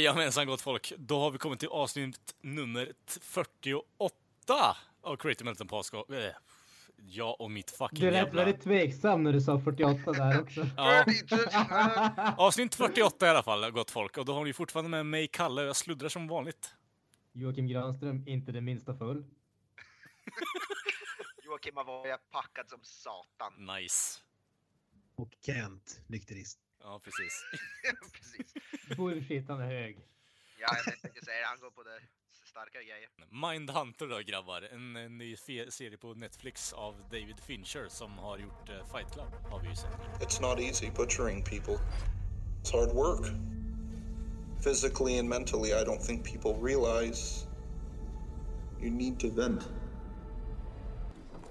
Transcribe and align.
Jajamensan 0.00 0.46
gott 0.46 0.60
folk, 0.60 0.92
då 0.98 1.20
har 1.20 1.30
vi 1.30 1.38
kommit 1.38 1.60
till 1.60 1.68
avsnitt 1.68 2.34
nummer 2.42 2.92
48 3.20 4.76
av 5.02 5.16
Creative 5.16 5.44
Melton 5.44 5.68
Podcast. 5.68 6.10
Äh, 6.10 6.16
jag 6.96 7.40
och 7.40 7.50
mitt 7.50 7.70
fucking 7.70 8.00
Du 8.00 8.06
lät 8.10 8.14
jävla... 8.14 8.44
väldigt 8.44 8.62
tveksam 8.62 9.22
när 9.22 9.32
du 9.32 9.40
sa 9.40 9.60
48 9.60 10.12
där 10.12 10.40
också. 10.40 10.66
Ja, 10.76 11.04
avsnitt 12.38 12.74
48 12.74 13.26
i 13.26 13.28
alla 13.28 13.42
fall, 13.42 13.70
gott 13.70 13.90
folk. 13.90 14.18
Och 14.18 14.24
då 14.24 14.32
har 14.32 14.44
ni 14.44 14.52
fortfarande 14.52 14.90
med 14.90 15.06
mig, 15.06 15.28
Kalle, 15.28 15.62
och 15.62 15.68
jag 15.68 15.76
sluddrar 15.76 16.08
som 16.08 16.28
vanligt. 16.28 16.74
Joakim 17.32 17.66
Granström, 17.66 18.28
inte 18.28 18.52
det 18.52 18.60
minsta 18.60 18.96
full. 18.96 19.24
Joakim 21.44 21.78
Avoya 21.78 22.18
packad 22.30 22.68
som 22.68 22.80
satan. 22.82 23.52
Nice. 23.76 24.18
Och 25.16 25.30
Kent, 25.46 26.00
nykterist. 26.06 26.58
Ja, 26.82 27.00
precis. 27.04 27.44
Precis. 28.12 28.54
Bullshit, 28.96 29.48
han 29.48 29.60
är 29.60 29.66
hög. 29.66 29.98
Ja, 30.60 30.76
jag 30.86 31.00
tänkte 31.00 31.24
säga 31.24 31.46
han 31.46 31.60
går 31.60 31.70
på 31.70 31.82
det 31.82 32.00
starkare 32.44 32.84
grejer. 32.84 33.08
Mindhunter 33.50 34.06
då 34.06 34.18
grabbar, 34.18 34.68
en, 34.72 34.96
en 34.96 35.18
ny 35.18 35.36
serie 35.36 35.96
på 35.96 36.14
Netflix 36.14 36.72
av 36.72 36.94
David 37.10 37.40
Fincher 37.40 37.88
som 37.88 38.18
har 38.18 38.38
gjort 38.38 38.68
eh, 38.68 38.74
Fight 38.92 39.12
Club, 39.12 39.32
har 39.50 39.60
vi 39.60 39.68
ju 39.68 39.74
sett. 39.74 39.90
It's 40.20 40.42
not 40.42 40.60
easy 40.60 40.90
butchering 40.90 41.44
people. 41.44 41.78
It's 42.62 42.72
hard 42.72 42.92
work. 42.92 43.32
Physically 44.64 45.18
and 45.18 45.28
mentally, 45.28 45.70
I 45.70 45.84
don't 45.84 46.02
think 46.06 46.24
people 46.24 46.54
realize 46.62 47.46
you 48.80 48.90
need 48.90 49.20
to 49.20 49.28
vent. 49.30 49.68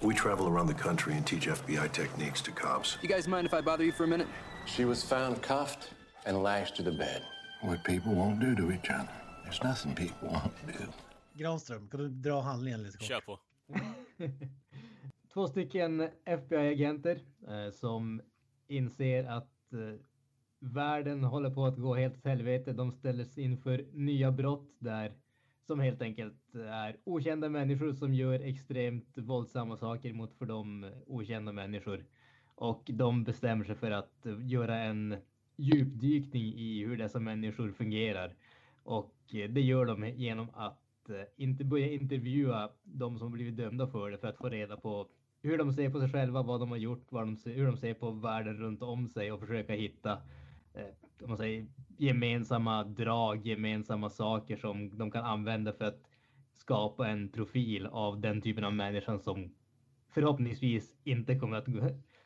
We 0.01 0.13
travel 0.15 0.47
around 0.47 0.67
the 0.67 0.83
country 0.83 1.13
and 1.13 1.25
teach 1.25 1.47
FBI 1.47 1.91
techniques 1.91 2.41
to 2.41 2.51
cops. 2.51 2.97
You 3.01 3.09
guys 3.09 3.27
mind 3.27 3.47
if 3.47 3.53
I 3.53 3.61
bother 3.61 3.83
you 3.83 3.91
for 3.91 4.03
a 4.03 4.07
minute? 4.07 4.27
She 4.75 4.85
was 4.85 5.03
found 5.03 5.41
cuffed 5.41 5.93
and 6.25 6.43
lashed 6.43 6.75
to 6.75 6.83
the 6.83 6.91
bed. 6.91 7.21
What 7.61 7.83
people 7.83 8.13
won't 8.13 8.39
do 8.39 8.55
to 8.55 8.71
each 8.71 8.89
other. 8.89 9.09
There's 9.43 9.63
nothing 9.63 9.95
people 9.95 10.29
won't 10.29 10.53
do. 10.67 10.85
Granström, 11.33 11.89
kan 11.89 11.99
du 11.99 12.09
dra 12.09 12.41
handlingen 12.41 12.83
lite 12.83 12.97
kort? 12.97 13.07
Kör 13.07 13.19
på. 13.21 13.39
Två 15.33 15.47
stycken 15.47 16.09
FBI-agenter 16.25 17.19
eh, 17.47 17.71
som 17.71 18.21
inser 18.67 19.23
att 19.23 19.73
eh, 19.73 19.99
världen 20.59 21.23
håller 21.23 21.49
på 21.49 21.65
att 21.65 21.77
gå 21.77 21.95
helt 21.95 22.17
åt 22.17 22.25
helvete. 22.25 22.73
De 22.73 22.91
ställs 22.91 23.37
inför 23.37 23.85
nya 23.93 24.31
brott 24.31 24.69
där 24.79 25.13
som 25.67 25.79
helt 25.79 26.01
enkelt 26.01 26.55
är 26.55 26.97
okända 27.03 27.49
människor 27.49 27.93
som 27.93 28.13
gör 28.13 28.39
extremt 28.39 29.17
våldsamma 29.17 29.77
saker 29.77 30.13
mot 30.13 30.33
för 30.33 30.45
dem 30.45 30.91
okända 31.07 31.51
människor. 31.51 32.05
Och 32.59 32.83
de 32.93 33.23
bestämmer 33.23 33.65
sig 33.65 33.75
för 33.75 33.91
att 33.91 34.25
göra 34.39 34.79
en 34.79 35.15
djupdykning 35.55 36.43
i 36.43 36.85
hur 36.85 36.97
dessa 36.97 37.19
människor 37.19 37.71
fungerar. 37.71 38.35
Och 38.83 39.15
det 39.29 39.61
gör 39.61 39.85
de 39.85 40.09
genom 40.09 40.47
att 40.53 41.09
eh, 41.09 41.15
inte 41.37 41.63
börja 41.63 41.91
intervjua 41.91 42.69
de 42.83 43.19
som 43.19 43.31
blivit 43.31 43.57
dömda 43.57 43.87
för 43.87 44.11
det 44.11 44.17
för 44.17 44.27
att 44.27 44.37
få 44.37 44.49
reda 44.49 44.77
på 44.77 45.07
hur 45.41 45.57
de 45.57 45.73
ser 45.73 45.89
på 45.89 45.99
sig 45.99 46.09
själva, 46.09 46.43
vad 46.43 46.59
de 46.59 46.69
har 46.69 46.77
gjort, 46.77 47.05
vad 47.09 47.23
de 47.23 47.37
ser, 47.37 47.53
hur 47.53 47.65
de 47.65 47.77
ser 47.77 47.93
på 47.93 48.11
världen 48.11 48.57
runt 48.57 48.81
om 48.81 49.09
sig 49.09 49.31
och 49.31 49.39
försöka 49.39 49.73
hitta 49.73 50.11
eh, 50.73 51.27
man 51.27 51.37
säger, 51.37 51.65
gemensamma 51.97 52.83
drag, 52.83 53.45
gemensamma 53.45 54.09
saker 54.09 54.57
som 54.57 54.97
de 54.97 55.11
kan 55.11 55.25
använda 55.25 55.73
för 55.73 55.85
att 55.85 56.01
skapa 56.55 57.07
en 57.07 57.29
profil 57.29 57.85
av 57.85 58.21
den 58.21 58.41
typen 58.41 58.63
av 58.63 58.73
människan 58.73 59.19
som 59.19 59.51
förhoppningsvis 60.09 60.95
inte 61.03 61.39
kommer 61.39 61.57
att 61.57 61.67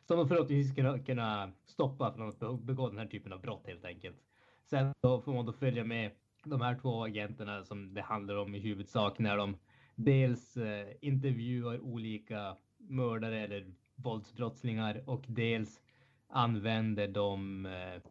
som 0.04 0.16
de 0.18 0.28
förhoppningsvis 0.28 0.76
kunna, 0.76 0.98
kunna 0.98 1.52
stoppa 1.64 2.12
från 2.12 2.28
att 2.28 2.60
begå 2.60 2.88
den 2.88 2.98
här 2.98 3.06
typen 3.06 3.32
av 3.32 3.40
brott 3.40 3.66
helt 3.66 3.84
enkelt. 3.84 4.16
Sen 4.64 4.92
då 5.02 5.20
får 5.20 5.34
man 5.34 5.46
då 5.46 5.52
följa 5.52 5.84
med 5.84 6.10
de 6.44 6.60
här 6.60 6.78
två 6.82 7.04
agenterna 7.04 7.64
som 7.64 7.94
det 7.94 8.02
handlar 8.02 8.36
om 8.36 8.54
i 8.54 8.58
huvudsak 8.58 9.18
när 9.18 9.36
de 9.36 9.56
dels 9.94 10.56
eh, 10.56 10.88
intervjuar 11.00 11.80
olika 11.80 12.56
mördare 12.78 13.40
eller 13.40 13.66
våldsbrottslingar 13.94 15.02
och 15.06 15.24
dels 15.26 15.80
använder 16.28 17.08
de 17.08 17.66
eh, 17.66 18.10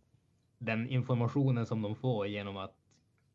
den 0.58 0.90
informationen 0.90 1.66
som 1.66 1.82
de 1.82 1.96
får 1.96 2.28
genom 2.28 2.58
att 2.58 2.76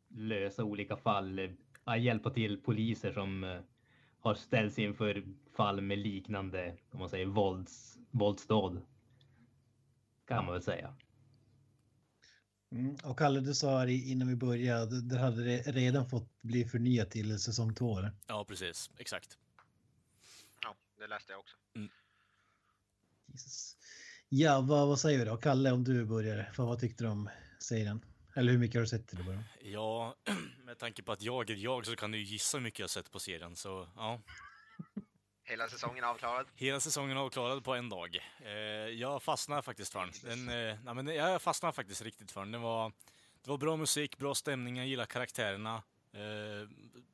lösa 0.09 0.65
olika 0.65 0.97
fall, 0.97 1.39
eh, 1.39 1.97
hjälpa 1.99 2.31
till 2.31 2.63
poliser 2.63 3.13
som 3.13 3.45
eh, 3.45 3.61
har 4.21 4.35
ställts 4.35 4.79
inför 4.79 5.23
fall 5.57 5.81
med 5.81 5.99
liknande, 5.99 6.77
om 6.93 6.99
man 6.99 7.09
säger 7.09 7.27
vålds, 7.27 7.98
våldsdåd. 8.11 8.83
Kan 10.27 10.45
man 10.45 10.53
väl 10.55 10.63
säga. 10.63 10.95
Mm. 12.73 12.97
Och 13.05 13.19
Kalle, 13.19 13.41
du 13.41 13.55
sa 13.55 13.79
här 13.79 13.87
i- 13.87 14.11
innan 14.11 14.29
vi 14.29 14.37
började, 14.37 15.01
det 15.01 15.19
hade 15.19 15.43
re- 15.45 15.73
redan 15.73 16.09
fått 16.09 16.43
bli 16.43 16.65
förnyat 16.65 17.11
till 17.11 17.39
säsong 17.39 17.75
två, 17.75 17.99
eller? 17.99 18.13
Ja, 18.27 18.45
precis. 18.49 18.91
Exakt. 18.99 19.39
Ja, 20.63 20.75
det 20.99 21.07
läste 21.07 21.33
jag 21.33 21.41
också. 21.41 21.57
Jesus. 23.27 23.77
Ja, 24.29 24.61
vad, 24.61 24.89
vad 24.89 25.01
säger 25.01 25.19
du 25.19 25.25
då? 25.25 25.37
Kalle, 25.37 25.71
om 25.73 25.85
du 25.85 26.05
börjar, 26.05 26.51
för 26.53 26.65
vad 26.65 26.81
tyckte 26.81 27.05
du 27.05 27.11
om 27.11 27.31
serien? 27.61 28.05
Eller 28.35 28.53
hur 28.53 28.59
mycket 28.59 28.75
har 28.75 28.81
du 28.81 28.87
sett 28.89 29.09
till 29.09 29.25
början? 29.25 29.45
Ja, 29.63 30.17
med 30.65 30.79
tanke 30.79 31.03
på 31.03 31.13
att 31.13 31.23
jag 31.23 31.51
är 31.51 31.57
jag 31.57 31.87
så 31.87 31.97
kan 31.97 32.11
du 32.11 32.19
ju 32.19 32.25
gissa 32.25 32.57
hur 32.59 32.63
mycket 32.65 32.79
jag 32.79 32.85
har 32.85 32.89
sett 32.89 33.11
på 33.11 33.19
serien, 33.19 33.57
så 33.57 33.89
ja. 33.97 34.23
Hela 35.49 35.69
säsongen 35.69 36.05
avklarad. 36.05 36.47
Hela 36.55 36.81
säsongen 36.81 37.17
avklarad 37.17 37.65
på 37.65 37.75
en 37.75 37.89
dag. 37.89 38.19
Eh, 38.45 38.53
jag 38.89 39.23
fastnade 39.23 39.63
faktiskt 39.63 39.93
för 39.93 40.01
den. 40.01 40.47
den 40.47 40.69
eh, 40.69 40.79
nej, 40.85 40.95
men 40.95 41.07
jag 41.07 41.43
fastnade 41.43 41.73
faktiskt 41.73 42.03
riktigt 42.03 42.31
för 42.31 42.41
den. 42.41 42.53
Det 42.53 42.59
var, 42.59 42.93
det 43.43 43.51
var 43.51 43.59
bra 43.59 43.77
musik, 43.77 44.19
bra 44.19 44.35
stämning, 44.35 44.77
jag 44.77 44.87
gillar 44.87 45.07
karaktärerna. 45.07 45.83
Eh, 46.13 46.69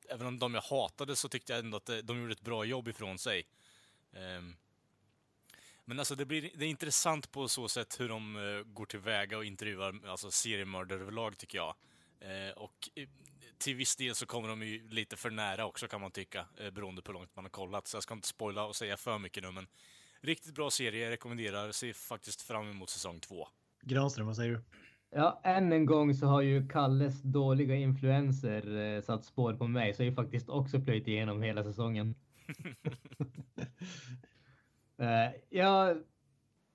även 0.09 0.27
om 0.27 0.39
de 0.39 0.55
jag 0.55 0.63
hatade 0.63 1.17
så 1.17 1.29
tyckte 1.29 1.53
jag 1.53 1.61
ändå 1.61 1.77
att 1.77 1.89
eh, 1.89 1.97
de 1.97 2.21
gjorde 2.21 2.33
ett 2.33 2.41
bra 2.41 2.65
jobb 2.65 2.89
ifrån 2.89 3.19
sig. 3.19 3.47
Ehm, 4.13 4.57
men 5.85 5.99
alltså 5.99 6.15
det, 6.15 6.25
blir, 6.25 6.51
det 6.55 6.65
är 6.65 6.71
intressant 6.71 7.33
på 7.33 7.49
så 7.49 7.69
sätt 7.69 8.01
hur 8.01 8.09
de 8.09 8.37
eh, 8.37 8.73
går 8.73 8.87
tillväga 8.87 9.39
och 9.39 9.45
intervjuar 9.45 10.09
alltså 10.09 10.31
seriemördare 10.31 11.01
överlag 11.01 11.39
tycker 11.39 11.59
jag. 11.59 11.75
Eh, 12.21 12.53
och 12.57 12.89
till 13.65 13.77
viss 13.77 13.97
del 13.97 14.15
så 14.15 14.27
kommer 14.27 14.49
de 14.49 14.63
ju 14.63 14.89
lite 14.89 15.17
för 15.17 15.31
nära 15.31 15.67
också 15.67 15.89
kan 15.89 16.01
man 16.01 16.11
tycka, 16.11 16.47
eh, 16.61 16.71
beroende 16.71 17.03
på 17.03 17.13
hur 17.13 17.19
långt 17.19 17.37
man 17.37 17.45
har 17.45 17.51
kollat. 17.51 17.87
Så 17.87 17.97
jag 17.97 18.03
ska 18.03 18.15
inte 18.15 18.29
spoila 18.29 18.67
och 18.67 18.77
säga 18.77 18.97
för 18.97 19.19
mycket 19.19 19.43
nu, 19.43 19.53
men 19.53 19.67
riktigt 20.21 20.55
bra 20.55 20.71
serie, 20.71 21.05
jag 21.05 21.11
rekommenderar, 21.11 21.73
ser 21.73 21.93
faktiskt 21.93 22.43
fram 22.43 22.71
emot 22.71 22.91
säsong 22.91 23.21
två. 23.21 23.49
Granström, 23.83 24.27
vad 24.27 24.37
säger 24.37 24.53
du? 24.53 24.61
Ja, 25.11 25.41
än 25.45 25.73
en 25.73 25.87
gång 25.87 26.15
så 26.15 26.27
har 26.27 26.41
ju 26.41 26.69
Kalles 26.69 27.23
dåliga 27.23 27.75
influenser 27.75 28.77
eh, 28.77 29.03
satt 29.03 29.25
spår 29.25 29.55
på 29.55 29.67
mig, 29.67 29.95
så 29.95 30.03
jag 30.03 30.07
har 30.07 30.11
ju 30.11 30.15
faktiskt 30.15 30.49
också 30.49 30.81
plöjt 30.81 31.09
igenom 31.09 31.43
hela 31.43 31.65
säsongen. 31.65 32.15
eh, 34.99 35.41
ja, 35.51 35.95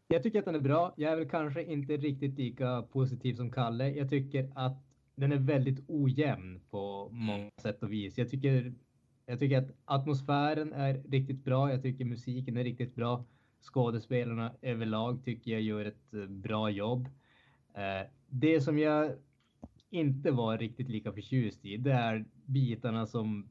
jag 0.08 0.24
tycker 0.24 0.40
att 0.40 0.46
den 0.46 0.56
är 0.56 0.60
bra. 0.60 0.94
Jag 0.98 1.12
är 1.12 1.16
väl 1.16 1.30
kanske 1.30 1.64
inte 1.64 1.98
riktigt 1.98 2.38
lika 2.38 2.82
positiv 2.82 3.34
som 3.36 3.52
Kalle. 3.52 3.90
Jag 3.90 4.10
tycker 4.10 4.52
att 4.56 4.89
den 5.20 5.32
är 5.32 5.38
väldigt 5.38 5.84
ojämn 5.88 6.60
på 6.70 7.10
många 7.12 7.50
sätt 7.62 7.84
och 7.84 7.92
vis. 7.92 8.18
Jag 8.18 8.30
tycker, 8.30 8.74
jag 9.26 9.40
tycker 9.40 9.58
att 9.58 9.72
atmosfären 9.86 10.74
är 10.74 10.94
riktigt 10.94 11.44
bra. 11.44 11.72
Jag 11.72 11.82
tycker 11.82 12.06
musiken 12.06 12.58
är 12.58 12.64
riktigt 12.64 12.96
bra. 12.96 13.26
Skådespelarna 13.62 14.54
överlag 14.62 15.26
tycker 15.26 15.52
jag 15.52 15.62
gör 15.62 15.86
ett 15.86 16.14
eh, 16.14 16.26
bra 16.26 16.70
jobb. 16.70 17.08
Eh, 17.74 18.08
det 18.28 18.62
som 18.62 18.80
jag 18.80 19.12
inte 19.90 20.32
var 20.32 20.58
riktigt 20.58 20.90
lika 20.90 21.12
förtjust 21.12 21.66
i, 21.66 21.78
det 21.78 21.92
är 21.92 22.26
bitarna 22.46 23.06
som 23.06 23.50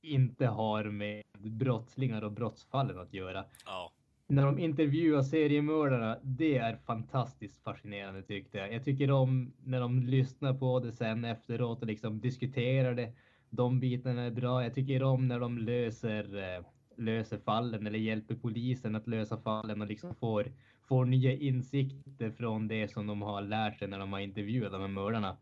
inte 0.00 0.46
har 0.46 0.84
med 0.84 1.22
brottslingar 1.38 2.22
och 2.24 2.32
brottsfallen 2.32 2.98
att 2.98 3.14
göra. 3.14 3.44
Ja, 3.66 3.92
När 4.30 4.46
de 4.46 4.58
intervjuar 4.58 5.22
seriemördarna, 5.22 6.18
det 6.22 6.58
är 6.58 6.76
fantastiskt 6.76 7.62
fascinerande 7.64 8.22
tyckte 8.22 8.58
jag. 8.58 8.72
Jag 8.72 8.84
tycker 8.84 9.10
om 9.10 9.52
när 9.64 9.80
de 9.80 10.02
lyssnar 10.02 10.54
på 10.54 10.80
det 10.80 10.92
sen 10.92 11.24
efteråt 11.24 11.80
och 11.80 11.86
liksom 11.86 12.20
diskuterar 12.20 12.94
det. 12.94 13.12
De 13.50 13.80
bitarna 13.80 14.22
är 14.22 14.30
bra. 14.30 14.62
Jag 14.62 14.74
tycker 14.74 15.02
om 15.02 15.28
när 15.28 15.40
de 15.40 15.58
löser, 15.58 16.36
eh, 16.56 16.64
löser 16.96 17.38
fallen 17.38 17.86
eller 17.86 17.98
hjälper 17.98 18.34
polisen 18.34 18.94
att 18.96 19.06
lösa 19.06 19.36
fallen 19.38 19.80
och 19.82 19.86
liksom 19.88 20.14
får, 20.14 20.52
får 20.88 21.04
nya 21.04 21.32
insikter 21.32 22.30
från 22.30 22.68
det 22.68 22.88
som 22.88 23.06
de 23.06 23.22
har 23.22 23.42
lärt 23.42 23.78
sig 23.78 23.88
när 23.88 23.98
de 23.98 24.12
har 24.12 24.20
intervjuat 24.20 24.72
de 24.72 24.80
här 24.80 24.88
mördarna. 24.88 25.36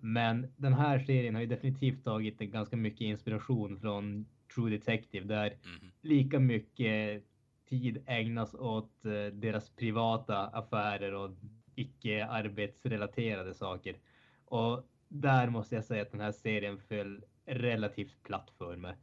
Men 0.00 0.46
den 0.56 0.72
här 0.72 0.98
serien 0.98 1.34
har 1.34 1.42
ju 1.42 1.48
definitivt 1.48 2.04
tagit 2.04 2.38
ganska 2.38 2.76
mycket 2.76 3.00
inspiration 3.00 3.80
från 3.80 4.26
True 4.54 4.70
Detective 4.70 5.26
där 5.26 5.48
Mhm. 5.64 5.90
lika 6.02 6.38
mycket 6.38 7.24
tid 7.72 8.02
ägnas 8.06 8.54
åt 8.54 9.04
eh, 9.04 9.26
deras 9.32 9.70
privata 9.70 10.46
affärer 10.46 11.14
och 11.14 11.30
icke 11.74 12.26
arbetsrelaterade 12.26 13.54
saker. 13.54 13.96
Och 14.44 14.88
där 15.08 15.50
måste 15.50 15.74
jag 15.74 15.84
säga 15.84 16.02
att 16.02 16.10
den 16.10 16.20
här 16.20 16.32
serien 16.32 16.78
föll 16.78 17.24
relativt 17.46 18.22
platt 18.22 18.50
för 18.58 18.76
mig. 18.76 18.94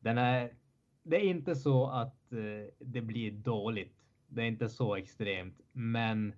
Den 0.00 0.18
är, 0.18 0.54
det 1.02 1.16
är 1.16 1.24
inte 1.24 1.56
så 1.56 1.86
att 1.86 2.32
eh, 2.32 2.72
det 2.78 3.00
blir 3.00 3.30
dåligt. 3.30 3.96
Det 4.26 4.42
är 4.42 4.46
inte 4.46 4.68
så 4.68 4.96
extremt, 4.96 5.60
men 5.72 6.34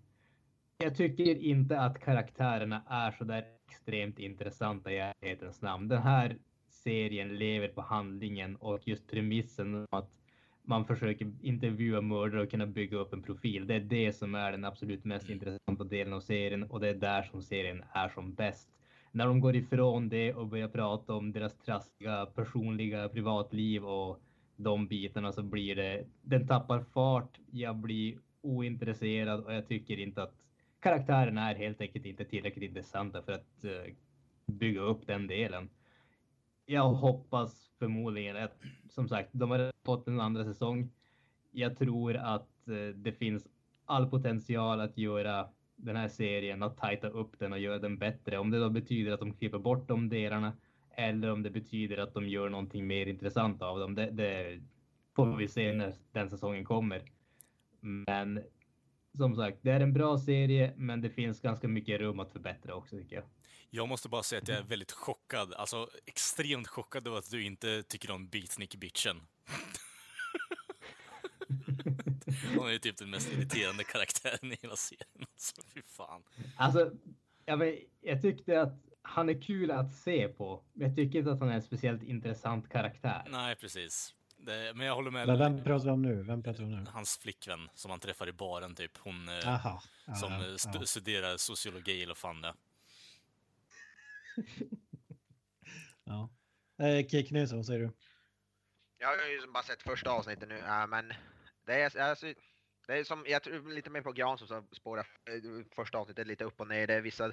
jag 0.78 0.96
tycker 0.96 1.38
inte 1.38 1.80
att 1.80 2.00
karaktärerna 2.00 2.82
är 2.88 3.10
så 3.10 3.24
där 3.24 3.44
extremt 3.68 4.18
intressanta 4.18 4.92
i 4.92 4.98
ärlighetens 4.98 5.62
namn. 5.62 5.88
Den 5.88 6.02
här 6.02 6.38
serien 6.68 7.36
lever 7.36 7.68
på 7.68 7.80
handlingen 7.80 8.56
och 8.56 8.88
just 8.88 9.06
premissen 9.06 9.74
om 9.74 9.86
att 9.90 10.15
man 10.66 10.84
försöker 10.84 11.32
intervjua 11.42 12.00
mördare 12.00 12.42
och 12.42 12.50
kunna 12.50 12.66
bygga 12.66 12.98
upp 12.98 13.12
en 13.12 13.22
profil. 13.22 13.66
Det 13.66 13.74
är 13.74 13.80
det 13.80 14.12
som 14.12 14.34
är 14.34 14.52
den 14.52 14.64
absolut 14.64 15.04
mest 15.04 15.30
intressanta 15.30 15.84
delen 15.84 16.12
av 16.12 16.20
serien 16.20 16.62
och 16.62 16.80
det 16.80 16.88
är 16.88 16.94
där 16.94 17.22
som 17.22 17.42
serien 17.42 17.82
är 17.92 18.08
som 18.08 18.34
bäst. 18.34 18.68
När 19.12 19.26
de 19.26 19.40
går 19.40 19.56
ifrån 19.56 20.08
det 20.08 20.34
och 20.34 20.46
börjar 20.46 20.68
prata 20.68 21.14
om 21.14 21.32
deras 21.32 21.54
trassliga 21.54 22.26
personliga 22.26 23.08
privatliv 23.08 23.84
och 23.84 24.20
de 24.56 24.86
bitarna 24.86 25.32
så 25.32 25.42
blir 25.42 25.76
det, 25.76 26.04
den 26.22 26.46
tappar 26.46 26.80
fart, 26.80 27.38
jag 27.50 27.76
blir 27.76 28.18
ointresserad 28.40 29.44
och 29.44 29.54
jag 29.54 29.68
tycker 29.68 30.00
inte 30.00 30.22
att 30.22 30.34
karaktärerna 30.80 31.50
är 31.50 31.54
helt 31.54 31.80
enkelt 31.80 32.06
inte 32.06 32.24
tillräckligt 32.24 32.68
intressanta 32.68 33.22
för 33.22 33.32
att 33.32 33.64
eh, 33.64 33.92
bygga 34.46 34.80
upp 34.80 35.06
den 35.06 35.26
delen. 35.26 35.68
Jag 36.66 36.88
hoppas 36.88 37.70
förmodligen 37.78 38.36
att, 38.36 38.58
som 38.88 39.08
sagt, 39.08 39.28
de 39.32 39.50
har 39.50 39.72
fått 39.84 40.08
en 40.08 40.20
andra 40.20 40.44
säsong. 40.44 40.90
Jag 41.50 41.78
tror 41.78 42.16
att 42.16 42.68
eh, 42.68 42.96
det 42.96 43.12
finns 43.12 43.46
all 43.84 44.10
potential 44.10 44.80
att 44.80 44.98
göra 44.98 45.48
den 45.76 45.96
här 45.96 46.08
serien, 46.08 46.62
att 46.62 46.76
tajta 46.76 47.08
upp 47.08 47.38
den 47.38 47.52
och 47.52 47.58
göra 47.58 47.78
den 47.78 47.98
bättre. 47.98 48.38
Om 48.38 48.50
det 48.50 48.58
då 48.58 48.70
betyder 48.70 49.12
att 49.12 49.20
de 49.20 49.32
klipper 49.32 49.58
bort 49.58 49.88
de 49.88 50.08
delarna 50.08 50.52
eller 50.96 51.30
om 51.30 51.42
det 51.42 51.50
betyder 51.50 51.98
att 51.98 52.14
de 52.14 52.28
gör 52.28 52.48
någonting 52.48 52.86
mer 52.86 53.06
intressant 53.06 53.62
av 53.62 53.78
dem. 53.78 53.94
Det, 53.94 54.10
det 54.10 54.60
får 55.16 55.36
vi 55.36 55.48
se 55.48 55.72
när 55.72 55.94
den 56.12 56.30
säsongen 56.30 56.64
kommer. 56.64 57.02
Men 57.80 58.42
som 59.16 59.36
sagt, 59.36 59.58
det 59.62 59.70
är 59.70 59.80
en 59.80 59.92
bra 59.92 60.18
serie, 60.18 60.72
men 60.76 61.00
det 61.00 61.10
finns 61.10 61.40
ganska 61.40 61.68
mycket 61.68 62.00
rum 62.00 62.20
att 62.20 62.32
förbättra 62.32 62.74
också 62.74 62.96
tycker 62.96 63.16
jag. 63.16 63.24
Jag 63.76 63.88
måste 63.88 64.08
bara 64.08 64.22
säga 64.22 64.42
att 64.42 64.48
jag 64.48 64.58
är 64.58 64.62
väldigt 64.62 64.92
chockad, 64.92 65.54
alltså 65.54 65.90
extremt 66.06 66.68
chockad 66.68 67.06
över 67.06 67.18
att 67.18 67.30
du 67.30 67.42
inte 67.44 67.82
tycker 67.82 68.10
om 68.10 68.28
Beatnik 68.28 68.76
Bitchen. 68.76 69.16
Hon 72.56 72.66
är 72.68 72.72
ju 72.72 72.78
typ 72.78 72.96
den 72.96 73.10
mest 73.10 73.32
irriterande 73.32 73.84
karaktären 73.84 74.52
i 74.52 74.58
hela 74.62 74.76
serien. 74.76 75.26
Alltså, 75.32 75.62
fy 75.74 75.82
fan. 75.82 76.22
Alltså, 76.56 76.92
jag, 77.44 77.56
vet, 77.56 77.78
jag 78.00 78.22
tyckte 78.22 78.60
att 78.60 78.74
han 79.02 79.28
är 79.28 79.42
kul 79.42 79.70
att 79.70 79.92
se 79.94 80.28
på. 80.28 80.64
men 80.72 80.88
Jag 80.88 80.96
tycker 80.96 81.18
inte 81.18 81.32
att 81.32 81.40
han 81.40 81.48
är 81.48 81.54
en 81.54 81.62
speciellt 81.62 82.02
intressant 82.02 82.68
karaktär. 82.68 83.24
Nej, 83.30 83.56
precis. 83.56 84.14
Det, 84.36 84.72
men 84.74 84.86
jag 84.86 84.94
håller 84.94 85.10
med. 85.10 85.26
Men 85.26 85.38
vem 85.38 85.64
pratar 85.64 85.84
vi 85.84 85.90
om 85.90 86.02
nu? 86.02 86.22
Vem 86.22 86.42
pratar 86.42 86.58
vi 86.58 86.64
om 86.64 86.70
nu? 86.84 86.90
Hans 86.92 87.18
flickvän 87.18 87.68
som 87.74 87.90
han 87.90 88.00
träffar 88.00 88.28
i 88.28 88.32
baren, 88.32 88.74
typ. 88.74 88.98
Hon 88.98 89.28
eh, 89.28 89.48
Aha. 89.48 89.82
Ja, 90.06 90.14
som 90.14 90.32
eh, 90.32 90.38
ja. 90.38 90.46
stu- 90.56 90.84
studerar 90.84 91.36
sociologi 91.36 92.02
eller 92.02 92.14
fan 92.14 92.40
det. 92.40 92.54
Ja. 96.04 96.30
Eh, 96.78 97.06
Kik 97.06 97.28
Knutsson, 97.28 97.58
vad 97.58 97.66
säger 97.66 97.80
du? 97.80 97.90
Jag 98.98 99.08
har 99.08 99.28
ju 99.28 99.46
bara 99.46 99.62
sett 99.62 99.82
första 99.82 100.10
avsnittet 100.10 100.48
nu, 100.48 100.58
äh, 100.58 100.86
men 100.86 101.12
det 101.66 101.74
är, 101.74 101.84
alltså, 101.84 102.00
alltså, 102.00 102.26
det 102.86 102.98
är 102.98 103.04
som, 103.04 103.24
jag 103.28 103.42
tror 103.42 103.74
lite 103.74 103.90
mer 103.90 104.02
på 104.02 104.12
Gran 104.12 104.38
som 104.38 104.66
spårar 104.72 105.06
eh, 105.28 105.64
första 105.74 105.98
avsnittet 105.98 106.26
lite 106.26 106.44
upp 106.44 106.60
och 106.60 106.68
ner. 106.68 106.86
Det 106.86 106.94
är 106.94 107.00
vissa, 107.00 107.32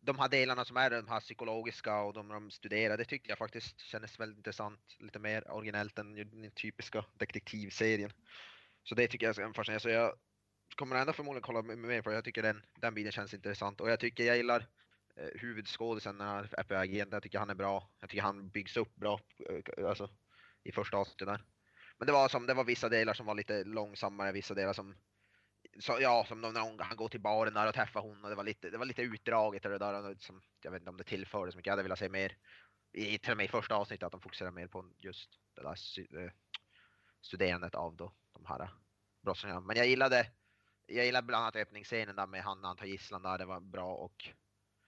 de 0.00 0.18
här 0.18 0.28
delarna 0.28 0.64
som 0.64 0.76
är 0.76 0.90
de 0.90 1.08
här 1.08 1.20
psykologiska 1.20 2.00
och 2.00 2.12
de 2.14 2.28
de 2.28 2.50
studerar, 2.50 2.96
det 2.96 3.04
tycker 3.04 3.28
jag 3.28 3.38
faktiskt 3.38 3.80
kändes 3.80 4.20
väldigt 4.20 4.38
intressant. 4.38 4.96
Lite 4.98 5.18
mer 5.18 5.50
originellt 5.50 5.98
än 5.98 6.14
den 6.14 6.50
typiska 6.50 7.04
detektivserien. 7.12 8.12
Så 8.82 8.94
det 8.94 9.08
tycker 9.08 9.26
jag 9.26 9.38
är 9.38 9.52
fascinerande. 9.52 9.80
Så 9.80 9.88
jag 9.88 10.14
kommer 10.76 10.96
ändå 10.96 11.12
förmodligen 11.12 11.42
kolla 11.42 11.62
mer 11.62 12.02
på 12.02 12.10
det. 12.10 12.14
Jag 12.14 12.24
tycker 12.24 12.42
den, 12.42 12.62
den 12.80 12.94
biten 12.94 13.12
känns 13.12 13.34
intressant 13.34 13.80
och 13.80 13.90
jag 13.90 14.00
tycker 14.00 14.24
jag 14.24 14.36
gillar 14.36 14.66
Eh, 15.16 15.40
huvudskådisen, 15.40 16.20
är 16.20 16.44
på 16.44 16.56
FBI-agenten. 16.56 17.16
Jag 17.16 17.22
tycker 17.22 17.38
han 17.38 17.50
är 17.50 17.54
bra. 17.54 17.90
Jag 18.00 18.10
tycker 18.10 18.22
han 18.22 18.48
byggs 18.48 18.76
upp 18.76 18.94
bra, 18.94 19.20
eh, 19.48 19.88
alltså 19.88 20.10
i 20.62 20.72
första 20.72 20.96
avsnittet 20.96 21.28
där. 21.28 21.44
Men 21.98 22.06
det 22.06 22.12
var 22.12 22.28
som, 22.28 22.46
det 22.46 22.54
var 22.54 22.64
vissa 22.64 22.88
delar 22.88 23.14
som 23.14 23.26
var 23.26 23.34
lite 23.34 23.64
långsammare, 23.64 24.32
vissa 24.32 24.54
delar 24.54 24.72
som 24.72 24.94
så, 25.78 25.98
ja, 26.00 26.24
som 26.28 26.40
när 26.40 26.60
hon, 26.60 26.80
han 26.80 26.96
går 26.96 27.08
till 27.08 27.20
baren 27.20 27.54
där 27.54 27.68
och 27.68 27.74
träffar 27.74 28.00
hon 28.00 28.24
och 28.24 28.30
det 28.30 28.36
var 28.36 28.44
lite, 28.44 28.70
det 28.70 28.78
var 28.78 28.84
lite 28.84 29.02
utdraget 29.02 29.64
och 29.64 29.70
det 29.70 29.78
där. 29.78 29.94
och 29.94 30.10
liksom, 30.10 30.42
jag 30.62 30.70
vet 30.70 30.80
inte 30.80 30.90
om 30.90 30.96
det 30.96 31.04
tillförde 31.04 31.52
så 31.52 31.58
mycket. 31.58 31.66
Jag 31.66 31.72
hade 31.72 31.82
velat 31.82 31.98
se 31.98 32.08
mer 32.08 32.36
i 32.92 33.18
till 33.18 33.30
och 33.30 33.36
med 33.36 33.44
i 33.44 33.48
första 33.48 33.74
avsnittet 33.74 34.06
att 34.06 34.12
de 34.12 34.20
fokuserar 34.20 34.50
mer 34.50 34.66
på 34.66 34.90
just 34.98 35.30
det 35.54 35.62
där 35.62 36.24
eh, 36.24 36.30
studerandet 37.20 37.74
av 37.74 37.96
då, 37.96 38.12
de 38.32 38.46
här 38.46 38.70
brottslingarna. 39.22 39.60
Men 39.60 39.76
jag 39.76 39.86
gillade, 39.86 40.30
jag 40.86 41.04
gillade 41.04 41.26
bland 41.26 41.42
annat 41.42 41.56
öppningsscenen 41.56 42.16
där 42.16 42.26
med 42.26 42.42
han 42.42 42.60
när 42.60 42.68
han 42.68 42.76
tar 42.76 42.86
gisslan 42.86 43.22
där. 43.22 43.38
Det 43.38 43.44
var 43.44 43.60
bra 43.60 43.94
och 43.94 44.28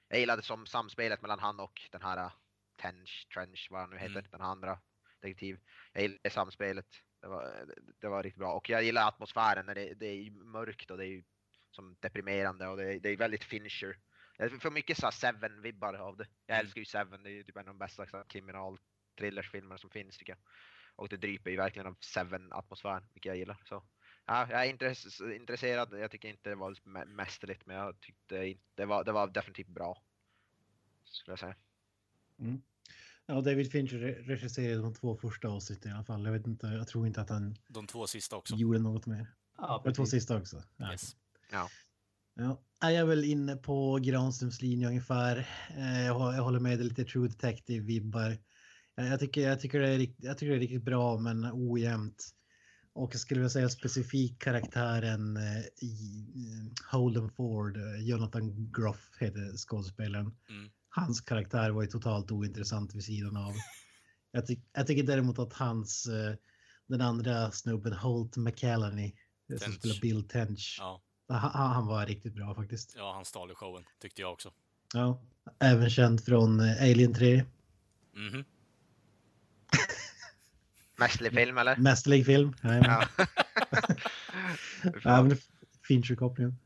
jag 0.09 0.21
gillade 0.21 0.43
som 0.43 0.67
samspelet 0.67 1.23
mellan 1.23 1.39
han 1.39 1.61
och 1.61 1.81
den 1.93 2.03
här 2.03 2.33
Tench, 2.77 3.29
Trench, 3.35 3.69
vad 3.71 3.81
han 3.81 3.91
nu 3.91 3.97
heter, 3.99 4.19
Mm. 4.19 4.31
den 4.31 4.41
andra 4.41 4.79
detektiv. 5.21 5.61
Jag 5.93 6.03
gillade 6.03 6.31
samspelet. 6.31 6.87
Det 7.21 7.29
var, 7.29 7.67
det 8.01 8.09
var 8.09 8.23
riktigt 8.23 8.39
bra 8.39 8.53
och 8.53 8.71
jag 8.71 8.83
gillar 8.83 9.09
atmosfären 9.09 9.67
när 9.67 9.75
det, 9.75 9.95
det 9.95 10.07
är 10.07 10.31
mörkt 10.31 10.91
och 10.91 10.99
det 10.99 11.07
är 11.07 11.25
som 11.71 11.97
deprimerande 12.01 12.69
och 12.69 12.77
det 12.77 12.95
är, 12.95 13.01
det 13.01 13.09
är 13.09 13.17
väldigt 13.17 13.45
finisher. 13.45 13.99
Jag 14.37 14.63
får 14.63 14.71
mycket 14.71 14.99
så 14.99 15.11
Seven-vibbar 15.11 15.95
av 15.95 16.17
det. 16.17 16.27
Jag 16.47 16.55
Mm. 16.55 16.67
älskar 16.67 16.79
ju 16.79 16.85
Seven, 16.85 17.23
det 17.23 17.31
är 17.31 17.33
ju 17.33 17.45
typ 17.45 17.57
en 17.57 17.61
av 17.61 17.67
de 17.67 17.79
bästa 17.79 18.07
så 18.07 18.17
här 18.17 18.25
kriminal 18.25 18.79
thrillersfilmer 19.19 19.77
som 19.77 19.91
finns 19.91 20.19
tycker 20.19 20.33
jag. 20.33 20.41
Och 20.97 21.09
det 21.09 21.17
dryper 21.17 21.51
ju 21.51 21.57
verkligen 21.57 21.87
av 21.87 21.97
Seven-atmosfären, 22.01 23.03
vilket 23.13 23.31
jag 23.31 23.37
gillar. 23.37 23.63
Så 23.65 23.85
ja, 24.29 24.47
jag 24.51 24.67
är 24.67 24.73
intress- 24.73 25.33
intresserad. 25.37 25.89
Jag 26.01 26.11
tycker 26.11 26.29
inte 26.29 26.51
det 26.51 26.57
var 26.57 26.71
mä- 26.75 27.05
mästerligt, 27.07 27.67
men 27.67 27.77
jag 27.77 28.01
tyckte 28.01 28.47
inte, 28.47 28.63
det 28.75 28.85
var, 28.87 29.05
det 29.05 29.13
var 29.13 29.27
definitivt 29.29 29.69
bra. 29.69 30.03
Skulle 31.05 31.33
jag 31.33 31.39
säga. 31.39 31.55
Ja, 33.27 33.41
David 33.41 33.73
Fincher 33.73 33.99
re- 33.99 34.23
regisserade 34.23 34.83
de 34.83 34.95
två 34.95 35.17
första 35.17 35.49
avsnitten 35.49 35.91
i 35.91 35.95
alla 35.95 36.05
fall. 36.05 36.25
Jag 36.25 36.33
vet 36.33 36.47
inte, 36.47 36.67
jag 36.67 36.89
tror 36.89 37.07
inte 37.07 37.21
att 37.21 37.31
han 37.31 37.57
De 37.69 37.87
två 37.87 38.07
sista 38.07 38.37
också. 38.37 38.55
gjorde 38.55 38.79
något 38.79 39.07
mer. 39.07 39.27
Ja, 39.57 39.83
De 39.85 39.93
två 39.95 40.07
sista 40.07 40.37
också. 40.37 40.63
Ja. 40.77 40.93
Yes. 40.93 41.17
Ja, 41.51 42.61
jag 42.81 42.93
är 42.93 43.05
väl 43.05 43.25
inne 43.25 43.57
på 43.57 43.99
Granströms 44.03 44.63
linje 44.63 44.89
ungefär. 44.89 45.37
Eh, 45.77 46.05
Jag, 46.07 46.15
hå- 46.15 46.35
jag 46.35 46.43
håller 46.43 46.61
med, 46.61 46.79
det 46.79 46.85
lite 46.85 47.05
True 47.05 47.29
Detective-vibbar. 47.29 48.39
Jag, 48.95 49.07
jag, 49.07 49.21
tycker, 49.21 49.41
jag, 49.41 49.61
tycker 49.61 49.81
det 49.81 49.89
är, 49.89 49.99
rikt- 49.99 50.19
jag 50.25 50.39
tycker 50.39 50.51
det 50.51 50.57
är 50.57 50.61
riktigt 50.61 50.83
bra, 50.83 51.19
men 51.19 51.51
ojämnt. 51.53 52.29
Och 52.99 53.15
jag 53.15 53.21
skulle 53.21 53.41
vilja 53.41 53.51
säga 53.51 53.69
specifikt 53.69 54.43
karaktären 54.43 55.37
eh, 55.37 55.65
i 55.77 56.25
eh, 56.37 56.91
Holden 56.93 57.31
Ford, 57.31 57.77
eh, 57.77 58.09
Jonathan 58.09 58.73
Groff 58.73 59.17
heter 59.21 59.57
skådespelaren. 59.57 60.37
Mm. 60.49 60.71
Hans 60.89 61.21
karaktär 61.21 61.71
var 61.71 61.83
ju 61.83 61.89
totalt 61.89 62.31
ointressant 62.31 62.95
vid 62.95 63.05
sidan 63.05 63.37
av. 63.37 63.55
Jag, 64.33 64.47
tyck, 64.47 64.61
jag 64.73 64.87
tycker 64.87 65.03
däremot 65.03 65.39
att 65.39 65.53
hans, 65.53 66.09
den 66.87 67.01
andra 67.01 67.51
snubben 67.51 67.93
Holt 67.93 68.37
McCallany, 68.37 69.15
som 69.59 69.73
spelar 69.73 70.01
Bill 70.01 70.29
Tench, 70.29 70.77
Ja, 70.81 71.03
han, 71.29 71.51
han 71.51 71.87
var 71.87 72.07
riktigt 72.07 72.35
bra 72.35 72.55
faktiskt. 72.55 72.95
ja, 72.97 73.13
han 73.15 73.25
stal 73.25 73.51
i 73.51 73.55
showen, 73.55 73.85
tyckte 74.01 74.23
jag 74.23 74.33
också. 74.33 74.53
Ja, 74.95 75.23
även 75.59 75.91
känd 75.91 76.25
från 76.25 76.61
Alien 76.61 77.15
3. 77.15 77.45
Mhm. 78.15 78.45
Mästerlig 80.99 81.33
film 81.33 81.59
eller? 81.59 81.77
Mästerlig 81.77 82.27
film. 82.27 82.55
Ja. 82.63 83.05
Ja, 85.05 85.23
men 85.23 85.37
Fincher-kopplingen. 85.89 86.57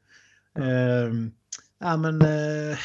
Ehm, 0.58 1.32
ja, 1.78 1.96
men 1.96 2.22
eh, 2.22 2.78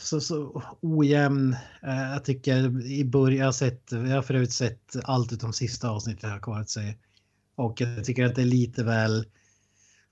så, 0.00 0.20
så 0.20 0.62
ojämn. 0.80 1.56
Uh, 1.84 2.12
jag 2.12 2.24
tycker 2.24 2.86
i 2.86 3.04
början, 3.04 3.38
jag 3.38 3.46
har 3.46 3.52
sett, 3.52 3.92
jag 3.92 4.00
har 4.00 4.22
för 4.22 4.34
övrigt 4.34 4.52
sett 4.52 4.96
allt 5.04 5.32
utom 5.32 5.52
sista 5.52 5.90
avsnittet 5.90 6.22
jag 6.22 6.30
har 6.30 6.40
kvar 6.40 6.60
att 6.60 6.70
säga. 6.70 6.94
Och 7.54 7.80
jag 7.80 8.04
tycker 8.04 8.24
att 8.24 8.34
det 8.34 8.42
är 8.42 8.46
lite 8.46 8.84
väl, 8.84 9.24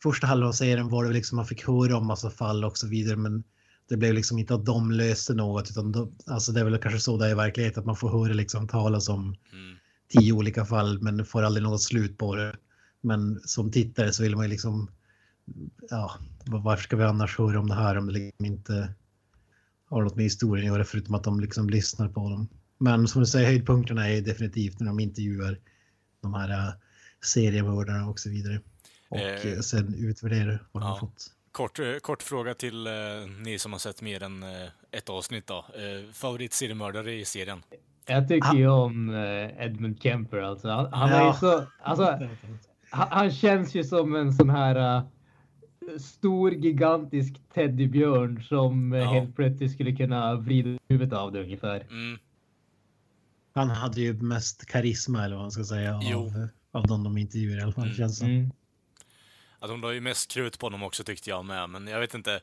första 0.03 0.27
halvan 0.27 0.49
av 0.49 0.53
serien 0.53 0.89
var 0.89 1.05
det 1.05 1.13
liksom 1.13 1.37
man 1.37 1.47
fick 1.47 1.67
höra 1.67 1.97
om 1.97 2.07
massa 2.07 2.31
fall 2.31 2.65
och 2.65 2.79
så 2.79 2.89
vidare, 2.89 3.17
men 3.17 3.45
det 3.89 3.97
blev 3.97 4.15
liksom 4.15 4.39
inte 4.39 4.55
att 4.55 4.67
de 4.67 4.91
löste 4.91 5.35
något, 5.35 5.71
utan 5.71 5.93
de, 5.93 6.17
alltså 6.27 6.53
det 6.53 6.61
är 6.61 6.65
väl 6.65 6.79
kanske 6.79 7.01
så 7.01 7.17
det 7.17 7.27
är 7.27 7.31
i 7.31 7.35
verkligheten, 7.35 7.81
att 7.81 7.87
man 7.87 7.97
får 7.97 8.11
höra 8.11 8.33
liksom 8.33 8.69
talas 8.69 9.09
om 9.09 9.37
Mm. 9.53 9.78
Tio 10.09 10.33
olika 10.33 10.65
fall 10.65 11.03
men 11.03 11.25
får 11.25 11.43
aldrig 11.43 11.63
något 11.65 11.83
slut 11.83 12.19
på 12.19 12.35
det. 12.37 12.57
Men 13.01 13.41
som 13.45 13.71
tittare 13.73 14.13
så 14.13 14.23
vill 14.23 14.37
man 14.37 14.45
ju 14.45 14.51
liksom, 14.51 14.91
ja, 15.91 16.15
var- 16.47 16.61
varför 16.61 16.83
ska 16.83 16.97
vi 16.97 17.05
annars 17.05 17.39
höra 17.39 17.61
om 17.61 17.69
det 17.69 17.75
här 17.75 17.99
om 17.99 18.07
det 18.07 18.13
liksom 18.13 18.45
inte 18.47 18.95
har 19.85 20.03
något 20.03 20.17
med 20.17 20.25
historien 20.25 20.67
att 20.71 20.75
göra 20.77 20.85
förutom 20.85 21.15
att 21.15 21.25
de 21.25 21.41
liksom 21.41 21.71
lyssnar 21.71 22.09
på 22.09 22.21
dem. 22.31 22.49
Men 22.79 23.09
som 23.09 23.21
du 23.21 23.27
säger, 23.27 23.47
höjdpunkterna 23.47 24.09
är 24.11 24.21
definitivt 24.21 24.81
när 24.81 24.87
de 24.87 25.01
intervjuar 25.01 25.59
de 26.21 26.35
här 26.35 26.51
äh, 26.51 26.73
seriemördarna 27.25 28.09
och 28.09 28.21
så 28.21 28.31
vidare. 28.31 28.61
Och 29.09 29.19
eh, 29.19 29.53
äh, 29.53 29.61
sen 29.61 29.95
utvärderar 29.95 30.67
vad 30.73 30.83
de 30.83 30.87
har 30.87 30.99
fått. 30.99 31.31
Kort, 31.53 31.79
eh, 31.79 31.97
kort 32.03 32.23
fråga 32.23 32.55
till 32.55 32.87
eh, 32.87 32.93
ni 33.45 33.59
som 33.59 33.73
har 33.73 33.79
sett 33.79 34.03
mer 34.03 34.23
än 34.23 34.43
eh, 34.43 34.69
ett 34.91 35.09
avsnitt 35.09 35.47
då. 35.47 35.57
Eh, 35.75 36.13
favorit 36.13 36.53
seriemördare 36.53 37.15
i 37.15 37.25
serien? 37.25 37.63
Jag 38.09 38.29
tycker 38.29 38.55
ju 38.55 38.69
om 38.69 39.11
eh, 39.11 39.65
Edmund 39.67 40.03
Kemper 40.03 40.39
alltså. 40.39 40.69
Han, 40.69 40.93
han 40.93 41.11
ja. 41.11 41.29
är 41.29 41.33
så, 41.33 41.65
alltså, 41.83 42.05
han, 42.91 43.09
han, 43.11 43.31
känns 43.31 43.75
ju 43.75 43.85
som 43.85 44.17
en 44.17 44.33
sån 44.33 44.51
här 44.51 44.97
uh, 44.97 45.99
stor 45.99 46.53
gigantisk 46.53 47.35
teddybjörn 47.55 48.43
som 48.43 48.93
ja. 48.93 49.13
helt 49.13 49.37
plötsligt 49.37 49.73
skulle 49.73 49.93
kunna 49.93 50.35
vrida 50.35 50.79
huvudet 50.89 51.19
av 51.19 51.33
det 51.33 51.43
ungefär. 51.43 51.81
Mm. 51.81 52.19
Han 53.55 53.71
hade 53.71 54.01
ju 54.01 54.13
mest 54.13 54.67
karisma 54.67 55.25
eller 55.25 55.37
vad 55.37 55.45
man 55.45 55.51
ska 55.51 55.65
säga 55.65 55.97
av, 55.97 56.49
av 56.73 56.87
de 56.87 57.05
de 57.05 57.19
intervjuar 57.19 57.59
i 57.59 57.63
alla 57.63 57.73
fall. 57.73 57.85
Mm. 57.85 57.97
Känns 57.97 58.23
mm. 58.23 58.51
Att 59.59 59.69
de 59.69 59.81
la 59.81 59.93
ju 59.93 60.01
mest 60.01 60.31
krut 60.31 60.59
på 60.59 60.67
honom 60.67 60.83
också 60.83 61.05
tyckte 61.05 61.31
jag 61.31 61.45
med, 61.45 61.71
men 61.71 61.87
jag 61.87 62.01
vet 62.01 62.15
inte. 62.15 62.41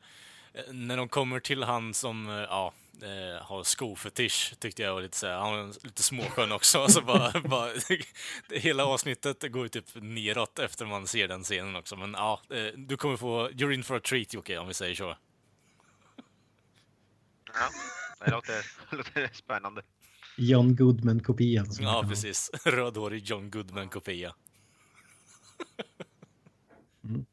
Eh, 0.54 0.72
när 0.72 0.96
de 0.96 1.08
kommer 1.08 1.40
till 1.40 1.62
han 1.62 1.94
som, 1.94 2.28
eh, 2.28 2.34
ja, 2.34 2.72
eh, 3.02 3.44
har 3.46 3.64
skofetisch 3.64 4.54
tyckte 4.58 4.82
jag 4.82 4.94
var 4.94 5.02
lite 5.02 5.16
såhär, 5.16 5.34
han 5.34 5.52
var 5.52 5.84
lite 5.84 6.02
småskön 6.02 6.52
också. 6.52 6.78
Alltså 6.78 7.00
bara, 7.00 7.40
bara, 7.48 7.70
hela 8.50 8.84
avsnittet 8.84 9.52
går 9.52 9.62
ju 9.62 9.68
typ 9.68 9.88
neråt 9.94 10.58
efter 10.58 10.86
man 10.86 11.06
ser 11.06 11.28
den 11.28 11.42
scenen 11.42 11.76
också. 11.76 11.96
Men 11.96 12.12
ja, 12.12 12.40
du 12.76 12.96
kommer 12.96 13.16
få, 13.16 13.48
you're 13.48 13.72
in 13.72 13.84
for 13.84 13.96
a 13.96 14.00
treat 14.00 14.34
Jocke, 14.34 14.58
om 14.58 14.68
vi 14.68 14.74
säger 14.74 14.94
så. 14.94 15.16
Ja, 17.54 17.68
det 18.24 18.30
låter, 18.30 18.66
det 18.90 18.96
låter 18.96 19.30
spännande. 19.32 19.82
John 20.36 20.76
Goodman-kopian. 20.76 21.66
Ja, 21.80 22.04
precis. 22.08 22.50
Rödhårig 22.64 23.24
John 23.24 23.50
Goodman-kopia. 23.50 24.34
mm. 27.04 27.26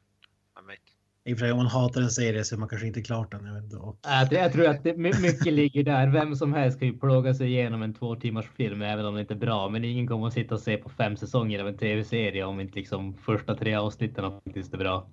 Jag 0.54 0.62
vet. 0.62 0.80
I 1.26 1.34
och 1.34 1.38
för 1.38 1.44
sig 1.44 1.52
om 1.52 1.58
man 1.58 1.66
hatar 1.66 2.00
en 2.00 2.10
serie 2.10 2.44
så 2.44 2.54
är 2.54 2.58
man 2.58 2.68
kanske 2.68 2.86
inte 2.86 3.02
klart 3.02 3.30
den. 3.30 3.46
Jag, 3.46 3.54
vet 3.54 3.64
inte. 3.64 3.76
Och... 3.76 3.98
jag 4.30 4.52
tror 4.52 4.66
att 4.66 4.84
det, 4.84 4.96
mycket 4.96 5.52
ligger 5.52 5.84
där. 5.84 6.06
Vem 6.06 6.36
som 6.36 6.52
helst 6.52 6.78
kan 6.78 6.88
ju 6.88 6.98
plåga 6.98 7.34
sig 7.34 7.46
igenom 7.46 7.82
en 7.82 7.94
två 7.94 8.16
timmars 8.16 8.50
film 8.56 8.82
även 8.82 9.06
om 9.06 9.14
det 9.14 9.20
inte 9.20 9.34
är 9.34 9.38
bra. 9.38 9.68
Men 9.68 9.84
ingen 9.84 10.06
kommer 10.06 10.26
att 10.26 10.32
sitta 10.32 10.54
och 10.54 10.60
se 10.60 10.76
på 10.76 10.88
fem 10.88 11.16
säsonger 11.16 11.60
av 11.60 11.68
en 11.68 11.78
tv-serie 11.78 12.44
om 12.44 12.60
inte 12.60 12.78
liksom 12.78 13.14
första 13.14 13.54
tre 13.54 13.74
avsnitten 13.74 14.40
faktiskt 14.44 14.74
är 14.74 14.78
bra. 14.78 15.06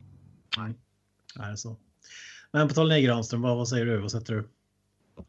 Nej, 0.57 0.73
det 1.35 1.43
är 1.43 1.55
så. 1.55 1.77
Men 2.51 2.67
på 2.67 2.73
tal 2.73 2.91
om 2.91 3.01
Granström, 3.01 3.41
vad, 3.41 3.57
vad 3.57 3.67
säger 3.67 3.85
du? 3.85 3.97
Vad 3.97 4.11
sätter 4.11 4.33
du? 4.33 4.49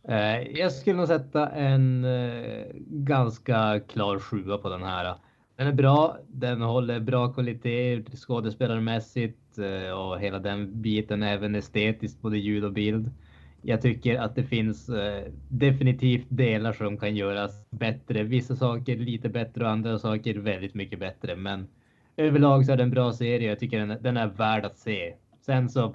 Eh, 0.08 0.58
jag 0.58 0.72
skulle 0.72 0.96
nog 0.96 1.08
sätta 1.08 1.48
en 1.48 2.04
eh, 2.04 2.66
ganska 2.86 3.80
klar 3.80 4.18
sjua 4.18 4.58
på 4.58 4.68
den 4.68 4.82
här. 4.82 5.14
Den 5.56 5.66
är 5.66 5.72
bra. 5.72 6.18
Den 6.28 6.62
håller 6.62 7.00
bra 7.00 7.32
kvalitet 7.32 8.04
skådespelarmässigt 8.16 9.41
Eh, 9.58 9.90
och 9.90 10.20
hela 10.20 10.38
den 10.38 10.82
biten, 10.82 11.22
även 11.22 11.54
estetiskt, 11.54 12.22
både 12.22 12.38
ljud 12.38 12.64
och 12.64 12.72
bild. 12.72 13.10
Jag 13.62 13.82
tycker 13.82 14.18
att 14.20 14.34
det 14.34 14.44
finns 14.44 14.88
eh, 14.88 15.24
definitivt 15.48 16.26
delar 16.28 16.72
som 16.72 16.98
kan 16.98 17.16
göras 17.16 17.70
bättre. 17.70 18.22
Vissa 18.22 18.56
saker 18.56 18.96
lite 18.96 19.28
bättre 19.28 19.64
och 19.64 19.70
andra 19.70 19.98
saker 19.98 20.34
väldigt 20.34 20.74
mycket 20.74 20.98
bättre. 20.98 21.36
Men 21.36 21.68
överlag 22.16 22.66
så 22.66 22.72
är 22.72 22.76
det 22.76 22.82
en 22.82 22.90
bra 22.90 23.12
serie. 23.12 23.48
Jag 23.48 23.58
tycker 23.58 23.86
den, 23.86 24.02
den 24.02 24.16
är 24.16 24.26
värd 24.26 24.64
att 24.64 24.78
se. 24.78 25.14
Sen 25.40 25.68
så 25.68 25.94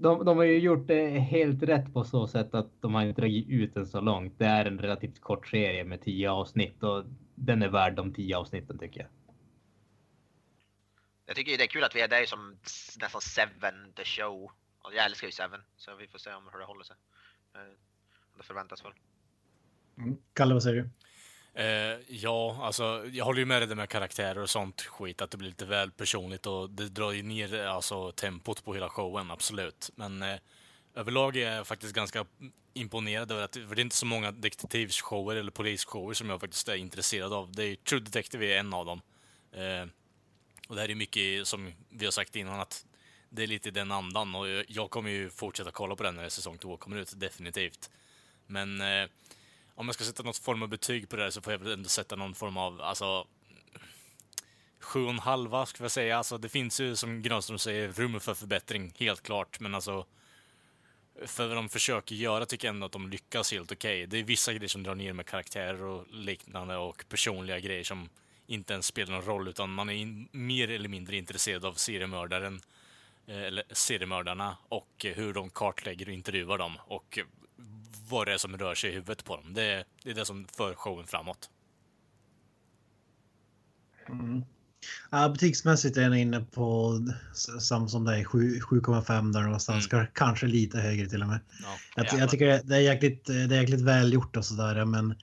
de, 0.00 0.24
de 0.24 0.36
har 0.36 0.44
ju 0.44 0.58
gjort 0.58 0.86
det 0.86 1.08
helt 1.08 1.62
rätt 1.62 1.94
på 1.94 2.04
så 2.04 2.26
sätt 2.26 2.54
att 2.54 2.70
de 2.80 2.94
har 2.94 3.02
inte 3.02 3.20
dragit 3.20 3.48
ut 3.48 3.74
den 3.74 3.86
så 3.86 4.00
långt. 4.00 4.34
Det 4.38 4.44
är 4.44 4.64
en 4.64 4.78
relativt 4.78 5.20
kort 5.20 5.48
serie 5.48 5.84
med 5.84 6.00
tio 6.00 6.30
avsnitt 6.30 6.82
och 6.82 7.04
den 7.34 7.62
är 7.62 7.68
värd 7.68 7.94
de 7.94 8.12
tio 8.12 8.36
avsnitten 8.36 8.78
tycker 8.78 9.00
jag. 9.00 9.08
Jag 11.30 11.36
tycker 11.36 11.58
det 11.58 11.64
är 11.64 11.68
kul 11.68 11.84
att 11.84 11.96
vi 11.96 12.00
är 12.00 12.08
där 12.08 12.26
som 12.26 12.58
nästan 13.00 13.20
Seven 13.20 13.92
the 13.96 14.04
show. 14.04 14.50
Och 14.82 14.94
jag 14.94 15.04
älskar 15.04 15.26
ju 15.26 15.32
Seven, 15.32 15.60
så 15.76 15.94
vi 15.94 16.06
får 16.06 16.18
se 16.18 16.32
om 16.32 16.48
hur 16.52 16.58
det 16.58 16.64
håller 16.64 16.84
sig. 16.84 16.96
Eh, 17.54 17.60
det 18.36 18.42
förväntas 18.42 18.84
väl. 18.84 18.92
Mm. 19.98 20.16
Kalle, 20.32 20.54
vad 20.54 20.62
säger 20.62 20.76
du? 20.76 20.90
Eh, 21.62 21.98
ja, 22.08 22.58
alltså 22.62 23.06
jag 23.12 23.24
håller 23.24 23.38
ju 23.38 23.44
med 23.44 23.68
dig 23.68 23.76
med 23.76 23.88
karaktärer 23.88 24.38
och 24.38 24.50
sånt 24.50 24.80
skit, 24.80 25.20
att 25.20 25.30
det 25.30 25.36
blir 25.36 25.48
lite 25.48 25.64
väl 25.64 25.90
personligt 25.90 26.46
och 26.46 26.70
det 26.70 26.88
drar 26.88 27.12
ju 27.12 27.22
ner 27.22 27.66
alltså, 27.66 28.12
tempot 28.12 28.64
på 28.64 28.74
hela 28.74 28.88
showen, 28.88 29.30
absolut. 29.30 29.90
Men 29.94 30.22
eh, 30.22 30.38
överlag 30.94 31.36
är 31.36 31.56
jag 31.56 31.66
faktiskt 31.66 31.94
ganska 31.94 32.26
imponerad 32.72 33.32
över 33.32 33.42
att, 33.42 33.54
för 33.54 33.74
det 33.74 33.80
är 33.80 33.84
inte 33.84 33.96
så 33.96 34.06
många 34.06 34.32
detektivshower 34.32 35.36
eller 35.36 35.50
polisshower 35.50 36.14
som 36.14 36.30
jag 36.30 36.40
faktiskt 36.40 36.68
är 36.68 36.76
intresserad 36.76 37.32
av. 37.32 37.52
Det 37.52 37.64
är 37.64 37.76
True 37.76 38.00
Detective 38.00 38.54
är 38.54 38.58
en 38.58 38.74
av 38.74 38.86
dem. 38.86 39.00
Eh, 39.52 39.86
och 40.70 40.76
det 40.76 40.82
här 40.82 40.90
är 40.90 40.94
mycket 40.94 41.48
som 41.48 41.72
vi 41.88 42.04
har 42.04 42.12
sagt 42.12 42.36
innan 42.36 42.60
att 42.60 42.86
det 43.28 43.42
är 43.42 43.46
lite 43.46 43.70
den 43.70 43.92
andan 43.92 44.34
och 44.34 44.46
jag 44.68 44.90
kommer 44.90 45.10
ju 45.10 45.30
fortsätta 45.30 45.70
kolla 45.70 45.96
på 45.96 46.02
den 46.02 46.14
när 46.14 46.28
säsong 46.28 46.58
två 46.58 46.76
kommer 46.76 46.96
ut, 46.96 47.20
definitivt. 47.20 47.90
Men 48.46 48.80
eh, 48.80 49.08
om 49.74 49.86
jag 49.86 49.94
ska 49.94 50.04
sätta 50.04 50.22
något 50.22 50.38
form 50.38 50.62
av 50.62 50.68
betyg 50.68 51.08
på 51.08 51.16
det 51.16 51.22
här 51.22 51.30
så 51.30 51.40
får 51.40 51.52
jag 51.52 51.58
väl 51.58 51.72
ändå 51.72 51.88
sätta 51.88 52.16
någon 52.16 52.34
form 52.34 52.56
av, 52.56 52.80
alltså 52.80 53.26
sju 54.80 55.04
och 55.04 55.10
en 55.10 55.18
halva 55.18 55.66
skulle 55.66 55.84
jag 55.84 55.92
säga. 55.92 56.18
Alltså 56.18 56.38
det 56.38 56.48
finns 56.48 56.80
ju 56.80 56.96
som 56.96 57.22
Grönström 57.22 57.58
säger 57.58 57.92
rum 57.92 58.20
för 58.20 58.34
förbättring, 58.34 58.92
helt 58.98 59.22
klart. 59.22 59.60
Men 59.60 59.74
alltså 59.74 60.06
för 61.26 61.48
vad 61.48 61.56
de 61.56 61.68
försöker 61.68 62.14
göra 62.14 62.46
tycker 62.46 62.68
jag 62.68 62.74
ändå 62.74 62.86
att 62.86 62.92
de 62.92 63.10
lyckas 63.10 63.52
helt 63.52 63.72
okej. 63.72 63.98
Okay. 63.98 64.06
Det 64.06 64.18
är 64.18 64.24
vissa 64.24 64.52
grejer 64.52 64.68
som 64.68 64.82
drar 64.82 64.94
ner 64.94 65.12
med 65.12 65.26
karaktärer 65.26 65.82
och 65.82 66.06
liknande 66.10 66.76
och 66.76 67.04
personliga 67.08 67.60
grejer 67.60 67.84
som 67.84 68.08
inte 68.50 68.72
ens 68.72 68.86
spelar 68.86 69.12
någon 69.12 69.22
roll 69.22 69.48
utan 69.48 69.70
man 69.70 69.88
är 69.88 69.94
in, 69.94 70.28
mer 70.32 70.70
eller 70.70 70.88
mindre 70.88 71.16
intresserad 71.16 71.64
av 71.64 71.74
seriemördaren 71.74 72.60
eh, 73.26 73.42
eller 73.42 73.64
seriemördarna 73.72 74.56
och 74.68 75.06
hur 75.14 75.34
de 75.34 75.50
kartlägger 75.50 76.06
och 76.06 76.12
intervjuar 76.12 76.58
dem 76.58 76.76
och 76.86 77.18
vad 78.08 78.26
det 78.26 78.32
är 78.32 78.38
som 78.38 78.56
rör 78.56 78.74
sig 78.74 78.90
i 78.90 78.94
huvudet 78.94 79.24
på 79.24 79.36
dem. 79.36 79.54
Det, 79.54 79.84
det 80.02 80.10
är 80.10 80.14
det 80.14 80.24
som 80.24 80.46
för 80.56 80.74
showen 80.74 81.06
framåt. 81.06 81.50
Mm. 84.08 84.44
Ja, 85.10 85.28
betygsmässigt 85.28 85.96
är 85.96 86.02
den 86.02 86.14
inne 86.14 86.40
på 86.40 86.98
samma 87.60 87.88
som 87.88 88.04
dig, 88.04 88.24
7,5 88.24 89.32
där 89.32 89.42
någonstans. 89.42 89.92
Mm. 89.92 90.06
Kanske 90.14 90.46
lite 90.46 90.78
högre 90.78 91.08
till 91.08 91.22
och 91.22 91.28
med. 91.28 91.40
Ja, 91.62 92.04
jag, 92.10 92.20
jag, 92.20 92.30
tycker 92.30 92.62
det 92.64 92.76
är 92.76 92.80
jäkligt, 92.80 93.24
det 93.24 93.34
är 93.34 93.60
jäkligt 93.60 93.80
välgjort 93.80 94.36
och 94.36 94.44
sådär 94.44 94.84
men 94.84 95.14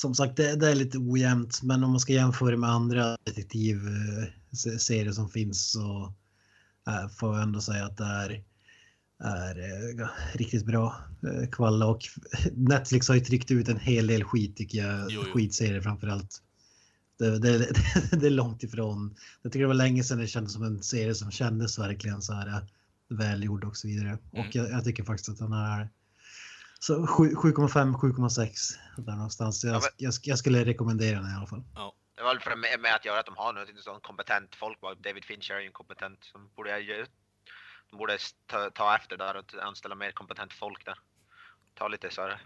som 0.00 0.14
sagt, 0.14 0.36
det, 0.36 0.56
det, 0.56 0.70
är 0.70 0.74
lite 0.74 0.98
ojämnt, 0.98 1.62
men 1.62 1.84
om 1.84 1.90
man 1.90 2.00
ska 2.00 2.12
jämföra 2.12 2.56
med 2.56 2.70
andra 2.70 3.16
detektivserier 3.24 5.12
som 5.12 5.30
finns 5.30 5.70
så, 5.70 6.14
äh, 6.88 7.08
får 7.08 7.34
jag 7.34 7.42
ändå 7.42 7.60
säga 7.60 7.84
att 7.84 7.96
det 7.96 8.04
är, 8.04 8.42
är 9.18 10.00
äh, 10.00 10.08
riktigt 10.34 10.66
bra 10.66 10.96
äh, 11.22 11.48
kvalla 11.50 11.86
och 11.86 12.04
Netflix 12.52 13.08
har 13.08 13.14
ju 13.14 13.20
tryckt 13.20 13.50
ut 13.50 13.68
en 13.68 13.78
hel 13.78 14.06
del 14.06 14.24
skit 14.24 14.56
tycker 14.56 14.78
jag. 14.78 15.10
Jo, 15.10 15.22
jo. 15.26 15.32
Skitserier 15.32 15.80
framförallt. 15.80 16.42
Det, 17.18 17.38
det, 17.38 17.58
det, 18.10 18.26
är 18.26 18.30
långt 18.30 18.62
ifrån. 18.62 19.14
Jag 19.42 19.52
tycker 19.52 19.62
det 19.62 19.68
var 19.68 19.74
länge 19.74 20.04
sedan 20.04 20.18
det 20.18 20.26
kändes 20.26 20.52
som 20.52 20.62
en 20.62 20.82
serie 20.82 21.14
som 21.14 21.30
kändes 21.30 21.78
verkligen 21.78 22.22
så 22.22 22.32
här 22.32 22.66
välgjord 23.08 23.64
och 23.64 23.76
så 23.76 23.88
vidare. 23.88 24.08
Mm. 24.08 24.18
Och 24.32 24.54
jag, 24.54 24.70
jag 24.70 24.84
tycker 24.84 25.04
faktiskt 25.04 25.28
att 25.28 25.38
den 25.38 25.52
är 25.52 25.88
så 26.78 27.06
7,5, 27.06 27.94
7,6 27.94 28.78
där 28.96 29.12
någonstans. 29.12 29.64
Jag, 29.64 29.74
Ja, 29.74 29.80
men- 29.82 29.90
jag, 29.96 30.12
jag 30.22 30.38
skulle 30.38 30.64
rekommendera 30.64 31.20
den 31.20 31.30
i 31.30 31.34
alla 31.34 31.46
fall. 31.46 31.62
Det 32.16 32.22
var 32.22 32.34
väl 32.34 32.40
för 32.42 32.56
med, 32.56 32.80
med 32.80 32.94
att 32.94 33.04
göra 33.04 33.20
att 33.20 33.26
de 33.26 33.36
har 33.36 33.52
något 33.52 33.68
sån 33.84 34.00
kompetent 34.00 34.54
folk. 34.54 34.78
David 35.04 35.24
Fincher 35.24 35.54
är 35.54 35.60
ju 35.60 35.66
en 35.66 35.72
kompetent 35.72 36.24
som 36.24 36.50
borde 36.56 36.80
jag 36.80 37.06
de 37.90 37.96
borde 37.96 38.18
ta, 38.46 38.70
ta 38.70 38.96
efter 38.96 39.16
där 39.16 39.36
och 39.36 39.54
anställa 39.62 39.94
mer 39.94 40.12
kompetent 40.12 40.52
folk 40.52 40.84
där. 40.84 40.98
Ta 41.74 41.88
lite 41.88 42.10
så 42.10 42.22
här 42.22 42.40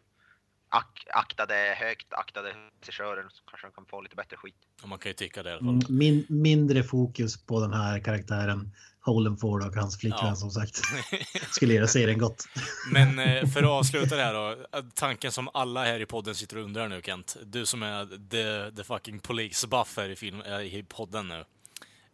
ak, 0.73 1.05
aktade, 1.11 1.55
högt 1.79 2.13
aktade 2.15 2.55
regissörer 2.81 3.27
så 3.31 3.43
kanske 3.51 3.67
de 3.67 3.73
kan 3.73 3.87
få 3.87 4.01
lite 4.01 4.17
bättre 4.17 4.37
skit. 4.37 4.55
Ja, 4.83 4.87
Man 4.87 4.99
kan 4.99 5.11
ju 5.11 5.15
tycka 5.15 5.43
det 5.43 5.51
i 5.51 5.53
alla 5.53 5.61
fall. 5.61 5.69
Mm, 5.69 5.83
Min, 5.89 6.27
mindre 6.29 6.83
fokus 6.83 7.45
på 7.47 7.61
den 7.61 7.73
här 7.73 8.01
karaktären 8.01 8.73
Holden 9.01 9.37
Ford 9.37 9.63
och 9.67 9.75
hans 9.75 9.99
flickvän 9.99 10.27
Ja. 10.29 10.35
som 10.37 10.51
sagt. 10.51 10.81
Skulle 11.51 11.75
göra 11.75 11.87
serien 11.87 12.19
gott. 12.19 12.45
Men 12.93 13.19
eh, 13.19 13.47
för 13.55 13.63
att 13.63 13.69
avsluta 13.69 14.17
det 14.17 14.23
här 14.23 14.35
då. 14.35 14.51
eh, 14.79 14.85
Tanken 14.95 15.33
som 15.33 15.49
alla 15.55 15.85
här 15.85 16.01
i 16.01 16.07
podden 16.07 16.35
sitter 16.35 16.57
och 16.59 16.65
undrar 16.65 16.89
nu 16.89 17.03
Kent. 17.05 17.37
Du 17.45 17.67
som 17.67 17.83
är 17.83 18.07
the, 18.31 18.77
the 18.77 18.85
fucking 18.85 19.19
police 19.21 19.67
buff 19.69 19.97
här 19.97 20.09
i, 20.09 20.17
film, 20.17 20.41
äh, 20.41 20.61
i 20.61 20.85
podden 20.89 21.29
nu. 21.29 21.45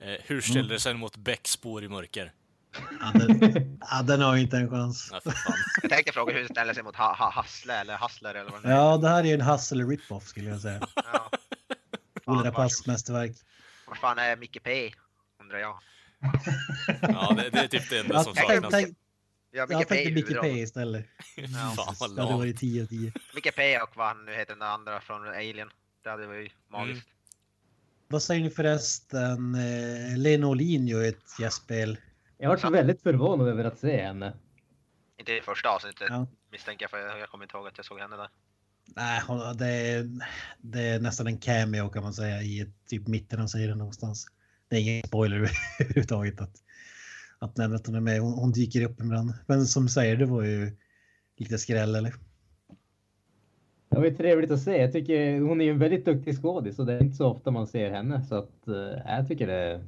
Eh, 0.01 0.17
hur 0.25 0.41
ställer 0.41 0.69
det 0.69 0.81
sig 0.81 0.95
mot 0.95 1.17
Becks 1.17 1.51
spår 1.51 1.85
i 1.85 1.89
mörker? 1.89 2.33
Ja, 3.01 3.13
den, 3.15 3.79
ja, 3.91 4.03
den 4.03 4.21
har 4.21 4.37
ju 4.37 4.43
inte 4.43 4.57
en 4.57 4.71
chans. 4.71 5.09
Ja. 5.13 5.21
Jag 5.83 5.91
tänkte 5.91 6.13
fråga 6.13 6.33
hur 6.33 6.41
det 6.43 6.49
ställer 6.49 6.75
sig 6.75 6.83
mot 6.83 6.97
ha, 6.97 7.15
ha, 7.15 7.43
Hustle 7.43 7.75
eller 7.81 7.97
Hustler 7.99 8.35
eller 8.35 8.51
vad 8.51 8.63
det 8.63 8.69
är. 8.69 8.73
Ja, 8.73 8.97
det 8.97 9.09
här 9.09 9.19
är 9.21 9.25
ju 9.25 9.35
en 9.35 9.41
hustle 9.41 9.85
rip-off 9.85 10.27
skulle 10.27 10.51
jag 10.51 10.61
säga. 10.61 10.81
Ja. 10.95 11.31
Ola 12.27 12.51
Pass 12.53 12.87
mästerverk. 12.87 13.37
Var 13.87 13.95
fan 13.95 14.19
är 14.19 14.37
Micke 14.37 14.63
P? 14.63 14.93
Undrar 15.41 15.59
jag. 15.59 15.79
Ja, 17.03 17.35
det, 17.37 17.51
det 17.51 17.59
är 17.59 17.69
typ 17.69 17.91
det 17.91 17.99
enda 17.99 18.15
Jag 18.15 18.25
som 18.25 18.35
tänkte, 18.35 18.55
saknas. 18.55 18.71
tänk, 18.73 18.97
Ja, 19.51 19.63
Micke 19.67 19.73
jag 19.73 19.89
P. 19.89 19.95
tänkte 19.95 20.15
Micke. 20.15 20.41
P 20.41 20.49
istället. 20.49 21.07
Fan 21.77 21.95
vad 22.01 22.11
Det 22.17 22.23
hade 22.23 22.31
lam. 22.31 22.39
varit 22.39 22.59
10 22.59 22.83
av 22.83 22.87
10. 22.87 23.13
Micke 23.35 23.55
P 23.57 23.79
och 23.81 23.91
vad 23.97 24.07
han 24.07 24.25
nu 24.25 24.33
heter 24.35 24.53
den 24.55 24.63
andra 24.63 25.01
från 25.01 25.29
Alien. 25.29 25.69
Det 26.05 26.11
hade 26.11 26.27
varit 26.27 26.53
magiskt. 26.71 27.09
Vad 28.09 28.23
säger 28.23 28.43
ni 28.45 28.51
förresten? 28.51 29.55
Eh, 29.55 30.19
Lena 30.19 30.47
Olin 30.47 30.89
gör 30.89 31.05
ett 31.05 31.41
gästspel. 31.41 31.99
Jag 32.39 32.49
har 32.49 32.53
varit 32.53 32.61
så 32.61 32.71
väldigt 32.71 33.03
förvånad 33.03 33.49
över 33.49 33.65
att 33.65 33.79
se 33.79 34.03
henne. 34.03 34.33
Inte 35.19 35.33
i 35.33 35.41
första 35.41 35.69
avsnittet 35.69 36.07
Ja. 36.11 36.27
misstänker 36.53 36.85
jag 36.85 36.91
för 36.91 36.99
jag, 36.99 37.21
jag 37.21 37.29
kommer 37.29 37.45
inte 37.45 37.57
ihåg 37.57 37.67
att 37.67 37.77
jag 37.77 37.87
såg 37.87 37.99
henne 37.99 38.17
där. 38.17 38.29
Nej, 38.97 39.23
det 39.59 39.67
är, 39.67 40.09
det 40.59 40.81
är 40.81 41.01
nästan 41.01 41.27
en 41.27 41.39
cameo 41.39 41.89
kan 41.89 42.03
man 42.03 42.13
säga 42.13 42.43
i 42.43 42.73
typ 42.87 43.07
mitten 43.09 43.41
av 43.41 43.47
serien 43.47 43.79
någonstans. 43.79 44.27
Det 44.69 44.77
är 44.77 44.81
ingen 44.81 45.03
spoiler 45.07 45.37
överhuvudtaget 45.81 46.41
att, 46.41 46.63
att 47.39 47.57
nämna 47.57 47.77
att 47.77 47.87
hon 47.87 47.95
är 47.97 48.01
med. 48.01 48.21
Hon, 48.21 48.33
hon 48.33 48.53
dyker 48.53 48.83
upp 48.85 49.01
ibland. 49.01 49.35
Men 49.47 49.67
som 49.67 49.83
du 49.83 49.89
säger, 49.89 50.17
det 50.17 50.27
var 50.27 50.43
ju 50.43 50.77
lite 51.37 51.59
skräll 51.59 51.95
eller? 51.95 52.15
Det 53.89 53.97
var 53.97 54.05
ju 54.05 54.15
trevligt 54.17 54.51
att 54.51 54.63
se. 54.63 54.77
Jag 54.77 54.93
tycker 54.93 55.41
hon 55.41 55.61
är 55.61 55.65
ju 55.65 55.71
en 55.71 55.79
väldigt 55.79 56.05
duktig 56.05 56.43
skådis 56.43 56.79
och 56.79 56.87
det 56.87 56.93
är 56.93 57.03
inte 57.03 57.17
så 57.17 57.27
ofta 57.27 57.51
man 57.51 57.67
ser 57.67 57.91
henne 57.91 58.25
så 58.25 58.35
att 58.35 58.69
eh, 58.69 58.75
jag 59.17 59.29
tycker 59.29 59.47
det, 59.47 59.85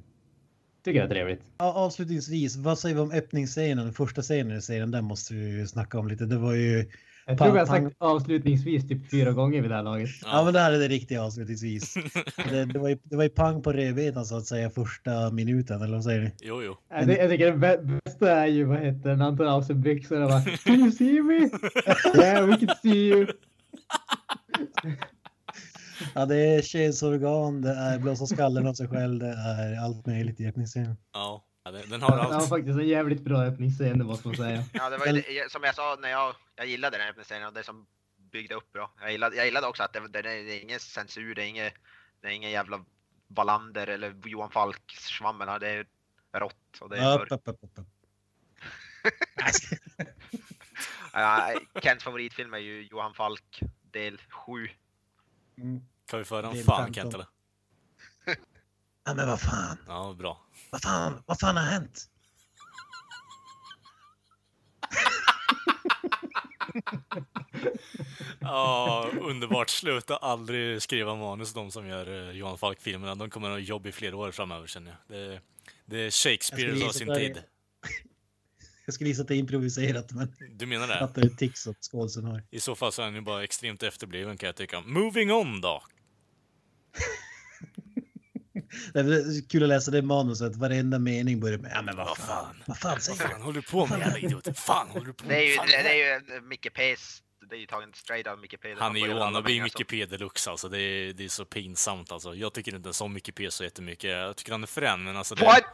tycker 0.85 1.01
det 1.01 1.07
är 1.07 1.09
trevligt. 1.09 1.41
Ja, 1.59 1.73
avslutningsvis, 1.73 2.57
vad 2.57 2.79
säger 2.79 2.95
vi 2.95 3.01
om 3.01 3.11
öppningsscenen? 3.13 3.85
Den 3.85 3.95
första 3.95 4.23
scenen 4.23 4.57
i 4.59 4.63
serien, 4.63 4.91
den 4.91 5.05
måste 5.05 5.35
vi 5.35 5.59
ju 5.59 5.67
snacka 5.67 5.99
om 5.99 6.09
lite. 6.09 6.25
Det 6.25 6.39
var 6.39 6.55
ju... 6.55 6.87
Jag 7.27 7.39
tror 7.39 7.59
jag 7.59 7.69
sagt 7.69 7.97
avslutningsvis 7.99 8.89
typ 8.89 9.11
fyra 9.11 9.33
gånger 9.33 9.61
vid 9.63 9.71
det 9.71 9.77
här 9.77 9.83
laget. 9.83 10.11
Ja, 10.25 10.45
men 10.45 10.55
det 10.55 10.61
här 10.61 10.73
är 10.73 10.79
det 10.79 10.89
riktiga 10.89 11.23
avslutningsvis. 11.23 11.95
det, 12.51 12.65
det, 12.65 12.79
var 12.79 12.89
ju, 12.89 12.99
det 13.03 13.17
var 13.17 13.23
ju 13.23 13.29
pang 13.29 13.63
på 13.63 13.73
revbetan 13.73 14.25
så 14.25 14.37
att 14.37 14.47
säga 14.47 14.71
första 14.71 15.31
minuten, 15.31 15.83
eller 15.83 15.95
vad 15.95 16.05
säger 16.05 16.21
ni? 16.21 16.31
Jo, 16.41 16.63
jo. 16.63 16.77
Jag, 16.91 17.07
ty- 17.07 17.13
jag 17.13 17.31
tycker 17.31 17.47
den 17.47 17.65
bä- 17.65 18.01
bästa 18.05 18.31
är 18.31 18.47
ju 18.47 18.65
vad 18.65 18.79
heter 18.79 19.09
det, 19.11 19.17
när 19.17 19.25
han 19.25 19.37
tar 19.37 19.45
av 19.45 19.63
sig 19.63 19.75
byxorna 19.75 20.25
och 20.25 20.31
bara 20.31 20.43
Can 20.65 20.75
you 20.81 20.93
see 20.93 21.23
me? 21.23 21.51
yeah 22.23 22.47
we 22.47 22.57
can 22.57 22.77
see 22.83 23.09
you. 23.09 23.27
Ja, 26.15 26.27
det 26.27 26.37
är 26.37 26.63
könsorgan, 26.63 27.63
det 27.63 27.71
är 27.71 27.99
blåsa 27.99 28.27
skallen 28.27 28.67
av 28.67 28.75
sig 28.75 28.89
själv, 28.89 29.19
det 29.19 29.27
är 29.29 29.85
allt 29.85 30.07
möjligt 30.07 30.41
i 30.41 30.47
öppningsscenen. 30.49 30.97
Ja, 31.13 31.45
den, 31.65 31.91
den 31.91 32.03
har 32.03 32.11
Det 32.17 32.17
var 32.25 32.33
allt. 32.35 32.49
faktiskt 32.49 32.79
en 32.79 32.89
jävligt 32.89 33.21
bra 33.23 33.43
öppningsscen 33.43 33.99
det 33.99 34.05
måste 34.05 34.29
man 34.29 34.37
säga. 34.37 34.65
Ja, 34.73 34.91
det 34.91 34.97
var 34.99 35.07
ju, 35.07 35.13
det- 35.13 35.53
som 35.53 35.63
jag 35.65 35.75
sa 35.75 35.97
när 36.01 36.09
jag, 36.09 36.35
jag 36.57 36.67
gillade 36.67 36.99
den 36.99 37.07
här 37.07 37.25
serien 37.25 37.47
och 37.47 37.53
det 37.55 37.63
som 37.65 37.87
byggde 38.33 38.55
upp 38.55 38.73
bra. 38.73 38.93
Jag 39.01 39.13
gillade, 39.13 39.37
jag 39.37 39.45
gillade 39.47 39.67
också 39.67 39.83
att 39.83 39.93
det, 39.93 40.01
det, 40.09 40.23
det 40.23 40.31
är 40.33 40.63
ingen 40.63 40.81
censur, 40.81 41.35
det 41.35 41.43
är 41.43 41.47
inget, 41.47 41.75
det 42.21 42.27
är 42.29 42.33
ingen 42.33 42.51
jävla 42.51 42.85
Wallander 43.29 43.87
eller 43.87 44.15
Johan 44.25 44.51
Falk 44.51 44.93
svammel 44.99 45.49
här. 45.49 45.59
Det 45.59 45.69
är 45.69 45.87
rått 46.41 46.79
och 46.81 46.91
det 46.91 46.97
är 46.99 47.15
Upp, 47.23 47.29
för, 47.29 47.35
upp, 47.35 47.49
upp, 47.49 47.59
upp, 47.63 47.87
Kents 51.83 52.05
favoritfilm 52.05 52.55
är 52.55 52.59
ju 52.59 52.83
Johan 52.91 53.15
Falk 53.15 53.61
del 53.93 54.19
7. 54.19 54.69
Mm. 55.61 55.81
Kan 56.07 56.19
vi 56.19 56.25
föra 56.25 56.51
en 56.51 56.65
fan 56.65 56.77
15. 56.85 56.95
Kent 56.95 57.15
eller? 57.15 57.27
Ja, 59.05 59.15
men 59.15 59.29
vad 59.29 59.41
fan, 59.41 59.77
Ja, 59.87 60.15
bra. 60.19 60.41
vad 60.71 60.83
fan, 60.83 61.23
vad 61.27 61.41
fan 61.41 61.57
har 61.57 61.65
hänt? 61.65 62.07
Ja, 68.41 69.11
underbart. 69.21 69.71
Sluta 69.71 70.17
aldrig 70.17 70.83
skriva 70.83 71.15
manus 71.15 71.53
de 71.55 71.71
som 71.71 71.87
gör 71.87 72.29
eh, 72.29 72.37
Johan 72.37 72.59
Falk-filmerna. 72.59 73.15
De 73.15 73.31
kommer 73.31 73.49
att 73.49 73.55
ha 73.55 73.59
jobb 73.59 73.87
i 73.87 73.93
flera 73.93 74.17
år 74.17 74.31
framöver 74.31 74.67
känner 74.67 74.97
jag. 75.09 75.19
Det, 75.19 75.41
det 75.87 75.97
är 75.97 76.05
Jag 76.05 76.13
Shakespeare 76.13 76.87
av 76.87 76.91
sin 76.91 77.15
tid. 77.15 77.43
Jag 78.91 78.95
skulle 78.95 79.11
gissa 79.11 79.23
att 79.23 79.29
det 79.29 79.35
är 79.35 79.39
improviserat, 79.39 80.13
men 80.13 80.35
Du 80.53 80.67
menar 80.67 80.89
det? 80.89 81.01
att 81.01 81.15
det 81.15 81.21
är 81.21 81.29
tics 81.29 81.67
att 81.67 81.77
skådisen 81.85 82.25
har. 82.25 82.43
I 82.51 82.61
så 82.61 82.75
fall 82.75 82.93
så 82.93 83.03
är 83.03 83.07
han 83.07 83.15
ju 83.15 83.21
bara 83.21 83.45
extremt 83.45 83.83
efterbliven 83.83 84.37
kan 84.37 84.47
jag 84.47 84.57
tycka. 84.57 84.81
Moving 84.81 85.33
on 85.33 85.61
då! 85.61 85.83
Det 88.93 89.01
är 89.01 89.49
kul 89.49 89.63
att 89.63 89.69
läsa 89.69 89.91
det 89.91 90.03
manuset, 90.03 90.57
varenda 90.57 90.99
mening 90.99 91.41
börjar 91.41 91.59
med 91.59 91.73
ja 91.75 91.83
men 91.83 91.97
vad 91.97 92.07
Vad 92.07 92.17
fan, 92.19 92.27
fan? 92.27 92.63
vad 92.67 92.79
fan 92.79 92.91
Vad 92.93 93.03
säger 93.03 93.29
fan 93.29 93.43
håller 93.43 93.61
du 93.61 93.67
på 93.71 93.87
med 93.87 93.99
jävla 93.99 94.19
idiot? 94.19 94.59
Fan 94.59 94.89
håller 94.89 95.07
du 95.07 95.13
på 95.13 95.25
Det 95.29 95.37
är 95.37 95.43
ju, 95.43 95.55
Fan, 95.55 95.67
det, 95.67 95.83
det 95.83 96.03
är 96.03 96.15
ju 96.35 96.41
Micke 96.41 96.67
P's, 96.77 97.23
det 97.51 97.57
är 97.57 97.61
ju 97.61 97.67
taget 97.67 97.97
straight 97.97 98.27
av 98.27 98.39
Micke 98.39 98.61
P. 98.63 98.75
Han 98.79 98.97
är 98.97 99.01
ju 99.01 99.15
wannabe 99.15 99.63
Micke 99.63 99.89
P 99.89 100.07
deluxe 100.07 100.51
alltså. 100.51 100.69
Det 100.69 100.81
är, 100.81 101.13
det 101.13 101.25
är 101.25 101.29
så 101.29 101.45
pinsamt 101.45 102.13
alltså. 102.13 102.35
Jag 102.35 102.55
tycker 102.55 102.75
inte 102.75 102.87
ens 102.87 103.01
om 103.01 103.13
Micke 103.13 103.35
P 103.35 103.51
så 103.51 103.65
jättemycket. 103.65 104.11
Jag 104.11 104.37
tycker 104.37 104.53
han 104.53 104.63
är 104.63 104.67
frän 104.67 105.05
men 105.05 105.17
alltså. 105.17 105.35
Det, 105.35 105.45
What? 105.45 105.65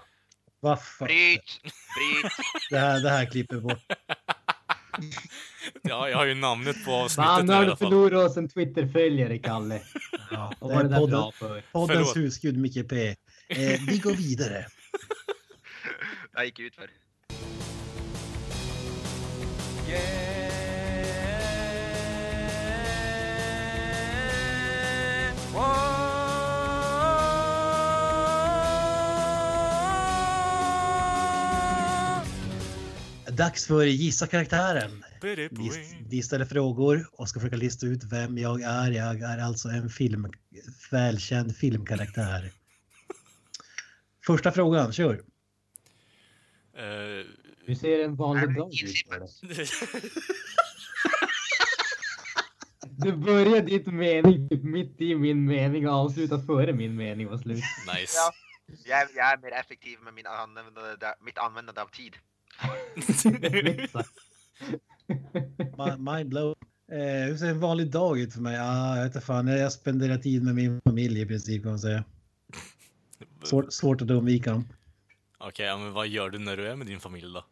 Vad 0.60 0.82
fan? 0.82 1.06
Bryt! 1.08 1.60
Bryt! 1.62 2.32
Det 2.70 2.78
här, 2.78 3.00
det 3.00 3.10
här 3.10 3.26
klipper 3.30 3.56
bort. 3.60 3.78
ja, 5.82 6.08
jag 6.08 6.16
har 6.18 6.24
ju 6.26 6.34
namnet 6.34 6.84
på 6.84 6.92
avsnittet 6.92 7.30
han 7.30 7.46
nu 7.46 7.52
i 7.52 7.56
har 7.56 7.62
alla 7.62 7.76
fall. 7.76 7.88
förlorat 7.90 8.30
oss 8.30 8.36
en 8.36 8.48
Twitter-följare, 8.48 9.38
Kalle. 9.38 9.80
Ja, 10.30 10.52
Och 10.58 10.68
det 10.68 10.74
vad 10.74 10.84
är 10.84 10.84
är 10.84 10.88
det 10.88 10.88
där 10.88 10.98
podden, 10.98 11.10
bra 11.20 11.32
för? 11.32 11.62
poddens 11.72 12.12
Förlåt. 12.12 12.16
husgud 12.16 12.56
Micke 12.56 12.88
P. 12.88 13.08
Eh, 13.48 13.80
vi 13.88 13.98
går 13.98 14.14
vidare. 14.14 14.66
Jag 16.34 16.44
gick 16.44 16.58
ut 16.58 16.74
för. 16.74 16.90
Dags 33.36 33.66
för 33.66 33.84
Gissa 33.84 34.26
karaktären. 34.26 35.04
Vi, 35.20 35.48
vi 36.08 36.22
ställer 36.22 36.44
frågor 36.44 37.08
och 37.12 37.28
ska 37.28 37.40
försöka 37.40 37.56
lista 37.56 37.86
ut 37.86 38.04
vem 38.04 38.38
jag 38.38 38.62
är. 38.62 38.90
Jag 38.90 39.20
är 39.20 39.38
alltså 39.38 39.68
en 39.68 39.90
film, 39.90 40.32
välkänd 40.90 41.56
filmkaraktär. 41.56 42.50
Första 44.26 44.52
frågan, 44.52 44.92
kör. 44.92 45.14
Eh, 46.76 47.26
Hur 47.66 47.74
ser 47.74 48.04
en 48.04 48.16
vanlig 48.16 48.56
dag 48.56 48.70
ut? 48.82 48.94
Du 52.98 53.12
börjar 53.16 53.62
ditt 53.62 53.86
mening 53.86 54.48
typ 54.48 54.62
mitt 54.62 55.00
i 55.00 55.14
min 55.14 55.44
mening 55.44 55.88
och 55.88 55.94
avslutar 55.94 56.38
före 56.38 56.72
min 56.72 56.96
mening 56.96 57.28
var 57.28 57.38
slut. 57.38 57.56
nice. 57.96 58.12
Ja. 58.16 58.32
Jag, 58.84 59.00
är, 59.00 59.08
jag 59.16 59.32
är 59.32 59.36
mer 59.38 59.52
effektiv 59.52 59.98
med 60.00 60.14
min 60.14 60.26
användande, 60.26 61.14
mitt 61.20 61.38
användande 61.38 61.80
av 61.80 61.86
tid. 61.86 62.16
Mi- 65.76 65.98
Mind 65.98 66.28
blow. 66.28 66.54
Eh, 66.92 67.26
hur 67.26 67.36
ser 67.36 67.46
en 67.46 67.60
vanlig 67.60 67.90
dag 67.90 68.18
ut 68.18 68.32
för 68.34 68.40
mig? 68.40 68.58
Ah, 68.60 68.96
jag 68.96 69.04
vet 69.04 69.14
inte 69.14 69.26
fan, 69.26 69.46
jag 69.46 69.72
spenderar 69.72 70.18
tid 70.18 70.42
med 70.44 70.54
min 70.54 70.80
familj 70.84 71.20
i 71.20 71.26
princip 71.26 71.62
kan 71.62 71.70
man 71.70 71.78
säga. 71.78 72.04
Svårt, 73.44 73.72
svårt 73.72 74.02
att 74.02 74.10
undvika 74.10 74.50
dem. 74.50 74.68
Okej, 75.38 75.66
ja, 75.66 75.78
men 75.78 75.92
vad 75.92 76.08
gör 76.08 76.30
du 76.30 76.38
när 76.38 76.56
du 76.56 76.68
är 76.68 76.76
med 76.76 76.86
din 76.86 77.00
familj 77.00 77.32
då? 77.34 77.44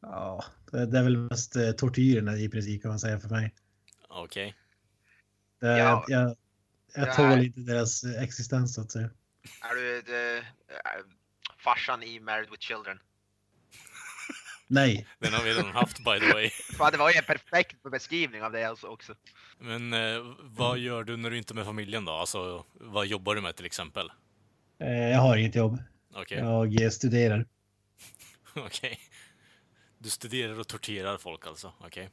Ja, 0.00 0.44
det, 0.70 0.86
det 0.86 0.98
är 0.98 1.02
väl 1.02 1.16
mest 1.16 1.56
eh, 1.56 1.70
tortyrerna 1.70 2.36
i 2.36 2.48
princip 2.48 2.82
kan 2.82 2.88
man 2.88 2.98
säga 3.00 3.20
för 3.20 3.28
mig. 3.28 3.54
Okej. 4.08 4.54
Det, 5.60 5.78
Ja. 5.78 6.04
Jag, 6.08 6.36
jag 6.94 7.16
tål 7.16 7.44
inte 7.44 7.60
deras 7.60 8.04
eh, 8.04 8.22
existens 8.22 8.74
så 8.74 8.80
att 8.80 8.90
säga. 8.90 9.10
Är 9.62 9.74
du 9.74 10.02
det, 10.02 10.36
är 10.84 11.02
farsan 11.66 12.02
i 12.02 12.20
Married 12.20 12.50
with 12.50 12.62
Children? 12.62 12.98
Nej, 14.68 15.06
Den 15.18 15.32
har 15.32 15.42
vi 15.44 15.50
redan 15.50 15.72
haft 15.72 15.98
by 15.98 16.20
the 16.20 16.32
way. 16.32 16.50
Fan, 16.78 16.92
det 16.92 16.98
var 16.98 17.10
ju 17.10 17.16
en 17.16 17.24
perfekt 17.24 17.82
beskrivning 17.90 18.42
av 18.42 18.52
det 18.52 18.64
alltså 18.64 18.86
också. 18.86 19.14
Men 19.58 19.92
eh, 19.92 20.22
vad 20.42 20.78
gör 20.78 21.04
du 21.04 21.16
när 21.16 21.30
du 21.30 21.38
inte 21.38 21.52
är 21.52 21.54
med 21.54 21.64
familjen 21.64 22.04
då? 22.04 22.12
Alltså, 22.12 22.64
vad 22.72 23.06
jobbar 23.06 23.34
du 23.34 23.40
med 23.40 23.56
till 23.56 23.66
exempel? 23.66 24.10
eh, 24.80 24.88
jag 24.88 25.18
har 25.18 25.36
inget 25.36 25.54
jobb. 25.54 25.78
Okej, 26.14 26.38
Jag 26.38 26.82
eh, 26.82 26.90
studerar. 26.90 27.46
okej. 28.54 28.98
Du 29.98 30.10
studerar 30.10 30.60
och 30.60 30.68
torterar 30.68 31.18
folk 31.18 31.46
alltså? 31.46 31.72
Okej. 31.80 32.10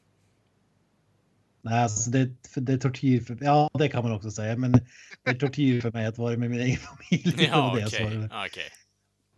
Nej, 1.61 1.83
alltså 1.83 2.09
det, 2.11 2.49
för 2.53 2.61
det 2.61 2.73
är 2.73 2.77
tortyr 2.77 3.21
för, 3.21 3.37
ja 3.41 3.69
det 3.73 3.89
kan 3.89 4.03
man 4.03 4.11
också 4.11 4.31
säga, 4.31 4.57
men 4.57 4.71
det 4.71 5.31
är 5.31 5.33
tortyr 5.33 5.81
för 5.81 5.91
mig 5.91 6.05
att 6.05 6.17
vara 6.17 6.37
med 6.37 6.49
min 6.49 6.59
egen 6.59 6.77
familj. 6.77 7.47
Ja, 7.51 7.71
okej. 7.73 7.89
svarade. 7.89 8.29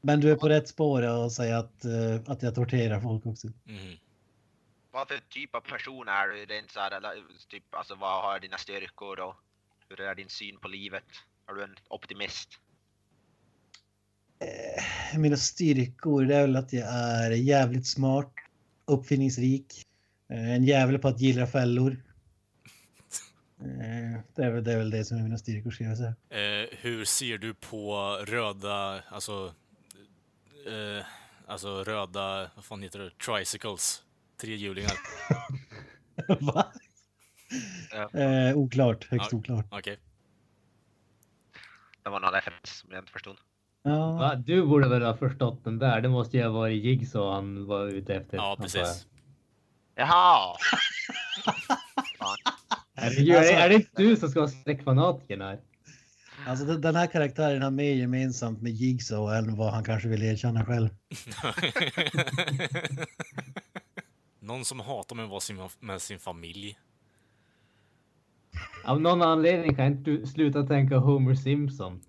Men 0.06 0.20
du 0.20 0.32
är 0.32 0.36
på 0.36 0.50
rätt 0.50 0.68
spår 0.68 1.18
och 1.24 1.32
säga 1.32 1.58
att, 1.58 1.86
eh, 1.86 2.16
att 2.26 2.44
jag 2.44 2.56
torterar 2.56 3.00
folk 3.00 3.26
också. 3.26 3.48
Mhm. 3.48 3.98
Vad 4.92 5.08
för 5.08 5.20
typ 5.30 5.56
av 5.56 5.62
person 5.62 6.08
är 6.08 6.28
du? 6.28 6.46
Rent 6.46 6.72
så 6.72 6.80
här, 6.80 6.92
typ, 7.50 7.64
alltså, 7.76 7.96
vad 7.96 8.24
har 8.24 8.40
dina 8.40 8.58
styrkor 8.58 9.20
och 9.20 9.36
hur 9.90 10.02
är 10.02 10.16
din 10.16 10.30
syn 10.30 10.58
på 10.58 10.68
livet? 10.68 11.04
Är 11.50 11.54
du 11.54 11.64
en 11.64 11.76
optimist? 11.90 12.50
Eh, 14.40 15.20
Mina 15.20 15.38
styrkor 15.38 16.26
det 16.26 16.36
är 16.36 16.42
väl 16.42 16.56
att 16.56 16.74
jag 16.74 16.88
är 16.94 17.32
jävligt 17.32 17.88
smart, 17.88 18.34
uppfinningsrik, 18.86 19.86
eh, 20.30 20.52
en 20.52 20.64
jävel 20.64 21.00
på 21.00 21.08
att 21.08 21.22
gilla 21.22 21.48
fällor. 21.48 21.92
Eh, 23.62 24.22
Det 24.36 24.44
är 24.44 24.52
väl 24.52 24.64
det, 24.64 24.74
är 24.74 24.78
väl 24.78 24.90
det 24.90 25.06
som 25.06 25.18
är 25.18 25.24
mina 25.24 25.38
styrkor 25.38 25.72
ska 25.72 25.84
jag 25.84 25.98
säga. 25.98 26.16
Eh, 26.30 26.70
hur 26.72 27.06
ser 27.06 27.38
du 27.38 27.54
på 27.54 28.18
röda, 28.28 29.04
alltså, 29.10 29.54
eh, 30.66 31.06
alltså 31.48 31.84
röda, 31.84 32.50
vad 32.56 32.66
fan 32.66 32.82
heter 32.82 33.00
det, 33.00 33.10
tricycles? 33.18 34.04
Trehjulingar. 34.42 34.94
Va? 36.54 36.66
Ja. 37.92 38.20
Eh, 38.20 38.58
oklart, 38.58 39.06
högst 39.12 39.32
Ja. 39.32 39.38
oklart. 39.38 39.66
Okej. 39.72 39.98
Det 42.04 42.10
var 42.10 42.20
någon 42.20 42.32
referens 42.32 42.70
som 42.70 42.90
jag 42.92 43.00
inte 43.02 43.12
förstod. 43.12 43.38
Ja, 43.84 44.12
Va? 44.12 44.36
Du 44.36 44.66
borde 44.66 44.90
väl 44.90 45.02
ha 45.02 45.18
förstått 45.18 45.64
den 45.64 45.80
där. 45.80 46.02
Det 46.02 46.10
måste 46.10 46.38
ju 46.38 46.44
ha 46.44 46.50
varit 46.50 46.84
Jigsaw 46.84 47.36
han 47.36 47.66
var 47.66 47.88
ute 47.88 48.16
efter. 48.16 48.38
Ja, 48.38 48.58
precis. 48.60 49.08
Jaha! 49.96 50.56
jag. 52.20 52.38
Herregud, 52.96 53.36
är, 53.36 53.42
det, 53.42 53.52
är 53.52 53.70
det 53.70 53.76
inte 53.76 54.02
du 54.02 54.16
som 54.16 54.30
ska 54.30 54.40
vara 54.40 54.50
skräckfanatiken 54.50 55.42
här? 55.42 55.60
Alltså 56.46 56.66
den, 56.66 56.96
här 56.96 57.08
karaktären 57.08 57.62
har 57.62 57.72
mer 57.72 57.94
gemensamt 57.94 58.62
med 58.62 58.72
Jigsaw 58.72 59.38
än 59.38 59.56
vad 59.56 59.74
han 59.74 59.84
kanske 59.84 60.10
vill 60.10 60.24
erkänna 60.24 60.66
själv. 60.66 60.90
Någon 64.40 64.66
som 64.66 64.80
hatar 64.80 65.16
med, 65.16 65.26
att 65.26 65.32
vara 65.32 65.40
sin, 65.40 65.70
med 65.80 66.02
sin 66.02 66.20
familj. 66.20 66.78
Av 68.84 69.02
någon 69.02 69.22
anledning 69.22 69.76
kan 69.76 69.86
inte 69.86 70.12
du 70.12 70.28
sluta 70.28 70.64
tänka 70.64 70.98
Homer 70.98 71.36
Simpson. 71.36 72.02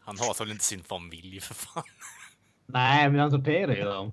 Han 0.00 0.18
hatar 0.18 0.44
väl 0.44 0.52
inte 0.52 0.64
sin 0.64 0.82
familj 0.82 1.40
för 1.40 1.54
fan. 1.54 1.82
Nej, 2.66 3.10
men 3.10 3.20
han 3.20 3.30
sorterar 3.30 3.76
ju 3.76 3.82
dem. 3.82 4.12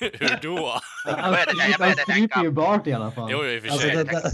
Hur 0.00 0.38
då? 0.42 0.80
Han 1.04 1.34
jag 1.80 1.98
stryper 1.98 2.42
ju 2.42 2.50
Bart 2.50 2.86
i 2.86 2.92
alla 2.92 3.10
fall. 3.10 3.30
Jo, 3.30 3.38
jo, 3.44 3.50
i 3.50 3.58
och 3.58 3.62
för 3.62 3.70
Alltså, 3.70 3.86
sig. 3.86 3.96
det, 3.96 4.04
det, 4.04 4.12
det, 4.12 4.30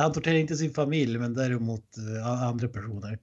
han 0.00 0.12
torterar 0.12 0.34
inte 0.34 0.56
sin 0.56 0.74
familj, 0.74 1.18
men 1.18 1.34
däremot 1.34 1.96
eh, 1.96 2.26
andra 2.26 2.68
personer. 2.68 3.18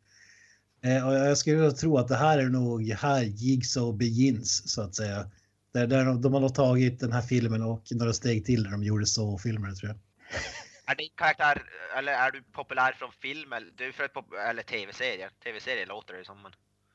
Eh, 0.84 1.08
och 1.08 1.14
jag 1.14 1.38
skulle 1.38 1.72
tro 1.72 1.98
att 1.98 2.08
det 2.08 2.16
här 2.16 2.38
är 2.38 2.50
nog 2.50 2.90
här 2.90 3.22
Jigsaw 3.24 3.98
begins, 3.98 4.72
så 4.74 4.82
att 4.82 4.96
säga. 4.96 5.32
Där, 5.74 5.88
där 5.88 6.06
de, 6.06 6.22
de 6.22 6.34
har 6.34 6.40
nog 6.42 6.56
tagit 6.56 7.00
den 7.00 7.12
här 7.12 7.22
filmen 7.22 7.62
och 7.62 7.84
några 7.92 8.14
steg 8.14 8.46
till 8.46 8.64
när 8.64 8.72
de 8.72 8.84
gjorde 8.84 9.06
så 9.06 9.38
filmer 9.38 9.72
tror 9.72 9.90
jag. 9.92 9.98
Är 10.88 10.96
din 10.96 11.10
karaktär, 11.16 11.64
eller 11.98 12.12
är 12.14 12.32
du 12.32 12.44
populär 12.44 12.92
från 12.92 13.12
film 13.22 13.54
eller, 13.54 13.68
du 13.78 13.88
är 13.88 13.92
för 13.92 14.04
ett 14.04 14.14
pop- 14.14 14.34
eller 14.50 14.64
tv-serier? 14.64 15.30
Tv-serier 15.44 15.86
låter 15.88 16.14
det 16.14 16.26
som, 16.26 16.42
men 16.42 16.52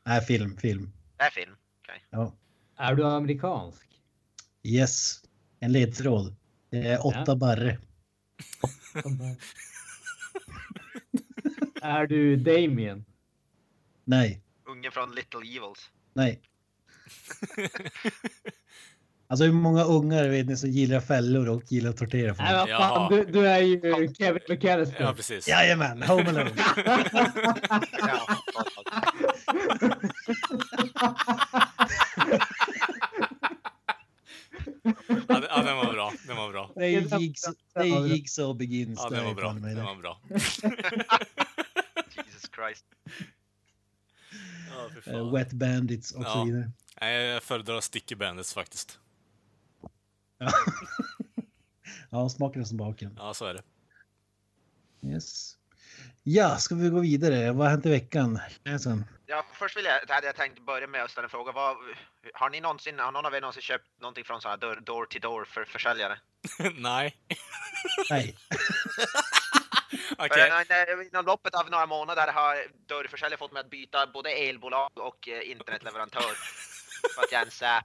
Nej, 0.07 0.21
film, 0.21 0.57
film. 0.57 0.93
det 1.17 1.25
är 1.25 1.31
film. 1.31 1.55
Ja. 2.11 2.35
Är 2.79 2.95
du 2.95 3.05
amerikansk? 3.05 3.87
Yes. 4.63 5.21
En 5.61 5.73
ledtråd. 5.73 6.37
Det 6.71 6.79
är 6.79 7.07
åtta 7.07 7.25
Ja. 7.27 7.35
barre. 7.35 7.79
är 11.83 12.07
du 12.07 12.37
Damien? 12.37 13.05
Nej, 14.05 14.41
Ungen 14.67 14.93
från 14.93 15.15
Little 15.15 15.41
Evils. 15.57 15.91
nej. 16.13 16.41
Alltså 19.27 19.45
hur 19.45 19.53
många 19.53 19.85
ungar 19.85 20.29
vet 20.29 20.47
ni 20.47 20.57
som 20.57 20.71
gillar 20.71 21.01
fällor 21.01 21.49
och 21.49 21.63
gillar 21.73 21.91
att 21.91 21.97
tortera 21.97 22.35
folk? 22.35 22.49
Nej, 22.49 22.57
vad 22.57 22.69
fan, 22.69 23.13
du, 23.13 23.25
du 23.25 23.49
är 23.49 23.61
ju 23.61 23.81
Kevin 24.15 24.43
McAllister. 24.49 25.03
Ja, 25.03 25.13
precis. 25.17 25.49
Jajamän, 25.49 26.03
Home 26.03 26.29
Alone. 26.29 26.51
Ja, 35.11 35.17
Ja, 35.29 35.41
den- 35.41 35.67
ja, 35.67 35.75
var 35.85 35.93
bra. 35.93 36.13
Den 36.27 36.37
var 36.37 36.51
bra. 36.51 36.71
Det 36.75 36.85
är 36.87 37.19
Jigsaw, 37.21 37.59
det 37.75 37.81
är 37.81 38.07
Jigsaw 38.07 38.59
Begins. 38.59 39.01
Ja, 39.03 39.11
den 39.11 39.25
var 39.25 39.35
bra. 39.35 39.53
Den 39.53 39.85
var 39.85 39.95
bra. 39.97 40.21
Jesus 42.27 42.51
Christ. 42.55 42.85
Ja, 44.71 44.91
fan. 45.03 45.33
Wet 45.33 45.53
Bandits 45.53 46.13
och 46.13 46.23
Ja. 46.25 46.33
så 46.33 46.45
vidare. 46.45 46.71
Nej, 47.01 47.25
jag 47.27 47.43
föredrar 47.43 47.81
Sticky 47.81 48.15
Bandits 48.15 48.55
faktiskt. 48.55 48.99
Ja, 50.39 50.51
ja 52.11 52.29
smaken 52.29 52.63
är 52.63 52.67
som 52.67 52.77
baken. 52.77 53.15
Ja, 53.19 53.35
så 53.35 53.45
är 53.45 53.55
det. 53.55 53.63
Yes. 55.09 55.57
Ja, 56.23 56.57
ska 56.57 56.75
vi 56.75 56.89
gå 56.89 57.01
vidare? 57.01 57.53
Vad 57.53 57.67
har 57.67 57.71
hänt 57.71 57.87
i 57.87 57.91
veckan? 57.91 58.41
Sen. 58.83 59.05
Ja, 59.27 59.47
först 59.53 59.77
vill 59.77 59.85
jag, 59.85 60.15
hade 60.15 60.27
jag 60.27 60.37
tänkt 60.37 60.67
börja 60.67 60.87
med 60.87 61.05
att 61.05 61.11
ställa 61.11 61.25
en 61.25 61.31
fråga. 61.31 61.53
Vad, 61.53 61.77
har 62.35 62.51
ni 62.51 62.61
någonsin, 62.61 62.99
har 62.99 63.13
någon 63.13 63.27
av 63.27 63.35
er 63.35 63.41
någonsin 63.41 63.63
köpt 63.63 64.01
någonting 64.01 64.25
från 64.25 64.41
sådana 64.41 64.57
door, 64.57 64.81
door 64.81 65.07
to 65.07 65.19
door 65.19 65.45
för 65.45 65.65
försäljare? 65.65 66.19
Nej. 66.75 67.17
Nej. 68.11 68.37
Okej. 70.19 70.53
Okay. 70.63 71.07
Inom 71.13 71.25
loppet 71.25 71.55
av 71.55 71.71
några 71.71 71.87
månader 71.87 72.33
har 72.33 72.67
dörrförsäljare 72.87 73.39
fått 73.39 73.53
mig 73.53 73.61
att 73.61 73.71
byta 73.71 74.07
både 74.07 74.31
elbolag 74.31 74.91
och 74.95 75.29
eh, 75.29 75.51
internetleverantör. 75.51 76.21
för 77.15 77.23
att 77.23 77.33
jag 77.33 77.41
är 77.41 77.45
en 77.45 77.51
säp. 77.51 77.85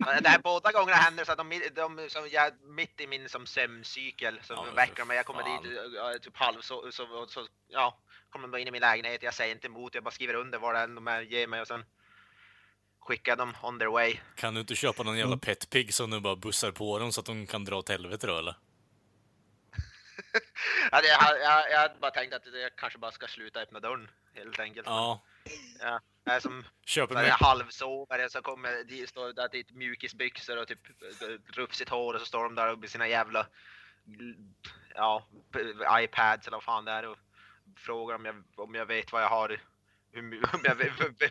Det 0.00 0.28
här 0.28 0.38
båda 0.38 0.72
gångerna 0.72 0.96
händer 0.96 1.24
så 1.24 1.32
att 1.32 1.38
de, 1.38 1.62
de 1.74 2.08
som 2.10 2.28
jag 2.28 2.52
mitt 2.62 3.00
i 3.00 3.06
min 3.06 3.28
som 3.28 3.46
sömncykel 3.46 4.40
så 4.42 4.52
Ja, 4.52 4.66
väcker 4.74 5.04
mig. 5.04 5.16
Jag 5.16 5.26
kommer 5.26 5.42
fan. 5.42 5.62
dit 5.62 6.22
typ 6.22 6.36
halv 6.36 6.60
så, 6.60 6.92
så, 6.92 7.06
så, 7.06 7.26
så 7.26 7.46
ja, 7.68 7.98
kommer 8.30 8.48
de 8.48 8.58
in 8.60 8.68
i 8.68 8.70
min 8.70 8.80
lägenhet. 8.80 9.22
Jag 9.22 9.34
säger 9.34 9.54
inte 9.54 9.66
emot, 9.66 9.94
jag 9.94 10.04
bara 10.04 10.10
skriver 10.10 10.34
under 10.34 10.58
vad 10.58 10.76
är 10.76 10.88
de 10.88 11.08
är, 11.08 11.20
ger 11.20 11.46
mig 11.46 11.60
och 11.60 11.66
sen 11.66 11.84
skickar 13.00 13.36
dem 13.36 13.56
on 13.62 13.78
their 13.78 13.90
way. 13.90 14.16
Kan 14.36 14.54
du 14.54 14.60
inte 14.60 14.74
köpa 14.74 15.02
någon 15.02 15.18
jävla 15.18 15.36
petpig 15.36 15.94
som 15.94 16.10
du 16.10 16.20
bara 16.20 16.36
bussar 16.36 16.70
på 16.70 16.98
dem 16.98 17.12
så 17.12 17.20
att 17.20 17.26
de 17.26 17.46
kan 17.46 17.64
dra 17.64 17.76
åt 17.76 17.88
helvete 17.88 18.26
då 18.26 18.38
eller? 18.38 18.54
Jag, 20.90 21.04
jag, 21.04 21.70
jag 21.70 21.78
hade 21.78 21.94
bara 22.00 22.10
tänkt 22.10 22.34
att 22.34 22.46
jag 22.46 22.76
kanske 22.76 22.98
bara 22.98 23.10
ska 23.12 23.26
sluta 23.26 23.60
öppna 23.60 23.80
dörren 23.80 24.10
helt 24.34 24.58
enkelt. 24.60 24.86
Ja. 24.86 25.20
Ja, 25.80 26.00
är 26.24 26.40
som 26.40 26.64
Köper 26.86 27.14
när 27.14 27.24
jag 27.24 27.34
halvsover 27.34 28.28
så 28.28 28.42
kommer 28.42 28.84
de 28.84 29.06
står 29.06 29.32
där 29.32 29.54
i 29.54 29.64
mjukisbyxor 29.72 30.56
och 30.56 30.68
typ 30.68 30.88
eh, 31.22 31.28
rufsigt 31.52 31.90
hår 31.90 32.14
och 32.14 32.20
så 32.20 32.26
står 32.26 32.44
de 32.44 32.54
där 32.54 32.76
med 32.76 32.90
sina 32.90 33.08
jävla 33.08 33.46
ja, 34.94 35.26
iPads 36.00 36.46
eller 36.46 36.56
vad 36.56 36.64
fan 36.64 36.84
det 36.84 36.92
är 36.92 37.06
och 37.06 37.16
frågar 37.76 38.14
om 38.14 38.24
jag, 38.24 38.44
om 38.56 38.74
jag 38.74 38.86
vet 38.86 39.12
vad 39.12 39.22
jag 39.22 39.28
har 39.28 39.60
hur, 40.12 40.22
om 40.54 40.60
jag, 40.62 40.74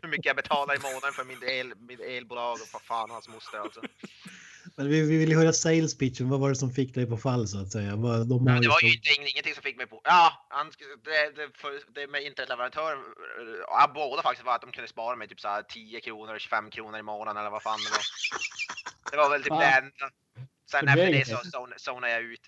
hur 0.01 0.07
mycket 0.07 0.25
jag 0.25 0.35
betalar 0.35 0.75
i 0.75 0.79
månaden 0.79 1.13
för 1.13 1.23
min 1.23 1.43
el, 1.43 1.73
mitt 1.75 1.99
elbolag 1.99 2.53
och 2.53 2.67
vad 2.73 2.81
fan 2.81 3.09
hans 3.09 3.27
moster 3.27 3.59
alltså. 3.59 3.81
Men 4.75 4.89
vi, 4.89 5.01
vi 5.01 5.17
vill 5.17 5.35
höra 5.35 5.53
sales 5.53 5.97
pitchen. 5.97 6.29
Vad 6.29 6.39
var 6.39 6.49
det 6.49 6.55
som 6.55 6.71
fick 6.71 6.95
dig 6.95 7.05
på 7.05 7.17
fall 7.17 7.47
så 7.47 7.61
att 7.61 7.71
säga? 7.71 7.95
Vad, 7.95 8.29
de 8.29 8.43
Men 8.43 8.61
det 8.61 8.67
var 8.67 8.81
ju 8.81 8.87
som- 8.89 8.95
inte, 8.97 9.31
ingenting 9.31 9.53
som 9.53 9.63
fick 9.63 9.77
mig 9.77 9.87
på. 9.87 10.01
Ja, 10.03 10.47
han, 10.49 10.71
det, 11.03 11.35
det, 11.35 11.49
för, 11.57 11.93
det 11.95 12.07
med 12.07 12.23
internetleverantör, 12.23 12.97
ja, 13.67 13.91
båda 13.95 14.21
faktiskt 14.21 14.45
var 14.45 14.55
att 14.55 14.61
de 14.61 14.71
kunde 14.71 14.87
spara 14.87 15.15
mig 15.15 15.27
typ 15.27 15.39
så 15.39 15.47
här 15.47 15.61
10 15.63 15.99
kronor 16.01 16.33
och 16.33 16.39
25 16.39 16.69
kronor 16.69 16.99
i 16.99 17.03
månaden 17.03 17.37
eller 17.41 17.49
vad 17.49 17.63
fan 17.63 17.79
det 17.85 17.89
var. 17.91 18.03
Det 19.11 19.17
var 19.17 19.29
väl 19.29 19.43
typ 19.43 19.49
Ja. 19.51 19.59
det 19.59 19.65
enda. 19.65 20.09
Sen 20.71 20.85
Det 20.85 20.91
efter 20.91 21.11
det 21.11 21.25
så 21.25 21.35
zon- 21.57 21.73
zonade 21.77 22.13
jag 22.13 22.21
ut. 22.23 22.41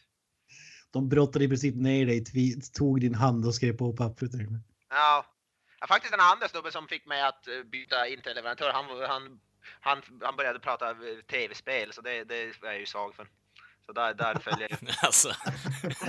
De 0.93 1.10
brottade 1.10 1.45
i 1.45 1.47
princip 1.47 1.76
ner 1.76 2.06
dig, 2.06 2.24
tog 2.74 3.02
din 3.02 3.15
hand 3.15 3.45
och 3.45 3.56
skrev 3.56 3.78
på 3.78 3.93
pappret. 3.93 4.32
Ja. 4.89 5.26
ja. 5.80 5.88
Faktiskt 5.88 6.12
den 6.12 6.19
andra 6.19 6.47
snubben 6.47 6.71
som 6.71 6.88
fick 6.88 7.06
mig 7.06 7.21
att 7.21 7.47
eh, 7.47 7.54
byta 7.71 8.08
interleverantör, 8.08 8.71
han, 8.74 8.86
han, 9.10 9.39
han, 9.80 10.02
han 10.21 10.36
började 10.36 10.60
prata 10.60 10.95
tv-spel, 11.32 11.93
så 11.93 12.02
det, 12.02 12.24
det 12.24 12.36
är 12.36 12.54
jag 12.62 12.80
ju 12.80 12.86
svag 12.86 13.15
för. 13.15 13.28
Så 13.86 13.91
där, 13.91 14.13
där 14.13 14.36
följer 14.39 14.67
jag. 14.69 14.80
alltså. 15.02 15.30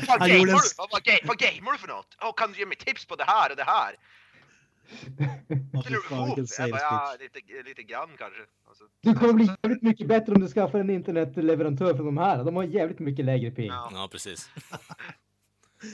Vad 0.09 0.21
gamer 0.21 0.47
du? 0.47 0.53
Vad, 0.79 0.91
vad, 0.91 1.03
ga- 1.03 1.27
vad 1.27 1.39
gamer 1.39 1.73
du 1.73 1.79
för 1.79 1.89
något? 1.89 2.17
Oh, 2.21 2.33
kan 2.37 2.53
du 2.53 2.59
ge 2.59 2.67
mig 2.67 2.77
tips 2.77 3.07
på 3.07 3.17
det 3.17 3.25
här 3.25 3.51
och 3.51 3.57
det 3.57 3.65
här? 3.65 3.97
Fan, 6.09 6.47
jag 6.59 6.71
bara, 6.71 6.81
ja, 6.81 7.17
lite, 7.21 7.41
lite 7.69 7.83
grann 7.83 8.09
kanske. 8.19 8.41
Alltså, 8.69 8.85
Du 9.01 9.15
kommer 9.15 9.33
bli 9.33 9.49
jävligt 9.63 9.83
mycket 9.83 10.07
bättre 10.07 10.33
om 10.35 10.41
du 10.41 10.49
skaffar 10.49 10.79
en 10.79 10.91
internetleverantör 10.91 11.95
från 11.95 12.07
de 12.07 12.19
här. 12.19 12.45
De 12.45 12.57
har 12.57 12.65
jävligt 12.65 12.99
mycket 12.99 13.25
lägre 13.25 13.51
ping. 13.51 13.67
ja, 13.67 13.91
Ja, 13.93 14.09
precis. 14.13 14.51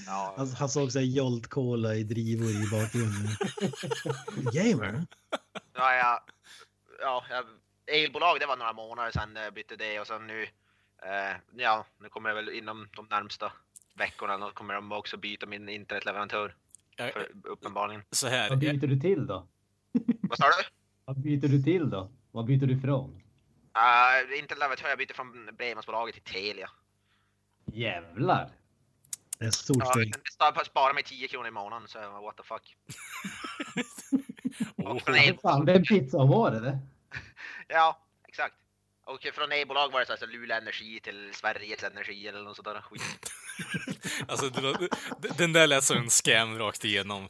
ja. 0.07 0.35
Han, 0.37 0.49
han 0.49 0.69
såg 0.69 0.93
såhär 0.93 1.07
Jolt 1.07 1.47
Cola 1.49 1.95
i 1.95 2.05
drivor 2.05 2.51
i 2.51 2.67
bakgrunden. 2.71 3.29
Gamer? 4.53 5.07
Ja, 5.75 5.95
ja, 5.95 6.25
ja, 6.99 7.25
jag, 7.31 7.45
elbolag 7.87 8.41
det 8.41 8.47
var 8.47 8.57
några 8.57 8.73
månader 8.73 9.11
sedan 9.11 9.37
jag 9.37 9.55
bytte 9.55 9.77
det 9.77 10.01
och 10.01 10.07
sen 10.07 10.27
nu, 10.27 10.43
eh, 11.03 11.37
ja, 11.57 11.87
nu 11.99 12.09
kommer 12.09 12.29
jag 12.31 12.35
väl 12.37 12.49
inom 12.49 12.89
de 12.97 13.07
närmsta 13.11 13.53
veckorna 13.95 14.39
då 14.39 14.51
kommer 14.51 14.75
de 14.75 14.93
också 14.93 15.17
byta 15.17 15.47
min 15.47 15.69
internetleverantör. 15.69 16.55
Jag, 16.97 17.13
För, 17.13 17.29
uppenbarligen. 17.45 18.05
så 18.11 18.29
här. 18.29 18.49
Vad 18.49 18.59
byter 18.59 18.87
du 18.87 19.01
till 19.01 19.27
då? 19.27 19.47
Vad 20.23 20.39
sa 20.39 20.45
du? 20.47 20.69
Vad 21.05 21.19
byter 21.21 21.49
du 21.49 21.63
till 21.63 21.91
då? 21.91 22.11
Vad 22.31 22.45
byter 22.45 22.67
du 22.67 22.73
ifrån? 22.79 23.23
Uh, 23.79 24.39
internetleverantör, 24.39 24.89
jag 24.89 24.99
byter 24.99 25.15
från 25.15 25.49
bredbandsbolaget 25.57 26.15
till 26.15 26.33
Telia. 26.35 26.71
Jävlar! 27.65 28.51
Det 29.39 29.45
är 29.45 29.51
stort 29.51 29.77
Ja, 29.81 29.93
steg. 29.93 30.13
det 30.13 30.31
spa- 30.33 30.65
sparar 30.65 30.95
mig 30.95 31.03
10 31.03 31.29
kronor 31.29 31.49
i 31.49 31.51
månaden 31.51 31.89
så 31.89 31.99
what 31.99 32.37
the 32.37 32.43
fuck. 32.43 32.77
oh, 34.77 34.87
Och 34.87 35.03
från 35.03 35.17
el- 35.17 35.39
Fan, 35.43 35.65
det 35.65 35.73
är 35.73 35.77
en 35.77 35.85
pizza 35.85 36.17
om 36.19 36.31
året 36.31 36.63
det. 36.63 36.79
Ja, 37.69 37.99
exakt. 38.29 38.55
Och 39.05 39.27
från 39.35 39.53
elbolag 39.53 39.93
var 39.93 40.01
det 40.01 40.07
så 40.07 40.13
här, 40.13 40.19
så 40.19 40.27
Luleå 40.27 40.57
Energi 40.57 41.01
till 41.01 41.31
Sveriges 41.35 41.83
Energi 41.85 42.29
eller 42.29 42.43
något 42.43 42.57
sånt 42.57 42.69
där 42.69 42.81
skit. 42.81 43.33
alltså, 44.29 44.49
det, 44.49 44.89
den 45.39 45.53
där 45.53 45.67
lät 45.67 45.85
som 45.85 45.97
en 45.97 46.11
scam 46.11 46.59
rakt 46.59 46.85
igenom. 46.85 47.29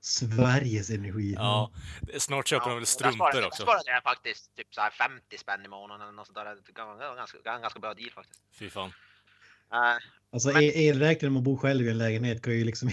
Sveriges 0.00 0.90
energi. 0.90 1.34
Ja, 1.38 1.70
snart 2.18 2.48
köper 2.48 2.68
de 2.68 2.76
väl 2.76 2.86
strumpor 2.86 3.26
också. 3.46 3.64
Där 3.64 3.72
sparade 3.72 3.90
jag 3.90 4.02
faktiskt 4.02 4.56
typ 4.56 4.74
så 4.74 4.80
här 4.80 4.90
50 4.90 5.38
spänn 5.38 5.64
i 5.64 5.68
månaden 5.68 6.02
eller 6.02 6.12
något 6.16 6.26
sånt 6.26 6.36
där. 6.36 6.44
Det 6.44 6.84
var 6.84 7.10
en 7.10 7.16
ganska, 7.16 7.38
en 7.44 7.62
ganska 7.62 7.80
bra 7.80 7.94
deal 7.94 8.10
faktiskt. 8.10 8.40
Fy 8.58 8.70
fan. 8.70 8.88
Uh, 8.88 9.98
Alltså 10.32 10.52
Men- 10.52 10.62
elräkningen 10.62 11.30
om 11.30 11.34
man 11.34 11.42
bor 11.44 11.56
själv 11.56 11.86
i 11.86 11.90
en 11.90 11.98
lägenhet 11.98 12.42
kan 12.42 12.52
ju 12.52 12.64
liksom 12.64 12.90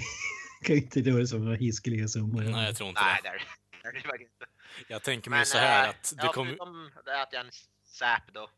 kan 0.62 0.76
ju 0.76 0.82
inte 0.82 1.00
göra 1.00 1.20
det 1.20 1.28
som 1.28 1.56
hiskeliga 1.56 2.08
summor. 2.08 2.42
Nej, 2.42 2.66
jag 2.66 2.76
tror 2.76 2.90
inte 2.90 3.02
nej, 3.02 3.20
det. 3.24 3.30
där, 3.30 3.44
där 3.84 4.14
är 4.14 4.18
det 4.18 4.24
inte. 4.24 4.46
Jag 4.88 5.04
tänker 5.04 5.30
mig 5.30 5.40
Men 5.40 5.46
så 5.46 5.58
här 5.58 5.84
eh, 5.84 5.90
att 5.90 6.14
det 6.18 6.26
ja, 6.26 6.32
kommer... 6.32 6.52
förutom 6.52 6.92
det 7.06 7.22
att 7.22 7.34
jag 7.34 7.40
är 7.40 7.46
en 7.46 7.52
SAP 7.84 8.34
då. 8.34 8.50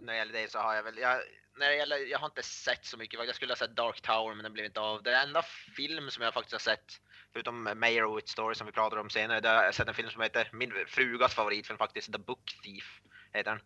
När 0.00 0.12
det 0.12 0.18
gäller 0.18 0.32
det 0.32 0.50
så 0.50 0.58
har 0.58 0.74
jag 0.74 0.82
väl, 0.82 0.98
jag, 0.98 1.20
när 1.58 1.68
det 1.68 1.76
gäller, 1.76 1.96
jag 1.96 2.18
har 2.18 2.26
inte 2.26 2.42
sett 2.42 2.84
så 2.86 2.96
mycket. 2.96 3.26
Jag 3.26 3.34
skulle 3.34 3.52
ha 3.52 3.56
sett 3.56 3.76
Dark 3.76 4.00
Tower 4.00 4.34
men 4.34 4.42
den 4.42 4.52
blev 4.52 4.66
inte 4.66 4.80
av. 4.80 5.02
Det 5.02 5.16
enda 5.16 5.42
film 5.76 6.10
som 6.10 6.24
jag 6.24 6.34
faktiskt 6.34 6.52
har 6.52 6.58
sett, 6.58 7.00
förutom 7.32 7.62
Meyerowitz 7.62 8.32
Story 8.32 8.54
som 8.54 8.66
vi 8.66 8.72
pratade 8.72 9.00
om 9.00 9.10
senare, 9.10 9.40
där 9.40 9.56
har 9.56 9.64
jag 9.64 9.74
sett 9.74 9.88
en 9.88 9.94
film 9.94 10.10
som 10.10 10.22
heter, 10.22 10.50
min 10.52 10.72
frugas 10.86 11.34
favoritfilm 11.34 11.78
faktiskt, 11.78 12.12
The 12.12 12.18
Book 12.18 12.54
Thief 12.62 13.00
heter 13.32 13.50
den. 13.50 13.60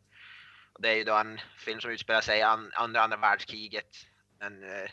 Det 0.78 0.88
är 0.88 0.96
ju 0.96 1.05
då 1.05 1.14
en 1.14 1.40
film 1.59 1.81
som 1.81 1.90
utspelar 1.90 2.20
sig 2.20 2.42
an, 2.42 2.72
under 2.81 3.00
andra 3.00 3.16
världskriget. 3.16 3.88
En 4.40 4.62
eh, 4.62 4.90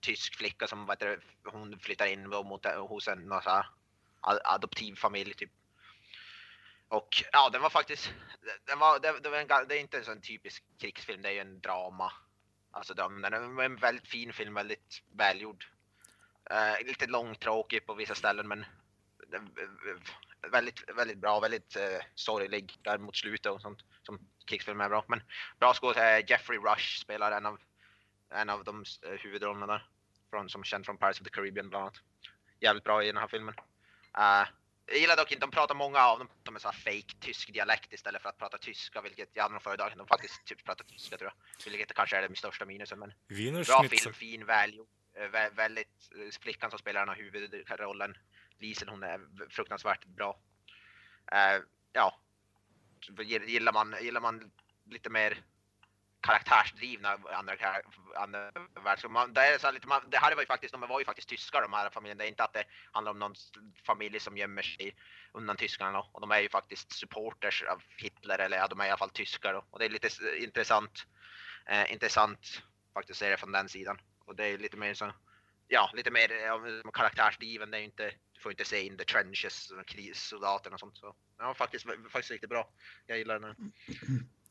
tysk 0.00 0.36
flicka 0.36 0.66
som 0.66 0.86
vad 0.86 0.96
heter, 0.96 1.24
hon 1.44 1.78
flyttar 1.78 2.06
in 2.06 2.28
mot, 2.28 2.66
hos 2.66 3.08
en 3.08 3.18
någon 3.18 3.42
så 3.42 3.50
här, 3.50 3.66
adoptiv 4.44 4.94
familj 4.94 5.34
typ. 5.34 5.50
Och 6.88 7.24
ja, 7.32 7.48
den 7.48 7.62
var 7.62 7.70
faktiskt, 7.70 8.12
den 8.64 8.78
var, 8.78 8.98
det, 8.98 9.20
det, 9.20 9.28
var 9.28 9.38
en, 9.38 9.68
det 9.68 9.76
är 9.76 9.80
inte 9.80 9.98
en 9.98 10.04
sån 10.04 10.20
typisk 10.20 10.64
krigsfilm, 10.78 11.22
det 11.22 11.28
är 11.28 11.32
ju 11.32 11.40
en 11.40 11.60
drama. 11.60 12.12
Alltså 12.70 12.94
den, 12.94 13.24
är 13.24 13.62
en 13.62 13.76
väldigt 13.76 14.08
fin 14.08 14.32
film, 14.32 14.54
väldigt 14.54 15.02
välgjord. 15.12 15.64
Eh, 16.50 16.86
lite 16.86 17.06
långtråkig 17.06 17.86
på 17.86 17.94
vissa 17.94 18.14
ställen 18.14 18.48
men 18.48 18.60
eh, 19.32 19.40
eh, 19.90 20.00
väldigt, 20.52 20.84
väldigt 20.96 21.18
bra, 21.18 21.40
väldigt 21.40 21.76
uh, 21.76 22.00
sorglig 22.14 22.72
där 22.82 22.98
mot 22.98 23.16
slutet 23.16 23.52
och 23.52 23.60
sånt 23.60 23.80
som 24.02 24.18
krigsfilmer 24.46 24.84
är 24.84 24.88
bra. 24.88 25.04
Men 25.08 25.22
bra 25.58 25.74
skådespelare, 25.74 26.24
Jeffrey 26.28 26.58
Rush 26.58 27.00
spelar 27.00 27.32
en 27.32 27.46
av, 27.46 27.58
en 28.30 28.50
av 28.50 28.64
de 28.64 28.78
uh, 29.06 29.10
huvudrollerna 29.18 29.66
där. 29.66 29.86
Från, 30.30 30.48
som 30.48 30.64
känd 30.64 30.84
från 30.86 30.98
Pirates 30.98 31.20
of 31.20 31.24
the 31.24 31.30
Caribbean 31.30 31.68
bland 31.68 31.82
annat. 31.82 32.00
Jävligt 32.60 32.84
bra 32.84 33.02
i 33.02 33.06
den 33.06 33.16
här 33.16 33.28
filmen. 33.28 33.54
Eh, 34.18 34.48
jag 34.86 34.98
gillar 34.98 35.16
dock 35.16 35.32
inte, 35.32 35.40
de 35.46 35.50
pratar 35.50 35.74
många 35.74 35.98
av 36.00 36.18
dem 36.18 36.28
de 36.42 36.54
är 36.54 36.58
så 36.58 36.68
här 36.68 36.78
fake 36.78 37.16
tysk 37.20 37.52
dialekt 37.52 37.92
istället 37.92 38.22
för 38.22 38.28
att 38.28 38.38
prata 38.38 38.58
tyska, 38.58 39.00
vilket 39.00 39.30
jag 39.32 39.42
hade 39.42 39.52
nog 39.52 39.62
föredragit. 39.62 39.98
De 39.98 40.06
faktiskt 40.06 40.44
typ 40.44 40.64
pratar 40.64 40.84
tyska 40.84 41.16
tror 41.18 41.30
jag. 41.64 41.70
Vilket 41.72 41.94
kanske 41.94 42.16
är 42.16 42.28
det 42.28 42.36
största 42.36 42.64
minusen, 42.64 42.98
men 42.98 43.12
bra 43.66 43.82
film, 43.88 44.14
fin, 44.14 44.46
välgjord. 44.46 44.88
eh, 45.14 45.22
vä- 45.22 45.54
Väldigt, 45.56 46.08
eh, 46.16 46.40
flickan 46.42 46.70
som 46.70 46.78
spelar 46.78 47.00
den 47.00 47.08
här 47.08 47.16
huvudrollen, 47.22 48.16
Liesel, 48.58 48.88
hon 48.88 49.02
är 49.02 49.20
fruktansvärt 49.50 50.04
bra. 50.04 50.40
Eh, 51.32 51.62
ja, 51.92 52.20
Gill- 53.00 53.44
gillar 53.46 53.72
man, 53.72 53.94
gillar 54.00 54.20
man 54.20 54.50
lite 54.84 55.10
mer 55.10 55.42
karaktärsdrivna 56.20 57.18
andra, 57.32 57.56
andra 58.16 58.50
världskrig. 58.84 59.10
Man, 59.10 59.32
det, 59.32 59.40
är 59.40 59.58
så 59.58 59.66
här 59.66 59.72
lite, 59.72 59.86
man, 59.86 60.10
det 60.10 60.18
här 60.18 60.34
var 60.34 60.42
ju 60.42 60.46
faktiskt, 60.46 60.72
de 60.72 60.80
var 60.80 60.98
ju 60.98 61.04
faktiskt 61.04 61.28
tyskar 61.28 61.62
de 61.62 61.72
här 61.72 61.90
familjen. 61.90 62.18
Det 62.18 62.24
är 62.24 62.28
inte 62.28 62.44
att 62.44 62.52
det 62.52 62.64
handlar 62.92 63.12
om 63.12 63.18
någon 63.18 63.34
familj 63.86 64.20
som 64.20 64.36
gömmer 64.36 64.62
sig 64.62 64.94
undan 65.32 65.56
tyskarna. 65.56 66.00
Och 66.00 66.20
de 66.20 66.30
är 66.30 66.40
ju 66.40 66.48
faktiskt 66.48 66.92
supporters 66.92 67.62
av 67.62 67.82
Hitler, 67.96 68.38
eller 68.38 68.56
ja, 68.56 68.66
de 68.66 68.80
är 68.80 68.84
i 68.84 68.88
alla 68.88 68.98
fall 68.98 69.10
tyskar. 69.10 69.52
då. 69.52 69.64
Och 69.70 69.78
det 69.78 69.84
är 69.84 69.88
lite 69.88 70.08
intressant, 70.38 71.06
eh, 71.66 71.92
intressant 71.92 72.62
faktiskt 72.94 73.16
att 73.16 73.18
se 73.18 73.30
det 73.30 73.36
från 73.36 73.52
den 73.52 73.68
sidan. 73.68 74.00
Och 74.24 74.36
det 74.36 74.46
är 74.46 74.58
lite 74.58 74.76
mer 74.76 74.94
så, 74.94 75.12
ja, 75.68 75.90
lite 75.94 76.10
mer 76.10 76.30
ja, 76.30 76.60
karaktärsdriven. 76.92 77.70
Det 77.70 77.76
är 77.76 77.80
ju 77.80 77.84
inte, 77.84 78.12
du 78.32 78.40
får 78.40 78.52
inte 78.52 78.64
se 78.64 78.82
in 78.82 78.96
the 78.96 79.04
trenches, 79.04 79.72
krissoldaterna 79.86 80.74
och 80.74 80.80
sånt. 80.80 80.96
Så 80.96 81.16
var 81.36 81.54
faktiskt, 81.54 81.86
faktiskt 82.10 82.30
riktigt 82.30 82.50
bra. 82.50 82.70
Jag 83.06 83.18
gillar 83.18 83.34
den. 83.34 83.44
här. 83.44 83.56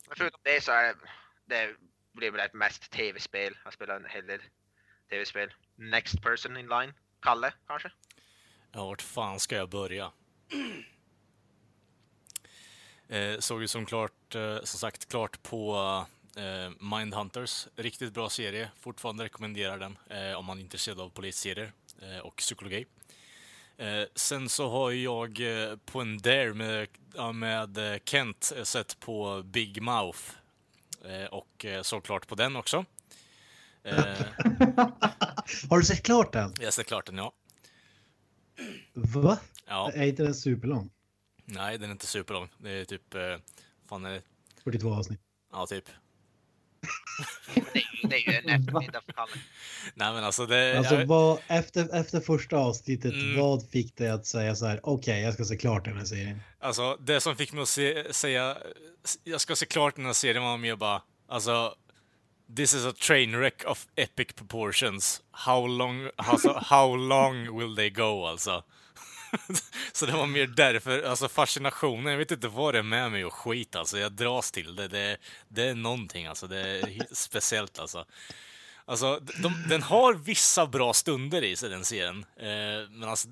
Men 0.07 0.15
förutom 0.17 0.39
det 0.43 0.63
så 0.63 0.71
är 0.71 0.95
det, 1.47 1.75
blir 2.17 2.31
väl 2.31 2.49
mest 2.53 2.91
tv-spel. 2.91 3.57
Jag 3.63 3.73
spelar 3.73 3.95
en 3.95 4.05
hel 4.05 4.27
del 4.27 4.41
tv-spel. 5.09 5.53
Next 5.75 6.21
person 6.21 6.57
in 6.57 6.67
line. 6.67 6.93
Kalle 7.21 7.53
kanske? 7.67 7.91
Ja, 8.71 8.85
vart 8.85 9.01
fan 9.01 9.39
ska 9.39 9.55
jag 9.55 9.69
börja? 9.69 10.11
Eh, 13.09 13.39
såg 13.39 13.61
ju 13.61 13.67
som 13.67 13.85
klart, 13.85 14.35
eh, 14.35 14.57
som 14.63 14.79
sagt, 14.79 15.09
klart 15.09 15.43
på 15.43 15.77
eh, 16.37 16.69
Mindhunters. 16.79 17.67
Riktigt 17.75 18.13
bra 18.13 18.29
serie. 18.29 18.71
Fortfarande 18.79 19.23
rekommenderar 19.23 19.77
den 19.77 19.97
eh, 20.09 20.33
om 20.33 20.45
man 20.45 20.57
är 20.57 20.61
intresserad 20.61 20.99
av 20.99 21.09
polisserier 21.09 21.71
eh, 22.01 22.17
och 22.17 22.35
psykologi. 22.35 22.85
Eh, 23.77 24.03
sen 24.15 24.49
så 24.49 24.69
har 24.69 24.91
jag 24.91 25.39
eh, 25.39 25.75
på 25.75 26.01
en 26.01 26.17
Dare 26.17 26.53
med, 26.53 26.87
med 27.33 27.77
eh, 27.77 27.99
Kent 28.05 28.53
eh, 28.55 28.63
sett 28.63 28.99
på 28.99 29.43
Big 29.45 29.81
Mouth. 29.81 30.19
Eh, 31.07 31.25
och 31.25 31.65
eh, 31.65 31.81
såg 31.81 32.03
klart 32.03 32.27
på 32.27 32.35
den 32.35 32.55
också. 32.55 32.85
Eh, 33.83 33.97
Har 35.69 35.77
du 35.77 35.83
sett 35.85 36.03
klart 36.03 36.33
den? 36.33 36.53
jag 36.59 36.65
har 36.65 36.71
sett 36.71 36.87
klart 36.87 37.05
den, 37.05 37.17
ja. 37.17 37.33
Va? 38.93 39.39
ja. 39.65 39.91
Är 39.91 40.07
inte 40.07 40.23
den 40.23 40.35
superlång? 40.35 40.89
Nej, 41.45 41.77
den 41.77 41.89
är 41.89 41.91
inte 41.91 42.07
superlång. 42.07 42.49
Det 42.57 42.69
är 42.71 42.85
typ, 42.85 43.15
fan 43.85 44.05
är 44.05 44.11
det? 44.13 44.21
42 44.63 44.93
avsnitt. 44.93 45.19
Ja, 45.51 45.65
typ. 45.65 45.89
Det 47.73 47.79
är 47.79 48.01
ju, 48.03 48.09
det 48.09 48.15
är 48.15 48.31
ju 48.31 48.37
en 48.37 48.49
eftermiddag 48.61 49.01
för 49.05 49.13
Kalle. 49.13 49.31
Nej, 49.95 50.13
men 50.13 50.23
alltså 50.23 50.45
det... 50.45 50.77
Alltså 50.77 50.95
jag, 50.95 51.05
vad, 51.05 51.39
efter, 51.47 51.95
efter 51.95 52.19
första 52.19 52.57
avsnittet, 52.57 53.13
Mm. 53.13 53.39
vad 53.39 53.69
fick 53.69 53.95
dig 53.97 54.09
att 54.09 54.25
säga 54.25 54.55
så 54.55 54.65
här, 54.65 54.79
okej, 54.83 55.21
jag 55.21 55.33
ska 55.33 55.45
se 55.45 55.57
klart 55.57 55.85
den 55.85 55.97
här 55.97 56.05
serien? 56.05 56.41
alltså, 56.59 56.97
det 56.99 57.21
som 57.21 57.35
fick 57.35 57.53
mig 57.53 57.61
att 57.61 57.69
se, 57.69 58.13
säga, 58.13 58.57
jag 59.23 59.41
ska 59.41 59.55
se 59.55 59.65
klart 59.65 59.95
den 59.95 60.05
här 60.05 60.13
serien 60.13 60.43
var 60.43 60.57
mer 60.57 60.75
bara, 60.75 61.01
alltså, 61.27 61.75
this 62.55 62.73
is 62.73 62.85
a 62.85 62.93
train 63.07 63.39
wreck 63.39 63.63
of 63.65 63.87
epic 63.95 64.27
proportions. 64.35 65.21
How 65.31 65.67
long, 65.67 66.09
alltså, 66.15 66.61
how 66.65 66.95
long 66.95 67.57
will 67.59 67.75
they 67.75 67.89
go, 67.89 68.25
alltså? 68.25 68.63
Så 69.91 70.05
det 70.05 70.11
var 70.11 70.25
mer 70.27 70.47
därför, 70.47 71.03
alltså 71.03 71.27
fascinationen, 71.29 72.11
jag 72.11 72.17
vet 72.17 72.31
inte 72.31 72.47
vad 72.47 72.73
det 72.73 72.77
är 72.79 72.83
med 72.83 73.11
mig 73.11 73.25
och 73.25 73.33
skit 73.33 73.75
alltså, 73.75 73.99
jag 73.99 74.11
dras 74.11 74.51
till 74.51 74.75
det, 74.75 74.87
det, 74.87 75.17
det 75.47 75.63
är 75.63 75.75
någonting 75.75 76.25
alltså, 76.25 76.47
det 76.47 76.59
är 76.59 77.13
speciellt 77.15 77.79
alltså. 77.79 78.05
Alltså, 78.85 79.19
de, 79.43 79.63
den 79.69 79.83
har 79.83 80.13
vissa 80.13 80.67
bra 80.67 80.93
stunder 80.93 81.43
i 81.43 81.55
sig 81.55 81.69
den 81.69 81.85
serien, 81.85 82.25
eh, 82.39 82.89
men 82.89 83.03
alltså 83.03 83.27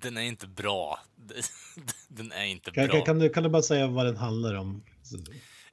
den 0.00 0.16
är 0.16 0.22
inte 0.22 0.46
bra. 0.46 1.00
Den 2.08 2.32
är 2.32 2.44
inte 2.44 2.70
Kan, 2.70 2.86
bra. 2.86 2.96
kan, 2.96 3.04
kan, 3.04 3.18
du, 3.18 3.28
kan 3.28 3.42
du 3.42 3.48
bara 3.48 3.62
säga 3.62 3.86
vad 3.86 4.06
den 4.06 4.16
handlar 4.16 4.54
om? 4.54 4.82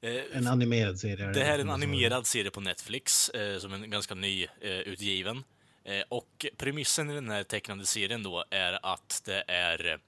Eh, 0.00 0.12
En 0.32 0.46
animerad 0.46 0.98
serie? 1.00 1.26
det 1.26 1.44
här 1.44 1.54
är 1.54 1.58
en 1.58 1.70
animerad 1.70 2.26
serie 2.26 2.50
på 2.50 2.60
Netflix, 2.60 3.28
eh, 3.28 3.58
som 3.58 3.72
är 3.72 3.78
ganska 3.78 4.14
ny 4.14 4.46
eh, 4.60 4.70
utgiven. 4.70 5.44
Eh, 5.88 6.04
och 6.08 6.46
premissen 6.56 7.10
i 7.10 7.14
den 7.14 7.30
här 7.30 7.42
tecknade 7.42 7.86
serien 7.86 8.22
då 8.22 8.44
är 8.50 8.78
att 8.82 9.22
det 9.24 9.44
är, 9.48 9.98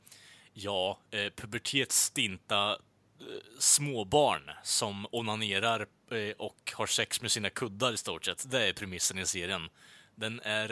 ja, 0.52 0.98
eh, 1.10 1.32
pubertetsstinta 1.36 2.70
eh, 3.20 3.26
småbarn 3.58 4.50
som 4.62 5.06
onanerar 5.12 5.86
och 6.36 6.72
har 6.74 6.86
sex 6.86 7.22
med 7.22 7.32
sina 7.32 7.50
kuddar 7.50 7.92
i 7.92 7.96
stort 7.96 8.24
sett. 8.24 8.50
Det 8.50 8.68
är 8.68 8.72
premissen 8.72 9.18
i 9.18 9.26
serien. 9.26 9.68
Den 10.14 10.40
är 10.40 10.68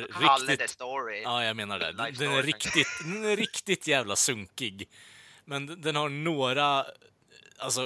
riktigt... 0.46 0.70
story. 0.70 1.22
Ja, 1.22 1.44
jag 1.44 1.56
menar 1.56 1.78
det. 1.78 1.92
Den 1.92 2.32
är, 2.32 2.42
riktigt, 2.42 2.88
den 3.04 3.24
är 3.24 3.36
riktigt 3.36 3.86
jävla 3.86 4.16
sunkig. 4.16 4.88
Men 5.44 5.80
den- 5.82 5.96
har 5.96 6.08
några, 6.08 6.86
alltså, 7.58 7.82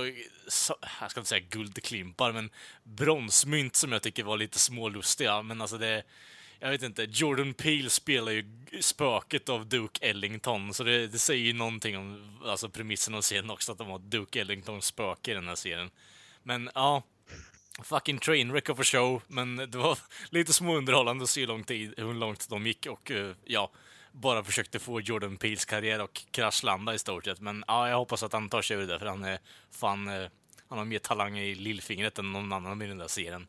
så, 0.48 0.76
jag 1.00 1.10
ska 1.10 1.20
inte 1.20 1.28
säga 1.28 1.46
guldklimpar, 1.50 2.32
men 2.32 2.50
bronsmynt 2.82 3.76
som 3.76 3.92
jag 3.92 4.02
tycker 4.02 4.22
var 4.24 4.36
lite 4.36 4.58
smålustiga. 4.58 5.42
Men 5.42 5.60
alltså 5.60 5.78
det, 5.78 6.02
jag 6.62 6.70
vet 6.70 6.82
inte, 6.82 7.06
Jordan 7.10 7.54
Peele 7.54 7.90
spelar 7.90 8.32
ju 8.32 8.44
spöket 8.80 9.48
av 9.48 9.66
Duke 9.66 10.06
Ellington, 10.06 10.74
så 10.74 10.84
det, 10.84 11.06
det 11.06 11.18
säger 11.18 11.44
ju 11.44 11.52
någonting 11.52 11.98
om 11.98 12.38
alltså 12.44 12.68
premissen 12.68 13.14
av 13.14 13.20
serien 13.20 13.50
också, 13.50 13.72
att 13.72 13.78
de 13.78 13.88
har 13.88 13.98
Duke 13.98 14.40
Ellingtons 14.40 14.86
spöke 14.86 15.30
i 15.30 15.34
den 15.34 15.48
här 15.48 15.54
serien. 15.54 15.90
Men 16.42 16.70
ja, 16.74 17.02
fucking 17.82 18.18
trainwreck 18.18 18.68
of 18.68 18.80
a 18.80 18.84
show, 18.84 19.22
men 19.26 19.56
det 19.56 19.74
var 19.78 19.98
lite 20.30 20.52
småunderhållande 20.52 21.22
att 21.22 21.30
se 21.30 21.40
hur, 21.40 21.46
lång 21.46 21.64
tid, 21.64 21.94
hur 21.96 22.14
långt 22.14 22.48
de 22.48 22.66
gick 22.66 22.86
och 22.86 23.10
eh, 23.10 23.34
ja, 23.44 23.72
bara 24.12 24.44
försökte 24.44 24.78
få 24.78 25.00
Jordan 25.00 25.36
Peels 25.36 25.64
karriär 25.64 26.00
och 26.00 26.22
kraschlanda 26.30 26.94
i 26.94 26.98
stort 26.98 27.24
sett. 27.24 27.40
Men 27.40 27.64
ja, 27.66 27.88
jag 27.88 27.96
hoppas 27.96 28.22
att 28.22 28.32
han 28.32 28.48
tar 28.48 28.62
sig 28.62 28.76
ur 28.76 28.86
det, 28.86 28.98
för 28.98 29.06
han 29.06 29.24
är 29.24 29.38
fan, 29.70 30.08
eh, 30.08 30.28
han 30.68 30.78
har 30.78 30.84
mer 30.84 30.98
talang 30.98 31.38
i 31.38 31.54
lillfingret 31.54 32.18
än 32.18 32.32
någon 32.32 32.52
annan 32.52 32.82
i 32.82 32.86
den 32.86 32.98
där 32.98 33.08
serien. 33.08 33.46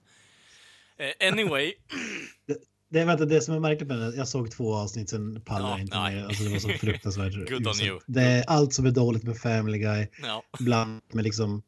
Eh, 0.98 1.28
anyway, 1.28 1.74
Det 2.94 3.00
är 3.00 3.06
vänta, 3.06 3.26
det 3.26 3.42
som 3.42 3.56
är 3.56 3.60
märkligt 3.60 3.88
med 3.90 4.00
det, 4.00 4.16
jag 4.18 4.28
såg 4.28 4.52
två 4.52 4.76
avsnitt 4.76 5.10
sen 5.10 5.42
pallar 5.42 5.70
Ja, 5.70 5.72
jag 5.72 5.82
inte 5.82 5.98
nej. 6.00 6.16
mer. 6.16 6.26
Alltså 6.26 6.44
det 6.44 6.50
var 6.50 6.60
så 6.60 6.70
fruktansvärt. 6.80 7.34
Good 7.50 7.68
on 7.68 7.82
you. 7.82 8.00
Det 8.06 8.22
är 8.22 8.44
allt 8.48 8.74
som 8.74 8.86
är 8.86 8.92
dåligt 8.92 9.24
med 9.24 9.38
Family 9.38 9.78
Guy. 9.78 10.08
ja, 10.24 10.44
Bland 10.60 11.02
med 11.14 11.24
liksom, 11.24 11.62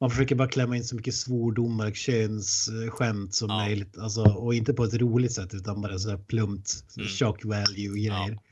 man 0.00 0.10
försöker 0.10 0.34
bara 0.34 0.48
klämma 0.48 0.76
in 0.76 0.84
så 0.84 0.96
mycket 0.96 1.14
svordomar 1.14 1.86
och 1.90 1.96
könsskämt 1.96 3.34
som 3.34 3.48
Ja. 3.50 3.56
möjligt. 3.64 3.98
Alltså, 3.98 4.22
och 4.22 4.54
inte 4.54 4.74
på 4.74 4.84
ett 4.84 4.94
roligt 4.94 5.32
sätt 5.32 5.54
utan 5.54 5.80
bara 5.82 5.98
så 5.98 6.10
här 6.10 6.18
plumpt 6.18 6.70
Mm. 6.96 7.08
shock 7.08 7.44
value 7.44 7.88
grejer. 7.98 8.30
Ja. 8.32 8.42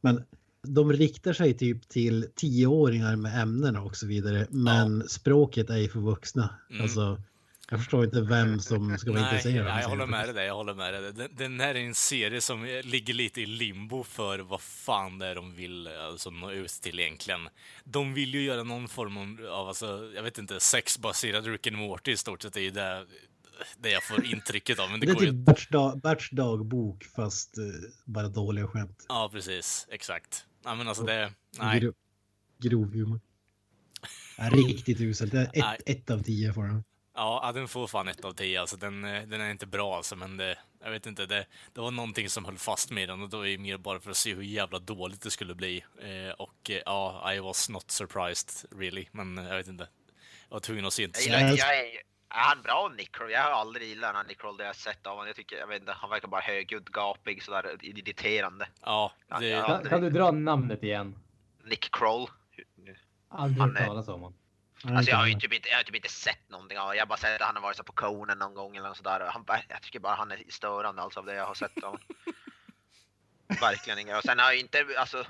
Men 0.00 0.22
de 0.62 0.92
riktar 0.92 1.32
sig 1.32 1.54
typ 1.54 1.88
till 1.88 2.26
tioåringar 2.34 3.16
med 3.16 3.42
ämnena 3.42 3.82
och 3.82 3.96
så 3.96 4.06
vidare. 4.06 4.46
Men 4.50 5.08
språket 5.08 5.70
är 5.70 5.76
ju 5.76 5.88
för 5.88 6.00
vuxna. 6.00 6.50
Mm. 6.70 6.82
Alltså, 6.82 7.20
jag 7.70 7.80
förstår 7.80 8.04
inte 8.04 8.20
vem 8.20 8.60
som 8.60 8.98
ska 8.98 9.10
vara 9.12 9.22
nej, 9.22 9.34
intresserad. 9.34 9.66
nej, 9.66 9.82
jag 9.82 9.88
håller 9.88 10.06
med 10.06 10.34
dig 10.34 10.46
jag 10.46 10.54
håller 10.54 10.74
med 10.74 10.92
dig. 10.94 11.12
Den, 11.12 11.28
den 11.36 11.60
här 11.60 11.74
är 11.74 11.80
en 11.80 11.94
serie 11.94 12.40
som 12.40 12.80
ligger 12.84 13.14
lite 13.14 13.40
i 13.40 13.46
limbo 13.46 14.02
för 14.02 14.38
vad 14.38 14.60
fan 14.60 15.18
det 15.18 15.26
är 15.26 15.34
de 15.34 15.54
vill 15.54 15.86
alltså, 15.86 16.30
nå 16.30 16.50
ut 16.50 16.70
till 16.70 17.00
egentligen. 17.00 17.48
De 17.84 18.14
vill 18.14 18.34
ju 18.34 18.42
göra 18.42 18.62
någon 18.62 18.88
form 18.88 19.16
av, 19.48 19.68
alltså, 19.68 20.10
jag 20.14 20.22
vet 20.22 20.38
inte, 20.38 20.60
sexbaserad 20.60 21.46
Rick 21.46 21.66
and 21.66 21.76
Morty 21.76 22.12
i 22.12 22.16
stort 22.16 22.42
sett, 22.42 22.52
det 22.52 22.60
är 22.60 22.64
ju 22.64 22.70
det, 22.70 23.06
det 23.78 23.90
jag 23.90 24.02
får 24.02 24.24
intrycket 24.24 24.78
av. 24.78 24.90
Men 24.90 25.00
det, 25.00 25.06
Det 25.06 25.12
är 25.12 25.14
går 25.14 25.24
ju... 25.24 25.30
typ 25.30 25.46
Berts, 25.46 25.68
dag, 25.68 26.00
Berts 26.00 26.30
dagbok 26.30 27.04
fast 27.04 27.58
eh, 27.58 27.64
bara 28.04 28.28
dåliga 28.28 28.66
skämt. 28.68 29.06
Ja, 29.08 29.30
precis. 29.32 29.86
Exakt. 29.90 30.46
Nej, 30.64 30.76
men 30.76 30.88
alltså 30.88 31.04
det... 31.04 31.32
Nej. 31.58 31.80
Gro, 31.80 31.92
grov 32.58 32.92
humor. 32.92 33.20
Ja, 34.38 34.50
riktigt 34.52 35.00
uselt. 35.00 35.34
Ett, 35.34 35.50
ett 35.86 36.10
av 36.10 36.22
tio 36.22 36.52
får 36.52 36.64
den. 36.64 36.84
Ja, 37.18 37.52
den 37.54 37.68
får 37.68 37.86
fan 37.86 38.08
ett 38.08 38.24
av 38.24 38.32
tio. 38.32 38.60
Alltså, 38.60 38.76
den, 38.76 39.04
eh, 39.04 39.22
den 39.22 39.40
är 39.40 39.50
inte 39.50 39.66
bra 39.66 39.96
alltså, 39.96 40.16
men 40.16 40.36
det, 40.36 40.58
jag 40.82 40.90
vet 40.90 41.06
inte. 41.06 41.26
Det, 41.26 41.46
det 41.72 41.80
var 41.80 41.90
någonting 41.90 42.28
som 42.28 42.44
höll 42.44 42.58
fast 42.58 42.90
med 42.90 43.08
den 43.08 43.22
och 43.22 43.28
det 43.28 43.36
var 43.36 43.44
ju 43.44 43.58
mer 43.58 43.76
bara 43.76 44.00
för 44.00 44.10
att 44.10 44.16
se 44.16 44.34
hur 44.34 44.42
jävla 44.42 44.78
dåligt 44.78 45.22
det 45.22 45.30
skulle 45.30 45.54
bli. 45.54 45.84
Eh, 45.98 46.32
och 46.38 46.70
eh, 46.70 46.82
ja, 46.86 47.32
I 47.32 47.38
was 47.38 47.68
not 47.68 47.90
surprised 47.90 48.80
really, 48.80 49.06
men 49.12 49.38
eh, 49.38 49.48
jag 49.48 49.56
vet 49.56 49.68
inte. 49.68 49.88
Jag 50.48 50.54
var 50.54 50.60
tvungen 50.60 50.84
att 50.84 50.92
se 50.92 51.02
inte 51.02 51.20
Jag 51.20 51.42
Nej. 51.42 51.54
jag 51.58 51.78
är, 51.78 51.84
är 51.84 52.48
han 52.48 52.62
bra 52.62 52.92
Nick 52.96 53.16
Kroll? 53.16 53.30
Jag 53.30 53.42
har 53.42 53.50
aldrig 53.50 53.88
gillat 53.88 54.08
den 54.08 54.16
här 54.16 54.24
Nick 54.24 54.40
Kroll 54.40 54.56
det 54.56 54.64
jag 54.64 54.68
har 54.68 54.74
sett 54.74 55.06
av 55.06 55.12
honom. 55.12 55.26
Jag 55.26 55.36
tycker, 55.36 55.56
jag 55.56 55.66
vet 55.66 55.80
inte, 55.80 55.92
han 55.92 56.10
verkar 56.10 56.28
bara 56.28 56.40
högljudd, 56.40 56.92
gapig, 56.92 57.42
sådär 57.42 57.76
irriterande. 57.80 58.68
Ja, 58.82 59.12
det, 59.40 59.46
ja. 59.48 59.66
Kan, 59.66 59.84
kan 59.84 60.00
du 60.00 60.10
dra 60.10 60.30
namnet 60.30 60.82
igen? 60.82 61.18
Nick 61.64 61.90
Kroll. 61.92 62.28
Aldrig 63.28 63.62
Han 63.62 63.76
hört 63.76 63.86
talas 63.86 64.08
om 64.08 64.20
honom. 64.20 64.34
Alltså 64.84 65.10
jag 65.10 65.16
har 65.16 65.26
ju 65.26 65.32
inte 65.32 65.46
typ 65.46 65.52
inte, 65.52 65.68
jag 65.68 65.76
har 65.76 65.82
typ 65.82 65.94
inte 65.94 66.08
sett 66.08 66.48
någonting 66.48 66.78
av. 66.78 66.94
Jag 66.94 67.02
har 67.02 67.06
bara 67.06 67.18
sett 67.18 67.40
att 67.40 67.46
han 67.46 67.56
har 67.56 67.62
varit 67.62 67.76
så 67.76 67.84
på 67.84 67.92
Conan 67.92 68.38
någon 68.38 68.54
gång 68.54 68.76
eller 68.76 68.88
något 68.88 68.96
sådär. 68.96 69.30
Han, 69.32 69.44
jag 69.68 69.82
tycker 69.82 70.00
bara 70.00 70.14
han 70.14 70.32
är 70.32 70.42
störande 70.48 71.02
alltså 71.02 71.20
av 71.20 71.26
det 71.26 71.34
jag 71.34 71.46
har 71.46 71.54
sett 71.54 71.84
av. 71.84 72.00
Verkligen 73.60 73.98
inget. 73.98 74.16
Och 74.16 74.22
sen 74.22 74.38
har 74.38 74.46
jag 74.46 74.60
inte, 74.60 74.86
alltså 74.98 75.26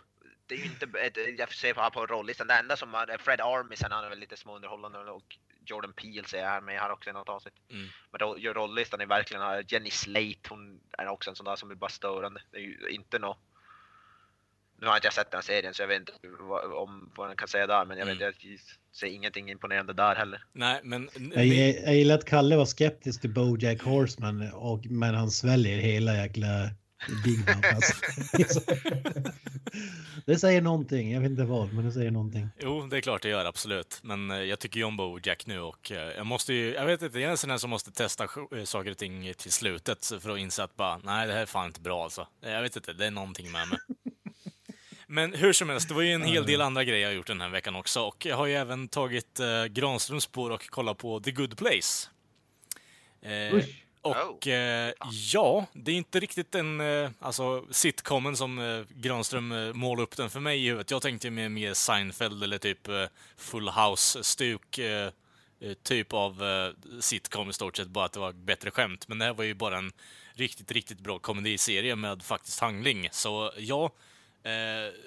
det 0.47 0.55
är 0.55 0.59
ju 0.59 0.65
inte, 0.65 0.99
ett, 0.99 1.39
jag 1.39 1.55
ser 1.55 1.75
på, 1.75 1.91
på 1.91 2.07
rollistan, 2.07 2.47
det 2.47 2.55
enda 2.55 2.77
som 2.77 2.95
är 2.95 3.19
Fred 3.19 3.41
Armisen, 3.41 3.93
han 3.93 4.05
är 4.05 4.09
väl 4.09 4.19
lite 4.19 4.37
småunderhållande 4.37 4.99
och 4.99 5.39
Jordan 5.67 5.93
Peele 5.93 6.29
ser 6.29 6.39
jag 6.39 6.49
här 6.49 6.61
med 6.61 6.81
här 6.81 6.91
också 6.91 7.11
i 7.11 7.13
något 7.13 7.29
avsnitt. 7.29 7.55
Mm. 7.71 7.89
Men 8.11 8.19
roll, 8.19 8.45
rollistan 8.45 9.01
är 9.01 9.07
verkligen, 9.07 9.65
Jenny 9.69 9.91
Slate, 9.91 10.49
hon 10.49 10.81
är 10.99 11.09
också 11.09 11.31
en 11.31 11.37
sån 11.37 11.45
där 11.45 11.57
som 11.57 11.71
är 11.71 11.75
bara 11.75 11.91
störande. 11.91 12.43
Det 12.51 12.57
är 12.57 12.61
ju 12.61 12.89
inte 12.89 13.19
något 13.19 13.39
nu 14.81 14.87
har 14.87 14.95
inte 14.95 15.07
jag 15.07 15.15
sett 15.15 15.31
den 15.31 15.43
serien 15.43 15.75
så 15.75 15.83
jag 15.83 15.89
vet 15.89 15.99
inte 16.01 16.13
vad, 16.41 16.73
om 16.73 17.11
vad 17.17 17.31
jag 17.31 17.39
kan 17.39 17.49
säga 17.49 17.67
där 17.67 17.85
men 17.85 17.99
jag, 17.99 18.07
vet, 18.07 18.15
Mm. 18.21 18.33
jag 18.33 18.35
ser 18.97 19.07
ingenting 19.07 19.51
imponerande 19.51 19.93
där 19.93 20.15
heller. 20.15 20.45
nej, 20.53 20.81
men... 20.83 21.09
Jag, 21.35 21.47
jag 21.47 21.95
gillar 21.95 22.15
att 22.15 22.25
Kalle 22.25 22.57
var 22.57 22.67
skeptisk 22.67 23.21
till 23.21 23.31
Bojack 23.31 23.83
Horseman 23.83 24.53
och, 24.53 24.87
men 24.87 25.15
han 25.15 25.31
sväljer 25.31 25.79
hela 25.79 26.15
jäkla 26.17 26.71
Big. 27.25 27.39
Alltså. 27.75 27.95
det 30.27 30.39
säger 30.39 30.63
någonting, 30.63 31.13
jag 31.13 31.21
vet 31.21 31.31
inte 31.31 31.45
vad, 31.45 31.73
men 31.73 31.85
det 31.85 31.93
säger 31.93 32.11
någonting. 32.11 32.49
Jo, 32.59 32.87
det 32.87 32.97
är 32.97 33.01
klart 33.01 33.23
det 33.23 33.29
gör, 33.29 33.45
absolut. 33.45 34.01
Men 34.03 34.31
eh, 34.31 34.37
jag 34.39 34.59
tycker 34.59 34.81
ju 34.81 34.85
om 34.85 34.97
Bojack 34.97 35.47
nu 35.47 35.61
och 35.61 35.93
eh, 35.93 36.17
jag 36.17 36.27
måste 36.27 36.55
ju, 36.55 36.75
jag 36.75 36.87
vet 36.87 37.03
inte, 37.03 37.19
jag 37.19 37.27
är 37.27 37.31
en 37.31 37.37
sån 37.39 37.51
här 37.51 37.59
som 37.59 37.71
måste 37.71 37.93
testa 37.93 38.25
eh, 38.25 38.65
saker 38.65 38.91
och 38.91 38.99
ting 38.99 39.35
till 39.35 39.53
slutet 39.53 40.13
för 40.21 40.31
att 40.31 40.39
inse 40.39 40.63
att 40.65 40.77
bara, 40.77 40.99
nej 40.99 41.27
det 41.27 41.33
här 41.33 41.43
är 41.43 41.47
fan 41.47 41.67
inte 41.67 41.81
bra 41.81 42.05
alltså. 42.05 42.27
Jag 42.41 42.63
vet 42.63 42.77
inte, 42.77 42.93
det 42.93 43.07
är 43.07 43.11
någonting 43.11 43.53
med 43.53 43.69
mig. 43.69 43.79
Men 45.11 45.35
hur 45.35 45.53
som 45.53 45.69
helst, 45.69 45.89
det 45.89 45.95
var 45.95 46.03
ju 46.03 46.13
en 46.13 46.23
hel 46.23 46.47
del 46.47 46.61
andra 46.61 46.85
grejer 46.85 47.01
jag 47.01 47.09
har 47.09 47.15
gjort 47.15 47.27
den 47.27 47.41
här 47.41 47.49
veckan 47.49 47.77
också 47.77 48.01
och 48.01 48.27
jag 48.27 48.37
har 48.37 48.47
ju 48.47 48.55
även 48.55 48.89
tagit 48.89 49.41
eh, 49.41 49.65
Granströms 49.65 50.25
spår 50.25 50.51
och 50.51 50.71
kollat 50.71 50.99
på 50.99 51.21
The 51.21 51.31
Good 51.31 51.59
Place. 51.59 52.09
Eh, 53.23 53.65
och 54.03 54.47
eh, 54.47 54.93
ja, 55.33 55.67
det 55.73 55.93
är 55.93 55.97
inte 55.97 56.21
riktigt 56.21 56.55
en 56.55 56.81
eh, 56.81 57.11
alltså, 57.19 57.67
sitcomen 57.71 58.37
som 58.37 58.59
eh, 58.59 58.85
Granström 58.89 59.53
eh, 59.53 59.73
målade 59.73 60.03
upp 60.03 60.17
den 60.17 60.31
för 60.31 60.41
mig 60.41 60.65
i 60.65 60.67
huvudet. 60.67 60.91
Jag 60.91 61.03
tänkte 61.03 61.31
mer, 61.31 61.49
mer 61.49 61.75
Seinfeld 61.75 62.43
eller 62.43 62.59
typ 62.59 62.89
eh, 62.89 63.05
Full 63.37 63.69
House-stuk. 63.69 64.79
Eh, 64.79 65.11
eh, 65.61 65.73
typ 65.83 66.13
av 66.13 66.45
eh, 66.45 67.01
sitcom 67.01 67.51
i 67.51 67.53
stort 67.53 67.77
sett, 67.77 67.89
bara 67.89 68.05
att 68.05 68.13
det 68.13 68.21
var 68.21 68.33
bättre 68.33 68.71
skämt. 68.71 69.09
Men 69.09 69.19
det 69.19 69.25
här 69.25 69.35
var 69.35 69.45
ju 69.45 69.55
bara 69.55 69.79
en 69.79 69.93
riktigt, 70.33 70.73
riktigt 70.73 71.01
bra 71.01 71.19
komediserie 71.19 71.97
med 71.97 72.23
faktiskt 72.23 72.61
handling. 72.61 73.09
Så 73.13 73.53
ja, 73.57 73.91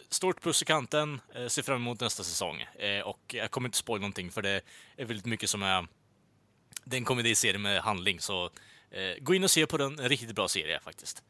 stort 0.10 0.41
puss 0.41 0.62
i 0.62 0.65
kanten. 0.65 1.22
Eh, 1.36 1.48
ser 1.48 1.62
fram 1.62 1.76
emot 1.82 2.00
nästa 2.00 2.24
säsong. 2.24 2.62
Eh, 2.62 3.02
och 3.02 3.20
jag 3.28 3.52
kommer 3.52 3.67
inte 3.67 3.78
spoila 3.78 4.02
någonting 4.02 4.32
för 4.32 4.41
det 4.41 4.62
är 4.98 5.06
väldigt 5.06 5.26
mycket 5.26 5.50
som 5.50 5.63
är 5.63 5.88
det 6.84 6.96
är 6.96 6.98
en 6.98 7.06
komediserie 7.06 7.58
med 7.60 7.82
handling, 7.82 8.20
så 8.20 8.46
eh, 8.91 9.24
gå 9.24 9.34
in 9.36 9.44
och 9.44 9.52
se 9.52 9.65
på 9.67 9.78
den. 9.78 10.00
En 10.00 10.10
riktigt 10.10 10.36
bra 10.36 10.48
serie 10.48 10.80
faktiskt. 10.80 11.24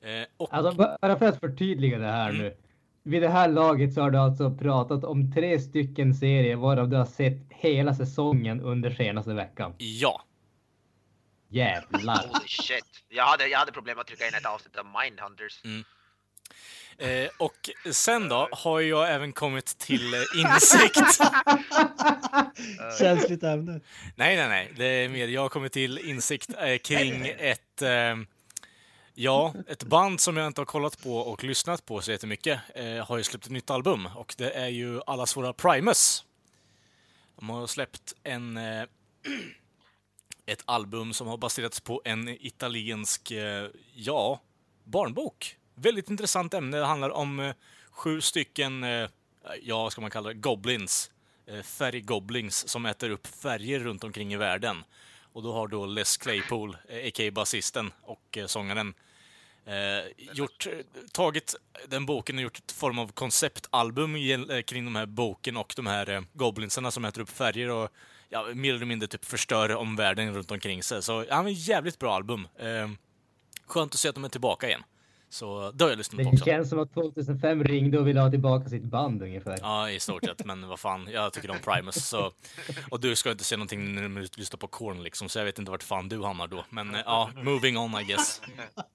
Eh, 0.00 0.22
och, 0.36 0.48
Alltså 0.54 0.72
bara 1.00 1.18
för 1.18 1.26
att 1.26 1.40
förtydliga 1.40 1.98
det 1.98 2.06
här 2.06 2.30
Mm. 2.30 2.42
nu. 2.42 2.56
Vid 3.02 3.22
det 3.22 3.28
här 3.28 3.48
laget 3.48 3.94
så 3.94 4.00
har 4.00 4.10
du 4.10 4.18
alltså 4.18 4.50
pratat 4.54 5.04
om 5.04 5.32
tre 5.32 5.60
stycken 5.60 6.14
serier 6.14 6.56
varav 6.56 6.88
du 6.88 6.96
har 6.96 7.06
sett 7.06 7.38
hela 7.50 7.94
säsongen 7.94 8.60
under 8.60 8.90
senaste 8.90 9.34
veckan. 9.34 9.74
ja, 9.78 10.22
Jävlar. 11.48 12.26
Holy 12.28 12.48
shit. 12.48 12.84
Jag 13.08 13.24
hade, 13.24 13.46
jag 13.46 13.58
hade 13.58 13.72
problem 13.72 13.98
att 13.98 14.06
trycka 14.06 14.28
in 14.28 14.34
ett 14.34 14.46
avsnitt 14.46 14.76
av 14.76 14.86
Mindhunters. 15.02 15.60
Eh, 16.98 17.28
och 17.38 17.70
sen 17.92 18.28
då 18.28 18.48
har 18.52 18.80
jag 18.80 19.12
även 19.14 19.32
kommit 19.32 19.78
till 19.78 20.14
eh, 20.14 20.20
insikt. 20.36 21.20
Känsligt 22.98 23.42
ämne. 23.42 23.80
nej, 24.14 24.36
nej, 24.36 24.48
nej. 24.48 24.72
Det 24.76 24.84
är 24.84 25.08
mer, 25.08 25.28
jag 25.28 25.40
har 25.40 25.48
kommit 25.48 25.72
till 25.72 25.98
insikt 25.98 26.50
eh, 26.58 26.78
kring 26.78 27.26
ett, 27.38 27.82
eh, 27.82 28.16
ja, 29.14 29.54
ett 29.68 29.84
band 29.84 30.20
som 30.20 30.36
jag 30.36 30.46
inte 30.46 30.60
har 30.60 30.66
kollat 30.66 31.02
på 31.02 31.16
och 31.18 31.44
lyssnat 31.44 31.86
på 31.86 32.00
så 32.00 32.10
jättemycket. 32.10 32.60
Har 33.04 33.16
ju 33.16 33.22
släppt 33.22 33.44
ett 33.44 33.52
nytt 33.52 33.70
album 33.70 34.08
och 34.14 34.34
det 34.38 34.50
är 34.50 34.68
ju 34.68 35.00
allas 35.06 35.36
våra 35.36 35.52
Primus. 35.52 36.24
De 37.36 37.50
har 37.50 37.66
släppt 37.66 38.14
en 38.22 38.56
ett 40.46 40.62
album 40.64 41.12
som 41.12 41.26
har 41.26 41.36
baserats 41.36 41.80
på 41.80 42.02
en 42.04 42.28
italiensk, 42.28 43.32
ja, 43.94 44.40
barnbok. 44.84 45.56
Väldigt 45.78 46.10
intressant 46.10 46.54
ämne. 46.54 46.76
Det 46.76 46.84
handlar 46.84 47.10
om 47.10 47.40
eh, 47.40 47.54
sju 47.90 48.20
stycken, 48.20 48.84
eh, 48.84 49.08
ja, 49.62 49.82
vad 49.82 49.92
ska 49.92 50.00
man 50.00 50.10
kalla 50.10 50.28
det, 50.28 50.34
goblins. 50.34 51.10
Eh, 51.46 51.62
färggoblins 51.62 52.68
som 52.68 52.86
äter 52.86 53.10
upp 53.10 53.26
färger 53.26 53.80
runt 53.80 54.04
omkring 54.04 54.32
i 54.32 54.36
världen. 54.36 54.84
Och 55.32 55.42
då 55.42 55.52
har 55.52 55.68
då 55.68 55.86
Les 55.86 56.16
Claypool, 56.16 56.74
a.k.a. 56.74 57.30
basisten 57.30 57.92
och 58.02 58.38
sångaren, 58.46 58.94
Eh, 59.66 60.04
gjort, 60.32 60.66
tagit 61.12 61.54
den 61.88 62.06
boken 62.06 62.36
och 62.36 62.42
gjort 62.42 62.58
ett 62.58 62.72
form 62.72 62.98
av 62.98 63.12
konceptalbum 63.12 64.14
kring 64.66 64.84
de 64.84 64.96
här 64.96 65.06
boken 65.06 65.56
och 65.56 65.72
de 65.76 65.86
här 65.86 66.10
eh, 66.10 66.20
goblinsarna 66.32 66.90
som 66.90 67.04
äter 67.04 67.22
upp 67.22 67.30
färger 67.30 67.70
och 67.70 67.90
ja, 68.28 68.46
mer 68.54 68.74
eller 68.74 68.86
mindre 68.86 69.08
typ 69.08 69.24
förstör 69.24 69.76
om 69.76 69.96
världen 69.96 70.34
runt 70.34 70.50
omkring 70.50 70.82
sig. 70.82 71.02
Så 71.02 71.24
ja, 71.28 71.42
men 71.42 71.54
jävligt 71.54 71.98
bra 71.98 72.14
album. 72.14 72.48
Eh, 72.58 72.90
skönt 73.66 73.94
att 73.94 74.00
se 74.00 74.08
att 74.08 74.14
de 74.14 74.24
är 74.24 74.28
tillbaka 74.28 74.68
igen. 74.68 74.82
Så 75.28 75.70
det 75.70 75.84
har 75.84 75.90
jag 75.90 75.98
lyssnat 75.98 76.16
på 76.16 76.22
Det 76.22 76.28
också. 76.28 76.44
känns 76.44 76.68
som 76.70 76.78
att 76.78 76.94
2005 76.94 77.64
ringde 77.64 77.98
och 77.98 78.06
ville 78.08 78.20
ha 78.20 78.30
tillbaka 78.30 78.68
sitt 78.68 78.84
band 78.84 79.22
ungefär. 79.22 79.58
Ja, 79.60 79.90
i 79.90 80.00
stort 80.00 80.24
sett. 80.24 80.44
Men 80.44 80.68
vad 80.68 80.80
fan, 80.80 81.08
jag 81.12 81.32
tycker 81.32 81.50
om 81.50 81.58
Primus. 81.58 82.08
Så, 82.08 82.32
och 82.90 83.00
du 83.00 83.16
ska 83.16 83.30
inte 83.30 83.44
se 83.44 83.56
någonting 83.56 83.94
när 83.94 84.20
du 84.20 84.28
lyssnar 84.36 84.58
på 84.58 84.66
Korn 84.66 85.02
liksom, 85.02 85.28
så 85.28 85.38
jag 85.38 85.44
vet 85.44 85.58
inte 85.58 85.70
vart 85.70 85.82
fan 85.82 86.08
du 86.08 86.22
hamnar 86.22 86.46
då. 86.46 86.64
Men 86.70 86.94
eh, 86.94 87.00
ja, 87.04 87.30
moving 87.36 87.78
on 87.78 88.00
I 88.00 88.04
guess. 88.04 88.42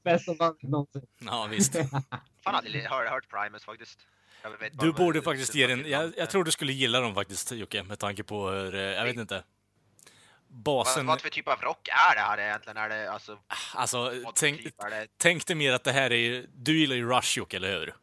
Bästa 0.03 0.35
bandet 0.35 0.63
någonsin. 0.63 1.01
Ja, 1.25 1.47
visst. 1.51 1.73
Fan 2.43 2.55
aldrig 2.55 2.83
hört, 2.83 3.09
hört 3.09 3.29
Primus 3.29 3.63
faktiskt. 3.65 3.99
Jag 4.43 4.49
vet 4.49 4.73
bara 4.73 4.85
Du 4.85 4.93
borde 4.93 5.21
faktiskt 5.21 5.55
ge 5.55 5.67
den, 5.67 5.89
jag, 5.89 6.13
jag 6.17 6.29
tror 6.29 6.43
du 6.43 6.51
skulle 6.51 6.73
gilla 6.73 6.99
dem 6.99 7.15
faktiskt 7.15 7.51
Jocke, 7.51 7.83
med 7.83 7.99
tanke 7.99 8.23
på 8.23 8.49
hur, 8.49 8.75
eh, 8.75 8.81
jag 8.81 9.05
vet 9.05 9.15
inte. 9.17 9.43
Vad, 10.53 10.63
Basen, 10.63 11.05
vad 11.05 11.21
för 11.21 11.29
typ 11.29 11.47
av 11.47 11.61
rock 11.61 11.87
är 11.87 12.15
det 12.15 12.21
här 12.21 12.37
egentligen? 12.37 12.77
Är 12.77 12.89
det 12.89 13.11
alltså... 13.11 13.37
alltså 13.73 13.97
vad 14.23 14.35
tänk, 14.35 14.63
typ 14.63 14.83
är 14.83 14.89
det? 14.89 15.07
tänk 15.17 15.47
dig 15.47 15.55
mer 15.55 15.73
att 15.73 15.83
det 15.83 15.91
här 15.91 16.11
är, 16.11 16.45
du 16.55 16.79
gillar 16.79 16.95
ju 16.95 17.09
Rush 17.09 17.37
Jocke, 17.37 17.57
eller 17.57 17.79
hur? 17.79 17.95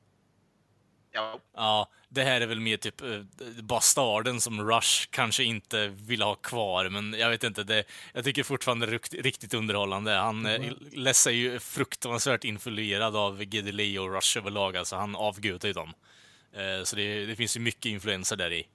Ja, 1.12 1.40
Ja, 1.54 1.90
det 2.08 2.24
här 2.24 2.40
är 2.40 2.46
väl 2.46 2.60
mer 2.60 2.76
typ 2.76 3.00
eh, 3.00 3.20
bastarden 3.62 4.40
som 4.40 4.70
Rush 4.70 5.08
kanske 5.10 5.44
inte 5.44 5.88
vill 5.88 6.22
ha 6.22 6.34
kvar, 6.34 6.88
men 6.88 7.12
jag 7.18 7.30
vet 7.30 7.44
inte, 7.44 7.64
det, 7.64 7.84
jag 8.12 8.24
tycker 8.24 8.42
fortfarande 8.42 8.86
det 8.86 9.14
är 9.14 9.22
riktigt 9.22 9.54
underhållande. 9.54 10.12
Han 10.12 10.46
mm. 10.46 10.74
Les 10.92 11.26
är 11.26 11.30
ju 11.30 11.58
fruktansvärt 11.58 12.44
influerad 12.44 13.16
av 13.16 13.42
Geddy 13.42 13.72
Lee 13.72 13.98
och 13.98 14.14
Rush 14.14 14.38
överlag, 14.38 14.76
alltså 14.76 14.96
han 14.96 15.16
avgudar 15.16 15.66
ju 15.66 15.72
dem. 15.72 15.94
Eh, 16.52 16.84
så 16.84 16.96
det, 16.96 17.26
det 17.26 17.36
finns 17.36 17.56
ju 17.56 17.60
mycket 17.60 17.86
influenser 17.86 18.36
där 18.36 18.52
i. 18.52 18.66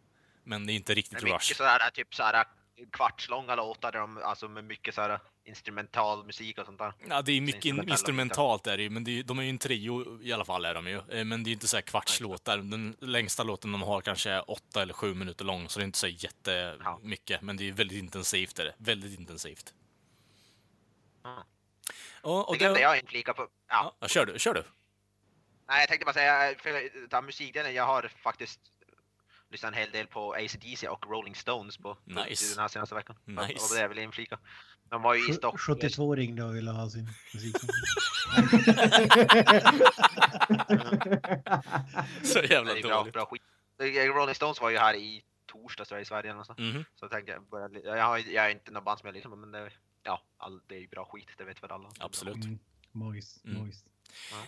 Men 0.43 0.65
det 0.65 0.73
är 0.73 0.75
inte 0.75 0.93
det 0.93 0.97
riktigt 0.97 1.17
är 1.17 1.23
mycket 1.23 1.49
Rush. 1.49 1.55
sådär 1.57 1.89
typ 1.93 2.15
såhär 2.15 2.45
kvartslånga 2.91 3.55
låtar 3.55 3.91
där 3.91 3.99
de, 3.99 4.17
alltså 4.17 4.47
med 4.47 4.63
mycket 4.63 4.95
såhär 4.95 5.19
instrumental 5.45 6.25
musik 6.25 6.57
och 6.57 6.65
sånt 6.65 6.79
där. 6.79 6.93
Ja, 7.09 7.21
det 7.21 7.31
är 7.31 7.41
mycket 7.41 7.65
instrumentalt 7.65 8.67
är 8.67 8.77
det 8.77 8.83
ju, 8.83 8.89
men 8.89 9.03
det 9.03 9.19
är, 9.19 9.23
de 9.23 9.39
är 9.39 9.43
ju 9.43 9.49
en 9.49 9.57
trio 9.57 10.21
i 10.21 10.33
alla 10.33 10.45
fall 10.45 10.65
är 10.65 10.73
de 10.73 10.87
ju. 10.87 10.97
Eh, 11.09 11.25
Men 11.25 11.43
det 11.43 11.47
är 11.47 11.49
ju 11.49 11.53
inte 11.53 11.67
så 11.67 11.77
här 11.77 11.81
kvartslåtar. 11.81 12.57
Den 12.57 12.95
längsta 12.99 13.43
låten 13.43 13.71
de 13.71 13.81
har 13.81 14.01
kanske 14.01 14.31
är 14.31 14.51
åtta 14.51 14.81
eller 14.81 14.93
sju 14.93 15.13
minuter 15.13 15.45
lång, 15.45 15.69
så 15.69 15.79
det 15.79 15.83
är 15.83 15.85
inte 15.85 15.97
så 15.97 16.07
jättemycket. 16.07 17.41
Men 17.41 17.57
det 17.57 17.69
är 17.69 17.71
väldigt 17.71 17.97
intensivt 17.97 18.59
är 18.59 18.65
det. 18.65 18.75
Väldigt 18.77 19.19
intensivt. 19.19 19.73
Ja. 21.23 21.45
Och, 22.21 22.47
och 22.47 22.53
Det 22.53 22.59
glömde 22.59 22.81
jag 22.81 22.99
inflika 22.99 23.33
på. 23.33 23.47
Ja. 23.69 23.95
ja, 23.99 24.07
kör 24.07 24.25
du, 24.25 24.39
kör 24.39 24.53
du. 24.53 24.63
Nej, 25.67 25.79
jag 25.79 25.87
tänkte 25.87 26.05
bara 26.05 26.13
säga, 26.13 26.55
för 26.59 27.07
ta 27.07 27.21
musikdelen, 27.21 27.73
jag 27.73 27.85
har 27.85 28.11
faktiskt 28.23 28.59
lyssnat 29.53 29.71
en 29.73 29.77
hel 29.79 29.91
del 29.91 30.07
på 30.07 30.33
AC/DC 30.33 30.87
och 30.87 31.05
Rolling 31.07 31.35
Stones 31.35 31.77
på 31.77 31.97
Nice. 32.05 32.53
den 32.55 32.59
här 32.61 32.67
senaste 32.67 32.95
veckan. 32.95 33.15
Nice. 33.25 33.41
Och 33.43 33.75
det 33.75 33.81
jag 33.81 33.89
vill 33.89 33.99
inflika. 33.99 34.39
De 34.89 35.01
var 35.01 35.13
ju 35.15 35.29
i 35.29 35.33
Stockholm. 35.33 35.77
72 35.79 36.15
ringde 36.15 36.43
och 36.43 36.55
ville 36.55 36.71
ha 36.71 36.89
sin 36.89 37.09
musik. 37.33 37.55
Så 42.23 42.39
jävla 42.39 42.73
Det 42.73 42.79
är 42.79 42.83
bra, 42.83 42.97
dåligt. 42.99 43.13
bra 43.13 43.25
skit. 43.25 43.41
Rolling 44.15 44.35
Stones 44.35 44.61
var 44.61 44.69
ju 44.69 44.77
här 44.77 44.93
i 44.95 45.23
torsdags 45.45 45.91
i 45.91 46.05
Sverige 46.05 46.43
sånt. 46.43 46.59
Mhm. 46.59 46.85
Så 46.95 47.05
jag 47.05 47.11
tänkte 47.11 47.31
jag 47.31 47.43
börja, 47.43 47.69
jag, 47.97 48.05
har, 48.05 48.17
jag 48.17 48.45
är 48.45 48.49
inte 48.49 48.71
någon 48.71 48.83
band 48.83 48.99
som 48.99 49.07
jag 49.07 49.13
lyssnar 49.15 49.31
på 49.31 49.37
men 49.37 49.51
det, 49.51 49.71
ja, 50.03 50.21
all, 50.37 50.61
det 50.67 50.75
är 50.75 50.79
ju 50.79 50.87
bra 50.87 51.05
skit, 51.05 51.27
det 51.37 51.43
vet 51.43 51.63
väl 51.63 51.71
alla. 51.71 51.89
Absolut. 51.99 52.35
Mm. 52.45 52.59
Magiskt, 52.91 53.45
Mm. 53.45 53.71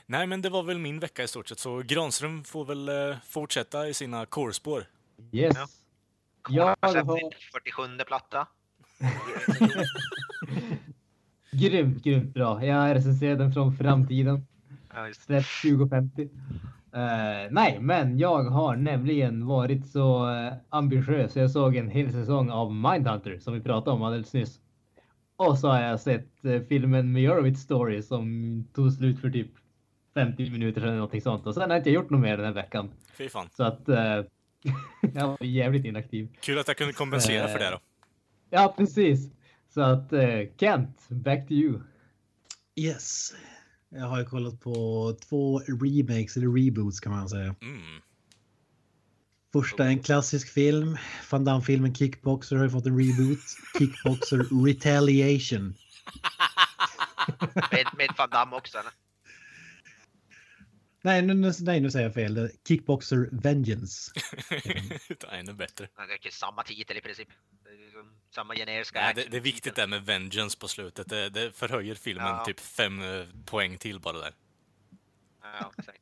Nej, 0.05 0.27
men 0.27 0.41
det 0.41 0.49
var 0.49 0.63
väl 0.63 0.79
min 0.79 0.99
vecka 0.99 1.23
i 1.23 1.27
stort 1.27 1.47
sett, 1.47 1.59
så 1.59 1.81
Granström 1.81 2.43
får 2.43 2.65
väl 2.65 2.89
eh, 2.89 3.17
fortsätta 3.25 3.87
i 3.87 3.93
sina 3.93 4.25
core-spår. 4.25 4.85
Yes. 5.31 5.57
Ja. 5.57 5.67
Jag 6.49 6.75
har 6.81 6.91
släppt 6.91 7.07
har... 7.07 7.17
sin 7.17 7.31
47 7.53 7.97
platta. 8.07 8.47
Grymt, 11.51 12.03
grymt 12.03 12.33
bra. 12.33 12.65
Jag 12.65 12.95
recenserar 12.95 13.35
den 13.35 13.53
från 13.53 13.77
framtiden. 13.77 14.47
Ja. 14.93 15.13
Släppt 15.13 15.61
2050. 15.61 16.29
Eh, 16.95 17.51
nej, 17.51 17.77
men 17.81 18.19
jag 18.19 18.43
har 18.43 18.75
nämligen 18.75 19.45
varit 19.45 19.87
så 19.87 20.29
uh, 20.29 20.53
ambitiös. 20.69 21.35
Jag 21.35 21.51
såg 21.51 21.75
en 21.75 21.89
hel 21.89 22.11
säsong 22.11 22.49
av 22.49 22.73
Mindhunter 22.73 23.39
som 23.39 23.53
vi 23.53 23.61
pratade 23.61 23.95
om 23.95 24.03
alldeles 24.03 24.33
nyss. 24.33 24.59
Och 25.37 25.59
så 25.59 25.67
har 25.67 25.81
jag 25.81 25.99
sett 25.99 26.45
eh, 26.45 26.61
filmen 26.69 27.11
Meyerowitz 27.11 27.61
Story 27.61 28.01
som 28.01 28.67
tog 28.73 28.91
slut 28.91 29.19
för 29.19 29.29
typ 29.29 29.51
50 30.13 30.49
minuter 30.49 30.81
sedan 30.81 30.87
eller 30.87 30.97
någonting 30.97 31.21
sånt. 31.21 31.47
Och 31.47 31.53
sen 31.53 31.63
har 31.63 31.69
jag 31.69 31.79
inte 31.79 31.89
gjort 31.89 32.09
något 32.09 32.21
mer 32.21 32.37
den 32.37 32.45
här 32.45 32.53
veckan. 32.53 32.91
Fy 33.13 33.29
fan. 33.29 33.49
Så 33.57 33.63
att 33.63 33.89
eh, 33.89 33.95
jag 35.13 35.27
var 35.27 35.43
jävligt 35.43 35.85
inaktiv. 35.85 36.29
Kul 36.41 36.59
att 36.59 36.67
jag 36.67 36.77
kunde 36.77 36.93
kompensera 36.93 37.47
för 37.47 37.59
det 37.59 37.69
då. 37.69 37.79
Ja, 38.49 38.73
precis. 38.77 39.29
Så 39.73 39.81
att 39.81 40.13
eh, 40.13 40.39
Kent, 40.57 41.09
back 41.09 41.47
to 41.47 41.53
you. 41.53 41.79
Yes. 42.75 43.33
Jag 43.89 44.05
har 44.05 44.19
ju 44.19 44.25
kollat 44.25 44.61
på 44.61 45.17
två 45.29 45.59
remakes 45.59 46.37
eller 46.37 46.47
reboots 46.47 46.99
kan 46.99 47.11
man 47.11 47.29
säga. 47.29 47.55
Mm. 47.61 48.01
Första 49.55 49.85
en 49.85 50.03
klassisk 50.03 50.53
film. 50.53 50.97
Van 51.31 51.45
Damme-filmen 51.45 51.95
Kickboxer 51.95 52.55
har 52.55 52.63
ju 52.63 52.69
fått 52.69 52.85
en 52.85 52.99
reboot. 52.99 53.39
Kickboxer 53.77 54.65
Retaliation. 54.65 55.75
Med, 57.71 57.87
med 57.97 58.09
Van 58.17 58.29
Damme 58.29 58.55
också 58.55 58.77
eller? 58.77 58.91
Nej, 61.01 61.21
nu, 61.21 61.33
nu, 61.33 61.51
nej, 61.59 61.79
nu 61.79 61.91
säger 61.91 62.05
jag 62.05 62.13
fel. 62.13 62.49
Kickboxer 62.67 63.29
Vengeance. 63.31 64.11
Det 65.07 65.23
är 65.23 65.39
ännu 65.39 65.53
bättre. 65.53 65.87
Det 66.21 66.27
är 66.27 66.31
samma 66.31 66.63
titel 66.63 66.97
i 66.97 67.01
princip. 67.01 67.29
Det 67.63 67.69
är 67.69 67.77
liksom 67.77 68.13
samma 68.35 68.55
generiska 68.55 69.01
Nej, 69.01 69.13
det, 69.15 69.25
det 69.31 69.37
är 69.37 69.41
viktigt 69.41 69.75
där 69.75 69.87
med 69.87 70.05
vengeance 70.05 70.57
på 70.59 70.67
slutet. 70.67 71.09
Det, 71.09 71.29
det 71.29 71.51
förhöjer 71.51 71.95
filmen 71.95 72.25
Ja. 72.25 72.45
typ 72.45 72.59
fem 72.59 73.01
eh, 73.01 73.25
poäng 73.45 73.77
till 73.77 73.99
bara 73.99 74.17
där. 74.17 74.33
Ja, 75.41 75.71
exakt. 75.77 75.99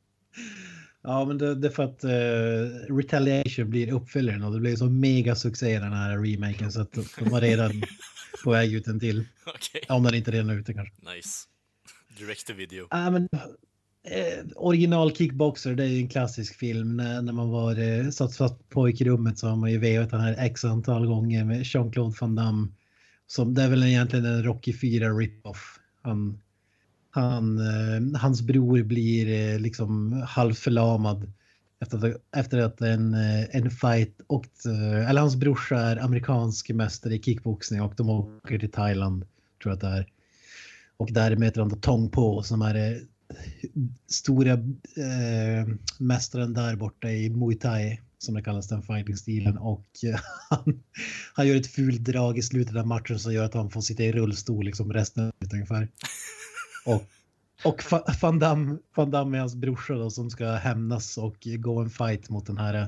Ja, 1.02 1.24
men 1.24 1.38
det, 1.38 1.54
det 1.54 1.68
är 1.68 1.72
för 1.72 1.82
att 1.82 2.04
eh, 2.04 2.94
Retaliation 2.94 3.70
blir 3.70 3.92
uppföljaren 3.92 4.42
och 4.42 4.52
det 4.52 4.60
blir 4.60 4.76
så 4.76 4.86
mega 4.90 5.34
succé 5.34 5.78
den 5.78 5.92
här 5.92 6.18
remaken 6.18 6.72
så 6.72 6.80
att 6.80 6.92
de 6.92 7.30
var 7.30 7.40
redan 7.40 7.82
på 8.44 8.50
väg 8.50 8.74
ut 8.74 8.86
en 8.86 9.00
till. 9.00 9.24
Okej, 9.46 9.80
Om 9.88 10.02
den 10.02 10.14
inte 10.14 10.30
redan 10.30 10.50
är 10.50 10.54
ute 10.58 10.74
kanske. 10.74 10.94
nice. 11.14 11.48
Direct 12.18 12.46
to 12.46 12.52
video. 12.54 12.86
Ja, 12.90 13.10
men, 13.10 13.28
eh, 14.04 14.44
original 14.56 15.16
Kickboxer, 15.16 15.74
det 15.74 15.84
är 15.84 15.88
ju 15.88 15.98
en 15.98 16.08
klassisk 16.08 16.58
film. 16.58 16.96
När, 16.96 17.22
när 17.22 17.32
man 17.32 17.50
var 17.50 17.78
eh, 17.78 18.10
satt 18.10 18.36
fast 18.36 18.58
på 18.58 18.64
pojkrummet 18.68 19.38
så 19.38 19.48
har 19.48 19.56
man 19.56 19.70
ju 19.72 19.78
vevat 19.78 20.10
den 20.10 20.20
här 20.20 20.36
x 20.38 20.64
antal 20.64 21.06
gånger 21.06 21.44
med 21.44 21.62
Jean-Claude 21.62 22.16
Van 22.20 22.34
Damme. 22.34 22.68
Som, 23.26 23.54
det 23.54 23.62
är 23.62 23.68
väl 23.70 23.82
egentligen 23.82 24.24
en 24.24 24.42
Rocky 24.44 24.72
4 24.72 25.08
rip-off. 25.08 25.78
Han, 26.02 26.40
han, 27.14 27.58
eh, 27.58 28.20
hans 28.20 28.42
bror 28.42 28.82
blir 28.82 29.28
eh, 29.28 29.58
liksom 29.58 30.22
halvförlamad 30.26 31.32
efter 31.80 31.98
att, 31.98 32.22
efter 32.36 32.58
att 32.58 32.80
en, 32.80 33.14
eh, 33.14 33.56
en 33.56 33.70
fight 33.70 34.20
och 34.26 34.46
eh, 34.66 35.10
eller 35.10 35.20
hans 35.20 35.36
brorsa 35.36 35.80
är 35.80 35.96
amerikansk 35.96 36.70
mästare 36.70 37.14
i 37.14 37.22
kickboxning 37.22 37.82
och 37.82 37.94
de 37.96 38.10
åker 38.10 38.58
till 38.58 38.70
Thailand 38.70 39.24
tror 39.62 39.72
jag 39.72 39.74
att 39.74 39.80
det 39.80 39.86
är. 39.86 40.06
Och 40.96 41.12
där 41.12 41.36
möter 41.36 41.60
han 41.60 41.68
då 41.68 41.76
Tong 41.76 42.10
Po 42.10 42.42
som 42.42 42.62
är 42.62 42.74
eh, 42.74 42.98
stora 44.06 44.52
eh, 44.52 45.68
mästaren 45.98 46.54
där 46.54 46.76
borta 46.76 47.10
i 47.10 47.30
Muay 47.30 47.56
Thai 47.56 48.00
som 48.18 48.34
det 48.34 48.42
kallas 48.42 48.68
den 48.68 48.82
fightingstilen 48.82 49.58
och 49.58 49.86
eh, 50.04 50.20
han, 50.50 50.82
han 51.34 51.48
gör 51.48 51.56
ett 51.56 51.72
fult 51.72 52.04
drag 52.04 52.38
i 52.38 52.42
slutet 52.42 52.76
av 52.76 52.86
matchen 52.86 53.18
som 53.18 53.34
gör 53.34 53.44
att 53.44 53.54
han 53.54 53.70
får 53.70 53.80
sitta 53.80 54.02
i 54.02 54.12
rullstol 54.12 54.64
liksom 54.64 54.92
resten 54.92 55.24
av 55.24 55.32
ungefär. 55.52 55.88
Och, 56.84 57.02
och 57.64 57.82
Van 58.22 58.38
Damme, 58.38 58.78
Van 58.94 59.10
Damme 59.10 59.36
är 59.36 59.40
hans 59.40 59.54
brorsa 59.56 59.94
då 59.94 60.10
som 60.10 60.30
ska 60.30 60.50
hämnas 60.52 61.18
och 61.18 61.36
gå 61.40 61.80
en 61.80 61.90
fight 61.90 62.30
mot 62.30 62.46
den 62.46 62.58
här 62.58 62.74
eh, 62.74 62.86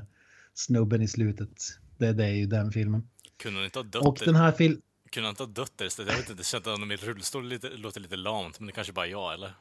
snubben 0.53 1.01
i 1.01 1.07
slutet. 1.07 1.49
Det, 1.97 2.13
det 2.13 2.25
är 2.25 2.31
ju 2.35 2.45
den 2.45 2.71
filmen. 2.71 3.09
Kunde 3.37 3.57
han 3.59 3.65
inte 3.65 3.79
ha 3.79 3.83
dött? 3.83 4.05
Och 4.05 4.17
den 4.25 4.35
här 4.35 4.51
filmen 4.51 4.81
Kunde 5.11 5.27
han 5.27 5.31
inte 5.31 5.43
ha 5.43 5.49
dött 5.49 5.73
där 5.75 5.85
istället? 5.85 6.11
Jag 6.11 6.17
vet 6.17 6.29
inte, 6.29 6.39
det 6.41 6.45
känns 6.45 6.67
att 6.67 6.71
honom 6.73 6.91
i 6.91 6.95
rullstol 6.95 7.47
lite, 7.47 7.69
låter 7.69 7.99
lite 8.01 8.15
lamt, 8.15 8.59
men 8.59 8.67
det 8.67 8.73
kanske 8.73 8.93
bara 8.93 9.05
är 9.05 9.09
jag, 9.11 9.33
eller? 9.33 9.53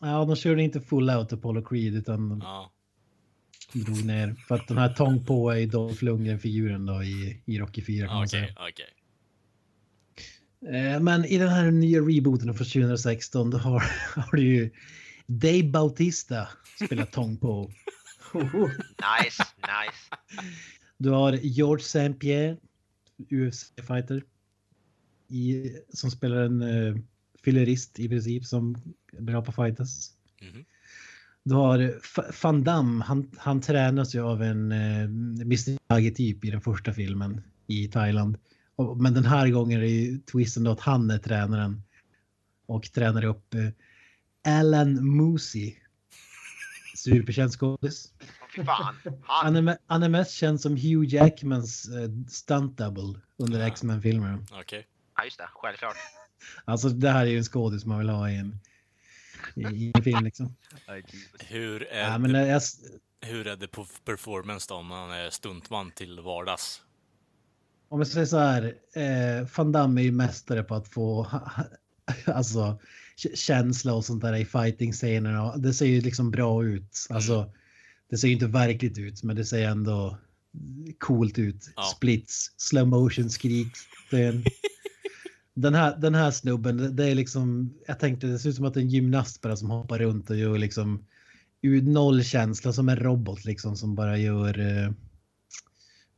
Ja, 0.00 0.24
de 0.24 0.36
körde 0.36 0.62
inte 0.62 0.80
full 0.80 1.10
out 1.10 1.32
Apollo 1.32 1.62
Creed 1.62 1.94
utan 1.94 2.40
Ja. 2.44 2.70
drog 3.72 4.04
ner. 4.04 4.34
För 4.48 4.54
att 4.54 4.68
den 4.68 4.78
här 4.78 4.92
Tong 4.92 5.24
Po 5.24 5.48
är 5.50 5.56
ju 5.56 5.66
Dolph 5.66 6.04
Lundgren-figuren 6.04 6.86
då 6.86 7.02
i, 7.02 7.42
i 7.44 7.58
Rocky 7.58 7.82
4 7.82 8.06
kan 8.06 8.16
man 8.16 8.28
säga. 8.28 8.48
okej. 8.56 8.93
Eh, 10.72 11.00
Men 11.00 11.24
i 11.24 11.38
den 11.38 11.48
här 11.48 11.70
nya 11.70 12.00
rebooten 12.00 12.54
från 12.54 12.66
2016 12.66 13.50
då 13.50 13.58
har, 13.58 13.80
har 14.16 14.36
du 14.36 14.42
ju 14.42 14.70
Dave 15.26 15.64
Bautista 15.64 16.48
spelat 16.84 17.12
Tong 17.12 17.36
Po. 17.36 17.70
Nice, 18.34 19.44
nice. 19.60 20.48
Du 20.98 21.10
har 21.10 21.32
George 21.32 21.82
St. 21.82 22.12
Pierre, 22.12 22.56
UFC-fighter, 23.30 24.22
som 25.92 26.10
spelar 26.10 26.36
en 26.36 26.62
uh, 26.62 26.96
fyllerist 27.44 28.00
i 28.00 28.08
princip 28.08 28.44
som 28.44 28.76
bra 29.18 29.42
på 29.42 29.52
fightas. 29.52 30.12
Mhm. 30.42 30.64
Du 31.44 31.54
har 31.54 32.00
Van 32.42 32.64
Damme, 32.64 33.04
han, 33.04 33.30
han 33.36 33.60
tränas 33.60 34.14
ju 34.14 34.20
av 34.20 34.42
en 34.42 34.72
eh, 34.72 35.02
Mr. 35.02 35.78
Miyagi-typ 35.88 36.44
i 36.44 36.50
den 36.50 36.60
första 36.60 36.92
filmen 36.92 37.42
i 37.66 37.88
Thailand. 37.88 38.38
Men 38.96 39.14
den 39.14 39.24
här 39.24 39.48
gången 39.48 39.80
är 39.80 39.86
ju 39.86 40.18
twisten 40.18 40.64
då 40.64 40.70
att 40.70 40.80
han 40.80 41.10
är 41.10 41.18
tränaren 41.18 41.82
och 42.66 42.92
tränar 42.92 43.24
upp 43.24 43.54
eh, 43.54 44.58
Alan 44.60 45.06
Moosey. 45.06 45.76
Superkänd 46.96 47.52
skådis. 47.52 48.12
Han 48.66 48.94
Han, 49.22 49.56
är, 49.56 49.62
me- 49.62 49.78
han 49.86 50.02
är 50.02 50.08
mest 50.08 50.32
känd 50.32 50.60
som 50.60 50.72
Hugh 50.76 51.14
Jackmans 51.14 51.88
eh, 51.88 52.10
stunt 52.28 52.78
double 52.78 53.20
under 53.36 53.60
Ja. 53.60 53.66
X-Men-filmerna. 53.66 54.46
Okej. 54.52 54.86
ja 55.16 55.24
just 55.24 55.38
det, 55.38 55.48
självklart. 55.52 55.96
Alltså 56.64 56.88
det 56.88 57.10
här 57.10 57.26
är 57.26 57.30
ju 57.30 57.38
en 57.38 57.44
skådis 57.44 57.84
man 57.84 57.98
vill 57.98 58.08
ha 58.08 58.30
i 58.30 58.36
en, 58.36 58.60
i, 59.74 59.92
en 59.94 60.02
film 60.02 60.24
liksom. 60.24 60.56
Hur, 61.48 61.82
är 61.82 62.10
Ja, 62.10 62.18
men 62.18 62.32
det, 62.32 62.40
eh, 62.40 62.48
jag, 62.48 62.60
hur 63.20 63.46
är 63.46 63.56
det 63.56 63.68
på 63.68 63.86
performance 64.04 64.66
då 64.68 64.74
om 64.74 64.86
man 64.86 65.10
är 65.10 65.30
stuntman 65.30 65.90
till 65.90 66.20
vardags? 66.20 66.82
Om 67.88 68.00
jag 68.00 68.06
säger 68.06 68.26
så 68.26 68.38
här, 68.38 68.74
eh, 68.94 69.46
Van 69.56 69.72
Damme 69.72 70.00
är 70.00 70.04
ju 70.04 70.12
mästare 70.12 70.62
på 70.62 70.74
att 70.74 70.88
få 70.88 71.26
alltså, 72.24 72.78
känsla 73.34 73.94
och 73.94 74.04
sånt 74.04 74.22
där 74.22 74.34
i 74.36 74.44
fighting-scenerna. 74.44 75.56
Det 75.56 75.74
ser 75.74 75.86
ju 75.86 76.00
liksom 76.00 76.30
bra 76.30 76.64
ut. 76.64 77.06
Alltså, 77.10 77.52
det 78.10 78.18
ser 78.18 78.28
ju 78.28 78.34
inte 78.34 78.46
verkligt 78.46 78.98
ut, 78.98 79.22
men 79.22 79.36
det 79.36 79.44
ser 79.44 79.68
ändå 79.68 80.18
coolt 80.98 81.38
ut. 81.38 81.70
Ja. 81.76 81.82
Splits, 81.82 82.52
slow 82.56 82.86
motion 82.88 83.30
skrik. 83.30 83.72
Den, 84.10 84.44
den, 85.54 85.74
här, 85.74 85.96
den 85.96 86.14
här 86.14 86.30
snubben, 86.30 86.96
det- 86.96 87.10
är 87.10 87.14
liksom, 87.14 87.74
jag 87.86 87.98
tänkte 87.98 88.26
det 88.26 88.38
ser 88.38 88.48
ut 88.48 88.56
som 88.56 88.64
att 88.64 88.74
det 88.74 88.80
är 88.80 88.84
en 88.84 88.88
gymnast 88.90 89.40
bara 89.40 89.56
som 89.56 89.70
hoppar 89.70 89.98
runt 89.98 90.30
och 90.30 90.36
gör 90.36 90.58
liksom 90.58 91.04
ur 91.62 91.82
noll 91.82 92.24
känsla 92.24 92.72
som 92.72 92.88
en 92.88 92.96
robot 92.96 93.44
liksom 93.44 93.76
som 93.76 93.94
bara 93.94 94.18
gör 94.18 94.58
eh, 94.58 94.90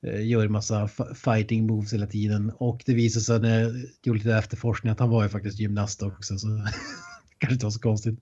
gör 0.06 0.48
massa 0.48 0.88
fighting 1.14 1.66
moves 1.66 1.92
hela 1.92 2.06
tiden 2.06 2.50
och 2.50 2.82
det 2.86 2.94
visar 2.94 3.20
sig 3.20 3.40
när 3.40 3.60
jag 3.60 3.72
gjorde 4.02 4.18
lite 4.18 4.34
efterforskning 4.36 4.92
att 4.92 5.00
han 5.00 5.10
var 5.10 5.22
ju 5.22 5.28
faktiskt 5.28 5.58
gymnast 5.58 6.02
också 6.02 6.38
så 6.38 6.46
kanske 7.38 7.54
inte 7.54 7.66
var 7.66 7.70
så 7.70 7.80
konstigt. 7.80 8.18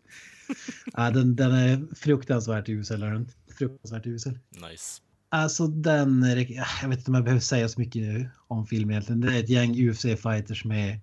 ja, 0.92 1.10
den, 1.10 1.36
den 1.36 1.52
är 1.52 1.94
fruktansvärt 1.94 2.68
usel. 2.68 3.02
är 3.02 3.10
den. 3.10 3.28
Fruktansvärt 3.58 4.06
usel. 4.06 4.38
Nice. 4.70 5.00
Alltså 5.28 5.66
den, 5.66 6.22
är- 6.22 6.52
jag 6.82 6.88
vet 6.88 6.98
inte 6.98 7.10
om 7.10 7.14
jag 7.14 7.24
behöver 7.24 7.40
säga 7.40 7.68
så 7.68 7.80
mycket 7.80 8.26
om 8.46 8.66
filmen 8.66 8.90
egentligen. 8.90 9.20
Det 9.20 9.36
är 9.36 9.40
ett 9.40 9.48
gäng 9.48 9.74
UFC-fighters 9.74 10.66
med, 10.66 11.00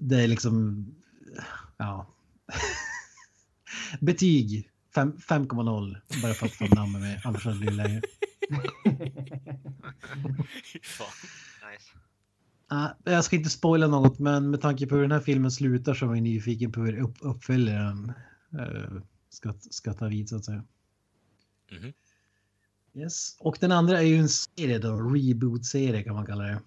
det 0.00 0.16
är 0.22 0.28
liksom, 0.28 0.86
ja. 1.76 2.14
Betyg 4.00 4.70
5,0 4.94 5.96
bara 6.22 6.34
för 6.34 6.46
att 6.46 6.52
få 6.52 6.66
namn 6.66 7.00
med, 7.00 7.20
annars 7.24 7.44
hade 7.44 7.56
det 7.56 7.60
blivit 7.60 7.76
längre. 7.76 8.02
Fan. 10.82 11.06
Nice. 11.72 11.90
Ah, 12.68 12.88
jag 13.04 13.24
ska 13.24 13.36
inte 13.36 13.50
spoila 13.50 13.86
något, 13.86 14.18
men 14.18 14.50
med 14.50 14.60
tanke 14.60 14.86
på 14.86 14.94
hur 14.94 15.02
den 15.02 15.12
här 15.12 15.20
filmen 15.20 15.50
slutar 15.50 15.94
så 15.94 16.10
är 16.10 16.14
jag 16.14 16.22
nyfiken 16.22 16.72
på 16.72 16.80
hur 16.80 16.98
upp, 16.98 17.16
uppföljaren 17.20 18.12
uh, 18.54 19.00
ska, 19.30 19.54
ska 19.70 19.94
ta 19.94 20.08
vid 20.08 20.28
så 20.28 20.36
att 20.36 20.44
säga. 20.44 20.64
Mhm. 21.70 21.92
Yes. 22.94 23.36
Och 23.40 23.56
den 23.60 23.72
andra 23.72 23.98
är 23.98 24.04
ju 24.06 24.16
en 24.16 24.28
serie 24.28 24.78
då, 24.78 25.00
reboot-serie 25.00 26.02
kan 26.02 26.14
man 26.14 26.26
kalla 26.26 26.44
det. 26.44 26.60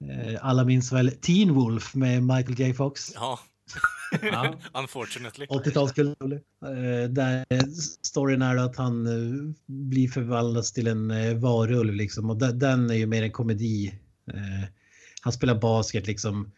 Eh, 0.00 0.38
alla 0.42 0.64
minns 0.64 0.92
väl 0.92 1.10
Teen 1.10 1.54
Wolf 1.54 1.94
med 1.94 2.22
Michael 2.22 2.60
J 2.60 2.74
Fox. 2.74 3.12
Ja. 3.14 3.40
Ja. 4.22 4.58
Unfortunately. 4.74 5.46
80-talskull. 5.46 6.32
Eh, 6.64 7.10
där 7.10 7.44
storyn 8.06 8.42
är 8.42 8.56
att 8.56 8.76
han 8.76 9.06
eh, 9.06 9.52
blir 9.66 10.08
förvandlas 10.08 10.72
till 10.72 10.86
en 10.86 11.10
eh, 11.10 11.34
varulv 11.38 11.94
liksom. 11.94 12.30
Och 12.30 12.36
de- 12.38 12.58
den 12.58 12.90
är 12.90 12.94
ju 12.94 13.06
mer 13.06 13.22
en 13.22 13.32
komedi. 13.32 13.94
Han 15.22 15.32
spelar 15.32 15.60
basket 15.60 16.06
liksom. 16.06 16.52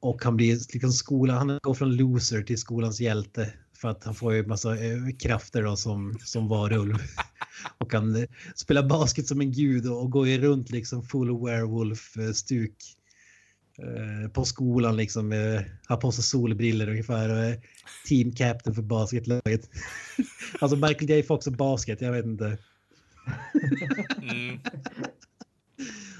Och 0.00 0.24
han 0.24 0.36
blir 0.36 0.52
liksom 0.72 0.92
skola, 0.92 1.34
han 1.34 1.58
går 1.62 1.74
från 1.74 1.96
loser 1.96 2.42
till 2.42 2.58
skolans 2.58 3.00
hjälte. 3.00 3.52
För 3.76 3.88
att 3.88 4.04
han 4.04 4.14
får 4.14 4.34
ju 4.34 4.46
massa 4.46 4.76
krafter 5.18 5.62
då 5.62 5.76
som, 5.76 6.18
som 6.24 6.48
varulv. 6.48 6.94
och 7.78 7.92
han 7.92 8.26
spelar 8.54 8.88
basket 8.88 9.26
som 9.26 9.40
en 9.40 9.52
gud 9.52 9.86
och, 9.90 10.02
och 10.02 10.10
går 10.10 10.28
ju 10.28 10.38
runt 10.40 10.70
liksom 10.70 11.02
full 11.02 11.28
werewolf-stuk. 11.28 12.74
Eh, 13.78 14.30
på 14.30 14.44
skolan 14.44 14.96
liksom. 14.96 15.32
Har 15.86 15.96
på 15.96 16.12
sig 16.12 16.24
solbriller 16.24 16.88
ungefär 16.88 17.30
och 17.30 17.36
är 17.36 17.60
team 18.06 18.32
captain 18.32 18.74
för 18.74 18.82
basketlaget. 18.82 19.70
alltså 20.60 20.76
Michael 20.76 21.10
J 21.10 21.22
Fox 21.22 21.46
och 21.46 21.52
basket, 21.52 22.00
jag 22.00 22.12
vet 22.12 22.24
inte. 22.24 22.58
Mm. 24.22 24.58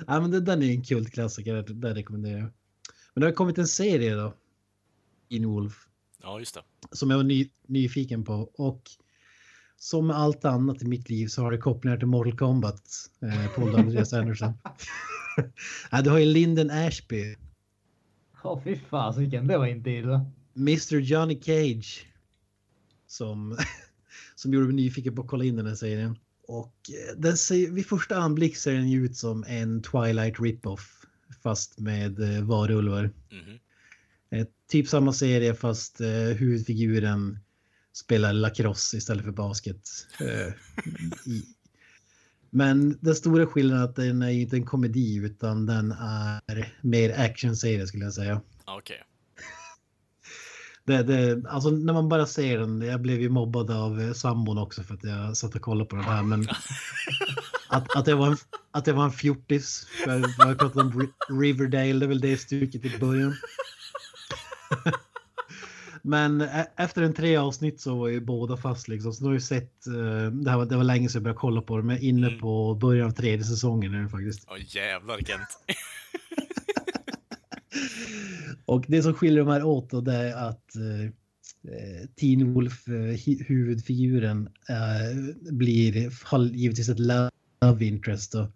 Ja, 0.06 0.20
men 0.20 0.30
det, 0.30 0.40
den 0.40 0.62
är 0.62 0.70
en 0.70 0.84
kultklassiker, 0.84 1.54
det, 1.54 1.74
det 1.74 1.94
rekommenderar 1.94 2.38
jag. 2.38 2.50
Men 3.14 3.20
det 3.20 3.26
har 3.26 3.32
kommit 3.32 3.58
en 3.58 3.66
serie 3.66 4.14
då. 4.14 4.34
In 5.28 5.48
Wolf. 5.48 5.86
Ja, 6.22 6.38
just 6.38 6.54
det. 6.54 6.62
Som 6.92 7.10
jag 7.10 7.16
var 7.16 7.24
ny, 7.24 7.50
nyfiken 7.66 8.24
på. 8.24 8.50
Och 8.54 8.82
som 9.76 10.06
med 10.06 10.16
allt 10.16 10.44
annat 10.44 10.82
i 10.82 10.86
mitt 10.86 11.10
liv 11.10 11.26
så 11.26 11.42
har 11.42 11.52
det 11.52 11.58
kopplingar 11.58 11.96
till 11.96 12.06
Mortal 12.06 12.38
Kombat. 12.38 12.82
Eh, 13.22 13.54
Paul 13.54 13.76
Andreas 13.76 14.12
Anderson. 14.12 14.52
ja, 15.90 16.02
du 16.02 16.10
har 16.10 16.18
ju 16.18 16.26
Lyndon 16.26 16.70
Ashby. 16.70 17.36
Åh 18.46 18.60
fy 18.64 18.76
fasiken, 18.76 19.46
det 19.46 19.58
var 19.58 19.66
inte 19.66 19.90
illa. 19.90 20.26
Mr 20.56 20.96
Johnny 20.96 21.40
Cage. 21.42 22.06
Som, 23.06 23.58
som 24.34 24.52
gjorde 24.52 24.66
mig 24.66 24.76
nyfiken 24.76 25.14
på 25.14 25.22
att 25.22 25.28
kolla 25.28 25.44
in 25.44 25.56
den 25.56 25.66
här 25.66 25.74
serien. 25.74 26.18
Och 26.48 26.74
eh, 26.90 27.20
den 27.20 27.36
ser, 27.36 27.70
vid 27.70 27.86
första 27.86 28.16
anblick 28.16 28.56
ser 28.56 28.72
den 28.72 28.90
ju 28.90 29.04
ut 29.04 29.16
som 29.16 29.44
en 29.48 29.82
Twilight 29.82 30.40
rip-off. 30.40 31.06
Fast 31.42 31.78
med 31.78 32.20
eh, 32.20 32.44
varulvar. 32.44 33.10
Mhm. 33.30 33.58
Eh, 34.30 34.46
typ 34.68 34.88
samma 34.88 35.12
serie 35.12 35.54
fast 35.54 36.00
eh, 36.00 36.08
huvudfiguren 36.08 37.38
spelar 37.92 38.32
lacrosse 38.32 38.96
istället 38.96 39.24
för 39.24 39.32
basket. 39.32 39.88
Eh, 40.20 40.52
i. 41.32 41.42
Men 42.50 42.98
den 43.00 43.14
stora 43.14 43.46
skillnaden 43.46 43.82
är 43.82 43.88
att 43.88 43.96
den 43.96 44.22
är 44.22 44.30
inte 44.30 44.56
en 44.56 44.66
komedi 44.66 45.16
utan 45.16 45.66
den 45.66 45.92
är 45.92 46.72
mer 46.80 47.20
actionserie 47.20 47.86
skulle 47.86 48.04
jag 48.04 48.14
säga. 48.14 48.40
Okej. 48.64 49.02
Det, 50.84 51.02
det, 51.02 51.48
alltså 51.48 51.70
när 51.70 51.92
man 51.92 52.08
bara 52.08 52.26
ser 52.26 52.58
den, 52.58 52.80
jag 52.80 53.00
blev 53.00 53.20
ju 53.20 53.28
mobbad 53.28 53.70
av 53.70 54.00
eh, 54.00 54.12
sambon 54.12 54.58
också 54.58 54.82
för 54.82 54.94
att 54.94 55.04
jag 55.04 55.36
satt 55.36 55.54
och 55.54 55.60
kollade 55.60 55.90
på 55.90 55.96
den 55.96 56.04
här. 56.04 56.22
Men 56.22 56.46
att, 57.68 57.96
att, 57.96 58.06
jag 58.06 58.16
var 58.16 58.26
en, 58.26 58.36
att 58.70 58.86
jag 58.86 58.94
var 58.94 59.04
en 59.04 59.12
fjortis. 59.12 59.86
för 60.04 60.10
Jag 60.38 60.76
om 60.76 60.92
Ri- 60.92 61.40
Riverdale, 61.40 61.92
det 61.92 62.06
är 62.06 62.08
väl 62.08 62.20
det 62.20 62.36
stuket 62.36 62.84
i 62.84 62.98
början. 62.98 63.34
Men 66.06 66.40
efter 66.76 67.02
en 67.02 67.14
tre 67.14 67.36
avsnitt 67.36 67.80
så 67.80 67.96
var 67.96 68.08
ju 68.08 68.20
båda 68.20 68.56
fast 68.56 68.88
liksom. 68.88 69.12
Så 69.12 69.22
nu 69.22 69.28
har 69.28 69.34
jag 69.34 69.42
sett, 69.42 69.86
eh, 69.86 70.30
det, 70.32 70.50
här 70.50 70.56
var, 70.56 70.66
det 70.66 70.76
var 70.76 70.84
länge 70.84 71.08
sedan 71.08 71.18
jag 71.18 71.22
började 71.22 71.38
kolla 71.38 71.60
på 71.62 71.76
det, 71.76 71.82
men 71.82 71.98
inne 71.98 72.26
Mm. 72.26 72.40
på 72.40 72.74
början 72.74 73.06
av 73.06 73.10
tredje 73.10 73.44
säsongen 73.44 73.92
det 73.92 74.08
faktiskt. 74.08 74.44
Åh 74.50 74.56
jävlar 74.76 75.18
Kent. 75.18 75.48
Och 78.64 78.84
det 78.88 79.02
som 79.02 79.14
skiljer 79.14 79.38
de 79.38 79.48
här 79.48 79.62
åt 79.62 79.90
då, 79.90 80.00
det 80.00 80.14
är 80.14 80.48
att 80.48 80.76
eh, 80.76 81.04
eh, 81.74 82.06
Teen 82.20 82.54
Wolf, 82.54 82.88
eh, 82.88 83.36
huvudfiguren, 83.46 84.48
eh, 84.68 85.34
blir, 85.52 86.12
har 86.24 86.44
givetvis 86.44 86.88
ett 86.88 86.98
love 86.98 87.84
interest. 87.84 88.34
Och 88.34 88.46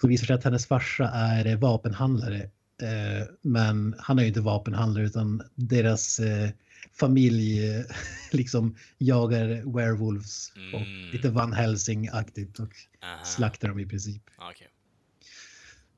så 0.00 0.08
visar 0.08 0.26
sig 0.26 0.34
att 0.36 0.44
hennes 0.44 0.66
farsa 0.66 1.08
är 1.08 1.56
vapenhandlare. 1.56 2.50
Eh, 2.82 3.26
men 3.42 3.94
han 3.98 4.18
är 4.18 4.22
ju 4.22 4.28
inte 4.28 4.40
vapenhandlare 4.40 5.06
utan 5.06 5.42
deras 5.54 6.20
eh, 6.20 6.50
familj 6.94 7.60
liksom 8.32 8.76
jagar 8.98 9.74
werewolves 9.76 10.52
och 10.72 10.80
Mm. 10.80 11.10
lite 11.10 11.30
Van 11.30 11.52
Helsing-aktigt 11.52 12.58
och 12.60 12.72
Aha. 13.02 13.24
slaktar 13.24 13.68
dem 13.68 13.78
i 13.78 13.86
princip. 13.86 14.22
Okej. 14.38 14.68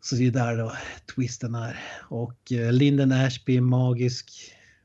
Så 0.00 0.14
det 0.16 0.26
är 0.26 0.30
där 0.30 0.56
då 0.56 0.72
twisten 1.14 1.54
är. 1.54 1.80
Och 2.08 2.52
eh, 2.52 2.72
Lyndon 2.72 3.12
Ashby, 3.12 3.60
magisk, 3.60 4.30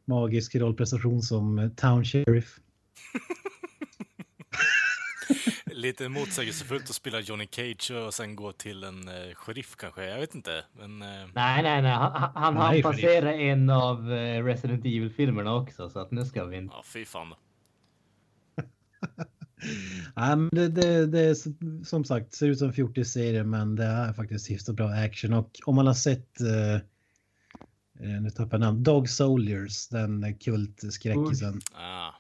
magisk 0.06 0.56
rollprestation 0.56 1.22
som 1.22 1.72
Town 1.76 2.06
Sheriff. 2.06 2.56
Lite 5.76 6.10
motsägelsefullt 6.10 6.90
att 6.90 6.96
spela 6.96 7.20
Johnny 7.20 7.48
Cage 7.52 7.92
och 7.92 8.14
sen 8.14 8.36
gå 8.36 8.52
till 8.52 8.84
en 8.84 9.08
eh, 9.08 9.36
sheriff 9.36 9.76
kanske. 9.76 10.06
Jag 10.06 10.20
vet 10.20 10.36
inte. 10.36 10.64
Men 10.74 11.02
eh, 11.02 11.08
Nej, 11.34 11.64
nej, 11.64 11.82
nej. 11.82 11.92
Han, 11.92 12.12
han, 12.12 12.32
han 12.36 12.44
Han 12.44 12.58
är 12.58 12.62
hann 12.62 12.76
ju 12.76 12.84
passera 12.84 13.34
en 13.34 13.70
av 13.70 14.14
eh, 14.14 14.44
Resident 14.44 14.86
Evil-filmerna 14.86 15.56
också, 15.56 15.90
så 15.90 16.00
att 16.00 16.12
nu 16.12 16.26
ska 16.26 16.46
vi 16.46 16.58
inte. 16.58 16.76
ja, 16.76 16.84
fy 16.94 17.06
fan. 17.06 17.34
Ja, 20.16 20.36
men 20.36 20.50
det, 20.52 20.68
det, 20.68 21.06
det 21.06 21.20
är 21.20 21.36
som 21.86 22.04
sagt 22.04 22.34
ser 22.34 22.48
ut 22.48 22.60
som 22.60 22.74
40 22.74 23.06
serie 23.06 23.44
men 23.44 23.76
det 23.76 23.84
är 23.84 24.14
faktiskt 24.14 24.52
hyfsat 24.52 24.76
bra 24.76 24.90
action 24.90 25.34
och 25.34 25.60
om 25.66 25.76
man 25.76 25.88
har 25.88 25.94
sett 25.94 26.42
eh, 26.42 26.80
Eh, 28.00 28.22
nu 28.22 28.30
tappar 28.30 28.58
jag 28.58 28.60
namn. 28.60 28.84
Dog 28.84 29.10
Soldiers, 29.10 29.88
den 29.88 30.38
kultskräckisen. 30.40 31.62
Ah. 31.74 32.12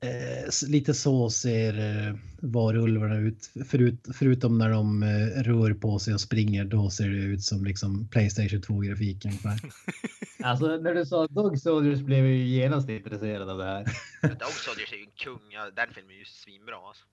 Eh, 0.00 0.68
lite 0.68 0.94
så 0.94 1.30
ser 1.30 1.78
eh, 1.78 2.14
varulvarna 2.40 3.16
ut. 3.16 3.50
Förut, 3.66 4.08
förutom 4.14 4.58
när 4.58 4.70
de 4.70 5.02
eh, 5.02 5.42
rör 5.42 5.74
på 5.74 5.98
sig 5.98 6.14
och 6.14 6.20
springer, 6.20 6.64
då 6.64 6.90
ser 6.90 7.08
det 7.08 7.16
ut 7.16 7.42
som 7.42 7.64
liksom 7.64 8.08
Playstation 8.08 8.60
2-grafik 8.60 9.24
ungefär. 9.24 9.60
alltså 10.42 10.76
när 10.76 10.94
du 10.94 11.06
sa 11.06 11.26
Dog 11.26 11.58
Soldiers 11.58 12.00
blev 12.00 12.18
jag 12.18 12.28
ju 12.28 12.46
genast 12.46 12.88
intresserad 12.88 13.50
av 13.50 13.58
det 13.58 13.64
här. 13.64 13.84
Dog 14.22 14.52
Soldiers 14.52 14.92
är 14.92 14.96
ju 14.96 15.02
en 15.02 15.10
kung. 15.16 15.52
Ja, 15.52 15.70
den 15.76 15.94
filmen 15.94 16.14
är 16.14 16.18
ju 16.18 16.24
svinbra 16.24 16.74
alltså. 16.88 17.04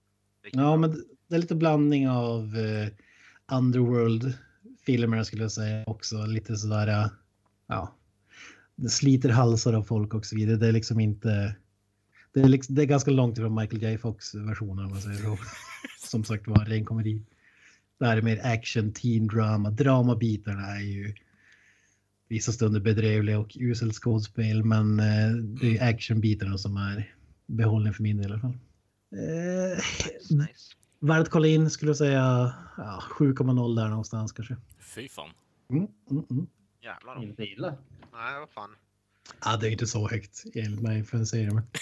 Ja, 0.52 0.78
men 0.78 1.04
det 1.28 1.36
är 1.36 1.40
lite 1.40 1.56
blandning 1.56 2.10
av 2.10 2.56
uh, 2.56 2.88
Underworld-filmerna 3.52 5.26
skulle 5.26 5.42
jag 5.42 5.52
säga 5.52 5.84
också. 5.88 6.26
Lite 6.26 6.56
sådär, 6.56 7.10
ja, 7.68 7.96
det 8.76 8.90
sliter 8.90 9.30
halsar 9.30 9.74
av 9.74 9.84
folk 9.84 10.14
och 10.14 10.26
så 10.26 10.36
vidare. 10.36 10.58
Det 10.58 10.68
är 10.68 10.72
liksom 10.72 11.00
inte 11.00 11.56
det 12.34 12.42
är, 12.42 12.48
liksom, 12.48 12.76
det 12.76 12.82
är 12.82 12.86
ganska 12.86 13.12
långt 13.12 13.38
ifrån 13.38 13.56
Michael 13.56 13.84
J. 13.84 13.98
Fox-versionen 13.98 14.86
om 14.86 14.92
man 14.92 15.02
säger 15.02 15.22
så. 15.22 15.38
Som 16.08 16.24
sagt 16.24 16.48
var, 16.48 16.66
ren 16.66 16.86
komedi. 16.86 17.22
Det 18.00 18.06
här 18.06 18.18
är 18.18 18.22
mer 18.22 18.46
action, 18.46 18.94
teen 18.94 19.28
drama. 19.28 19.70
Dramabitarna 19.70 20.68
är 20.68 20.82
ju 20.82 21.14
vissa 22.28 22.52
stunder 22.52 22.80
bedrövliga 22.80 23.40
och 23.40 23.58
uselt 23.60 23.96
skådespel, 23.96 24.64
men 24.64 25.00
eh, 25.00 25.32
det 25.62 25.78
är 25.78 25.90
actionbitarna 25.90 26.58
som 26.58 26.78
är 26.78 27.16
behållning 27.46 27.94
för 27.94 28.04
min 28.04 28.18
del 28.18 28.30
i 28.30 28.34
alla 28.34 28.42
fall. 28.42 28.58
Eh, 29.12 29.78
nice. 30.30 30.74
Värd 31.00 31.22
att 31.22 31.30
kolla 31.30 31.48
in 31.48 31.70
skulle 31.70 31.90
jag 31.90 31.98
säga 31.98 32.54
ja, 32.78 33.04
7,0 33.20 33.76
där 33.76 33.90
någonstans 33.90 34.32
kanske. 34.32 34.58
Fy 34.96 35.10
fan. 35.10 35.30
Mm, 35.70 35.88
mm, 36.12 36.26
mm. 36.32 36.48
Jävlar. 36.82 37.24
Inte 37.24 37.44
illa. 37.44 37.78
Nej, 38.14 38.40
vad 38.40 38.50
fan. 38.50 38.70
Ja, 39.46 39.58
det 39.58 39.68
är 39.68 39.72
inte 39.72 39.88
så 39.88 40.08
högt 40.10 40.44
enligt 40.54 40.82
mig 40.82 41.04
för 41.04 41.18
en 41.18 41.26
serie. 41.26 41.52
Men... 41.52 41.64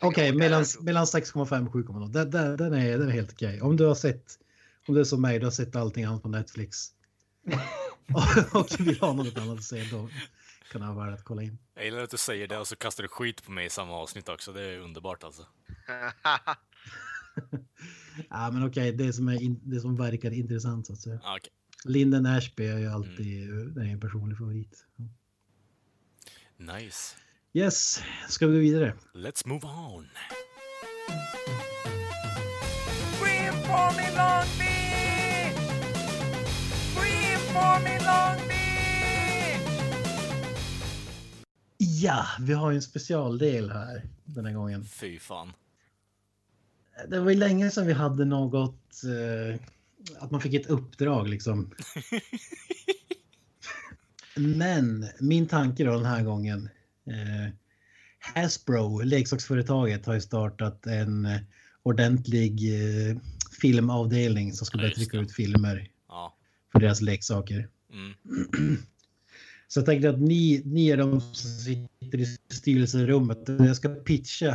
Okej, 0.00 0.08
okay, 0.08 0.32
mellan, 0.32 0.64
mellan 0.80 1.04
6,5 1.04 1.66
och 1.66 1.74
7,0. 1.74 2.08
Den, 2.08 2.30
den, 2.30 2.56
den, 2.56 2.74
är, 2.74 2.98
den 2.98 3.08
är 3.08 3.12
helt 3.12 3.32
okej. 3.32 3.48
Okay. 3.48 3.60
Om 3.60 3.76
du 3.76 3.84
har 3.84 3.94
sett, 3.94 4.38
om 4.88 4.94
du 4.94 5.00
är 5.00 5.04
som 5.04 5.22
mig, 5.22 5.38
du 5.38 5.46
har 5.46 5.50
sett 5.50 5.76
allting 5.76 6.04
annat 6.04 6.22
på 6.22 6.28
Netflix. 6.28 6.88
och 8.52 8.80
vill 8.80 9.00
ha 9.00 9.12
något 9.12 9.38
annat 9.38 9.58
att 9.58 9.64
se, 9.64 9.84
då 9.90 10.08
kan 10.72 10.80
det 10.80 10.86
vara 10.86 11.10
värt 11.10 11.18
att 11.18 11.24
kolla 11.24 11.42
in. 11.42 11.58
Jag 11.74 11.84
gillar 11.84 12.02
att 12.02 12.10
du 12.10 12.16
säger 12.16 12.48
det 12.48 12.58
och 12.58 12.68
så 12.68 12.76
kastar 12.76 13.02
du 13.02 13.08
skit 13.08 13.44
på 13.44 13.52
mig 13.52 13.66
i 13.66 13.70
samma 13.70 13.92
avsnitt 13.92 14.28
också. 14.28 14.52
Det 14.52 14.62
är 14.62 14.78
underbart 14.78 15.24
alltså. 15.24 15.46
ja, 18.30 18.50
men 18.50 18.66
okej, 18.66 18.94
okay, 18.94 19.06
det, 19.06 19.12
som 19.12 19.28
är 19.28 19.56
det 19.62 19.80
som 19.80 19.96
verkar 19.96 20.30
intressant 20.30 20.86
så 20.86 20.92
att 20.92 21.00
säga. 21.00 21.16
Okay. 21.16 21.50
Linden 21.84 22.26
Ashby 22.26 22.66
är 22.66 22.78
ju 22.78 22.86
alltid 22.86 23.50
mm. 23.50 23.78
är 23.78 23.92
en 23.92 24.00
personlig 24.00 24.38
favorit. 24.38 24.86
Nice. 26.64 27.16
Yes, 27.52 28.02
ska 28.28 28.46
vi 28.46 28.52
gå 28.52 28.60
vidare? 28.60 28.94
Let's 29.14 29.48
move 29.48 29.66
on. 29.66 30.08
Ja, 41.78 42.26
vi 42.40 42.52
har 42.52 42.70
ju 42.70 42.76
en 42.76 42.82
specialdel 42.82 43.70
här 43.70 44.02
den 44.24 44.46
här 44.46 44.52
gången. 44.52 44.84
Fy 44.84 45.18
fan. 45.18 45.52
Det 47.08 47.20
var 47.20 47.30
ju 47.30 47.36
länge 47.36 47.70
sedan 47.70 47.86
vi 47.86 47.92
hade 47.92 48.24
något, 48.24 49.02
eh, 49.04 49.60
att 50.18 50.30
man 50.30 50.40
fick 50.40 50.54
ett 50.54 50.66
uppdrag 50.66 51.28
liksom. 51.28 51.70
Men 54.36 55.06
min 55.20 55.46
tanke 55.46 55.84
då 55.84 55.92
den 55.92 56.04
här 56.04 56.22
gången 56.22 56.68
Eh, 57.06 57.52
Hasbro, 58.18 59.02
leksaksföretaget, 59.02 60.06
har 60.06 60.14
ju 60.14 60.20
startat 60.20 60.86
en 60.86 61.26
eh, 61.26 61.40
ordentlig 61.82 62.52
eh, 62.74 63.16
filmavdelning 63.60 64.52
som 64.52 64.66
ska 64.66 64.78
börja 64.78 64.90
trycka 64.90 65.16
ut 65.16 65.32
filmer 65.32 65.90
ja. 66.08 66.36
för 66.72 66.80
deras 66.80 67.00
leksaker. 67.00 67.68
Mm. 67.92 68.14
Så 69.68 69.80
jag 69.80 69.86
tänkte 69.86 70.10
att 70.10 70.20
ni, 70.20 70.62
ni 70.64 70.88
är 70.88 70.96
de 70.96 71.20
som 71.20 71.50
sitter 71.50 72.20
i 72.20 72.38
styrelserummet. 72.52 73.38
Jag 73.46 73.76
ska 73.76 73.88
pitcha 73.88 74.48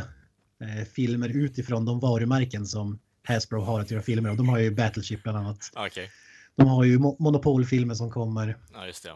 eh, 0.60 0.84
filmer 0.92 1.28
utifrån 1.28 1.84
de 1.84 2.00
varumärken 2.00 2.66
som 2.66 2.98
Hasbro 3.22 3.60
har 3.60 3.80
att 3.80 3.90
göra 3.90 4.02
filmer 4.02 4.30
av. 4.30 4.36
De 4.36 4.48
har 4.48 4.58
ju 4.58 4.70
Battleship 4.70 5.22
bland 5.22 5.38
annat. 5.38 5.70
Okay. 5.86 6.08
De 6.56 6.68
har 6.68 6.84
ju 6.84 6.98
monopolfilmer 6.98 7.94
som 7.94 8.10
kommer. 8.10 8.58
Ja, 8.72 8.86
just 8.86 9.02
det. 9.02 9.12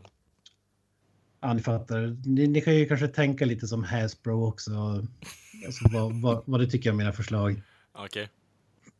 Ja, 1.45 1.53
ni 1.53 1.63
fattar. 1.63 2.17
Ni, 2.25 2.47
ni, 2.47 2.61
kan 2.61 2.75
ju 2.75 2.87
kanske 2.87 3.09
tänka 3.09 3.45
lite 3.45 3.67
som 3.67 3.85
Hasbro 3.85 4.49
också. 4.49 4.71
Alltså, 5.67 5.89
vad, 5.93 6.21
vad, 6.21 6.43
vad 6.47 6.61
du 6.61 6.67
tycker 6.67 6.91
om 6.91 6.97
mina 6.97 7.13
förslag. 7.13 7.63
Okej. 7.93 8.29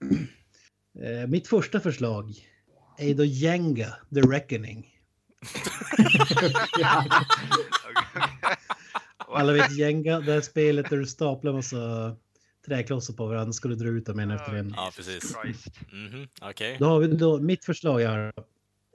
Okay. 0.01 0.27
Eh, 1.21 1.27
mitt 1.27 1.49
första 1.49 1.81
förslag 1.81 2.35
är 2.99 3.15
då 3.15 3.25
Jenga, 3.25 3.95
The 4.15 4.21
Reckoning. 4.21 4.99
Alla 9.19 9.53
vet 9.53 9.77
Jenga, 9.77 10.21
det 10.21 10.33
här 10.33 10.41
spelet 10.41 10.91
där 10.91 10.97
du 10.97 11.07
staplar 11.07 11.53
massa 11.53 12.17
träklossar 12.67 13.15
på 13.15 13.27
varandra 13.27 13.53
ska 13.53 13.69
du 13.69 13.75
dra 13.75 13.89
ut 13.89 14.07
dem 14.07 14.19
en 14.19 14.31
efter 14.31 14.55
en. 14.55 14.75
Ja, 14.77 14.93
precis. 14.97 15.37
Mm 15.37 16.09
-hmm. 16.09 16.29
Okej. 16.41 16.51
Okay. 16.51 16.77
Då 16.79 16.87
har 16.87 16.99
vi 17.01 17.07
då 17.07 17.39
mitt 17.39 17.65
förslag 17.65 18.01
här. 18.01 18.33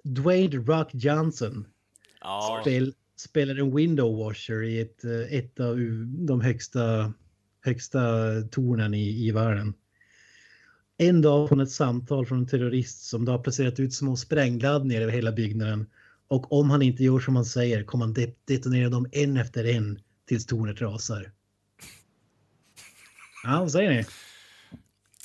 Dwayne 0.03 0.57
Rock 0.57 0.89
Johnson. 0.93 1.65
Ja. 2.21 2.59
Spel, 2.61 2.93
spelar 3.19 3.55
en 3.55 3.75
window 3.75 4.17
washer 4.17 4.63
i 4.63 4.79
ett, 4.81 5.03
eh, 5.03 5.37
ett 5.37 5.59
av 5.59 5.77
de 6.27 6.41
högsta, 6.41 7.13
högsta 7.61 7.99
tornen 8.51 8.93
i, 8.93 9.27
i 9.27 9.31
världen. 9.31 9.73
En 10.97 11.21
dag 11.21 11.49
från 11.49 11.59
ett 11.59 11.71
samtal 11.71 12.25
från 12.25 12.37
en 12.37 12.47
terrorist 12.47 13.03
som 13.03 13.25
då 13.25 13.31
har 13.31 13.39
placerat 13.39 13.79
ut 13.79 13.93
små 13.93 14.15
sprängladdningar 14.15 15.01
över 15.01 15.11
hela 15.11 15.31
byggnaden. 15.31 15.89
Och 16.27 16.53
om 16.53 16.69
han 16.69 16.81
inte 16.81 17.03
gör 17.03 17.19
som 17.19 17.35
han 17.35 17.45
säger 17.45 17.83
kommer 17.83 18.05
han 18.05 18.33
detonera 18.45 18.89
dem 18.89 19.09
en 19.11 19.37
efter 19.37 19.65
en 19.65 19.99
tills 20.25 20.45
tornet 20.45 20.81
rasar. 20.81 21.31
Ja, 23.43 23.59
vad 23.59 23.71
säger 23.71 23.89
ni? 23.89 24.05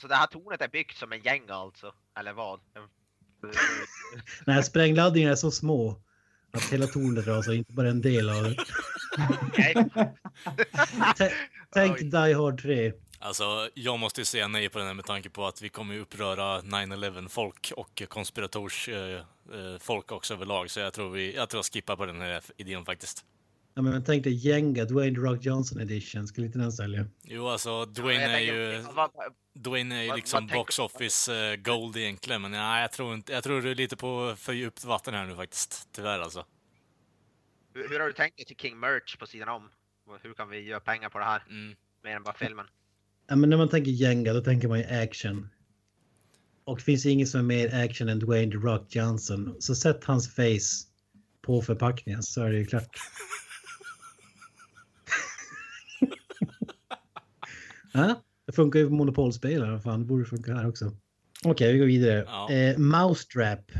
Så 0.01 0.09
det 0.09 0.15
här 0.15 0.27
tornet 0.27 0.61
är 0.61 0.69
byggt 0.69 0.97
som 0.97 1.13
en 1.13 1.23
gäng 1.23 1.43
alltså? 1.49 1.95
Eller 2.19 2.33
vad? 2.33 2.61
Nej, 4.47 4.63
sprängladdningarna 4.63 5.33
är 5.33 5.37
så 5.37 5.51
små 5.51 6.01
att 6.55 6.73
hela 6.73 6.87
tornet 6.87 7.27
rasar, 7.27 7.53
inte 7.53 7.73
bara 7.73 7.89
en 7.89 8.01
del 8.01 8.31
av 8.31 8.43
det. 8.43 8.57
Tänk 11.75 11.99
Die 11.99 12.35
Hard 12.35 12.63
3. 12.63 12.93
Alltså, 13.19 13.71
jag 13.75 13.99
måste 13.99 14.25
säga 14.25 14.49
nej 14.49 14.69
på 14.69 14.79
den 14.79 14.87
här 14.87 14.95
med 14.95 15.05
tanke 15.05 15.31
på 15.31 15.47
att 15.47 15.63
vi 15.63 15.69
kommer 15.69 15.99
uppröra 15.99 16.61
9-11 16.61 17.29
folk 17.29 17.73
och 17.77 18.03
konspirators 18.09 18.89
eh, 18.89 19.15
eh, 19.15 19.79
folk 19.81 20.13
också 20.13 20.35
överlag. 20.35 20.71
Så 20.71 20.81
jag 20.81 20.93
tror, 20.93 21.11
vi, 21.11 21.35
jag 21.35 21.49
tror 21.49 21.59
jag 21.59 21.65
skippar 21.65 21.97
på 21.97 22.07
den 22.07 22.21
här 22.21 22.43
idén 22.57 22.85
faktiskt. 22.85 23.25
Ja, 23.75 23.83
men 23.83 24.05
tänk 24.05 24.25
dig 24.25 24.33
Jenga, 24.33 24.85
Dwayne 24.85 25.19
Rock 25.19 25.45
Johnson 25.45 25.81
edition. 25.81 26.27
Skulle 26.27 26.47
inte 26.47 26.59
den 26.59 26.73
sälja? 26.73 27.07
Jo, 27.23 27.49
alltså 27.49 27.85
Dwayne 27.85 28.25
är 28.25 28.41
ju... 28.41 28.85
Dwayne 29.55 29.99
är 29.99 30.03
ju 30.03 30.15
liksom 30.17 30.47
box 30.47 30.79
office 30.79 31.33
uh, 31.33 31.57
gold 31.57 31.97
egentligen, 31.97 32.43
men 32.43 32.51
nej, 32.51 32.83
jag 32.83 32.93
tror 32.93 33.15
inte... 33.15 33.33
Jag 33.33 33.45
tror 33.45 33.63
du 33.63 33.71
är 33.71 33.75
lite 33.75 33.97
på 33.97 34.35
för 34.37 34.53
djupt 34.53 34.85
vatten 34.85 35.15
här 35.15 35.27
nu 35.27 35.35
faktiskt. 35.35 35.89
Tyvärr 35.93 36.19
alltså. 36.19 36.47
Hur, 37.75 37.89
hur 37.89 38.01
har 38.01 38.07
du 38.07 38.13
tänkt 38.13 38.37
dig 38.37 38.47
till 38.47 38.57
King 38.57 38.81
Merch 38.81 39.19
på 39.19 39.27
sidan 39.27 39.49
om? 39.49 39.71
Hur 40.23 40.35
kan 40.35 40.49
vi 40.49 40.61
göra 40.61 40.81
pengar 40.81 41.09
på 41.09 41.19
det 41.19 41.25
här? 41.25 41.45
Mm. 41.51 41.77
Mer 42.05 42.17
än 42.17 42.23
bara 42.23 42.35
filmen. 42.35 42.67
Ja, 43.27 43.37
men 43.37 43.51
när 43.51 43.57
man 43.57 43.69
tänker 43.69 43.91
Jenga, 43.91 44.33
då 44.33 44.41
tänker 44.41 44.69
man 44.69 44.79
ju 44.79 44.85
action. 44.85 45.49
Och 46.65 46.77
det 46.77 46.83
finns 46.83 47.07
inget 47.07 47.29
som 47.29 47.41
är 47.41 47.45
mer 47.45 47.85
action 47.85 48.09
än 48.09 48.19
Dwayne 48.19 48.53
The 48.53 48.59
Rock 48.59 48.95
Johnson. 48.97 49.57
Så 49.61 49.75
sätt 49.75 50.05
hans 50.05 50.35
face 50.35 50.89
på 51.43 51.63
förpackningen 51.63 52.23
så 52.23 52.43
är 52.43 52.51
det 52.51 52.59
ju 52.59 52.67
klart. 52.67 52.89
ja, 57.95 58.23
det 58.47 58.53
funkar 58.53 58.79
ju 58.79 58.89
på 58.89 58.95
monopolspel 58.95 59.81
Fan, 59.81 60.01
det 60.01 60.07
borde 60.07 60.25
funka 60.25 60.55
här 60.55 60.69
också. 60.69 60.85
Okej, 61.45 61.51
okay, 61.51 61.73
vi 61.73 61.79
går 61.79 61.87
vidare. 61.87 62.25
Ja. 62.27 62.51
Eh, 62.51 62.79
Mousetrap. 62.79 63.73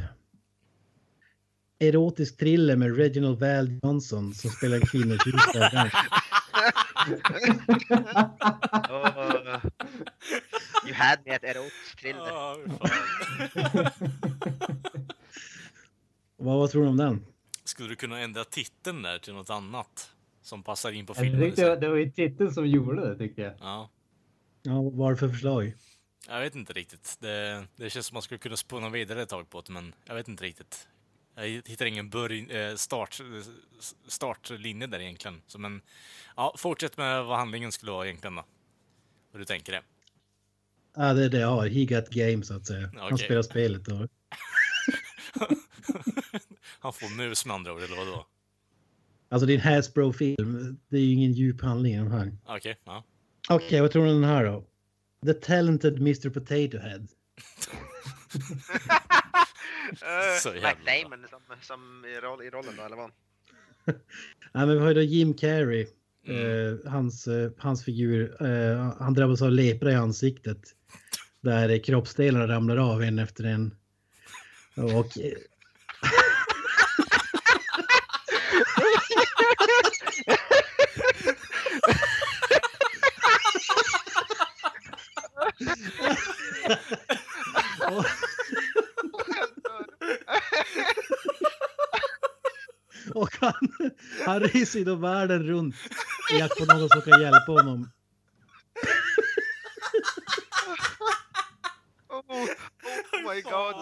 Erotisk 1.79 2.39
thriller 2.39 2.77
med 2.77 2.97
Reginald 2.97 3.41
Val 3.41 3.81
Johnson 3.83 4.35
som 4.35 4.51
spelar 4.51 4.81
kvinnotjusare. 4.81 5.91
oh, 8.91 9.61
you 10.87 10.95
had 10.95 11.19
me 11.25 11.35
at 11.35 11.45
erotisk 11.45 12.01
thriller. 12.01 12.33
Oh, 12.33 12.57
vad, 16.37 16.59
vad 16.59 16.71
tror 16.71 16.83
du 16.83 16.89
om 16.89 16.97
den? 16.97 17.25
Skulle 17.65 17.89
du 17.89 17.97
kunna 17.97 18.21
ändra 18.21 18.45
titeln 18.45 19.03
där 19.03 19.19
till 19.19 19.35
något 19.35 19.51
annat? 19.51 20.11
Som 20.43 20.63
passar 20.63 20.93
in 20.93 21.07
på 21.07 21.15
filmen? 21.15 21.41
Jag 21.41 21.57
det, 21.57 21.77
det 21.77 21.89
var 21.89 21.97
ju 21.97 22.11
titeln 22.11 22.53
som 22.53 22.67
gjorde 22.67 23.09
det 23.09 23.19
tycker 23.19 23.43
jag. 23.43 23.55
Ja. 23.61 23.91
Ja, 24.67 24.83
vad 24.83 24.93
var 24.93 25.11
det 25.11 25.17
för 25.17 25.29
förslag? 25.29 25.75
Jag 26.29 26.41
vet 26.41 26.55
inte 26.55 26.73
riktigt. 26.73 27.17
Det, 27.21 27.67
det 27.77 27.91
känns 27.91 28.07
som 28.07 28.15
man 28.15 28.23
skulle 28.23 28.39
kunna 28.39 28.57
spåna 28.57 28.89
vidare 28.89 29.23
ett 29.23 29.29
tag 29.29 29.51
på 29.51 29.61
det, 29.61 29.73
men 29.73 29.95
jag 30.05 30.15
vet 30.15 30.29
inte 30.29 30.45
riktigt. 30.45 30.89
Jag 31.35 31.45
hittar 31.45 31.87
ingen 31.87 32.11
börj, 32.11 32.51
eh, 32.51 32.75
start, 32.75 33.21
startlinje 34.07 34.87
där 34.87 35.01
egentligen. 35.01 35.43
Så 35.47 35.59
men, 35.59 35.81
ja, 36.37 36.55
fortsätt 36.59 36.97
med 36.97 37.25
vad 37.25 37.39
handlingen 37.39 37.73
skulle 37.73 37.93
vara 37.93 38.07
egentligen 38.07 38.35
då. 38.35 38.45
Hur 39.33 39.39
du 39.39 39.45
tänker 39.45 39.73
det. 39.73 39.83
Ja, 40.97 41.15
det 41.15 41.25
är 41.25 41.29
det 41.29 41.39
jag 41.41 41.49
har. 41.49 41.69
He 41.69 41.85
got 41.85 42.09
game 42.09 42.45
så 42.45 42.55
att 42.55 42.67
säga. 42.67 42.91
Han 42.97 43.13
Okej. 43.13 43.27
spelar 43.27 43.43
spelet 43.43 43.89
och 43.89 43.95
Han 46.81 46.93
får 46.93 47.17
mus 47.17 47.47
med 47.47 47.55
andra 47.55 47.73
ord, 47.73 47.83
eller 47.83 47.97
vadå? 47.97 48.27
Alltså 49.29 49.47
det 49.47 49.53
är 49.53 49.55
en 49.55 49.75
Hasbro-film. 49.75 50.81
Det 50.89 50.97
är 50.97 51.01
ju 51.01 51.13
ingen 51.13 51.33
djup 51.33 51.61
handling 51.61 51.95
i 51.95 51.97
den 51.97 52.13
här. 52.13 52.37
Okej, 52.47 52.77
ja. 52.85 53.05
Okej, 53.49 53.81
vad 53.81 53.91
tror 53.91 54.05
du 54.05 54.11
om 54.11 54.21
den 54.21 54.31
här 54.31 54.45
då? 54.45 54.65
The 55.27 55.35
Talented 55.35 55.97
Mr 55.97 56.31
Potato 56.31 56.79
Head. 56.79 57.07
Uh, 59.85 60.63
Matt 60.63 60.77
Damon 60.87 61.27
som, 61.31 61.41
som 61.63 62.05
i, 62.05 62.21
roll, 62.21 62.43
i 62.43 62.51
rollen 62.51 62.75
då, 62.77 62.83
eller 62.83 62.97
vad? 62.97 63.11
Ja, 64.53 64.67
men 64.67 64.71
vi 64.71 64.79
har 64.79 64.89
ju 64.89 64.95
då 64.95 65.01
Jim 65.01 65.35
Carrey. 65.35 65.87
Mm. 66.27 66.73
Eh, 66.85 66.93
hans, 66.93 67.27
eh, 67.27 67.51
hans 67.59 67.85
figur. 67.85 68.47
Eh, 68.47 68.93
han 69.01 69.15
drabbas 69.15 69.43
av 69.43 69.51
lepra 69.51 69.93
i 69.93 69.95
ansiktet. 69.95 70.61
Där 71.41 71.85
kroppsdelarna 71.85 72.49
ramlar 72.49 72.77
av 72.77 73.03
en 73.03 73.19
efter 73.19 73.45
en. 73.45 73.75
Och, 74.77 75.19
och 93.15 93.31
han, 93.41 93.69
ju 94.77 94.85
då 94.85 94.95
världen 94.95 95.43
runt 95.43 95.75
i 96.33 96.39
jakt 96.39 96.59
på 96.59 96.65
någon 96.65 96.89
som 96.89 97.03
kan 97.03 97.21
hjälpa 97.21 97.53
honom. 97.53 97.91
oh, 102.09 102.19
oh 103.13 103.35
my 103.35 103.41
god. 103.41 103.77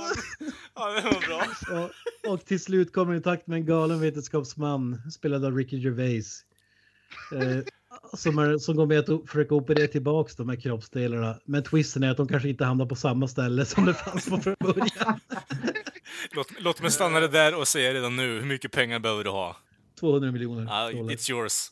Ja, 0.75 0.91
det 0.91 1.01
var 1.03 1.27
bra. 1.27 1.47
Och, 1.79 1.91
och 2.33 2.45
till 2.45 2.61
slut 2.61 2.93
kommer 2.93 3.15
i 3.15 3.21
takt 3.21 3.47
med 3.47 3.57
en 3.57 3.67
galen 3.67 4.01
vetenskapsman 4.01 5.11
spelad 5.11 5.45
av 5.45 5.57
Ricky 5.57 5.77
Gervais. 5.77 6.45
Eh, 7.33 7.59
som, 8.13 8.39
är, 8.39 8.59
som 8.59 8.77
går 8.77 8.87
med 8.87 8.99
att 8.99 9.31
försöka 9.31 9.55
operera 9.55 9.89
tillbaka 9.89 10.33
de 10.37 10.49
här 10.49 10.57
kroppsdelarna. 10.57 11.39
Men 11.45 11.63
twisten 11.63 12.03
är 12.03 12.11
att 12.11 12.17
de 12.17 12.29
kanske 12.29 12.49
inte 12.49 12.65
hamnar 12.65 12.87
på 12.87 12.97
samma 12.97 13.29
ställe 13.29 13.65
som 13.65 13.85
det 13.85 13.95
fanns 13.95 14.29
på 14.29 14.39
från 14.39 14.57
början. 14.61 15.21
Låt, 16.31 16.61
låt 16.61 16.83
mig 16.83 16.91
stanna 16.91 17.21
det 17.21 17.29
där 17.29 17.55
och 17.55 17.69
säga 17.69 17.95
redan 17.95 18.17
nu, 18.17 18.39
hur 18.39 18.47
mycket 18.47 18.73
pengar 18.73 18.99
behöver 18.99 19.25
du 19.25 19.31
ha? 19.31 19.57
200 20.03 20.33
miljoner 20.33 20.63
Ja, 20.65 20.91
dollar. 20.91 21.15
it's 21.15 21.31
yours. 21.31 21.71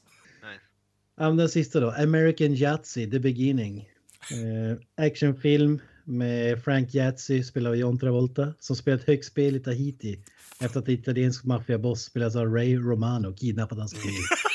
Men 1.16 1.36
den 1.36 1.48
sista 1.48 1.80
då. 1.80 1.90
American 1.90 2.54
Yahtzee, 2.54 3.10
The 3.10 3.18
Beginning. 3.18 3.88
Eh, 4.30 5.04
actionfilm 5.06 5.80
med 6.04 6.62
Frank 6.62 6.94
Yahtzee 6.94 7.42
spelad 7.44 7.70
av 7.72 7.76
John 7.76 7.98
Travolta 7.98 8.54
som 8.58 8.76
spelat 8.76 9.04
högspel 9.04 9.56
i 9.56 9.60
Tahiti 9.60 10.18
efter 10.60 10.80
att 10.80 10.88
italiensk 10.88 11.44
maffiaboss 11.44 12.02
spelad 12.02 12.36
av 12.36 12.46
Ray 12.54 12.76
Romano 12.76 13.34
kidnappat 13.36 13.78
hans 13.78 13.94
familj. 13.94 14.16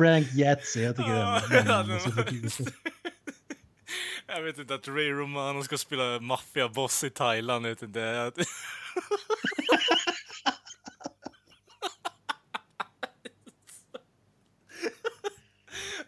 Frank 0.00 0.26
Yahtzee, 0.34 0.82
jag 0.82 0.96
tycker 0.96 1.10
Ja, 1.14 1.40
den, 1.40 1.50
den 1.50 1.66
ja, 1.66 1.72
namnet 1.78 2.06
är 2.06 2.10
så 2.10 2.16
den- 2.16 2.24
kul. 2.26 2.50
Jag 4.26 4.42
vet 4.42 4.58
inte 4.58 4.74
att 4.74 4.88
Ray 4.88 5.10
Romano 5.10 5.62
ska 5.62 5.78
spela 5.78 6.20
maffiaboss 6.20 7.04
i 7.04 7.10
Thailand, 7.10 7.66
jag 7.66 7.70
vet 7.70 7.82
inte. 7.82 8.34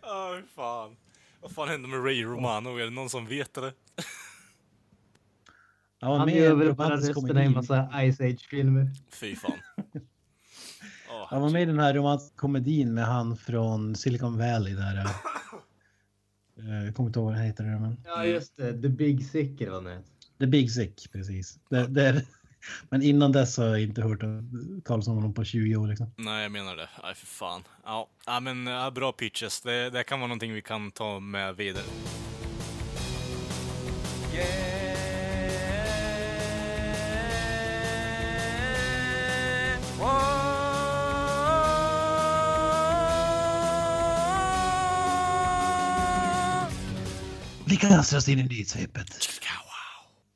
Åh, 0.02 0.38
fan. 0.54 0.96
Vad 1.40 1.50
fan 1.52 1.68
hände 1.68 1.88
med 1.88 2.04
Ray 2.04 2.24
Romano? 2.24 2.76
Är 2.78 2.84
det 2.84 2.90
någon 2.90 3.10
som 3.10 3.26
vet 3.26 3.54
det? 3.54 3.72
Han 6.00 6.28
är 6.28 6.36
en 6.36 6.42
över 6.52 6.72
bara 6.72 6.96
rösterna 6.96 7.42
i 7.42 7.46
en 7.46 7.52
massa 7.52 7.88
Ice 8.12 8.20
Age-filmer. 8.20 8.90
Fy 9.10 9.36
fan. 9.36 9.58
Åh, 11.22 11.26
Han 11.30 11.42
var 11.42 11.50
med 11.50 11.62
i 11.62 11.64
den 11.64 11.78
här 11.78 11.94
romantiska 11.94 12.36
komedin 12.36 12.94
med 12.94 13.04
han 13.06 13.36
från 13.36 13.96
Silicon 13.96 14.38
Valley 14.38 14.74
där. 14.74 14.96
eh, 14.96 15.04
eh, 16.78 16.84
Jag 16.84 16.94
kommer 16.94 17.08
inte 17.08 17.18
ihåg 17.18 17.26
vad 17.28 17.34
det 17.38 17.42
heter. 17.44 17.64
det, 17.64 17.70
Men... 17.80 17.96
Ja, 18.04 18.24
just 18.24 18.56
det. 18.56 18.82
The 18.82 18.88
Big 18.88 19.26
Sick 19.26 19.60
eller 19.60 19.72
vad 19.72 19.84
den 19.84 19.92
heter. 19.92 20.08
The 20.38 20.46
Big 20.46 20.70
Sick, 20.72 21.12
precis. 21.12 21.58
Det, 21.70 21.86
det. 21.86 22.24
Men 22.90 23.02
innan 23.02 23.32
dess 23.32 23.56
har 23.58 23.64
jag 23.66 23.82
inte 23.82 24.02
hört 24.02 24.20
talas 24.84 25.08
om 25.08 25.14
honom 25.14 25.34
på 25.34 25.44
20 25.44 25.76
år. 25.76 25.86
Liksom. 25.88 26.10
Nej, 26.16 26.42
jag 26.42 26.52
menar 26.52 26.76
det. 26.76 26.88
Nej, 27.02 27.14
för 27.14 27.26
fan. 27.26 27.62
Ja, 27.84 28.08
ja 28.26 28.40
men 28.40 28.66
ja, 28.66 28.90
bra 28.90 29.12
pitches. 29.12 29.60
Det, 29.60 29.90
det 29.90 30.02
kan 30.04 30.20
vara 30.20 30.28
någonting 30.28 30.52
vi 30.52 30.62
kan 30.62 30.90
ta 30.90 31.20
med 31.20 31.56
vidare. 31.56 31.84
Vi 47.72 47.76
kastar 47.76 48.16
oss 48.16 48.28
in 48.28 48.38
i 48.38 48.42
nyhetssvepet. 48.42 49.28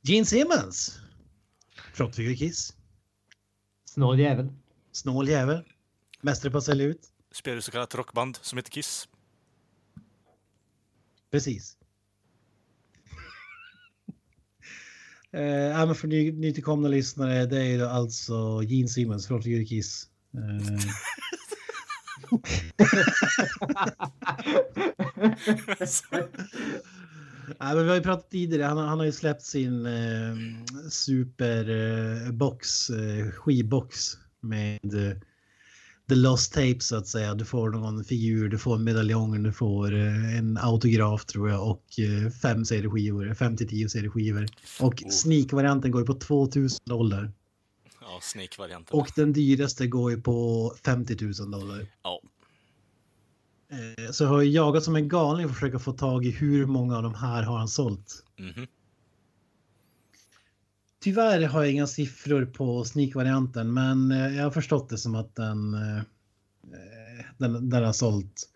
Gene 0.03 0.27
Simmons. 0.27 0.99
Flottfigur 1.95 2.35
Kiss. 2.35 2.75
Snål 3.85 4.19
jävel. 4.19 4.53
Snål 4.93 5.29
jävel. 5.29 5.65
Mästare 6.21 6.53
på 6.53 6.59
att 6.59 6.65
sälja 6.65 6.87
ut. 6.87 7.01
Spelar 7.33 7.61
så 7.61 7.71
kallat 7.71 7.95
rockband 7.95 8.39
som 8.43 8.59
heter 8.59 8.71
Kiss? 8.71 9.09
Precis. 11.31 11.77
eh, 15.33 15.43
ja, 15.43 15.87
men 15.87 15.95
för 15.95 16.09
ny, 16.09 16.33
nytillkomna 16.33 16.89
lyssnare, 16.89 17.47
det 17.47 17.59
är 17.59 17.65
ju 17.65 17.87
alltså 17.87 18.63
Gene 18.63 18.89
Simmons, 18.89 19.27
Flottfigur 19.27 19.65
Kiss. 19.65 20.09
Eh, 20.35 20.41
Ja, 27.59 27.75
men 27.75 27.83
vi 27.85 27.89
har 27.89 27.97
ju 27.97 28.03
pratat 28.03 28.31
tidigare, 28.31 28.63
han, 28.69 28.77
har- 28.77 28.87
han 28.87 28.99
har 28.99 29.07
ju 29.07 29.13
släppt 29.13 29.43
sin 29.43 29.87
eh, 29.87 30.37
superbox, 30.91 32.91
eh, 32.91 33.31
skivbox 33.31 34.13
med 34.41 34.95
eh, 34.95 35.17
The 36.09 36.15
Lost 36.15 36.53
Tape 36.53 36.81
så 36.81 36.97
att 36.97 37.07
säga. 37.07 37.35
Du 37.35 37.45
får 37.45 37.71
någon 37.71 38.05
figur, 38.05 38.49
du 38.49 38.59
får 38.59 38.75
en 38.77 38.85
medaljong, 38.85 39.43
du 39.43 39.53
får 39.53 39.95
eh, 39.95 40.37
en 40.39 40.59
autograf 40.59 41.25
tror 41.25 41.51
jag 41.51 41.71
och 41.71 41.85
eh, 42.01 42.31
fem 42.31 42.65
CD-skivor, 42.65 43.35
fem 43.35 43.57
till 43.57 43.69
tio 43.69 43.89
CD-skivor. 43.89 44.47
Och 44.81 45.03
Oh. 45.07 45.11
sneak-varianten 45.11 45.91
går 45.91 46.03
ju 46.03 46.07
på 46.07 46.15
2000 46.15 46.79
dollar. 46.85 47.33
Ja, 48.01 48.19
Snake-varianten. 48.23 48.99
Och 48.99 49.11
den 49.17 49.33
dyraste 49.33 49.87
går 49.87 50.11
ju 50.11 50.21
på 50.21 50.73
50 50.85 51.17
000 51.41 51.51
dollar. 51.51 51.87
Ja. 52.03 52.21
Eh, 53.69 54.11
Så 54.11 54.25
jag 54.25 54.29
har 54.29 54.43
jagat 54.43 54.85
som 54.85 54.97
en 54.97 55.09
galning 55.09 55.47
för 55.47 55.51
att 55.53 55.59
försöka 55.59 55.79
få 55.79 55.93
tag 55.93 56.27
i 56.27 56.31
hur 56.31 56.67
många 56.67 56.97
av 56.97 57.03
de 57.03 57.15
här 57.15 57.43
har 57.43 57.59
han 57.59 57.69
sålt. 57.69 58.25
Mhm. 58.39 58.67
Tyvärr 61.01 61.43
har 61.47 61.63
jag 61.63 61.73
inga 61.73 61.87
siffror 61.87 62.47
på 62.47 62.85
sneak-varianten, 62.85 63.75
men 63.75 64.13
eh, 64.13 64.37
jag 64.37 64.45
har 64.45 64.51
förstått 64.51 64.89
det 64.89 64.99
som 64.99 65.15
att 65.15 65.35
den, 65.35 65.75
eh, 65.75 66.03
den, 67.39 67.71
den 67.71 67.85
har 67.85 67.93
sålt, 67.93 68.49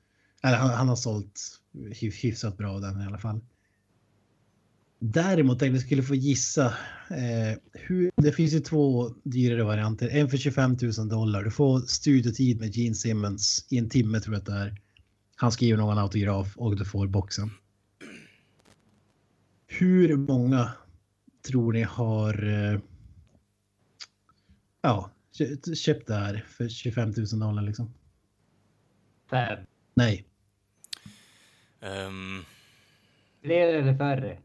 eller 0.42 0.56
han, 0.56 0.70
han 0.70 0.88
har 0.88 0.96
sålt 0.96 1.40
hy- 1.74 2.10
hyfsat 2.22 2.56
bra 2.58 2.78
den 2.78 3.00
i 3.00 3.06
alla 3.06 3.18
fall. 3.18 3.40
Däremot 4.98 5.58
tänkte 5.58 5.76
jag 5.76 5.82
skulle 5.86 6.02
få 6.02 6.14
gissa. 6.14 6.66
Eh, 7.10 7.58
hur, 7.72 8.10
det 8.16 8.32
finns 8.32 8.52
ju 8.52 8.60
två 8.60 9.14
dyrare 9.22 9.62
varianter. 9.64 10.08
En 10.08 10.28
för 10.30 10.36
25 10.36 10.76
000 10.98 11.08
dollar. 11.08 11.44
Du 11.44 11.50
får 11.50 11.80
studiotid 11.80 12.60
med 12.60 12.76
Gene 12.76 12.94
Simmons 12.94 13.66
i 13.70 13.78
en 13.78 13.88
timme 13.88 14.20
tror 14.20 14.34
jag 14.34 14.40
att 14.40 14.46
det 14.46 14.52
är. 14.54 14.80
Han 15.40 15.52
skriver 15.52 15.76
någon 15.78 15.98
autograf 15.98 16.56
och 16.56 16.76
du 16.76 16.84
får 16.84 17.06
boxen. 17.06 17.50
Hur 19.66 20.16
många 20.16 20.72
tror 21.46 21.72
ni 21.72 21.82
har 21.82 22.48
eh, 22.48 22.80
ja, 24.82 25.10
kö- 25.38 25.74
köpt 25.74 26.06
det 26.06 26.14
här 26.14 26.44
för 26.48 26.68
25 26.68 27.08
000 27.16 27.26
dollar 27.40 27.62
liksom? 27.62 27.94
Fem. 29.30 29.58
Nej, 29.94 30.24
Ehm, 31.82 32.44
Fler 33.42 33.74
eller 33.74 33.96
färre? 33.98 34.38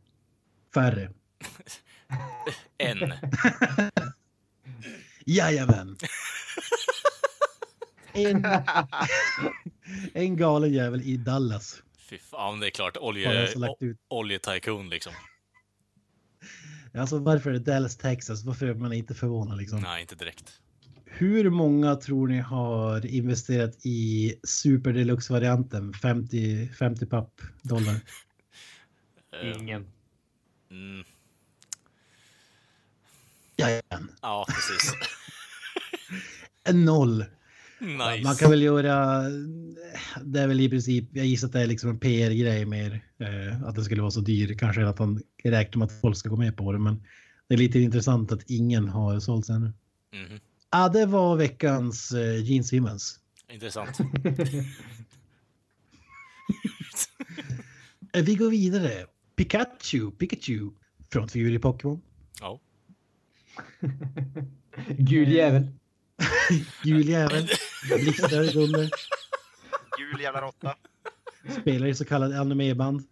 färre. 0.74 1.12
en. 2.78 3.00
Jajamän. 5.26 5.98
En, 8.16 8.46
en 10.14 10.38
galen 10.38 10.74
jävel 10.74 11.02
i 11.02 11.18
Dallas. 11.18 11.84
Fy 11.98 12.18
fan, 12.18 12.60
det 12.60 12.68
är 12.68 12.72
klart. 12.72 12.98
Olje, 12.98 13.42
alltså 13.42 13.76
liksom. 14.90 15.14
Alltså 16.94 17.20
varför 17.20 17.50
är 17.50 17.54
det 17.54 17.60
Dallas, 17.60 17.98
Texas? 17.98 18.44
Varför 18.44 18.68
är 18.68 18.74
man 18.74 18.94
inte 18.94 19.14
förvånad 19.14 19.58
liksom? 19.58 19.80
Nej, 19.82 20.02
inte 20.02 20.16
direkt. 20.16 20.62
Hur 21.06 21.50
många 21.50 21.96
tror 21.96 22.28
ni 22.28 22.40
har 22.40 23.06
investerat 23.06 23.86
i 23.86 24.34
Super 24.44 24.94
Deluxe-varianten? 24.94 25.94
50, 25.94 26.68
50 26.68 27.06
papp 27.06 27.42
dollar. 27.62 27.96
Eh, 29.44 29.58
Ingen. 29.58 29.88
Mm, 30.72 31.04
Jajamän. 33.56 34.12
ja, 34.22 34.46
precis. 34.48 34.94
En 36.64 36.86
noll. 36.86 37.26
Nice. 37.80 38.24
Man 38.24 38.36
kan 38.36 38.50
väl 38.50 38.62
göra... 38.62 39.22
Det 40.24 40.40
är 40.42 40.48
väl 40.48 40.60
i 40.62 40.70
princip, 40.70 41.06
jag 41.12 41.26
gissar 41.26 41.48
att 41.48 41.54
det 41.54 41.62
är 41.62 41.68
liksom 41.68 41.90
en 41.90 42.00
PR-grej 42.00 42.66
mer. 42.66 43.04
Eh, 43.18 43.64
att 43.64 43.76
det 43.76 43.84
skulle 43.84 44.02
vara 44.02 44.12
så 44.12 44.22
dyr. 44.22 44.58
Kanske 44.58 44.88
att 44.88 45.00
han 45.00 45.22
räknar 45.44 45.80
med 45.80 45.86
att 45.86 46.02
folk 46.02 46.18
ska 46.18 46.30
gå 46.30 46.36
med 46.36 46.58
på 46.58 46.72
det. 46.72 46.80
Men 46.80 47.04
det 47.48 47.54
är 47.54 47.58
lite 47.58 47.80
intressant 47.80 48.32
att 48.32 48.44
ingen 48.50 48.90
har 48.90 49.20
sålt 49.20 49.50
ännu. 49.50 49.74
Mhm. 50.14 50.40
Ja, 50.72 50.90
det 50.90 51.06
var 51.06 51.36
veckans 51.36 52.12
eh, 52.12 52.44
Gene 52.44 52.64
Simmons. 52.64 53.20
Intressant. 53.52 53.98
Eh, 58.14 58.24
Vi 58.24 58.36
går 58.36 58.50
vidare. 58.50 59.06
Pikachu, 59.36 60.12
Pikachu. 60.12 60.72
Frontfigur 61.12 61.54
i 61.54 61.60
Pokémon. 61.60 62.02
Ja. 62.42 62.60
Gul 64.98 65.32
jävel. 65.32 65.68
Gul 66.84 67.10
jävel. 67.10 67.48
Blixtar 67.90 68.58
under. 68.58 68.90
Jul 70.00 70.22
jävla 70.22 70.42
råtta. 70.42 70.76
Spelar 71.62 71.88
i 71.88 71.96
så 71.96 72.06
kallade 72.06 72.40
animeband. 72.40 73.04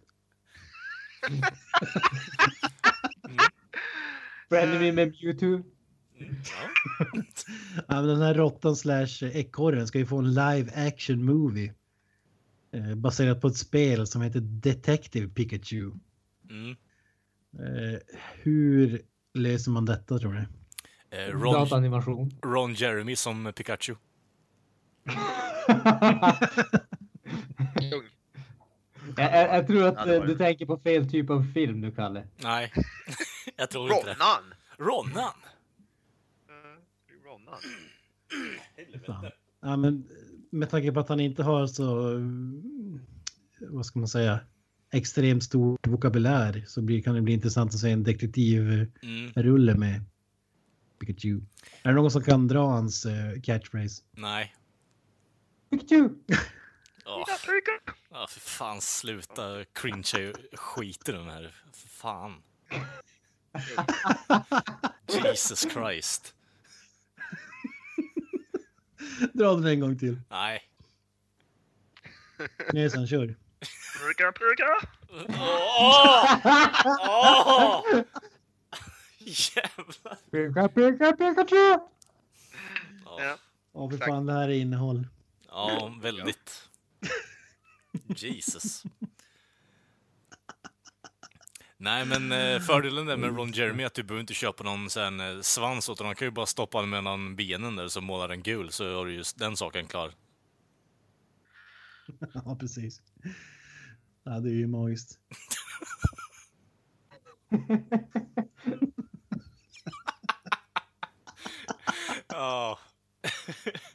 Frenemy 4.48 4.92
med 4.92 5.14
Mewtwo. 5.22 5.62
ja. 7.88 8.02
Den 8.02 8.22
här 8.22 8.34
råttan 8.34 8.76
slash 8.76 9.22
ekorren 9.22 9.86
ska 9.86 9.98
ju 9.98 10.06
få 10.06 10.18
en 10.18 10.34
live 10.34 10.88
action 10.88 11.24
movie. 11.24 11.74
Eh, 12.72 12.94
baserat 12.94 13.40
på 13.40 13.48
ett 13.48 13.56
spel 13.56 14.06
som 14.06 14.22
heter 14.22 14.40
Detective 14.40 15.28
Pikachu. 15.28 15.92
Mm. 16.50 16.70
Eh, 17.58 17.98
hur 18.42 19.02
löser 19.34 19.70
man 19.70 19.84
detta 19.84 20.18
tror 20.18 20.32
ni? 20.32 20.46
Eh, 21.10 21.32
Ron, 21.32 21.54
Dataanimation. 21.54 22.30
Ron 22.44 22.74
Jeremy 22.74 23.16
som 23.16 23.52
Pikachu. 23.56 23.94
Jag, 29.16 29.32
jag, 29.34 29.56
jag 29.56 29.66
tror 29.66 29.84
att 29.88 29.94
Ja, 30.08 30.20
du 30.20 30.26
det. 30.26 30.36
tänker 30.38 30.66
på 30.66 30.76
fel 30.78 31.10
typ 31.10 31.30
av 31.30 31.46
film 31.54 31.80
nu, 31.80 31.90
Kalle. 31.92 32.24
Nej, 32.42 32.72
jag 33.56 33.70
tror 33.70 33.92
inte 33.92 34.06
det. 34.06 34.12
Ronan! 34.14 34.54
Ronan? 34.78 35.32
Mm, 36.48 36.78
Ronan. 37.24 37.58
Fan. 39.06 39.30
Ja, 39.60 39.76
men 39.76 40.04
med 40.50 40.70
tanke 40.70 40.92
på 40.92 41.00
att 41.00 41.08
han 41.08 41.20
inte 41.20 41.42
har 41.42 41.66
så, 41.66 42.18
vad 43.60 43.86
ska 43.86 43.98
man 43.98 44.08
säga, 44.08 44.40
extremt 44.92 45.44
stor 45.44 45.78
vokabulär 45.88 46.64
så 46.66 46.82
blir, 46.82 47.02
kan 47.02 47.14
det 47.14 47.20
bli 47.22 47.32
intressant 47.34 47.74
att 47.74 47.80
se 47.80 47.90
en 47.90 48.02
detektivrulle 48.04 49.72
Mm. 49.72 49.80
med 49.80 50.04
Pikachu. 50.98 51.40
Är 51.82 51.88
det 51.88 51.94
någon 51.94 52.10
som 52.10 52.22
kan 52.22 52.48
dra 52.48 52.66
hans 52.66 53.06
eh, 53.06 53.40
catchphrase? 53.42 54.02
Nej. 54.12 54.54
Pikachu! 55.78 56.08
Oh, 57.06 58.26
för 58.28 58.40
fan 58.40 58.80
sluta 58.80 59.64
cringea 59.72 60.32
skit 60.52 61.08
i 61.08 61.12
den 61.12 61.28
här. 61.28 61.54
För 61.72 61.88
fan. 61.88 62.42
Jesus 65.08 65.60
Christ. 65.72 66.34
Dra 69.32 69.54
den 69.54 69.66
en 69.66 69.80
gång 69.80 69.98
till. 69.98 70.20
Nej. 70.30 70.62
Näsan, 72.72 73.06
kör. 73.06 73.34
Purka, 73.98 74.32
purka! 74.32 74.88
Åh! 75.28 76.38
Åh! 77.00 78.02
Jävlar. 79.18 80.16
Pika, 80.30 80.68
pika, 80.68 81.12
Pikachu! 81.12 81.56
Ja, 83.04 83.16
Ja. 83.18 83.38
Ja, 83.74 83.90
för 83.90 83.98
fan, 83.98 84.26
det 84.26 84.32
här 84.32 84.48
är 84.48 84.52
innehåll. 84.52 85.06
Ja 85.54 85.98
väldigt. 86.02 86.68
Jesus. 88.16 88.82
Nej, 91.76 92.06
men 92.06 92.32
eh, 92.32 92.60
fördelen 92.60 93.06
där 93.06 93.16
med 93.16 93.36
Ron 93.36 93.52
Jeremy 93.52 93.82
är 93.82 93.86
att 93.86 93.94
du 93.94 94.02
behöver 94.02 94.20
inte 94.20 94.34
köpa 94.34 94.64
någon 94.64 94.90
sån, 94.90 95.20
eh, 95.20 95.40
svans 95.40 95.88
åt 95.88 95.98
honom. 95.98 96.08
Han 96.08 96.16
kan 96.16 96.26
ju 96.26 96.32
bara 96.32 96.46
stoppa 96.46 96.80
den 96.80 96.90
mellan 96.90 97.36
benen 97.36 97.76
där 97.76 97.88
så 97.88 98.00
målar 98.00 98.28
den 98.28 98.42
gul 98.42 98.72
så 98.72 98.96
har 98.96 99.06
du 99.06 99.14
just 99.14 99.38
den 99.38 99.56
saken 99.56 99.86
klar. 99.86 100.12
Ja, 102.34 102.56
precis. 102.60 103.02
Ja, 104.24 104.40
det 104.40 104.48
är 104.48 104.54
ju 104.54 104.66
magiskt. 104.66 105.18
Ja. 112.28 112.78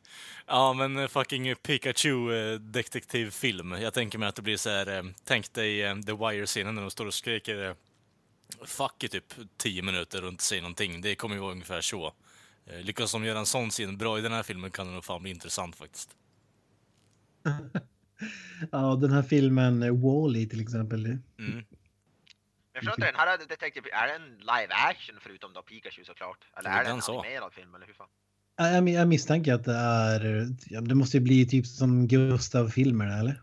ja, 0.50 0.74
men 0.74 0.98
eh, 0.98 1.08
fucking 1.08 1.56
Pikachu 1.56 2.32
eh, 2.32 2.60
detektivfilm. 2.60 3.72
Jag 3.72 3.94
tänker 3.94 4.18
mig 4.18 4.30
att 4.30 4.36
det 4.36 4.42
blir 4.42 4.58
så 4.58 4.70
här, 4.70 4.98
eh, 4.98 5.04
tänk 5.24 5.54
dig 5.54 5.84
eh, 5.84 5.96
The 5.96 6.12
Wire-scenen 6.12 6.76
när 6.76 6.82
de 6.82 6.92
står 6.92 7.06
och 7.06 7.14
skriker 7.14 7.76
fuck 8.66 9.04
i 9.04 9.08
typ 9.08 9.34
10 9.58 9.82
minuter 9.82 10.24
och 10.24 10.30
inte 10.30 10.44
säger 10.44 10.62
någonting. 10.62 11.02
Det 11.02 11.16
kommer 11.16 11.36
ju 11.36 11.42
vara 11.42 11.52
ungefär 11.52 11.82
så. 11.82 12.14
Lyckas 12.82 13.12
de 13.12 13.26
göra 13.26 13.40
en 13.40 13.46
sån 13.46 13.70
scen 13.70 13.98
bra 13.98 14.20
i 14.20 14.22
den 14.22 14.32
här 14.32 14.44
filmen 14.44 14.72
kan 14.72 14.88
det 14.88 14.94
nog 14.94 15.06
fan 15.06 15.22
bli 15.22 15.32
intressant 15.32 15.76
faktiskt. 15.76 16.16
Ja, 18.72 18.96
den 18.96 19.12
här 19.12 19.24
filmen 19.24 20.02
Wall-E 20.02 20.46
till 20.46 20.62
exempel. 20.62 21.06
Mm. 21.06 21.20
Jag 22.74 22.84
förstår 22.84 22.94
inte, 22.94 23.06
den 23.06 23.16
här 23.16 23.38
Detective, 23.38 23.90
är 23.92 24.08
det 24.08 24.14
en 24.14 24.38
live 24.38 24.68
action 24.70 25.16
förutom 25.22 25.54
då 25.54 25.62
Pikachu 25.62 26.04
såklart? 26.04 26.46
Eller 26.58 26.70
är 26.70 26.78
det 26.78 26.90
den 26.90 26.96
en 26.96 27.02
så. 27.02 27.20
animerad 27.20 27.54
film 27.54 27.76
eller 27.76 27.86
hur 27.86 27.94
fan? 27.94 28.10
Ja, 28.60 28.70
Jag, 28.70 28.90
jag 28.90 29.08
misstänker 29.08 29.54
att 29.54 29.66
det 29.66 29.76
är, 29.76 30.48
ja, 30.66 30.82
det 30.82 30.96
måste 30.96 31.18
ju 31.18 31.24
bli 31.24 31.46
typ 31.46 31.68
som 31.68 32.08
Gustav-filmer 32.08 33.20
eller? 33.20 33.42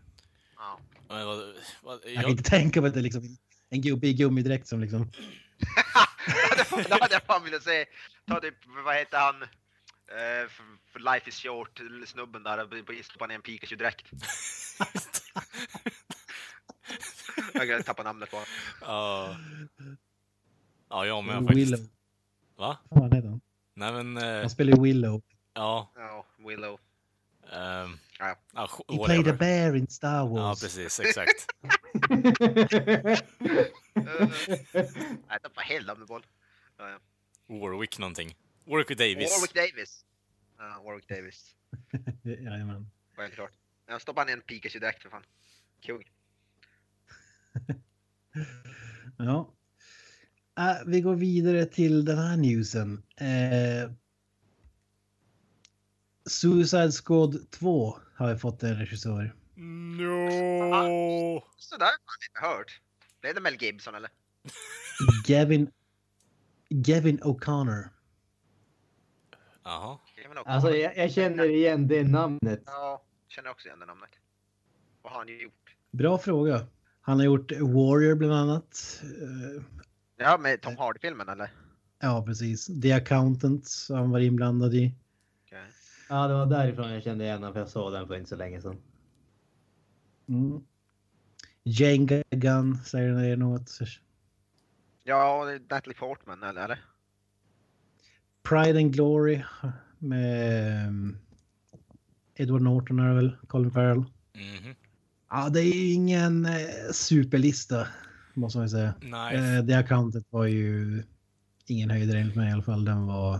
Ja. 0.57 0.79
Vad, 1.07 1.53
vad, 1.83 1.99
Jag 2.05 2.21
kan 2.21 2.31
inte 2.31 2.43
tänka 2.43 2.81
mig 2.81 2.87
att 2.87 2.93
det 2.93 2.99
är 2.99 3.03
liksom 3.03 3.37
en 3.69 3.81
gubbe 3.81 4.07
i 4.07 4.13
gummidräkt 4.13 4.67
som 4.67 4.79
liksom... 4.79 5.01
det 6.89 6.93
hade 7.01 7.13
jag 7.13 7.23
fan 7.23 7.43
velat 7.43 7.63
se. 7.63 7.85
Ta 8.27 8.39
typ, 8.39 8.55
vad 8.85 8.95
heter 8.95 9.17
han? 9.17 9.35
För, 10.49 10.63
för 10.91 10.99
Life 11.13 11.29
is 11.29 11.35
short, 11.35 11.81
snubben 12.05 12.43
där, 12.43 12.83
på 12.83 13.03
stoppar 13.03 13.27
ner 13.27 13.35
en 13.35 13.41
Pikachu-dräkt. 13.41 14.05
Jag 17.67 17.85
tappar 17.85 18.03
namnet 18.03 18.31
på 18.31 18.35
honom. 18.35 18.49
ja. 18.81 19.37
ja, 20.89 21.05
jag 21.05 21.23
med 21.23 21.35
faktiskt. 21.35 21.71
Willow. 21.71 21.87
Va? 22.57 22.77
Vad 22.89 23.15
heter 23.15 23.29
han? 23.29 23.41
Nej 23.77 23.91
men, 23.93 24.17
eh, 24.17 24.39
Han 24.41 24.49
spelar 24.49 24.77
ju 24.77 24.81
Willow. 24.83 25.21
ja. 25.53 25.91
Ja, 25.95 26.25
Willow. 26.47 26.79
ehm, 27.51 27.97
Ja. 28.19 28.35
ja, 28.53 28.65
sk- 28.67 28.97
He 28.99 29.05
played 29.05 29.27
a 29.27 29.33
bear 29.39 29.75
in 29.75 29.87
Star 29.87 30.15
Ja, 30.17 30.25
Wars. 30.25 30.61
precis, 30.61 30.99
exakt. 30.99 31.47
Nej, 35.27 35.39
tappar 35.43 35.61
helt 35.61 35.87
namnet 35.87 36.07
på 36.07 36.13
honom. 36.13 36.29
Ja, 36.77 36.89
ja. 36.89 36.99
Warwick 37.47 37.99
någonting. 37.99 38.35
Warwick 38.65 38.97
Davis. 38.97 39.31
Warwick 39.37 39.53
Davis. 39.53 40.05
Ja, 40.57 40.81
Warwick 40.85 41.07
Davis. 41.09 41.55
Jajamän. 42.23 42.91
Var 43.15 43.23
helt 43.23 43.35
klart. 43.35 43.51
Jag 43.87 44.01
stoppar 44.01 44.25
ner 44.25 44.33
en 44.33 44.41
Pikachu-dräkt 44.41 45.01
för 45.03 45.09
fan. 45.09 45.23
Kung. 45.81 46.03
Ja. 49.17 49.53
Äh, 50.57 50.77
vi 50.85 51.01
går 51.01 51.15
vidare 51.15 51.65
till 51.65 52.05
den 52.05 52.17
här 52.17 52.37
newsen. 52.37 53.03
Eh, 53.15 53.91
Suicide 56.25 56.91
Squad 56.91 57.51
2 57.51 57.97
har 58.15 58.33
vi 58.33 58.39
fått 58.39 58.63
en 58.63 58.75
regissör. 58.75 59.35
No. 59.55 61.43
Sådär 61.57 61.85
har 61.85 62.15
jag 62.19 62.29
inte 62.29 62.57
hört. 62.57 62.81
Blev 63.21 63.35
det 63.35 63.41
Mel 63.41 63.55
Gibson 63.63 63.95
eller? 63.95 64.09
Gavin, 65.27 65.71
Gavin 66.69 67.19
O'Connor. 67.19 67.89
Jaha. 69.63 69.99
Alltså, 70.45 70.69
jag, 70.69 70.97
jag 70.97 71.11
känner 71.11 71.49
igen 71.49 71.87
det 71.87 72.03
namnet. 72.03 72.63
Ja, 72.65 73.03
känner 73.27 73.49
också 73.49 73.67
igen 73.67 73.79
det 73.79 73.85
namnet. 73.85 74.09
Vad 75.01 75.13
har 75.13 75.19
han 75.19 75.39
gjort? 75.39 75.75
Bra 75.91 76.17
fråga. 76.17 76.67
Han 77.01 77.17
har 77.17 77.25
gjort 77.25 77.51
Warrior 77.51 78.15
bland 78.15 78.33
annat. 78.33 79.01
Eh, 80.17 80.23
Ja, 80.25 80.37
med 80.37 80.61
Tom 80.61 80.77
Hardy-filmen 80.77 81.29
eller? 81.29 81.51
Ja, 81.99 82.23
precis. 82.25 82.81
The 82.81 82.93
Accountant 82.93 83.67
som 83.67 83.97
han 83.97 84.09
var 84.09 84.19
inblandad 84.19 84.73
i. 84.73 84.93
Okej. 85.45 85.63
Ja, 86.09 86.27
det 86.27 86.33
var 86.33 86.45
därifrån 86.45 86.91
jag 86.91 87.03
kände 87.03 87.23
igen 87.23 87.37
honom 87.37 87.53
för 87.53 87.59
jag 87.59 87.69
såg 87.69 87.93
den 87.93 88.07
för 88.07 88.15
inte 88.15 88.29
så 88.29 88.35
länge 88.35 88.61
sedan. 88.61 88.77
Mm. 90.29 90.61
Jenga 91.63 92.23
Gun 92.29 92.77
säger 92.85 93.13
det 93.13 93.35
något. 93.35 93.79
Ja, 95.03 95.45
det 95.45 95.51
är 95.53 95.59
Natalie 95.59 95.97
Portman 95.97 96.43
eller? 96.43 96.63
eller? 96.63 96.79
Pride 98.43 98.79
and 98.79 98.93
Glory 98.93 99.43
med 99.97 100.87
um, 100.87 101.17
Edward 102.35 102.61
Norton 102.61 102.99
är 102.99 103.13
väl, 103.13 103.37
Colin 103.47 103.71
Farrell. 103.71 103.97
Mhm. 104.33 104.75
Ja, 105.29 105.49
det 105.49 105.59
är 105.59 105.73
ju 105.73 105.91
ingen 105.93 106.45
eh, 106.45 106.91
superlista 106.91 107.87
måste 108.37 108.57
man 108.57 108.65
ju 108.65 108.69
säga. 108.69 108.93
Nej. 109.01 109.35
Eh, 109.35 109.63
det 109.63 109.77
accountet 109.77 110.23
var 110.29 110.45
ju 110.45 111.03
ingen 111.65 111.89
höjdare 111.89 112.19
enligt 112.19 112.35
mig 112.35 112.49
i 112.49 112.53
alla 112.53 112.63
fall. 112.63 112.85
Den 112.85 113.05
var 113.05 113.39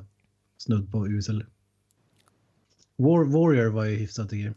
snudd 0.57 0.91
på 0.91 1.07
usel. 1.07 1.45
War, 2.95 3.23
Warrior 3.23 3.69
var 3.69 3.85
ju 3.85 3.95
hyfsat 3.95 4.29
tycker 4.29 4.45
jag. 4.45 4.55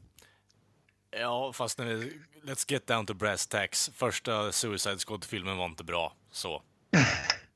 Ja, 1.21 1.53
fast 1.55 1.79
när 1.79 1.87
vi, 1.87 2.21
let's 2.43 2.73
get 2.73 2.87
down 2.87 3.07
to 3.07 3.15
brass 3.15 3.47
tacks. 3.47 3.91
Första 3.95 4.53
Suicide 4.53 4.99
Squad-filmen 4.99 5.57
var 5.57 5.67
inte 5.67 5.85
bra, 5.85 6.17
så. 6.31 6.63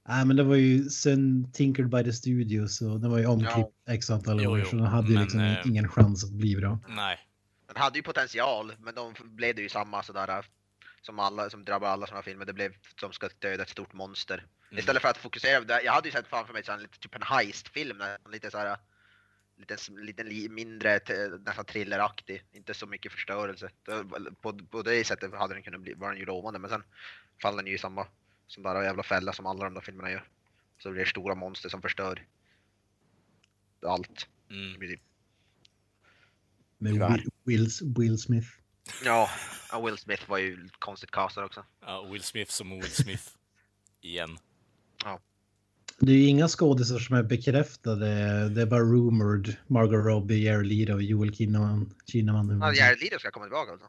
Nej, 0.09 0.24
men 0.24 0.37
det 0.37 0.43
var 0.43 0.55
ju 0.55 0.85
sen 0.85 1.53
Tinkered 1.53 1.91
by 1.91 2.05
the 2.05 2.12
Studios 2.12 2.80
och 2.80 3.01
den 3.01 3.11
var 3.11 3.18
ju 3.18 3.26
omklippt 3.26 3.72
x 3.89 4.11
antal 4.11 4.43
Jo, 4.43 4.51
år 4.51 4.59
jo, 4.59 4.64
så 4.64 4.76
den 4.76 4.87
hade 4.87 5.12
ju 5.12 5.20
liksom 5.20 5.41
eh, 5.41 5.66
ingen 5.66 5.89
chans 5.89 6.24
att 6.24 6.32
bli 6.32 6.57
bra. 6.57 6.78
Nej. 6.89 7.18
Den 7.66 7.76
hade 7.76 7.99
ju 7.99 8.03
potential, 8.03 8.72
men 8.78 8.95
de 8.95 9.14
blev 9.24 9.55
det 9.55 9.62
ju 9.62 9.68
samma 9.68 10.03
sådär 10.03 10.43
som 11.07 11.18
alla 11.18 11.50
som 11.50 11.64
drabbar 11.64 11.88
alla 11.88 12.07
sådana 12.07 12.22
filmer. 12.22 12.44
Det 12.44 12.52
blev 12.52 12.74
som 13.00 13.12
ska 13.12 13.28
döda 13.38 13.62
ett 13.62 13.68
stort 13.68 13.92
monster. 13.92 14.38
Mm. 14.70 14.78
Istället 14.78 15.02
för 15.02 15.09
att 15.09 15.16
fokusera 15.18 15.59
på 15.59 15.64
det. 15.64 15.82
Jag 15.82 15.92
hade 15.92 16.09
ju 16.09 16.12
sett 16.12 16.26
framför 16.26 16.52
mig 16.52 16.64
sån, 16.64 16.80
lite, 16.82 16.98
typ 16.98 17.14
en 17.14 17.22
heist-film, 17.22 18.02
lite 18.30 18.50
såhär 18.50 18.76
lite, 19.57 19.76
lite 19.90 20.22
li- 20.24 20.48
mindre, 20.48 21.00
nästan 21.46 21.64
thrilleraktig, 21.64 22.44
inte 22.52 22.74
så 22.74 22.86
mycket 22.86 23.12
förstörelse. 23.12 23.70
Det- 23.84 24.34
På, 24.40 24.59
på 24.59 24.82
det 24.82 25.05
sättet 25.05 25.34
hade 25.34 25.55
den 25.55 25.62
kunnat 25.62 25.80
bli, 25.80 25.94
var 25.94 26.11
den 26.11 26.18
ju 26.18 26.26
lovande, 26.26 26.59
men 26.59 26.70
sen 26.70 26.82
faller 27.42 27.57
den 27.57 27.66
ju 27.66 27.74
i 27.74 27.78
samma 27.78 28.07
som 28.46 28.62
bara 28.62 28.84
jävla 28.84 29.02
fälla 29.02 29.32
som 29.32 29.46
alla 29.46 29.64
de 29.64 29.74
där 29.74 29.80
filmerna 29.80 30.11
gör. 30.11 30.28
Så 30.78 30.88
det 30.88 30.94
blir 30.94 31.05
stora 31.05 31.34
monster 31.34 31.68
som 31.68 31.82
förstör 31.82 32.26
allt. 33.86 34.28
Mm. 34.50 34.80
Det 34.80 34.98
Med 36.78 36.92
Will, 37.44 37.68
Will 37.96 38.18
Smith. 38.18 38.48
Ja, 39.05 39.28
ja, 39.72 39.80
Will 39.80 39.99
Smith 39.99 40.30
var 40.30 40.39
ju 40.39 40.68
konstigt 40.78 41.11
castad 41.11 41.45
också. 41.45 41.64
Ja, 41.87 42.07
Will 42.12 42.22
Smith 42.22 42.51
som 42.51 42.70
Will 42.70 42.91
Smith. 42.91 43.22
Igen. 44.01 44.39
Det 45.99 46.12
är 46.12 46.16
ju 46.16 46.26
inga 46.26 46.49
skådisar 46.49 46.99
som 46.99 47.16
är 47.16 47.22
bekräftade. 47.22 48.07
Det 48.49 48.62
är 48.62 48.66
bara 48.66 48.80
rumored. 48.80 49.57
Margot 49.66 50.07
Robbie, 50.07 50.45
Jared 50.45 50.66
Leto 50.66 50.93
och 50.95 51.03
Joel 51.03 51.35
Kinnaman. 51.35 51.95
Kinnaman. 52.07 52.61
Ja, 52.61 52.72
Jared 52.72 53.01
Leto 53.01 53.18
ska 53.18 53.30
komma 53.30 53.45
tillbaka 53.47 53.72
alltså. 53.72 53.87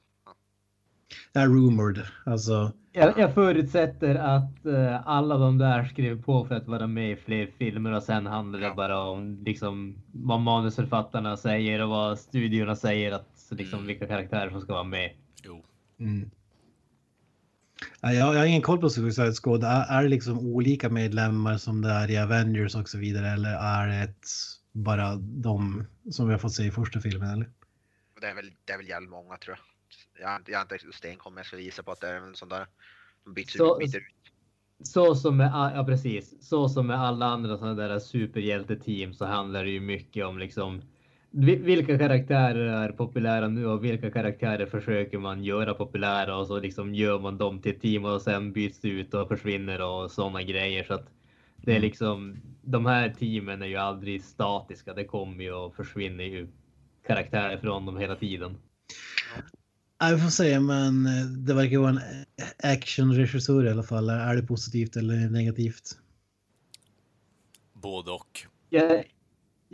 Det 1.33 1.39
är 1.39 1.47
rumored. 1.47 2.07
Alltså, 2.25 2.71
Jag, 2.91 3.19
jag 3.19 3.33
förutsätter 3.33 4.15
att 4.15 4.65
eh, 4.65 5.07
alla 5.07 5.37
de 5.37 5.57
där 5.57 5.85
skrev 5.85 6.23
på 6.23 6.45
för 6.45 6.55
att 6.55 6.67
vara 6.67 6.87
med 6.87 7.11
i 7.11 7.15
fler 7.15 7.47
filmer 7.57 7.91
och 7.91 8.03
sen 8.03 8.25
handlar 8.25 8.59
det 8.59 8.73
bara 8.75 8.99
om 9.01 9.43
liksom 9.45 10.03
vad 10.11 10.39
manusförfattarna 10.39 11.37
säger 11.37 11.81
och 11.81 11.89
vad 11.89 12.19
studiorna 12.19 12.75
säger 12.75 13.11
att 13.11 13.34
liksom 13.51 13.79
Mm. 13.79 13.87
vilka 13.87 14.07
karaktärer 14.07 14.49
som 14.49 14.61
ska 14.61 14.73
vara 14.73 14.83
med. 14.83 15.11
Jo. 15.43 15.65
mm. 15.99 16.31
Ja, 18.01 18.13
Jag, 18.13 18.33
jag 18.33 18.39
har 18.39 18.45
ingen 18.45 18.61
koll 18.61 18.77
på 18.81 18.89
Suicide 18.89 19.33
Squad. 19.43 19.63
Är, 19.63 19.85
är 19.99 20.03
det 20.03 20.09
liksom 20.09 20.39
olika 20.39 20.89
medlemmar 20.89 21.57
som 21.57 21.81
det 21.81 21.89
är 21.89 22.11
i 22.11 22.17
Avengers 22.17 22.75
och 22.75 22.89
så 22.89 22.97
vidare? 22.97 23.29
Eller 23.29 23.49
är 23.55 23.87
det 23.87 24.13
bara 24.71 25.15
de 25.15 25.85
som 26.11 26.27
vi 26.27 26.33
har 26.33 26.39
fått 26.39 26.53
se 26.53 26.63
i 26.65 26.71
första 26.71 26.99
filmen? 27.01 27.29
Eller? 27.29 27.49
Det 28.21 28.27
är 28.27 28.35
väl, 28.35 28.51
det 28.65 28.73
är 28.73 28.77
väl 28.77 28.87
jävligt 28.87 29.09
många 29.11 29.37
tror 29.37 29.57
jag. 29.57 30.31
Jag 30.31 30.41
jag 30.49 30.57
har 30.59 30.61
inte 30.75 30.97
stenkoll 30.97 31.33
men 31.33 31.37
jag 31.37 31.45
skulle 31.45 31.61
gissa 31.61 31.83
på 31.83 31.91
att 31.91 32.01
det 32.01 32.07
är 32.09 32.15
en 32.15 32.35
sån 32.35 32.49
där. 32.49 32.67
De 33.23 33.33
byts 33.33 33.53
Så- 33.53 33.81
ut, 33.81 33.91
byter 33.91 33.97
ut. 34.01 34.15
Så 34.83 35.15
som 35.15 35.37
med, 35.37 35.51
ja 35.75 35.85
precis, 35.87 36.47
så 36.49 36.69
som 36.69 36.87
med 36.87 36.99
alla 37.01 37.25
andra 37.25 37.57
sådana 37.57 37.73
där 37.87 37.99
superhjälteteam 37.99 39.13
så 39.13 39.25
handlar 39.25 39.63
det 39.63 39.69
ju 39.69 39.79
mycket 39.79 40.25
om 40.25 40.37
liksom 40.39 40.81
vilka 41.35 41.97
karaktärer 41.97 42.67
är 42.67 42.91
populära 42.91 43.47
nu 43.47 43.65
och 43.65 43.83
vilka 43.83 44.11
karaktärer 44.11 44.65
försöker 44.65 45.17
man 45.17 45.43
göra 45.43 45.73
populära 45.73 46.37
och 46.37 46.47
så 46.47 46.59
liksom 46.59 46.95
gör 46.95 47.19
man 47.19 47.37
dem 47.37 47.61
till 47.61 47.79
team 47.79 48.05
och 48.05 48.21
sen 48.21 48.53
byts 48.53 48.85
ut 48.85 49.13
och 49.13 49.27
försvinner 49.27 49.81
och 49.81 50.11
sådana 50.11 50.43
grejer 50.43 50.83
så 50.83 50.93
att 50.93 51.09
det 51.55 51.75
är 51.75 51.79
liksom 51.79 52.37
de 52.61 52.85
här 52.85 53.09
teamen 53.19 53.61
är 53.61 53.65
ju 53.65 53.75
aldrig 53.75 54.23
statiska. 54.23 54.93
Det 54.93 55.05
kommer 55.05 55.43
ju 55.43 55.53
och 55.53 55.75
försvinner 55.75 56.23
ju 56.23 56.47
karaktärer 57.07 57.57
från 57.57 57.85
dem 57.85 57.97
hela 57.97 58.15
tiden. 58.15 58.57
Ja, 59.99 60.11
vi 60.15 60.21
får 60.21 60.29
se, 60.29 60.59
men 60.59 61.05
eh, 61.05 61.25
det 61.25 61.53
verkar 61.53 61.77
vara 61.77 61.89
en 61.89 61.99
actionregissör 62.63 63.65
i 63.65 63.69
alla 63.69 63.83
fall. 63.83 64.09
Är 64.09 64.35
det 64.35 64.47
positivt 64.47 64.95
eller 64.95 65.29
negativt? 65.29 65.97
Både 67.73 68.11
och. 68.11 68.39
Jag, 68.69 69.03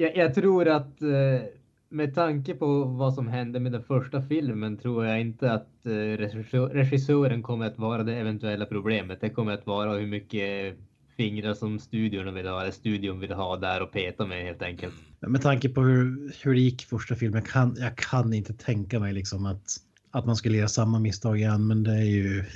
jag, 0.01 0.17
jag 0.17 0.35
tror 0.35 0.67
att 0.67 1.01
eh, 1.01 1.41
med 1.89 2.15
tanke 2.15 2.53
på 2.53 2.83
vad 2.83 3.13
som 3.13 3.27
hände 3.27 3.59
med 3.59 3.71
den 3.71 3.83
första 3.83 4.21
filmen 4.21 4.77
tror 4.77 5.05
jag 5.05 5.21
inte 5.21 5.51
att 5.51 5.85
eh, 5.85 5.91
regissör, 5.91 6.69
regissören 6.69 7.43
kommer 7.43 7.65
att 7.65 7.77
vara 7.77 8.03
det 8.03 8.15
eventuella 8.15 8.65
problemet. 8.65 9.21
Det 9.21 9.29
kommer 9.29 9.53
att 9.53 9.65
vara 9.65 9.93
hur 9.93 10.07
mycket 10.07 10.77
fingrar 11.17 11.53
som 11.53 11.79
studion 11.79 12.33
vill 12.33 12.47
ha, 12.47 12.61
eller 12.61 12.71
studion 12.71 13.19
vill 13.19 13.31
ha 13.31 13.57
där 13.57 13.81
och 13.81 13.91
peta 13.91 14.25
med 14.25 14.43
helt 14.43 14.61
enkelt. 14.61 14.93
Med 15.19 15.41
tanke 15.41 15.69
på 15.69 15.81
hur, 15.81 16.33
hur 16.43 16.53
det 16.53 16.59
gick 16.61 16.81
första 16.81 17.15
filmen, 17.15 17.41
kan, 17.41 17.75
jag 17.79 17.95
kan 17.97 18.33
inte 18.33 18.53
tänka 18.53 18.99
mig 18.99 19.13
liksom 19.13 19.45
att, 19.45 19.63
att 20.11 20.25
man 20.25 20.35
skulle 20.35 20.57
göra 20.57 20.67
samma 20.67 20.99
misstag 20.99 21.37
igen. 21.37 21.67
Men 21.67 21.83
det 21.83 21.91
är 21.91 22.09
ju, 22.09 22.43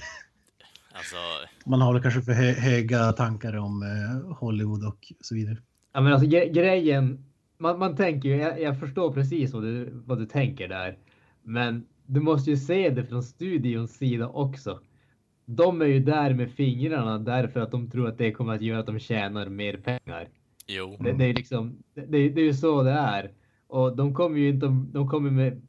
Alltså, 0.97 1.15
man 1.65 1.81
har 1.81 1.93
väl 1.93 2.01
kanske 2.01 2.21
för 2.21 2.33
hö, 2.33 2.51
höga 2.51 3.11
tankar 3.11 3.57
om 3.57 3.83
eh, 3.83 4.35
Hollywood 4.37 4.87
och 4.87 5.11
så 5.21 5.35
vidare. 5.35 5.57
Ja, 5.93 6.01
men 6.01 6.13
alltså 6.13 6.27
gre- 6.27 6.53
grejen, 6.53 7.25
man, 7.57 7.79
man 7.79 7.95
tänker 7.95 8.29
ju, 8.29 8.35
jag, 8.35 8.61
jag 8.61 8.79
förstår 8.79 9.13
precis 9.13 9.53
vad 9.53 9.63
du, 9.63 9.89
vad 10.05 10.19
du 10.19 10.25
tänker 10.25 10.67
där. 10.67 10.97
Men 11.43 11.85
du 12.05 12.19
måste 12.21 12.49
ju 12.49 12.57
se 12.57 12.89
det 12.89 13.05
från 13.05 13.23
studions 13.23 13.97
sida 13.97 14.27
också. 14.27 14.79
De 15.45 15.81
är 15.81 15.85
ju 15.85 15.99
där 15.99 16.33
med 16.33 16.51
fingrarna 16.51 17.17
därför 17.17 17.59
att 17.59 17.71
de 17.71 17.89
tror 17.89 18.07
att 18.07 18.17
det 18.17 18.31
kommer 18.31 18.53
att 18.53 18.61
göra 18.61 18.79
att 18.79 18.85
de 18.85 18.99
tjänar 18.99 19.49
mer 19.49 19.77
pengar. 19.77 20.29
jo. 20.67 20.97
Det, 20.99 21.11
det 21.11 21.25
är 21.25 21.33
liksom, 21.33 21.83
det, 21.93 22.29
det 22.29 22.41
är 22.41 22.45
ju 22.45 22.53
så 22.53 22.83
det 22.83 22.91
är. 22.91 23.31
Och 23.67 23.95
de 23.95 24.13
kommer 24.13 24.37
ju 24.37 24.49
inte, 24.49 24.65
de 24.91 25.09
kommer 25.09 25.31
med 25.31 25.61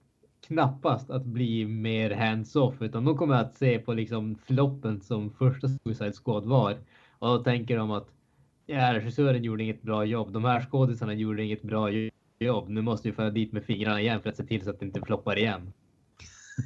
knappast 0.47 1.11
att 1.11 1.25
bli 1.25 1.67
mer 1.67 2.11
hands-off 2.11 2.83
utan 2.83 3.05
de 3.05 3.17
kommer 3.17 3.35
att 3.35 3.57
se 3.57 3.79
på 3.79 3.93
liksom 3.93 4.35
floppen 4.35 5.01
som 5.01 5.31
första 5.31 5.69
Suicide 5.69 6.13
Squad 6.13 6.45
var. 6.45 6.77
Och 7.19 7.29
då 7.29 7.39
tänker 7.39 7.79
de 7.79 7.91
att 7.91 8.16
ja, 8.67 8.95
regissören 8.95 9.45
gjorde 9.45 9.63
inget 9.63 9.83
bra 9.83 10.05
jobb. 10.05 10.33
De 10.33 10.45
här 10.45 10.67
skådisarna 10.71 11.15
gjorde 11.15 11.43
inget 11.43 11.63
bra 11.63 11.91
jo- 11.91 12.11
jobb. 12.39 12.69
Nu 12.69 12.83
måste 12.83 13.09
vi 13.09 13.15
föra 13.15 13.31
dit 13.31 13.53
med 13.53 13.65
fingrarna 13.65 14.01
igen 14.01 14.23
för 14.23 14.31
att 14.31 14.37
se 14.37 14.45
till 14.45 14.65
så 14.65 14.71
att 14.71 14.81
det 14.81 14.87
inte 14.87 15.01
floppar 15.01 15.39
igen. 15.39 15.73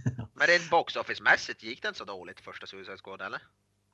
Men 0.34 0.46
rent 0.46 0.70
box 0.70 0.96
office-mässigt 0.96 1.62
gick 1.62 1.82
den 1.82 1.94
så 1.94 2.04
dåligt 2.04 2.40
första 2.40 2.66
Suicide 2.66 2.96
Squad 2.96 3.22
eller? 3.22 3.42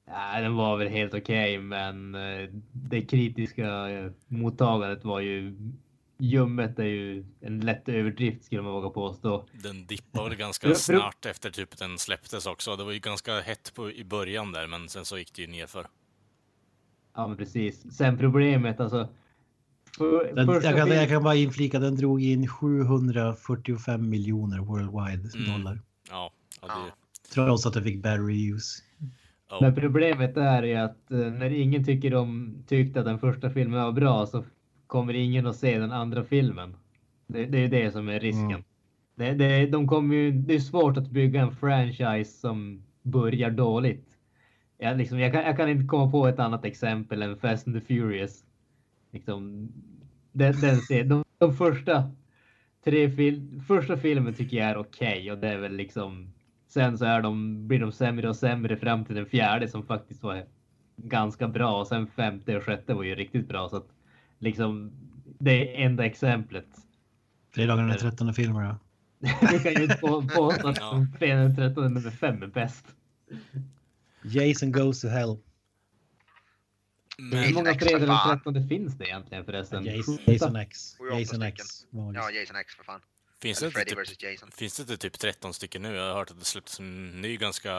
Ja, 0.07 0.41
den 0.41 0.57
var 0.57 0.77
väl 0.77 0.89
helt 0.89 1.15
okej, 1.15 1.59
men 1.59 2.15
eh, 2.15 2.49
det 2.73 3.03
kritiska 3.03 3.91
eh, 3.91 4.11
mottagandet 4.29 5.05
var 5.05 5.21
ju 5.21 5.57
ljummet 6.19 6.79
är 6.79 6.85
ju 6.85 7.25
en 7.41 7.61
lätt 7.61 7.89
överdrift 7.89 8.45
skulle 8.45 8.63
man 8.63 8.73
våga 8.73 8.91
påstå. 8.91 9.47
Den 9.53 9.87
dippade 9.87 10.29
väl 10.29 10.39
ganska 10.39 10.75
snart 10.75 11.27
efter 11.27 11.51
typ 11.51 11.77
den 11.77 11.99
släpptes 11.99 12.47
också. 12.47 12.77
Det 12.77 12.85
var 12.85 12.93
ju 12.93 12.99
ganska 12.99 13.41
hett 13.41 13.75
på, 13.75 13.93
i 13.93 14.05
början 14.05 14.53
där, 14.53 14.67
men 14.67 14.89
sen 14.89 15.05
så 15.05 15.19
gick 15.19 15.35
det 15.35 15.43
ju 15.43 15.49
nerför. 15.49 15.87
Ja, 17.17 17.27
men 17.29 17.37
precis. 17.37 17.97
Sen 17.97 18.19
problemet 18.19 18.81
alltså. 18.81 19.09
För, 19.99 20.35
Den, 20.35 20.49
jag, 20.49 20.77
kan, 20.77 20.89
jag 20.89 21.09
kan 21.09 21.23
bara 21.23 21.35
inflika, 21.35 21.79
den 21.79 21.97
drog 21.97 22.23
in 22.23 22.49
745 22.49 24.09
miljoner 24.11 24.59
worldwide 24.59 25.31
Mm. 25.39 25.53
dollar. 25.53 25.81
Ja, 26.11 26.31
det, 26.61 26.69
Trots 27.35 27.67
att 27.67 27.73
det 27.75 27.83
fick 27.83 28.03
bad 28.03 28.21
reviews. 28.29 28.83
ja. 29.51 29.59
Men 29.61 29.75
problemet 29.75 30.37
är 30.37 30.63
ju 30.63 30.75
att 30.75 31.11
eh, 31.11 31.19
när 31.19 31.51
ingen 31.51 31.85
tycker 31.85 32.15
om, 32.15 32.55
tyckte 32.67 33.01
att 33.01 33.07
den 33.07 33.19
första 33.19 33.51
filmen 33.51 33.83
var 33.85 33.93
bra 33.93 34.27
så 34.27 34.45
kommer 34.87 35.15
ingen 35.15 35.47
att 35.47 35.57
se 35.57 35.79
den 35.79 35.93
andra 35.93 36.25
filmen. 36.25 36.77
Det, 37.27 37.47
det 37.47 37.59
är 37.65 37.69
det 37.69 37.91
som 37.93 38.09
är 38.09 38.21
risken. 38.21 38.51
Mm. 38.51 38.63
Det, 39.15 39.33
det, 39.35 39.67
de 39.67 39.89
kommer 39.89 40.15
ju, 40.15 40.31
det 40.33 40.55
är 40.55 40.61
svårt 40.61 40.97
att 40.97 41.11
bygga 41.11 41.41
en 41.43 41.57
franchise 41.57 42.41
som 42.41 42.83
börjar 43.03 43.51
dåligt. 43.51 44.06
Jag, 44.79 44.99
liksom, 44.99 45.19
jag, 45.19 45.33
kan, 45.33 45.43
jag 45.43 45.57
kan 45.57 45.69
inte 45.69 45.87
komma 45.87 46.11
på 46.11 46.27
ett 46.27 46.39
annat 46.39 46.65
exempel 46.65 47.23
än 47.23 47.37
Fast 47.37 47.67
and 47.67 47.81
the 47.81 47.87
Furious. 47.87 48.45
Liksom, 49.11 49.69
den, 50.33 50.61
den 50.61 50.77
ser, 50.77 51.05
de, 51.05 51.25
de 51.39 51.57
första 51.57 52.11
tre 52.85 53.11
fil, 53.11 53.63
första 53.69 53.97
filmen 53.97 54.35
tycker 54.35 54.57
jag 54.57 54.67
är 54.67 54.77
okej 54.77 55.33
och 55.33 55.39
det 55.39 55.49
är 55.49 55.59
väl 55.59 55.77
liksom 55.77 56.33
Sen 56.69 56.99
så 56.99 57.05
är 57.05 57.23
de, 57.23 57.67
blir 57.69 57.81
de 57.81 57.93
sämre 57.93 58.29
och 58.29 58.37
sämre 58.37 58.77
fram 58.77 59.05
till 59.05 59.15
den 59.15 59.27
fjärde 59.27 59.69
som 59.69 59.87
faktiskt 59.87 60.23
var 60.23 60.45
ganska 60.97 61.49
bra 61.49 61.81
och 61.81 61.87
sen 61.87 62.07
femte 62.07 62.57
och 62.57 62.65
sjätte 62.65 62.95
var 62.95 63.03
ju 63.03 63.15
riktigt 63.15 63.49
bra 63.49 63.69
så 63.69 63.77
att 63.77 63.89
liksom 64.39 64.93
det 65.39 65.53
är 65.53 65.87
enda 65.87 66.07
exemplet. 66.07 66.67
Fredagen 67.55 67.89
den 67.89 67.99
13 67.99 68.35
filmer 68.35 68.63
ja. 68.63 68.79
Du 69.51 69.59
kan 69.59 69.73
ju 69.73 69.83
inte 69.83 69.97
på, 69.97 70.23
påstå 70.23 70.69
att 70.69 70.79
fredagen 71.19 71.55
den 71.55 71.57
13 71.57 71.95
nummer 71.95 72.11
5 72.11 72.43
är 72.43 72.47
bäst. 72.47 72.87
Jason 74.27 74.73
goes 74.73 75.01
to 75.01 75.09
hell. 75.09 75.39
Hur 77.19 77.25
Men, 77.25 77.55
många 77.55 77.71
X 77.71 77.79
för 77.79 77.87
fredagen 77.87 78.09
den 78.09 78.17
fan. 78.19 78.39
13 78.39 78.69
finns 78.69 78.99
det 78.99 79.05
egentligen 79.05 79.45
förresten? 79.45 79.85
Jason, 79.85 80.57
X. 80.57 80.97
Jason. 81.13 81.43
X. 81.43 81.87
Ja, 82.15 82.31
Jason 82.31 82.57
X 82.57 82.75
för 82.75 82.85
fan. 82.85 83.01
finns, 83.41 83.59
det 83.61 83.67
Eller 83.67 83.81
inte 83.81 83.95
Freddy 83.95 84.07
typ, 84.15 84.23
Jason. 84.23 84.51
finns 84.51 84.77
det 84.77 84.81
inte 84.83 84.97
typ 84.97 85.19
13 85.19 85.55
stycken 85.55 85.83
nu? 85.83 85.95
Jag 85.95 86.09
har 86.09 86.15
hört 86.15 86.31
att 86.31 86.39
det 86.39 86.45
släpptes 86.45 86.79
en 86.81 87.21
ny 87.21 87.37
ganska 87.37 87.71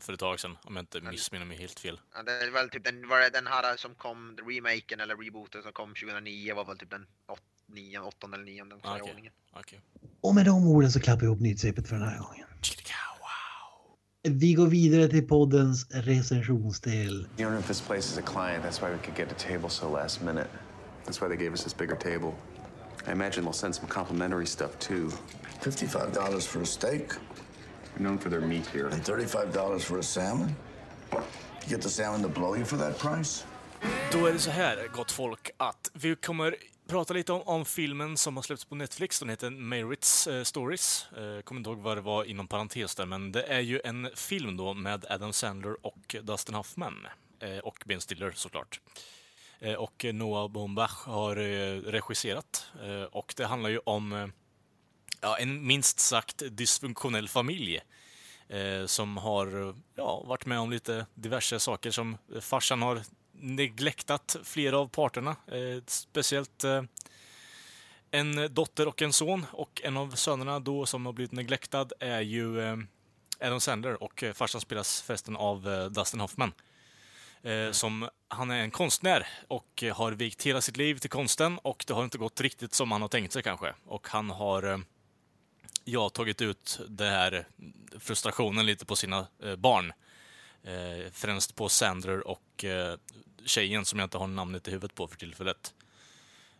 för 0.00 0.12
ett 0.12 0.20
tag 0.20 0.40
sedan, 0.40 0.56
om 0.64 0.76
jag 0.76 0.82
inte 0.82 1.00
missminner 1.00 1.46
mig 1.46 1.56
helt 1.58 1.80
fel. 1.80 2.00
Ja, 2.14 2.22
det 2.22 2.32
är 2.32 2.50
väl 2.50 2.70
typ 2.70 2.84
den, 2.84 3.08
var 3.08 3.20
det 3.20 3.30
den 3.30 3.46
här 3.46 3.76
som 3.76 3.94
kom, 3.94 4.36
remaken 4.48 5.00
eller 5.00 5.16
rebooten 5.16 5.62
som 5.62 5.72
kom 5.72 5.88
2009 5.94 6.54
var 6.54 6.64
väl 6.64 6.78
typ 6.78 6.90
den 6.90 7.06
åt, 7.28 7.42
nio, 7.66 7.98
åttonde 8.00 8.36
eller 8.36 8.44
nionde 8.46 8.76
Ah, 8.82 8.98
ordningen. 9.00 9.32
Okej. 9.52 9.80
Och 10.20 10.34
med 10.34 10.44
de 10.46 10.66
orden 10.68 10.90
så 10.92 11.00
klappar 11.00 11.22
jag 11.22 11.28
ihop 11.28 11.40
nyhetssvepet 11.40 11.88
för 11.88 11.96
den 11.96 12.08
här 12.08 12.18
gången. 12.18 12.46
Vi 14.28 14.54
går 14.54 14.66
vidare 14.66 15.08
till 15.08 15.28
poddens 15.28 15.86
recensionsdel. 15.90 17.12
You 17.20 17.26
don't 17.38 17.50
know 17.50 17.58
if 17.60 17.66
this 17.68 17.80
place 17.80 18.12
is 18.12 18.18
a 18.18 18.22
client. 18.22 18.62
That's 18.62 18.82
why 18.82 18.90
we 18.90 18.98
could 18.98 19.16
get 19.16 19.28
the 19.28 19.48
table 19.48 19.68
so 19.68 19.90
last 19.90 20.22
minute. 20.22 20.46
That's 21.04 21.20
why 21.20 21.28
they 21.28 21.36
gave 21.44 21.52
us 21.52 21.64
this 21.64 21.76
bigger 21.76 21.96
table. 21.96 22.32
I 23.08 23.12
imagine 23.12 23.44
they'll 23.44 23.52
send 23.52 23.74
some 23.74 23.88
complimentary 23.88 24.46
stuff 24.46 24.78
too. 24.78 25.10
$55 25.62 26.42
for 26.46 26.60
a 26.62 26.66
steak 26.66 27.12
We're 27.96 28.04
known 28.06 28.18
for 28.18 28.28
their 28.30 28.40
meat 28.46 28.66
here. 28.66 28.88
and 28.88 29.02
$35 29.04 29.80
for 29.82 29.98
a 29.98 30.02
salmon? 30.02 30.54
You 31.12 31.68
get 31.68 31.80
the 31.82 31.88
salmon 31.90 32.22
to 32.22 32.28
blow 32.28 32.54
you 32.56 32.64
for 32.64 32.76
that 32.78 32.98
price? 32.98 33.44
Då 34.12 34.26
är 34.26 34.32
det 34.32 34.38
så 34.38 34.50
här, 34.50 34.88
gott 34.92 35.12
folk, 35.12 35.50
att 35.56 35.90
vi 35.94 36.16
kommer 36.16 36.54
prata 36.90 37.14
lite 37.14 37.32
om, 37.32 37.42
om 37.42 37.64
filmen 37.64 38.16
som 38.16 38.36
har 38.36 38.42
släppts 38.42 38.64
på 38.64 38.74
Netflix. 38.74 39.20
Den 39.20 39.28
heter 39.28 39.50
Merits 39.50 40.26
eh, 40.26 40.42
Stories. 40.42 41.06
Eh, 41.12 41.42
kommer 41.42 41.60
inte 41.60 41.70
ihåg 41.70 41.78
vad 41.78 41.96
det 41.96 42.00
var 42.00 42.24
inom 42.24 42.48
parentes 42.48 42.94
där, 42.94 43.06
men 43.06 43.32
det 43.32 43.42
är 43.42 43.60
ju 43.60 43.80
en 43.84 44.10
film 44.14 44.56
då 44.56 44.74
med 44.74 45.06
Adam 45.10 45.32
Sandler 45.32 45.86
och 45.86 46.16
Dustin 46.22 46.54
Hoffman. 46.54 47.06
Eh, 47.40 47.58
och 47.58 47.82
Ben 47.86 48.00
Stiller 48.00 48.30
såklart. 48.30 48.80
Eh, 49.58 49.74
och 49.74 50.04
Noah 50.12 50.48
Baumbach 50.48 51.06
har 51.06 51.36
eh, 51.36 51.80
regisserat. 51.80 52.66
Eh, 52.82 53.02
och 53.02 53.34
det 53.36 53.46
handlar 53.46 53.70
ju 53.70 53.78
om 53.78 54.12
eh, 54.12 54.26
ja, 55.20 55.38
en 55.38 55.66
minst 55.66 56.00
sagt 56.00 56.42
dysfunktionell 56.50 57.28
familj 57.28 57.80
eh, 58.48 58.86
som 58.86 59.16
har 59.16 59.74
ja, 59.94 60.22
varit 60.26 60.46
med 60.46 60.60
om 60.60 60.70
lite 60.70 61.06
diverse 61.14 61.60
saker 61.60 61.90
som 61.90 62.18
farsan 62.40 62.82
har 62.82 63.02
neglektat 63.42 64.36
flera 64.44 64.78
av 64.78 64.88
parterna. 64.88 65.36
Eh, 65.46 65.82
speciellt 65.86 66.64
eh, 66.64 66.82
en 68.10 68.54
dotter 68.54 68.88
och 68.88 69.02
en 69.02 69.12
son 69.12 69.46
och 69.52 69.80
en 69.84 69.96
av 69.96 70.10
sönerna 70.10 70.60
då 70.60 70.86
som 70.86 71.06
har 71.06 71.12
blivit 71.12 71.32
neglektad 71.32 71.88
är 72.00 72.20
ju 72.20 72.60
eh, 72.60 72.76
Adam 73.40 73.60
Sandler 73.60 74.02
och 74.02 74.24
farsan 74.34 74.60
spelas 74.60 75.02
förresten 75.02 75.36
av 75.36 75.90
Dustin 75.92 76.20
Hoffman. 76.20 76.52
Eh, 77.42 77.70
som, 77.70 78.08
han 78.28 78.50
är 78.50 78.62
en 78.62 78.70
konstnär 78.70 79.26
och 79.48 79.84
har 79.94 80.12
vikt 80.12 80.46
hela 80.46 80.60
sitt 80.60 80.76
liv 80.76 80.98
till 80.98 81.10
konsten 81.10 81.58
och 81.58 81.84
det 81.86 81.94
har 81.94 82.04
inte 82.04 82.18
gått 82.18 82.40
riktigt 82.40 82.74
som 82.74 82.92
han 82.92 83.02
har 83.02 83.08
tänkt 83.08 83.32
sig 83.32 83.42
kanske. 83.42 83.74
Och 83.86 84.08
han 84.08 84.30
har 84.30 84.84
ja, 85.84 86.08
tagit 86.08 86.42
ut 86.42 86.80
det 86.88 87.10
här 87.10 87.46
frustrationen 87.98 88.66
lite 88.66 88.86
på 88.86 88.96
sina 88.96 89.26
barn. 89.58 89.92
Främst 91.12 91.54
på 91.54 91.68
Sandler 91.68 92.26
och 92.26 92.64
tjejen 93.44 93.84
som 93.84 93.98
jag 93.98 94.06
inte 94.06 94.18
har 94.18 94.26
namnet 94.26 94.68
i 94.68 94.70
huvudet 94.70 94.94
på 94.94 95.06
för 95.06 95.16
tillfället. 95.16 95.74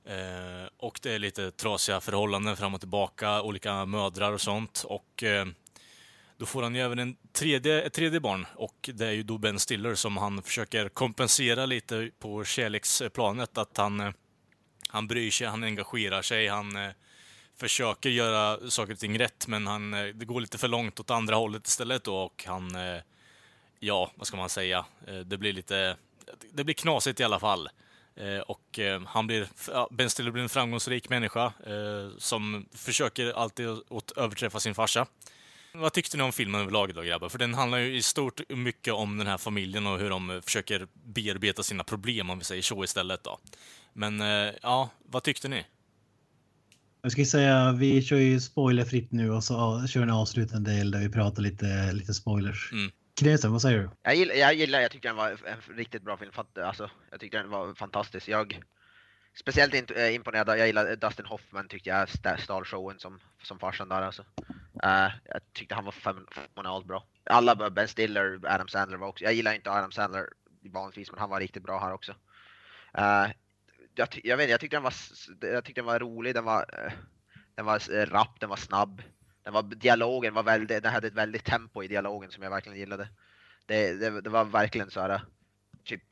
Eh, 0.04 0.68
och 0.76 1.00
det 1.02 1.12
är 1.12 1.18
lite 1.18 1.50
trasiga 1.50 2.00
förhållanden 2.00 2.56
fram 2.56 2.74
och 2.74 2.80
tillbaka, 2.80 3.42
olika 3.42 3.84
mödrar 3.84 4.32
och 4.32 4.40
sånt. 4.40 4.84
Och 4.86 5.22
eh, 5.22 5.46
då 6.36 6.46
får 6.46 6.62
han 6.62 6.74
ju 6.74 6.80
även 6.80 6.98
en 6.98 7.16
tredje, 7.32 7.82
ett 7.82 7.92
tredje 7.92 8.20
barn 8.20 8.46
och 8.54 8.90
det 8.94 9.06
är 9.06 9.12
ju 9.12 9.22
då 9.22 9.38
Ben 9.38 9.58
Stiller 9.58 9.94
som 9.94 10.16
han 10.16 10.42
försöker 10.42 10.88
kompensera 10.88 11.66
lite 11.66 12.10
på 12.18 12.44
kärleksplanet. 12.44 13.58
Att 13.58 13.76
han, 13.76 14.00
eh, 14.00 14.12
han 14.88 15.08
bryr 15.08 15.30
sig, 15.30 15.46
han 15.46 15.64
engagerar 15.64 16.22
sig, 16.22 16.48
han 16.48 16.76
eh, 16.76 16.90
försöker 17.56 18.10
göra 18.10 18.70
saker 18.70 18.92
och 18.92 18.98
ting 18.98 19.18
rätt 19.18 19.46
men 19.46 19.66
han, 19.66 19.94
eh, 19.94 20.04
det 20.04 20.24
går 20.24 20.40
lite 20.40 20.58
för 20.58 20.68
långt 20.68 21.00
åt 21.00 21.10
andra 21.10 21.36
hållet 21.36 21.66
istället 21.66 22.04
då 22.04 22.16
och 22.16 22.44
han, 22.46 22.74
eh, 22.74 23.02
ja, 23.78 24.12
vad 24.14 24.26
ska 24.26 24.36
man 24.36 24.48
säga, 24.48 24.84
Eh, 25.10 25.18
det 25.18 25.38
blir 25.38 25.52
lite, 25.52 25.96
det 26.52 26.64
blir 26.64 26.74
knasigt 26.74 27.20
i 27.20 27.24
alla 27.24 27.40
fall. 27.40 27.68
Eh, 28.16 28.38
Och 28.38 28.78
eh, 28.78 29.02
han 29.06 29.26
blir, 29.26 29.48
ja, 29.68 29.88
Ben 29.90 30.10
Stiller 30.10 30.30
blir 30.30 30.42
en 30.42 30.48
framgångsrik 30.48 31.08
människa 31.08 31.44
eh, 31.46 32.16
som 32.18 32.66
försöker 32.72 33.32
alltid 33.32 33.68
att 33.68 34.10
överträffa 34.16 34.60
sin 34.60 34.74
farsa. 34.74 35.06
Vad 35.74 35.92
tyckte 35.92 36.16
ni 36.16 36.22
om 36.22 36.32
filmen 36.32 36.60
överlag 36.60 36.94
då 36.94 37.02
grabbar? 37.02 37.28
För 37.28 37.38
den 37.38 37.54
handlar 37.54 37.78
ju 37.78 37.96
i 37.96 38.02
stort 38.02 38.40
mycket 38.48 38.94
om 38.94 39.18
den 39.18 39.26
här 39.26 39.38
familjen 39.38 39.86
och 39.86 39.98
hur 39.98 40.10
de 40.10 40.40
försöker 40.44 40.86
bearbeta 40.92 41.62
sina 41.62 41.84
problem 41.84 42.30
om 42.30 42.38
vi 42.38 42.44
säger 42.44 42.62
så 42.62 42.84
istället 42.84 43.24
då. 43.24 43.38
Men 43.92 44.20
eh, 44.20 44.54
ja, 44.62 44.90
vad 45.06 45.22
tyckte 45.22 45.48
ni? 45.48 45.64
Jag 47.02 47.12
ska 47.12 47.24
säga, 47.24 47.72
vi 47.72 48.02
kör 48.02 48.16
ju 48.16 48.40
spoilerfritt 48.40 49.12
nu 49.12 49.30
och 49.30 49.44
så 49.44 49.86
kör 49.88 50.02
en 50.02 50.10
avslutande 50.10 50.70
del 50.70 50.90
där 50.90 51.00
vi 51.00 51.08
pratar 51.08 51.42
lite, 51.42 51.92
lite 51.92 52.14
spoilers. 52.14 52.72
Mm. 52.72 52.90
Knesen, 53.20 53.52
vad 53.52 53.62
säger 53.62 53.78
du? 53.78 53.90
Jag 54.02 54.14
gillar, 54.14 54.34
jag 54.34 54.54
gillar, 54.54 54.80
jag 54.80 54.90
tyckte 54.90 55.08
den 55.08 55.16
var 55.16 55.30
en 55.30 55.76
riktigt 55.76 56.02
bra 56.02 56.16
film. 56.16 56.32
Alltså, 56.64 56.90
jag 57.10 57.20
tyckte 57.20 57.38
den 57.38 57.50
var 57.50 57.74
fantastisk. 57.74 58.28
Jag 58.28 58.60
speciellt 59.34 59.90
eh, 59.90 60.14
imponerad, 60.14 60.58
jag 60.58 60.66
gillar 60.66 60.96
Dustin 60.96 61.26
Hoffman 61.26 61.68
tyckte 61.68 61.90
jag 61.90 62.08
stal 62.40 62.64
showen 62.64 62.98
som, 62.98 63.20
som 63.42 63.58
farsan 63.58 63.88
där 63.88 64.02
alltså. 64.02 64.22
Uh, 64.84 65.10
jag 65.24 65.40
tyckte 65.52 65.74
han 65.74 65.84
var 65.84 65.92
fenomenalt 65.92 66.86
bra. 66.86 67.04
Alla, 67.24 67.52
eh, 67.52 67.70
Ben 67.70 67.88
Stiller, 67.88 68.40
Adam 68.44 68.68
Sandler 68.68 68.98
var 68.98 69.08
också, 69.08 69.24
jag 69.24 69.34
gillar 69.34 69.54
inte 69.54 69.70
Adam 69.70 69.92
Sandler 69.92 70.28
vanligtvis 70.72 71.10
men 71.10 71.20
han 71.20 71.30
var 71.30 71.40
riktigt 71.40 71.62
bra 71.62 71.80
här 71.80 71.92
också. 71.92 72.12
Uh, 72.98 73.30
jag, 73.94 74.08
jag 74.24 74.36
vet 74.36 74.50
jag 74.50 74.60
tyckte 74.60 74.76
den 74.76 74.82
var, 74.82 74.94
jag 75.40 75.64
tyckte 75.64 75.80
den 75.80 75.86
var 75.86 75.98
rolig, 75.98 76.34
den 76.34 76.44
var, 76.44 76.64
den 77.54 77.66
var 77.66 78.06
rapp, 78.06 78.40
den 78.40 78.48
var 78.48 78.56
snabb. 78.56 79.02
Den 79.50 79.54
var, 79.54 79.62
dialogen 79.62 80.34
var 80.34 80.42
väldigt, 80.42 80.82
den 80.82 80.92
hade 80.92 81.06
ett 81.06 81.14
väldigt 81.14 81.44
tempo 81.44 81.82
i 81.82 81.88
dialogen 81.88 82.30
som 82.30 82.42
jag 82.42 82.50
verkligen 82.50 82.78
gillade. 82.78 83.08
Det, 83.66 83.92
det, 83.92 84.20
det 84.20 84.30
var 84.30 84.44
verkligen 84.44 84.90
så 84.90 85.00
här, 85.00 85.22
typ, 85.84 86.02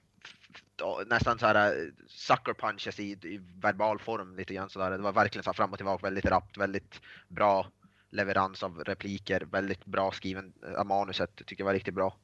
nästan 1.07 1.39
så 1.39 1.47
här 1.47 1.91
sucker 2.09 2.55
punches 2.55 3.01
i, 3.01 3.13
i 3.13 3.41
verbal 3.63 3.99
form 3.99 4.37
lite 4.37 4.55
grann 4.55 4.71
sådär. 4.71 4.91
Det 4.91 4.99
var 4.99 5.13
verkligen 5.13 5.43
så 5.43 5.51
här 5.51 5.55
fram 5.55 5.73
och 5.73 5.79
tillbaka, 5.79 6.07
väldigt 6.07 6.25
rappt, 6.25 6.57
väldigt 6.57 7.01
bra 7.29 7.67
leverans 8.11 8.63
av 8.63 8.85
repliker, 8.85 9.41
väldigt 9.41 9.85
bra 9.85 10.13
skriven 10.13 10.53
av 10.77 10.87
manuset, 10.87 11.37
tycker 11.37 11.61
jag 11.61 11.67
var 11.67 11.75
riktigt 11.75 11.95
bra. 11.95 12.17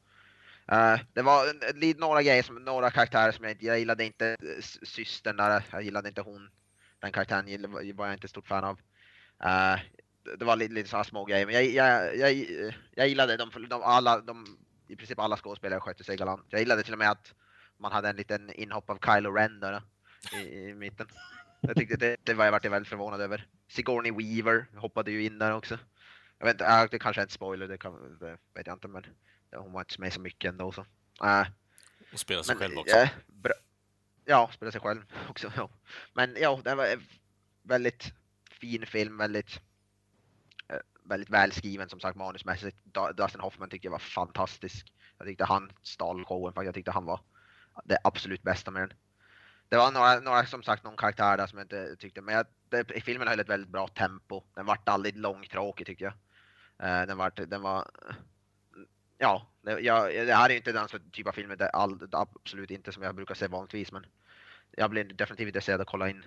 Uh, 0.72 1.00
det 1.12 1.22
var 1.22 2.00
några 2.00 2.22
grejer, 2.22 2.42
som, 2.42 2.64
några 2.64 2.90
karaktärer 2.90 3.32
som 3.32 3.44
jag 3.44 3.52
inte, 3.52 3.66
jag 3.66 3.78
gillade 3.78 4.04
inte 4.04 4.28
eh, 4.28 4.62
systern 4.82 5.36
där, 5.36 5.62
jag 5.72 5.82
gillade 5.82 6.08
inte 6.08 6.20
hon. 6.20 6.50
Den 6.98 7.12
karaktären 7.12 7.72
var 7.96 8.06
jag 8.06 8.14
inte 8.14 8.28
stort 8.28 8.48
fan 8.48 8.64
av. 8.64 8.78
Uh, 9.44 9.80
det- 10.38 10.44
var 10.44 10.56
lite, 10.56 10.74
lite 10.74 10.88
sådana 10.88 11.04
små 11.04 11.24
grejer, 11.24 11.46
men 11.46 11.54
jag, 11.54 11.64
jag, 11.64 12.16
jag, 12.16 12.32
jag 12.94 13.08
gillade 13.08 13.36
de, 13.36 13.50
de, 13.68 13.82
alla, 13.82 14.20
de, 14.20 14.58
i 14.88 14.96
princip 14.96 15.18
alla 15.18 15.36
skådespelare 15.36 15.80
skötte 15.80 16.04
sig 16.04 16.16
galant. 16.16 16.46
Jag 16.48 16.60
gillade 16.60 16.82
till 16.82 16.92
och 16.92 16.98
med 16.98 17.10
att 17.10 17.34
man 17.78 17.92
hade 17.92 18.08
en 18.08 18.16
liten 18.16 18.50
inhopp 18.52 18.90
av 18.90 18.98
Kylo 19.04 19.30
Ren 19.32 19.60
där 19.60 19.82
i, 20.32 20.38
i 20.68 20.74
mitten. 20.74 21.06
Jag 21.60 21.76
tyckte 21.76 21.96
det, 21.96 22.16
det 22.22 22.34
var 22.34 22.44
jag 22.44 22.52
varit 22.52 22.64
väldigt 22.64 22.88
förvånad 22.88 23.20
över. 23.20 23.46
Sigourney 23.68 24.12
Weaver 24.12 24.66
hoppade 24.76 25.10
ju 25.10 25.24
in 25.24 25.38
där 25.38 25.52
också. 25.52 25.78
Jag 26.38 26.46
vet 26.46 26.54
inte, 26.54 26.64
äh, 26.66 26.84
det 26.90 26.98
kanske 26.98 27.20
är 27.22 27.24
en 27.24 27.28
spoiler, 27.30 27.68
det, 27.68 27.78
kan, 27.78 28.18
det 28.18 28.38
vet 28.54 28.66
jag 28.66 28.76
inte 28.76 28.88
men 28.88 29.04
hon 29.56 29.72
var 29.72 29.80
inte 29.80 30.00
med 30.00 30.12
så 30.12 30.20
mycket 30.20 30.48
ändå 30.48 30.72
så. 30.72 30.86
Äh, 31.22 31.46
Och 32.12 32.18
spela 32.20 32.42
sig 32.42 32.54
men, 32.54 32.62
själv 32.68 32.78
också. 32.78 33.08
bra. 33.26 33.52
Ja, 34.24 34.50
spela 34.54 34.72
sig 34.72 34.80
själv 34.80 35.00
också. 35.30 35.52
Ja. 35.56 35.70
Men 36.12 36.36
ja, 36.40 36.60
det 36.64 36.74
var 36.74 36.86
en 36.86 37.02
väldigt 37.62 38.12
fin 38.60 38.86
film, 38.86 39.16
väldigt, 39.18 39.60
väldigt 41.04 41.30
välskriven 41.30 41.88
som 41.88 42.00
sagt 42.00 42.16
manusmässigt. 42.16 42.76
Dustin 43.16 43.40
Hoffman 43.40 43.68
tyckte 43.68 43.86
jag 43.86 43.92
var 43.92 43.98
fantastisk. 43.98 44.92
Jag 45.18 45.26
tyckte 45.26 45.44
han 45.44 45.72
stal 45.82 46.24
showen, 46.24 46.52
faktiskt. 46.52 46.66
jag 46.66 46.74
tyckte 46.74 46.90
han 46.90 47.04
var 47.04 47.20
det 47.84 47.98
absolut 48.04 48.42
bästa 48.42 48.70
med 48.70 48.82
den. 48.82 48.92
Det 49.68 49.76
var 49.76 49.92
några, 49.92 50.20
några 50.20 50.46
som 50.46 50.62
sagt, 50.62 50.84
någon 50.84 50.96
karaktär 50.96 51.36
där 51.36 51.46
som 51.46 51.58
jag 51.58 51.64
inte 51.64 51.96
tyckte, 51.96 52.20
men 52.20 52.34
jag, 52.34 52.46
det, 52.68 53.00
filmen 53.00 53.28
höll 53.28 53.40
ett 53.40 53.48
väldigt 53.48 53.70
bra 53.70 53.88
tempo. 53.88 54.42
Den 54.54 54.66
vart 54.66 54.88
aldrig 54.88 55.16
långtråkig 55.16 55.86
tyckte 55.86 56.04
jag. 56.04 56.12
Eh, 56.78 57.06
den, 57.06 57.16
vart, 57.18 57.36
den 57.36 57.62
var 57.62 57.90
ja, 59.18 59.46
det, 59.62 59.80
jag, 59.80 60.26
det 60.26 60.34
här 60.34 60.44
är 60.44 60.50
ju 60.50 60.56
inte 60.56 60.72
den 60.72 60.88
typ 61.12 61.26
av 61.26 61.32
filmer, 61.32 61.62
all, 61.62 62.08
absolut 62.12 62.70
inte 62.70 62.92
som 62.92 63.02
jag 63.02 63.14
brukar 63.14 63.34
se 63.34 63.46
vanligtvis, 63.46 63.92
men 63.92 64.06
jag 64.70 64.90
blir 64.90 65.04
definitivt 65.04 65.46
intresserad 65.46 65.80
att 65.80 65.86
kolla 65.86 66.08
in 66.08 66.24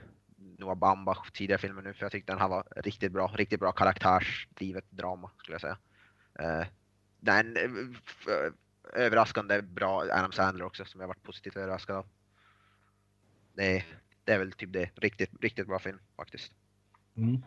Noah 0.58 0.76
Baumbach 0.76 1.32
tidigare 1.32 1.62
filmer 1.62 1.82
nu, 1.82 1.94
för 1.94 2.06
jag 2.06 2.12
tyckte 2.12 2.32
den 2.32 2.42
här 2.42 2.48
var 2.48 2.64
riktigt 2.76 3.12
bra, 3.12 3.34
riktigt 3.36 3.60
bra 3.60 3.72
karaktärsdrivet 3.72 4.86
drama 4.90 5.32
skulle 5.38 5.54
jag 5.54 5.62
säga. 5.62 5.78
Uh, 6.40 6.66
den 7.20 7.58
eh, 7.58 7.64
f- 8.06 8.54
överraskande 8.94 9.62
bra 9.62 10.00
Adam 10.00 10.32
Sandler 10.32 10.66
också, 10.66 10.86
som 10.86 11.02
jag 11.02 11.08
varit 11.08 11.24
positivt 11.24 11.56
överraskad 11.58 11.96
av. 11.96 12.06
Det, 13.54 13.84
det 14.24 14.32
är 14.34 14.40
väl 14.40 14.52
typ 14.52 14.74
det, 14.74 14.90
riktigt, 14.96 15.32
riktigt 15.42 15.68
bra 15.68 15.80
film 15.80 16.00
faktiskt. 16.16 16.52
Mm. 17.18 17.42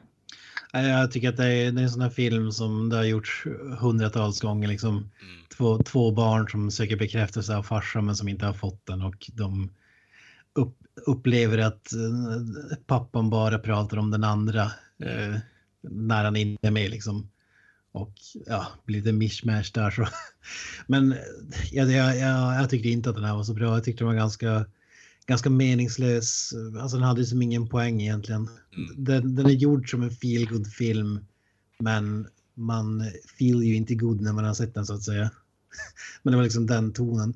Jag 0.72 1.12
tycker 1.12 1.28
att 1.28 1.36
det 1.36 1.46
är, 1.46 1.72
det 1.72 1.80
är 1.80 1.84
en 1.84 1.90
sån 1.90 2.02
här 2.02 2.10
film 2.10 2.52
som 2.52 2.88
det 2.88 2.96
har 2.96 3.04
gjorts 3.04 3.46
hundratals 3.80 4.40
gånger. 4.40 4.68
Liksom. 4.68 4.96
Mm. 4.96 5.10
Två, 5.56 5.78
två 5.78 6.10
barn 6.10 6.48
som 6.48 6.70
söker 6.70 6.96
bekräftelse 6.96 7.56
av 7.56 7.62
farsan 7.62 8.06
men 8.06 8.16
som 8.16 8.28
inte 8.28 8.46
har 8.46 8.52
fått 8.52 8.86
den 8.86 9.02
och 9.02 9.30
de 9.32 9.70
upp, 10.54 10.76
upplever 11.06 11.58
att 11.58 11.92
eh, 11.92 12.76
pappan 12.86 13.30
bara 13.30 13.58
pratar 13.58 13.96
om 13.96 14.10
den 14.10 14.24
andra 14.24 14.62
eh, 14.98 15.36
när 15.80 16.24
han 16.24 16.36
inte 16.36 16.66
är 16.66 16.70
med. 16.70 16.90
Liksom. 16.90 17.30
Och 17.92 18.12
ja, 18.46 18.66
blir 18.84 18.98
lite 18.98 19.12
mishmash 19.12 19.70
där. 19.74 19.90
Så. 19.90 20.08
Men 20.86 21.14
jag, 21.72 21.90
jag, 21.90 22.18
jag, 22.18 22.54
jag 22.62 22.70
tyckte 22.70 22.88
inte 22.88 23.10
att 23.10 23.16
den 23.16 23.24
här 23.24 23.34
var 23.34 23.44
så 23.44 23.54
bra. 23.54 23.74
Jag 23.74 23.84
tyckte 23.84 24.04
den 24.04 24.08
var 24.08 24.14
ganska 24.14 24.66
ganska 25.26 25.50
meningslös. 25.50 26.52
Alltså 26.80 26.96
den 26.96 27.06
hade 27.06 27.24
som 27.24 27.42
ingen 27.42 27.68
poäng 27.68 28.00
egentligen. 28.00 28.48
Mm. 28.76 29.04
Den, 29.04 29.36
den 29.36 29.46
är 29.46 29.50
gjord 29.50 29.90
som 29.90 30.02
en 30.02 30.10
feel 30.10 30.48
good 30.48 30.66
film 30.66 31.20
men 31.78 32.28
man 32.54 33.04
feel 33.38 33.62
ju 33.62 33.74
inte 33.74 33.94
good 33.94 34.20
när 34.20 34.32
man 34.32 34.44
har 34.44 34.54
sett 34.54 34.74
den 34.74 34.86
så 34.86 34.94
att 34.94 35.02
säga 35.02 35.30
men 36.22 36.30
det 36.32 36.36
var 36.36 36.44
liksom 36.44 36.66
den 36.66 36.92
tonen. 36.92 37.34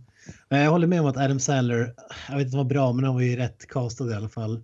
Jag 0.48 0.70
håller 0.70 0.86
med 0.86 1.00
om 1.00 1.06
att 1.06 1.16
Adam 1.16 1.40
Sandler, 1.40 1.94
jag 2.28 2.36
vet 2.36 2.44
inte 2.44 2.56
vad 2.56 2.66
bra, 2.66 2.92
men 2.92 3.04
han 3.04 3.14
var 3.14 3.22
ju 3.22 3.36
rätt 3.36 3.66
castad 3.68 4.10
i 4.10 4.14
alla 4.14 4.28
fall. 4.28 4.62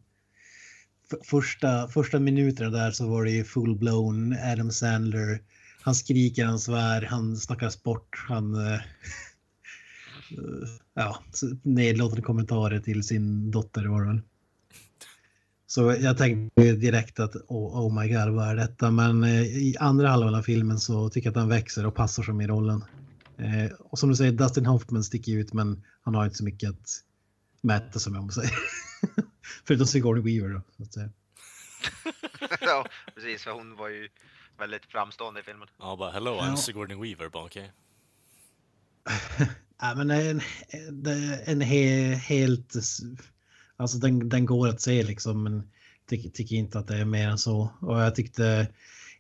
Första, 1.25 1.89
första 1.89 2.19
minuterna 2.19 2.71
där 2.71 2.91
så 2.91 3.09
var 3.09 3.25
det 3.25 3.31
ju 3.31 3.45
full-blown 3.45 4.37
Adam 4.53 4.71
Sandler. 4.71 5.43
Han 5.83 5.95
skriker, 5.95 6.45
han 6.45 6.59
svär, 6.59 7.03
han 7.03 7.37
snackar 7.37 7.71
sport, 7.71 8.25
han... 8.29 8.55
Eh, 8.55 8.81
ja, 10.95 11.19
nedlåtande 11.63 12.23
kommentarer 12.23 12.81
till 12.81 13.03
sin 13.03 13.51
dotter 13.51 13.85
var 13.87 14.01
det 14.01 14.07
väl. 14.07 14.21
Så 15.67 15.97
jag 16.01 16.19
tänkte 16.19 16.73
direkt 16.73 17.21
att 17.21 17.37
oh, 17.37 17.87
oh, 17.87 18.01
my 18.01 18.09
god, 18.09 18.29
vad 18.29 18.49
är 18.49 18.57
detta? 18.57 18.91
Men 18.91 19.25
eh, 19.25 19.43
i 19.43 19.77
andra 19.81 20.09
halvan 20.09 20.35
av 20.35 20.43
filmen 20.43 20.79
så 20.79 21.09
tycker 21.09 21.27
jag 21.27 21.33
att 21.33 21.41
han 21.41 21.49
växer 21.49 21.87
och 21.87 21.95
passar 21.95 22.23
som 22.23 22.41
i 22.41 22.47
rollen. 22.47 22.85
Eh, 23.41 23.73
och 23.79 23.99
som 23.99 24.09
du 24.09 24.17
säger, 24.17 24.33
Dustin 24.33 24.67
Hoffman 24.67 25.05
sticker 25.05 25.33
ut 25.33 25.53
men 25.53 25.85
han 26.03 26.15
har 26.15 26.25
inte 26.25 26.37
så 26.37 26.45
mycket 26.45 26.71
att 26.71 27.05
mäta 27.61 27.99
som 27.99 28.15
jag 28.15 28.25
måste 28.25 28.41
säga. 28.41 28.53
Förutom 29.67 29.87
Sigourney 29.87 30.23
Weaver 30.23 30.55
då, 30.55 30.63
så 30.77 30.83
att 30.83 30.93
säga. 30.93 31.11
ja, 32.61 32.87
precis, 33.15 33.43
för 33.43 33.51
hon 33.51 33.77
var 33.77 33.89
ju 33.89 34.09
väldigt 34.59 34.87
framstående 34.87 35.41
i 35.41 35.43
filmen. 35.43 35.69
Ja, 35.79 35.97
bara 35.97 36.11
hello, 36.11 36.41
I'm 36.41 36.57
Sigourney 36.57 36.97
Weaver, 36.97 37.29
bara 37.29 37.45
okej. 37.45 37.73
Okay. 39.05 39.47
Ja, 39.83 39.95
men 39.95 40.11
en, 40.11 40.41
en 41.45 41.61
he, 41.61 42.15
helt... 42.15 42.75
Alltså 43.77 43.99
den, 43.99 44.29
den 44.29 44.47
går 44.47 44.69
att 44.69 44.81
se 44.81 45.03
liksom, 45.03 45.43
men 45.43 45.71
tycker, 46.07 46.31
tycker 46.31 46.57
inte 46.57 46.79
att 46.79 46.87
det 46.87 46.97
är 46.97 47.05
mer 47.05 47.29
än 47.29 47.39
så. 47.39 47.71
Och 47.81 48.01
jag 48.01 48.15
tyckte, 48.15 48.69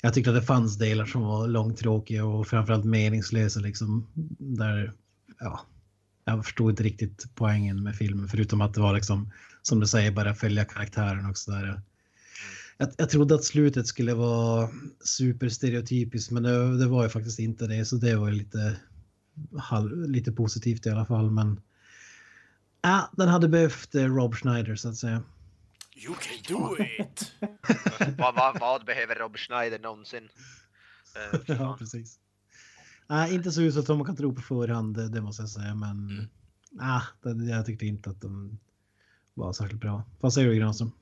jag 0.03 0.15
tyckte 0.15 0.31
att 0.31 0.37
det 0.37 0.43
fanns 0.43 0.79
delar 0.79 1.07
som 1.07 1.23
var 1.23 1.49
långtråkiga 1.49 2.25
och 2.25 2.47
framförallt 2.47 2.85
meningslösa 2.85 3.61
liksom. 3.61 4.07
Där, 4.39 4.93
ja, 5.39 5.61
jag 6.25 6.45
förstod 6.45 6.71
inte 6.71 6.83
riktigt 6.83 7.27
poängen 7.35 7.83
med 7.83 7.97
filmen 7.97 8.29
förutom 8.29 8.61
att 8.61 8.75
det 8.75 8.81
var 8.81 8.95
liksom, 8.95 9.33
som 9.63 9.81
du 9.81 9.87
säger, 9.87 10.11
bara 10.11 10.35
följa 10.35 10.65
karaktären 10.65 11.27
och 11.27 11.39
sådär. 11.39 11.83
Jag, 12.79 12.89
jag 12.97 13.11
trodde 13.11 13.35
att 13.35 13.45
slutet 13.45 13.87
skulle 13.87 14.15
vara 14.15 14.69
superstereotypiskt 15.05 16.31
men 16.31 16.43
det, 16.43 16.79
det 16.79 16.87
var 16.87 17.03
ju 17.03 17.09
faktiskt 17.09 17.39
inte 17.39 17.67
det 17.67 17.85
så 17.85 17.97
det 17.97 18.17
var 18.17 18.31
lite 18.31 18.77
lite 20.07 20.33
positivt 20.33 20.87
i 20.87 20.91
alla 20.91 21.07
fall. 21.07 21.31
Men 21.31 21.61
äh, 22.85 23.05
den 23.13 23.29
hade 23.29 23.49
behövt 23.49 23.95
eh, 23.95 24.05
Rob 24.05 24.35
Schneider 24.35 24.77
så 24.77 24.89
att 24.89 24.97
säga. 24.97 25.23
You 26.05 26.15
can 26.15 26.57
do 26.57 26.77
it! 26.85 27.33
vad, 28.19 28.35
vad, 28.35 28.61
vad, 28.61 28.85
behöver 28.85 29.15
Rob 29.15 29.37
Schneider 29.37 29.79
någonsin? 29.79 30.29
Uh, 31.35 31.41
ja, 31.59 31.77
precis. 31.79 32.19
Äh, 33.11 33.35
inte 33.35 33.53
så 33.53 33.63
uselt 33.63 33.87
som 33.87 33.99
man 33.99 34.07
kan 34.07 34.17
tro 34.17 34.35
på 34.35 34.41
förhand, 34.43 35.13
det 35.13 35.21
måste 35.21 35.43
jag 35.43 35.51
säga. 35.51 35.75
Men 35.75 35.91
mm. 35.91 36.29
äh, 36.81 37.35
det, 37.35 37.45
jag 37.45 37.67
tyckte 37.67 37.87
inte 37.87 38.11
att 38.11 38.21
den 38.21 38.59
var 39.35 39.53
särskilt 39.53 39.81
bra. 39.81 40.03
Vad 40.21 40.33
säger 40.33 40.49
du 40.49 40.55
Granström? 40.55 40.93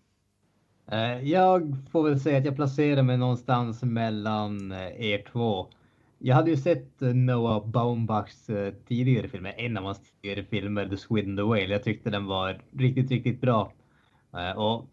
Jag 1.22 1.76
får 1.92 2.08
väl 2.08 2.20
säga 2.20 2.38
att 2.38 2.44
jag 2.44 2.56
placerar 2.56 3.02
mig 3.02 3.16
någonstans 3.16 3.82
mellan 3.82 4.72
er 4.72 5.30
två. 5.32 5.68
Jag 6.18 6.34
hade 6.34 6.50
ju 6.50 6.56
sett 6.56 7.02
eh, 7.02 7.14
Noah 7.14 7.66
Baumbachs 7.66 8.50
eh, 8.50 8.74
tidigare 8.88 9.28
filmer, 9.28 9.54
en 9.56 9.76
av 9.76 9.84
hans 9.84 10.00
tidigare 10.00 10.44
filmer, 10.44 10.88
The 10.88 10.96
Squid 10.96 11.28
and 11.28 11.38
the 11.38 11.42
Whale. 11.42 11.72
Jag 11.72 11.84
tyckte 11.84 12.10
den 12.10 12.26
var 12.26 12.62
riktigt, 12.78 13.10
riktigt 13.10 13.40
bra. 13.40 13.72
Eh, 14.32 14.58
och 14.58 14.88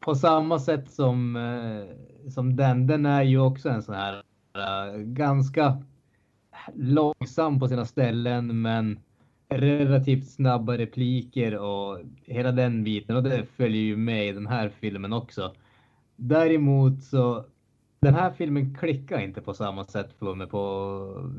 på 0.00 0.14
samma 0.14 0.58
sätt 0.58 0.90
som, 0.90 1.36
eh, 1.36 2.30
som 2.30 2.56
den, 2.56 2.86
den 2.86 3.06
är 3.06 3.22
ju 3.22 3.38
också 3.38 3.68
en 3.68 3.82
sån 3.82 3.94
här 3.94 4.22
eh, 4.54 4.98
ganska 4.98 5.82
långsam 6.74 7.60
på 7.60 7.68
sina 7.68 7.84
ställen, 7.84 8.62
men 8.62 9.00
relativt 9.48 10.30
snabba 10.30 10.78
repliker 10.78 11.58
och 11.58 11.98
hela 12.24 12.52
den 12.52 12.84
biten. 12.84 13.16
Och 13.16 13.22
det 13.22 13.46
följer 13.56 13.82
ju 13.82 13.96
med 13.96 14.28
i 14.28 14.32
den 14.32 14.46
här 14.46 14.68
filmen 14.68 15.12
också. 15.12 15.54
Däremot 16.16 17.02
så 17.02 17.44
den 18.00 18.14
här 18.14 18.30
filmen 18.30 18.74
klickar 18.74 19.20
inte 19.20 19.40
på 19.40 19.54
samma 19.54 19.84
sätt 19.84 20.12
för 20.18 20.34
mig 20.34 20.46
på 20.46 21.32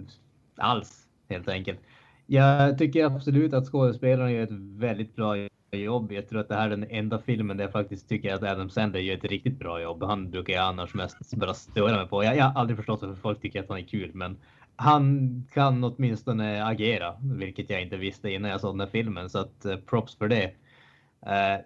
alls 0.56 1.08
helt 1.30 1.48
enkelt. 1.48 1.80
Jag 2.26 2.78
tycker 2.78 3.06
absolut 3.06 3.54
att 3.54 3.68
skådespelarna 3.68 4.32
gör 4.32 4.44
ett 4.44 4.52
väldigt 4.52 5.16
bra 5.16 5.36
jobb. 5.78 6.12
Jag 6.12 6.30
tror 6.30 6.40
att 6.40 6.50
det 6.50 6.56
här 6.56 6.66
är 6.66 6.70
den 6.70 6.86
enda 6.90 7.20
filmen 7.20 7.58
där 7.58 7.64
jag 7.64 7.72
faktiskt 7.72 8.10
tycker 8.10 8.34
att 8.34 8.44
Adam 8.44 8.70
Sandler 8.70 9.00
gör 9.00 9.18
ett 9.18 9.24
riktigt 9.24 9.60
bra 9.60 9.82
jobb. 9.82 10.04
Han 10.04 10.32
brukar 10.32 10.54
jag 10.54 10.64
annars 10.66 10.94
mest 10.94 11.36
bara 11.36 11.54
störa 11.54 11.98
mig 11.98 12.08
på. 12.08 12.24
Jag, 12.24 12.38
jag 12.38 12.46
har 12.46 12.60
aldrig 12.62 12.78
förstått 12.78 13.02
varför 13.02 13.22
folk 13.22 13.42
tycker 13.42 13.60
att 13.60 13.70
han 13.70 13.78
är 13.78 13.84
kul, 13.84 14.12
men 14.14 14.38
han 14.76 15.46
kan 15.54 15.84
åtminstone 15.84 16.66
agera, 16.66 17.16
vilket 17.22 17.70
jag 17.70 17.82
inte 17.82 17.98
visste 17.98 18.32
innan 18.32 18.52
jag 18.52 18.62
såg 18.62 18.74
den 18.74 18.80
här 18.80 18.88
filmen. 18.88 19.30
Så 19.30 19.40
att 19.40 19.66
uh, 19.66 19.76
props 19.76 20.16
för 20.16 20.28
det. 20.28 20.46
Uh, 21.26 21.66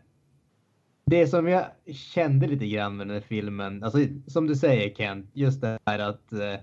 det 1.06 1.28
som 1.28 1.48
jag 1.48 1.66
kände 1.94 2.48
lite 2.48 2.68
grann 2.68 2.98
med 2.98 3.08
den 3.08 3.14
här 3.14 3.24
filmen, 3.28 3.84
alltså 3.84 3.98
som 4.28 4.48
du 4.48 4.56
säger 4.56 4.96
Kent, 4.96 5.30
just 5.34 5.62
det 5.62 5.80
här 5.86 6.00
att 6.00 6.34
eh, 6.34 6.56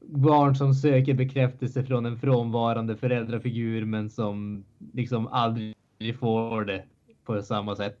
barn 0.00 0.56
som 0.56 0.74
söker 0.74 1.14
bekräftelse 1.14 1.84
från 1.84 2.06
en 2.06 2.18
frånvarande 2.18 2.96
föräldrafigur 2.96 3.84
men 3.84 4.10
som 4.10 4.64
liksom 4.92 5.26
aldrig 5.26 5.74
får 6.12 6.64
det 6.64 6.84
på 7.24 7.42
samma 7.42 7.76
sätt. 7.76 7.98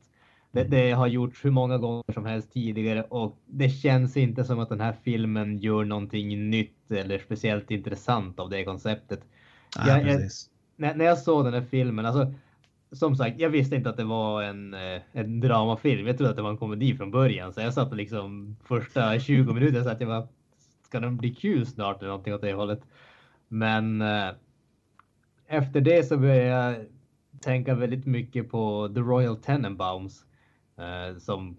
Det, 0.50 0.64
det, 0.64 0.90
har 0.90 1.06
gjorts 1.06 1.44
hur 1.44 1.50
många 1.50 1.78
gånger 1.78 2.12
som 2.14 2.26
helst 2.26 2.52
tidigare 2.52 3.02
och 3.02 3.38
det 3.46 3.68
känns 3.68 4.16
inte 4.16 4.44
som 4.44 4.58
att 4.58 4.68
den 4.68 4.80
här 4.80 4.94
filmen 5.02 5.58
gör 5.58 5.84
någonting 5.84 6.50
nytt 6.50 6.90
eller 6.90 7.18
speciellt 7.18 7.70
intressant 7.70 8.40
av 8.40 8.50
det 8.50 8.64
konceptet. 8.64 9.20
Ja, 9.76 9.88
jag, 9.88 10.08
jag, 10.08 10.20
när, 10.76 10.94
när 10.94 11.04
jag 11.04 11.18
såg 11.18 11.44
den 11.44 11.54
här 11.54 11.64
filmen, 11.70 12.06
alltså 12.06 12.34
som 12.92 13.16
sagt, 13.16 13.40
jag 13.40 13.50
visste 13.50 13.76
inte 13.76 13.90
att 13.90 13.96
det 13.96 14.04
var 14.04 14.42
en, 14.42 14.74
eh, 14.74 15.00
en 15.12 15.40
dramafilm. 15.40 16.06
Jag 16.06 16.16
trodde 16.16 16.30
att 16.30 16.36
det 16.36 16.42
var 16.42 16.50
en 16.50 16.58
komedi 16.58 16.96
från 16.96 17.10
början. 17.10 17.52
Så 17.52 17.60
jag 17.60 17.74
satt 17.74 17.96
liksom 17.96 18.56
första 18.64 19.18
20 19.18 19.54
minuter 19.54 19.82
så 19.82 19.88
att 19.88 20.00
jag 20.00 20.08
bara, 20.08 20.28
ska 20.84 21.00
den 21.00 21.16
bli 21.16 21.34
kul 21.34 21.66
snart 21.66 21.98
eller 21.98 22.08
någonting 22.08 22.34
åt 22.34 22.40
det 22.40 22.52
hållet. 22.52 22.80
Men 23.48 24.02
eh, 24.02 24.28
efter 25.46 25.80
det 25.80 26.08
så 26.08 26.16
började 26.16 26.44
jag 26.44 26.76
tänka 27.40 27.74
väldigt 27.74 28.06
mycket 28.06 28.50
på 28.50 28.90
The 28.94 29.00
Royal 29.00 29.36
Tenenbaums. 29.36 30.24
Eh, 30.78 31.18
som 31.18 31.56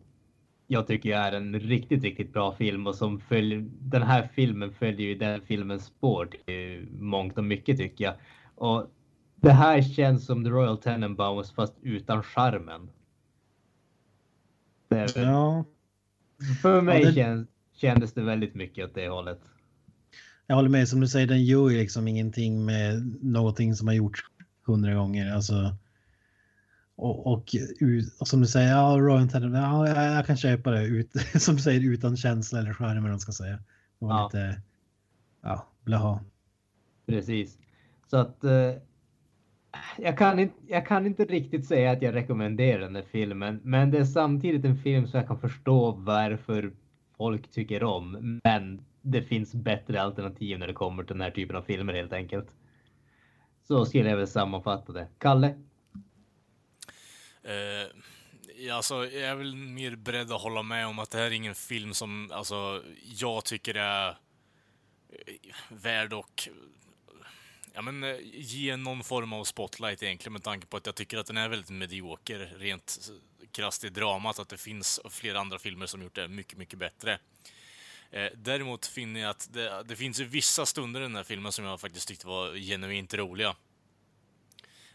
jag 0.68 0.88
tycker 0.88 1.18
är 1.18 1.32
en 1.32 1.60
riktigt, 1.60 2.04
riktigt 2.04 2.34
bra 2.34 2.56
film 2.56 2.88
och 2.88 2.96
som 2.96 3.20
följer, 3.20 3.66
den 3.80 4.04
här 4.04 4.30
filmen 4.34 4.74
följer 4.74 5.08
ju 5.08 5.16
den 5.16 5.42
filmens 5.42 5.86
spår 5.86 6.30
till 6.46 6.88
mångt 6.92 7.38
och 7.38 7.44
mycket 7.44 7.78
tycker 7.78 8.06
jag. 8.06 8.14
Och 8.56 8.92
det 9.36 9.52
här 9.52 9.82
känns 9.82 10.26
som 10.26 10.44
The 10.44 10.50
Royal 10.50 10.78
Tenenbaums 10.78 11.52
fast 11.52 11.74
utan 11.82 12.24
charmen. 12.24 12.90
Ja. 15.16 15.66
För 16.62 16.82
mig 16.82 17.02
ja, 17.02 17.28
det... 17.28 17.46
kändes 17.74 18.14
det 18.14 18.22
väldigt 18.22 18.56
mycket 18.56 18.86
åt 18.86 18.96
det 18.96 19.10
hållet. 19.10 19.40
Jag 20.48 20.56
håller 20.56 20.70
med, 20.70 20.88
som 20.88 21.00
du 21.00 21.08
säger, 21.08 21.28
den 21.28 21.46
gör 21.46 21.70
ju 21.70 21.78
liksom 21.78 22.08
ingenting 22.08 22.66
med 22.66 23.18
någonting 23.22 23.76
som 23.76 23.88
har 23.88 23.96
gjorts 23.96 24.22
hundra 24.72 24.94
gånger. 24.94 25.34
Alltså, 25.36 25.76
och, 26.96 27.28
och, 27.28 27.56
och, 28.20 28.28
som 28.28 28.42
du 28.42 28.48
säger, 28.48 28.70
ja, 28.70 28.98
Royal 29.00 29.30
Tenenbaum, 29.30 29.64
ja, 29.64 29.88
jag, 29.88 30.18
jag 30.18 30.26
kan 30.26 30.38
köpa 30.38 30.72
det, 30.72 30.86
ut, 30.86 31.12
som 31.42 31.56
du 31.56 31.62
säger, 31.62 31.94
utan 31.94 32.18
känsla 32.18 32.60
eller 32.60 32.74
charm 32.74 32.98
eller 32.98 33.10
man 33.10 33.20
ska 33.20 33.32
säga. 33.32 33.56
Det 34.00 34.06
var 34.06 34.12
ja. 34.12 34.26
lite, 34.26 34.62
ja, 35.42 35.68
blaha. 35.84 36.20
Precis. 37.06 37.58
Så 38.08 38.18
att 38.18 38.44
eh, 38.44 38.74
jag 39.98 40.18
kan, 40.18 40.40
inte, 40.40 40.56
jag 40.68 40.88
kan 40.88 41.06
inte 41.06 41.26
riktigt 41.26 41.66
säga 41.66 41.92
att 41.92 42.02
jag 42.02 42.16
rekommenderar 42.16 42.80
den 42.80 42.96
här 42.96 43.06
filmen, 43.12 43.60
men 43.64 43.92
det 43.92 43.98
är 43.98 44.06
samtidigt 44.06 44.66
en 44.66 44.78
film 44.78 45.08
som 45.08 45.18
jag 45.18 45.28
kan 45.28 45.40
förstå 45.40 45.92
varför 45.92 46.74
folk 47.18 47.52
tycker 47.52 47.84
om. 47.84 48.40
Men 48.44 48.82
det 49.02 49.22
finns 49.22 49.54
bättre 49.54 50.02
alternativ 50.02 50.60
när 50.60 50.68
det 50.68 50.74
kommer 50.74 51.04
till 51.04 51.14
den 51.16 51.22
här 51.22 51.32
typen 51.32 51.56
av 51.56 51.62
filmer 51.62 51.94
helt 51.94 52.14
enkelt. 52.14 52.48
Så 53.70 53.86
skulle 53.86 54.10
jag 54.10 54.18
väl 54.18 54.28
sammanfatta 54.28 54.94
det. 54.94 55.08
Kalle? 55.18 55.48
Uh, 57.46 58.02
Ja, 58.62 58.76
alltså, 58.76 58.96
jag 58.96 59.24
är 59.24 59.36
väl 59.36 59.56
mer 59.56 59.96
beredd 59.96 60.32
att 60.32 60.42
hålla 60.42 60.64
med 60.64 60.88
om 60.88 61.00
att 61.00 61.12
det 61.12 61.18
här 61.18 61.26
är 61.26 61.32
ingen 61.32 61.56
film 61.56 61.94
som 61.94 62.32
alltså, 62.34 62.84
jag 63.04 63.46
tycker 63.46 63.76
är 63.76 64.10
eh, 64.10 64.16
värd 65.70 66.14
och 66.14 66.50
ja, 67.74 67.82
men, 67.82 68.04
eh, 68.04 68.16
ge 68.34 68.78
någon 68.78 69.04
form 69.04 69.34
av 69.34 69.44
spotlight 69.44 70.04
egentligen 70.04 70.34
med 70.34 70.44
tanke 70.44 70.68
på 70.68 70.78
att 70.78 70.86
jag 70.86 70.96
tycker 70.96 71.18
att 71.18 71.26
den 71.26 71.38
är 71.38 71.50
väldigt 71.50 71.70
medioker 71.70 72.54
rent 72.58 73.12
krasst 73.52 73.84
i 73.84 73.90
dramat. 73.90 74.40
Att 74.40 74.50
det 74.50 74.58
finns 74.58 75.00
flera 75.10 75.40
andra 75.40 75.60
filmer 75.60 75.86
som 75.86 76.02
gjort 76.02 76.16
det 76.16 76.28
mycket, 76.28 76.58
mycket 76.58 76.80
bättre. 76.80 77.20
Eh, 78.12 78.30
däremot 78.36 78.86
finner 78.86 79.20
jag 79.20 79.30
att 79.30 79.54
det, 79.54 79.84
det 79.84 79.96
finns 79.96 80.20
ju 80.20 80.26
vissa 80.26 80.66
stunder 80.66 81.00
i 81.00 81.04
den 81.04 81.16
här 81.16 81.24
filmen 81.24 81.52
som 81.52 81.66
jag 81.66 81.82
faktiskt 81.82 82.08
tyckte 82.08 82.28
var 82.28 82.56
genuint 82.56 83.14
roliga. 83.14 83.56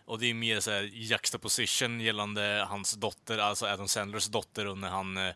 Och 0.05 0.19
det 0.19 0.27
är 0.27 0.35
mer 0.35 0.61
så 0.61 0.70
här 0.70 0.82
juxtaposition 0.82 2.01
gällande 2.01 2.66
hans 2.69 2.93
dotter, 2.93 3.39
alltså 3.39 3.66
Adam 3.66 3.89
Sandlers 3.89 4.27
dotter, 4.27 4.66
och 4.66 4.78
när 4.78 4.89
han 4.89 5.16
eh, 5.16 5.35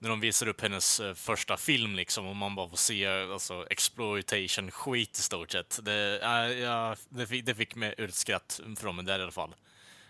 när 0.00 0.08
de 0.08 0.20
visar 0.20 0.48
upp 0.48 0.60
hennes 0.60 1.00
eh, 1.00 1.14
första 1.14 1.56
film 1.56 1.94
liksom 1.94 2.26
och 2.26 2.36
man 2.36 2.54
bara 2.54 2.68
får 2.68 2.76
se 2.76 3.06
alltså, 3.06 3.66
exploitation 3.70 4.70
skit 4.70 5.18
i 5.18 5.22
stort 5.22 5.52
sett. 5.52 5.80
Det, 5.82 6.20
äh, 6.22 6.58
ja, 6.58 6.96
det, 7.08 7.26
fick, 7.26 7.46
det 7.46 7.54
fick 7.54 7.74
mig 7.74 7.94
ur 7.98 8.08
ett 8.08 8.14
skratt 8.14 8.60
från 8.76 8.96
mig 8.96 9.04
där 9.04 9.18
i 9.18 9.22
alla 9.22 9.32
fall. 9.32 9.54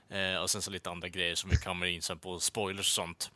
Eh, 0.09 0.37
och 0.37 0.51
sen 0.51 0.63
så 0.63 0.71
lite 0.71 0.91
andra 0.91 1.09
grejer 1.09 1.35
som 1.35 1.51
vi 1.51 1.57
kommer 1.57 1.87
in 1.87 2.03
sen 2.03 2.19
på 2.19 2.41
spoilers 2.41 2.87
och 2.87 3.05
sånt. 3.05 3.31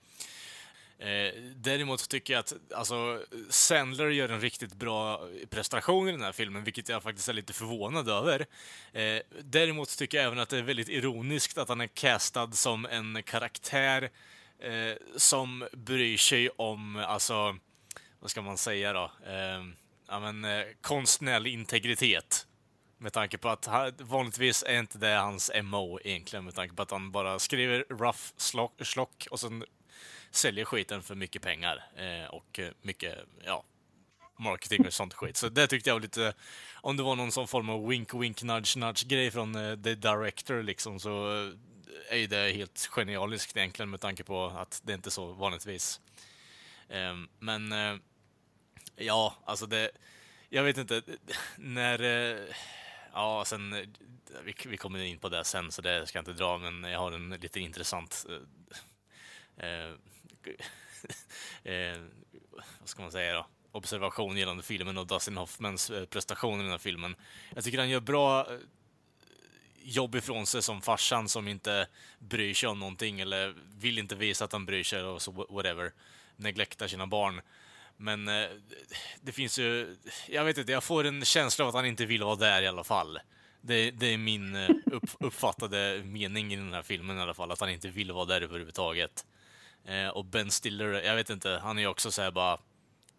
Eh, 0.99 1.35
däremot 1.57 2.09
tycker 2.09 2.33
jag 2.33 2.41
att 2.41 2.55
alltså, 2.75 3.23
Sandler 3.51 4.09
gör 4.09 4.29
en 4.29 4.41
riktigt 4.41 4.75
bra 4.75 5.29
prestation 5.51 6.09
i 6.09 6.13
den 6.13 6.23
här 6.23 6.33
filmen, 6.33 6.65
vilket 6.65 6.89
jag 6.89 7.03
faktiskt 7.03 7.29
är 7.29 7.33
lite 7.33 7.53
förvånad 7.53 8.09
över. 8.09 8.47
Eh, 8.93 9.23
däremot 9.41 9.99
tycker 9.99 10.19
jag 10.19 10.27
även 10.27 10.39
att 10.39 10.49
det 10.49 10.59
är 10.59 10.63
väldigt 10.63 10.89
ironiskt 10.89 11.59
att 11.59 11.69
han 11.69 11.81
är 11.81 11.87
castad 11.87 12.53
som 12.53 12.87
en 12.87 13.23
karaktär 13.23 14.11
eh, 14.59 14.97
som 15.17 15.69
bryr 15.73 16.17
sig 16.17 16.49
om, 16.49 16.97
alltså, 16.97 17.57
vad 18.21 18.31
ska 18.31 18.43
man 18.43 18.59
säga 18.59 18.93
då? 18.93 19.11
Eh, 19.27 19.65
ja, 20.09 20.21
men, 20.21 20.45
eh, 20.45 20.65
konstnärlig 20.81 21.53
integritet. 21.53 22.47
Med 22.99 23.13
tanke 23.13 23.39
på 23.39 23.49
att 23.49 23.69
vanligtvis 24.01 24.65
är 24.67 24.79
inte 24.79 24.99
det 24.99 25.15
hans 25.15 25.51
MO 25.63 25.99
egentligen, 26.05 26.45
med 26.45 26.55
tanke 26.55 26.75
på 26.75 26.83
att 26.83 26.91
han 26.91 27.13
bara 27.13 27.39
skriver 27.39 27.85
rough 27.91 28.21
slock 28.37 29.27
och 29.31 29.41
sen 29.41 29.65
säljer 30.37 30.65
skiten 30.65 31.03
för 31.03 31.15
mycket 31.15 31.43
pengar 31.43 31.85
eh, 31.97 32.27
och 32.31 32.59
eh, 32.59 32.71
mycket, 32.83 33.19
ja, 33.45 33.65
marketing 34.39 34.87
och 34.87 34.93
sånt 34.93 35.15
skit. 35.15 35.37
Så 35.37 35.49
det 35.49 35.67
tyckte 35.67 35.91
jag 35.91 35.95
var 35.95 36.01
lite, 36.01 36.35
om 36.75 36.97
det 36.97 37.03
var 37.03 37.17
någon 37.17 37.33
sån 37.33 37.49
form 37.49 37.69
av 37.69 37.89
wink 37.89 38.15
wink 38.15 38.43
nudge 38.43 38.77
nudge 38.77 39.07
grej 39.07 39.31
från 39.31 39.57
uh, 39.57 39.83
the 39.83 39.95
director 39.95 40.63
liksom 40.63 41.01
så 41.01 41.33
eh, 41.33 41.53
är 42.09 42.17
ju 42.17 42.27
det 42.27 42.53
helt 42.53 42.89
genialiskt 42.91 43.57
egentligen 43.57 43.91
med 43.91 44.01
tanke 44.01 44.25
på 44.25 44.47
att 44.47 44.81
det 44.85 44.95
inte 44.95 45.09
är 45.09 45.11
så 45.11 45.33
vanligtvis. 45.33 46.01
Um, 46.89 47.29
men 47.39 47.73
uh, 47.73 47.99
ja, 48.97 49.37
alltså 49.45 49.67
det, 49.67 49.91
jag 50.49 50.63
vet 50.63 50.79
inte, 50.79 51.03
när, 51.57 51.99
ja 53.13 53.45
sen, 53.47 53.87
vi, 54.45 54.55
vi 54.67 54.77
kommer 54.77 54.99
in 54.99 55.19
på 55.19 55.29
det 55.29 55.45
sen 55.45 55.73
så 55.73 55.83
det 55.83 56.07
ska 56.07 56.19
jag 56.19 56.23
inte 56.23 56.33
dra, 56.33 56.59
men 56.59 56.91
jag 56.91 56.99
har 56.99 57.13
en 57.13 57.31
lite 57.31 57.61
intressant 57.61 58.27
eh, 61.65 62.01
vad 62.81 62.89
ska 62.89 63.03
man 63.03 63.13
säga 63.13 63.35
då? 63.35 63.47
observation 63.75 64.37
gällande 64.37 64.63
filmen 64.63 64.99
och 64.99 65.07
Dustin 65.07 65.37
Hoffmans 65.37 65.91
eh, 65.91 66.05
prestation 66.05 66.61
i 66.61 66.63
den 66.63 66.71
här 66.71 66.79
filmen. 66.79 67.17
Jag 67.55 67.65
tycker 67.65 67.79
han 67.79 67.89
gör 67.89 68.01
bra 68.01 68.41
eh, 68.41 68.59
jobb 69.83 70.15
ifrån 70.15 70.47
sig 70.47 70.63
som 70.63 70.83
farsan 70.83 71.29
som 71.29 71.49
inte 71.49 71.87
bryr 72.19 72.55
sig 72.55 72.69
om 72.69 72.79
någonting 72.79 73.21
eller 73.21 73.55
vill 73.79 73.99
inte 73.99 74.15
visa 74.15 74.45
att 74.45 74.53
han 74.53 74.67
bryr 74.67 74.83
sig 74.83 75.03
och 75.03 75.23
så 75.23 75.33
whatever. 75.33 75.93
Neglektar 76.37 76.89
sina 76.89 77.07
barn. 77.07 77.41
Men 77.97 78.29
eh, 78.29 78.49
det 79.21 79.33
finns 79.33 79.59
ju, 79.59 79.97
jag 80.29 80.45
vet 80.45 80.59
inte, 80.59 80.73
jag 80.73 80.85
får 80.85 81.05
en 81.05 81.25
känsla 81.25 81.65
av 81.65 81.69
att 81.69 81.75
han 81.75 81.87
inte 81.87 82.07
vill 82.07 82.23
vara 82.23 82.37
där 82.37 82.63
i 82.63 82.67
alla 82.67 82.85
fall. 82.85 83.19
Det, 83.61 83.91
det 83.91 84.07
är 84.07 84.19
min 84.19 84.57
eh, 84.57 84.71
upp, 84.87 85.11
uppfattade 85.21 86.03
mening 86.05 86.53
i 86.53 86.57
den 86.57 86.73
här 86.73 86.83
filmen 86.83 87.19
i 87.19 87.21
alla 87.21 87.35
fall, 87.35 87.51
att 87.51 87.61
han 87.61 87.71
inte 87.71 87.89
vill 87.89 88.13
vara 88.13 88.25
där 88.25 88.41
överhuvudtaget. 88.41 89.27
Eh, 89.85 90.09
och 90.09 90.25
Ben 90.25 90.51
Stiller, 90.51 90.93
jag 90.93 91.17
vet 91.17 91.31
inte, 91.31 91.61
han 91.63 91.79
är 91.79 91.83
ju 91.83 91.89
också 91.89 92.11
såhär 92.11 92.31
bara 92.31 92.59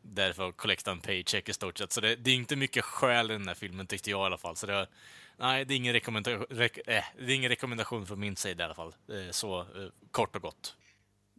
där 0.02 0.34
för 0.34 0.50
att 0.50 0.58
collecta 0.58 0.92
en 0.92 1.00
paycheck 1.00 1.50
i 1.50 1.54
stort 1.54 1.78
sett. 1.78 1.92
Så 1.92 2.02
det, 2.02 2.16
det, 2.16 2.32
är 2.32 2.36
inte 2.36 2.56
mycket 2.56 2.84
skäl 2.84 3.32
i 3.32 3.34
den 3.34 3.48
här 3.48 3.56
filmen 3.56 3.88
tyckte 3.88 4.10
jag 4.10 4.20
i 4.20 4.26
alla 4.26 4.38
fall. 4.38 4.56
Så 4.56 4.66
det, 4.66 4.88
nej, 5.38 5.66
det 5.66 5.74
är, 5.74 5.76
ingen 5.76 5.94
rekommendation, 5.94 6.46
rek, 6.50 6.78
äh, 6.78 7.04
det 7.18 7.32
är 7.32 7.36
ingen 7.36 7.50
rekommendation 7.50 8.06
från 8.06 8.20
min 8.20 8.36
sida 8.36 8.64
i 8.64 8.66
alla 8.66 8.76
fall. 8.76 8.94
Så 9.32 9.60
eh, 9.60 9.66
kort 10.12 10.36
och 10.36 10.42
gott. 10.42 10.76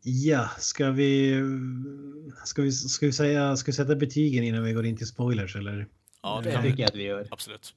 Ja, 0.03 0.51
ska 0.59 0.91
vi, 0.91 1.41
ska 2.45 2.63
vi, 2.63 2.73
ska 2.73 3.07
vi 3.07 3.13
säga, 3.13 3.57
ska 3.57 3.71
vi 3.71 3.77
sätta 3.77 3.95
betygen 3.95 4.45
innan 4.45 4.63
vi 4.63 4.73
går 4.73 4.87
in 4.87 4.97
till 4.97 5.07
spoilers 5.07 5.57
eller? 5.57 5.87
Ja, 6.23 6.41
det, 6.45 6.51
det 6.51 6.63
tycker 6.63 6.83
jag 6.83 6.89
att 6.89 6.95
vi 6.95 7.03
gör. 7.03 7.29
Absolut. 7.31 7.75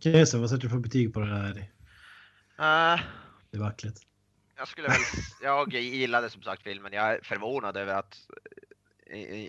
Kesa, 0.00 0.38
vad 0.38 0.50
sätter 0.50 0.62
du 0.62 0.68
för 0.68 0.78
betyg 0.78 1.14
på 1.14 1.20
det 1.20 1.26
här? 1.26 1.70
Uh, 2.60 3.02
det 3.50 3.58
vacklet 3.58 3.94
jag 4.62 4.68
skulle 4.68 4.88
väl, 4.88 5.00
jag 5.40 5.72
gillade 5.72 6.30
som 6.30 6.42
sagt 6.42 6.62
filmen. 6.62 6.92
Jag 6.92 7.12
är 7.12 7.20
förvånad 7.22 7.76
över 7.76 7.94
att 7.94 8.28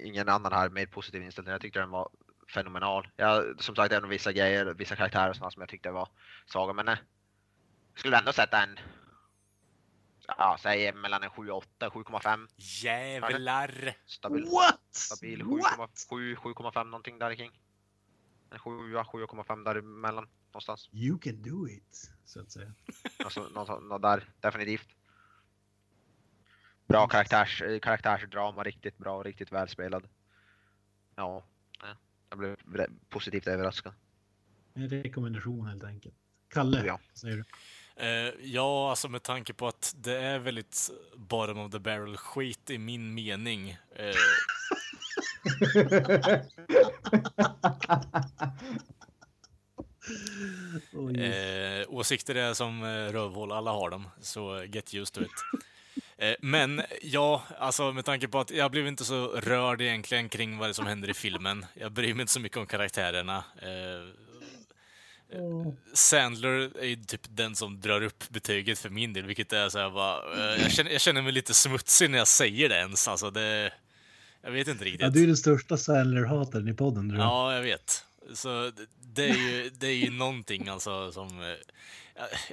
ingen 0.04 0.30
annan 0.30 0.52
har 0.54 0.70
mer 0.70 0.86
positiv 0.86 1.24
inställning. 1.24 1.52
Jag 1.52 1.62
tyckte 1.62 1.80
den 1.80 1.90
var 1.90 2.10
fenomenal. 2.54 3.08
Jag, 3.16 3.64
som 3.64 3.76
sagt, 3.76 3.90
det 3.90 3.96
är 3.96 4.02
nog 4.02 4.10
vissa 4.10 4.32
grejer, 4.32 4.66
vissa 4.66 4.96
karaktärer 4.96 5.30
och 5.30 5.36
sådana 5.36 5.52
som 5.52 5.62
jag 5.62 5.70
tyckte 5.70 5.92
var 5.92 6.10
svaga, 6.46 6.74
men 6.74 6.88
jag 6.88 6.94
eh, 6.94 7.00
skulle 7.96 8.18
ändå 8.18 8.34
sätta 8.34 8.64
en 8.64 8.80
Ja, 10.28 10.58
säg 10.62 10.94
mellan 10.94 11.24
en 11.24 11.30
7 11.30 11.50
och 11.50 11.58
8, 11.58 11.90
7,5. 11.90 12.48
Jävlar! 12.84 13.96
Stabil. 14.06 14.46
What? 14.46 14.80
Stabil 14.92 15.44
7,7, 15.44 16.36
7,5 16.36 16.84
någonting 16.84 17.20
där 17.20 17.36
kring. 17.36 17.52
En 18.52 18.60
7, 18.60 18.70
7,5 18.70 19.64
däremellan 19.64 20.28
någonstans. 20.54 20.90
You 20.92 21.20
can 21.20 21.42
do 21.42 21.68
it, 21.68 22.12
så 22.26 22.42
att 22.42 22.52
säga. 22.52 22.74
Alltså, 23.24 23.50
något, 23.50 23.84
något 23.84 24.02
där, 24.02 24.30
definitivt. 24.40 24.88
Bra 26.88 27.08
karaktärs, 27.08 27.62
eh, 27.62 27.80
karaktärsdrama, 27.80 28.64
riktigt 28.64 28.98
bra, 28.98 29.24
riktigt 29.24 29.52
välspelad. 29.52 30.08
Ja, 31.16 31.44
jag 32.30 32.58
blev 32.66 32.88
positivt 33.10 33.48
överraskad. 33.48 33.94
En 34.74 34.90
rekommendation 34.90 35.68
helt 35.68 35.84
enkelt. 35.84 36.16
Kalle, 36.50 36.86
ja. 36.86 37.00
säger 37.14 37.36
du? 37.36 37.44
Uh, 38.02 38.34
ja, 38.42 38.90
alltså 38.90 39.10
med 39.10 39.24
tanke 39.24 39.54
på 39.54 39.68
att 39.68 39.96
det 39.98 40.18
är 40.18 40.40
väldigt 40.40 40.90
bottom 41.16 41.60
of 41.60 41.72
the 41.72 41.80
barrel 41.80 42.18
skit 42.18 42.70
i 42.70 42.78
min 42.78 43.14
mening. 43.14 43.78
Uh... 50.94 51.22
eh, 51.24 51.86
åsikter 51.88 52.36
är 52.36 52.54
som 52.54 52.84
rövhål, 52.84 53.52
alla 53.52 53.72
har 53.72 53.90
dem, 53.90 54.10
så 54.22 54.64
get 54.64 54.94
used 54.94 55.14
to 55.14 55.22
it. 55.22 55.64
Eh, 56.18 56.36
men 56.42 56.82
ja, 57.02 57.44
alltså 57.60 57.92
med 57.92 58.06
tanke 58.06 58.28
på 58.28 58.40
att 58.40 58.52
jag 58.52 58.72
blev 58.72 58.88
inte 58.88 59.06
så 59.06 59.28
rörd 59.28 59.82
egentligen 59.82 60.30
kring 60.30 60.58
vad 60.58 60.70
det 60.70 60.74
som 60.74 60.86
händer 60.86 61.10
i 61.10 61.14
filmen. 61.14 61.66
Jag 61.74 61.92
bryr 61.92 62.14
mig 62.14 62.22
inte 62.22 62.34
så 62.34 62.40
mycket 62.40 62.58
om 62.58 62.66
karaktärerna. 62.66 63.44
Eh, 63.62 64.14
Sandler 65.94 66.78
är 66.82 66.86
ju 66.86 66.96
typ 66.96 67.22
den 67.30 67.56
som 67.56 67.82
drar 67.82 68.02
upp 68.04 68.30
betyget 68.30 68.80
för 68.80 68.90
min 68.90 69.14
del, 69.14 69.26
vilket 69.26 69.54
är 69.54 69.70
så 69.70 69.80
här 69.80 69.90
bara, 69.90 70.54
eh, 70.56 70.62
jag, 70.62 70.72
känner, 70.72 70.92
jag 70.92 71.02
känner 71.02 71.22
mig 71.22 71.32
lite 71.32 71.54
smutsig 71.54 72.10
när 72.10 72.18
jag 72.18 72.28
säger 72.28 72.70
det 72.70 72.76
ens. 72.76 73.08
Alltså 73.08 73.32
det, 73.32 73.74
jag 74.42 74.52
vet 74.52 74.68
inte 74.68 74.86
riktigt. 74.86 75.02
Ja, 75.02 75.10
du 75.10 75.24
är 75.24 75.28
den 75.28 75.38
största 75.38 75.78
Sandler-hataren 75.78 76.70
i 76.70 76.74
podden. 76.74 77.10
Jag. 77.10 77.20
Ja, 77.20 77.56
jag 77.56 77.62
vet. 77.62 78.06
Så 78.34 78.72
det 79.02 79.30
är 79.30 79.36
ju, 79.36 79.70
det 79.70 79.88
är 79.88 79.96
ju 79.96 80.12
någonting 80.12 80.68
alltså 80.68 81.12
som 81.12 81.56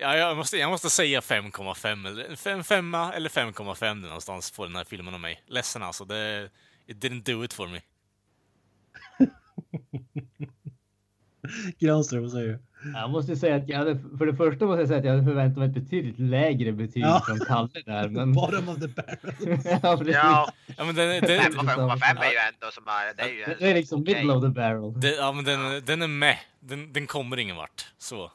Ja, 0.00 0.16
jag, 0.16 0.36
måste, 0.36 0.56
jag 0.56 0.70
måste 0.70 0.90
säga 0.90 1.20
5,5 1.20 2.06
eller 2.06 2.36
5, 2.36 2.64
5 2.64 2.94
eller 2.94 3.28
5,5 3.28 3.94
någonstans 3.94 4.50
på 4.50 4.66
den 4.66 4.76
här 4.76 4.84
filmen 4.84 5.14
av 5.14 5.20
mig. 5.20 5.42
Ledsen 5.46 5.82
alltså, 5.82 6.04
det 6.04 6.50
it 6.86 6.96
didn't 6.96 7.22
do 7.22 7.44
it 7.44 7.52
for 7.52 7.68
me. 7.68 7.80
Granström, 11.78 12.22
vad 12.22 12.32
säger 12.32 12.48
du? 12.48 12.58
Jag 12.94 13.10
måste 13.10 13.36
säga 13.36 13.56
att 13.56 13.68
jag 13.68 13.78
hade, 13.78 13.98
för 14.18 14.26
det 14.26 14.36
första 14.36 14.66
måste 14.66 14.80
jag 14.80 14.88
säga 14.88 14.98
att 14.98 15.04
jag 15.04 15.12
hade 15.12 15.24
förväntat 15.24 15.58
mig 15.58 15.68
ett 15.68 15.74
betydligt 15.74 16.18
lägre 16.18 16.72
betyg 16.72 17.02
ja. 17.02 17.22
från 17.26 17.38
Kalle 17.38 17.82
där. 17.86 18.08
Men... 18.08 18.32
Bottom 18.32 18.68
of 18.68 18.80
the 18.80 18.88
barrel. 18.88 19.58
ja, 19.82 19.96
precis. 19.96 20.14
Ja, 20.14 20.52
ja 20.76 20.84
men 20.84 20.94
den, 20.94 21.08
den, 21.08 21.40
5,5 21.40 22.22
är 22.22 22.30
ju 22.30 22.36
ändå 22.36 22.70
som 22.72 22.88
är, 22.88 23.14
det 23.16 23.22
är 23.22 23.28
ju 23.28 23.56
Det 23.58 23.70
är 23.70 23.74
liksom 23.74 24.02
okay. 24.02 24.14
middle 24.14 24.32
of 24.32 24.42
the 24.42 24.48
barrel. 24.48 25.00
Den, 25.00 25.14
ja, 25.14 25.32
men 25.32 25.44
den, 25.44 25.84
den 25.84 26.02
är 26.02 26.08
med. 26.08 26.38
Den, 26.60 26.92
den 26.92 27.06
kommer 27.06 27.36
ingen 27.36 27.56
vart. 27.56 27.86
Så. 27.98 28.32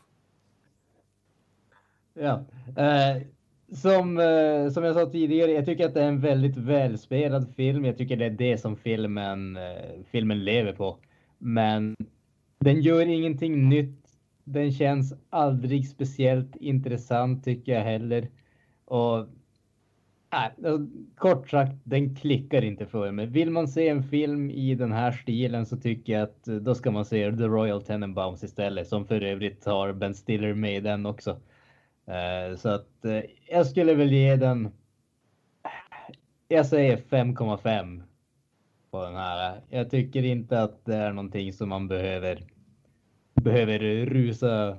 Ja. 2.19 2.45
Eh, 2.77 3.21
som, 3.71 4.17
eh, 4.17 4.69
som 4.69 4.83
jag 4.83 4.95
sa 4.95 5.05
tidigare, 5.05 5.51
jag 5.51 5.65
tycker 5.65 5.85
att 5.85 5.93
det 5.93 6.01
är 6.03 6.07
en 6.07 6.21
väldigt 6.21 6.57
välspelad 6.57 7.55
film. 7.55 7.85
Jag 7.85 7.97
tycker 7.97 8.17
det 8.17 8.25
är 8.25 8.29
det 8.29 8.57
som 8.57 8.75
filmen, 8.75 9.57
eh, 9.57 10.03
filmen 10.11 10.43
lever 10.43 10.73
på. 10.73 10.97
Men 11.37 11.95
den 12.59 12.81
gör 12.81 13.05
ingenting 13.05 13.69
nytt. 13.69 14.01
Den 14.43 14.71
känns 14.71 15.13
aldrig 15.29 15.87
speciellt 15.89 16.55
intressant 16.55 17.43
tycker 17.43 17.71
jag 17.71 17.81
heller. 17.81 18.29
Och 18.85 19.19
äh, 19.19 20.79
kort 21.15 21.49
sagt, 21.49 21.75
den 21.83 22.15
klickar 22.15 22.63
inte 22.63 22.85
för 22.85 23.11
mig. 23.11 23.25
Vill 23.25 23.51
man 23.51 23.67
se 23.67 23.89
en 23.89 24.03
film 24.03 24.51
i 24.51 24.75
den 24.75 24.91
här 24.91 25.11
stilen 25.11 25.65
så 25.65 25.77
tycker 25.77 26.13
jag 26.13 26.21
att 26.21 26.47
eh, 26.47 26.55
då 26.55 26.75
ska 26.75 26.91
man 26.91 27.05
se 27.05 27.31
The 27.31 27.43
Royal 27.43 27.81
Tenenbaums 27.81 28.43
istället, 28.43 28.87
som 28.87 29.05
för 29.05 29.21
övrigt 29.21 29.65
har 29.65 29.93
Ben 29.93 30.15
Stiller 30.15 30.53
med 30.53 30.77
i 30.77 30.79
den 30.79 31.05
också. 31.05 31.39
Uh, 32.07 32.57
så 32.57 32.69
att 32.69 32.89
uh, 33.05 33.21
jag 33.49 33.67
skulle 33.67 33.93
väl 33.93 34.11
ge 34.11 34.35
den. 34.35 34.71
Jag 36.47 36.65
säger 36.65 36.97
5,5 36.97 38.03
på 38.91 39.03
den 39.03 39.15
här. 39.15 39.61
Jag 39.69 39.89
tycker 39.89 40.23
inte 40.23 40.61
att 40.61 40.85
det 40.85 40.95
är 40.95 41.13
någonting 41.13 41.53
som 41.53 41.69
man 41.69 41.87
behöver 41.87 42.43
behöver 43.33 43.79
rusa 44.05 44.77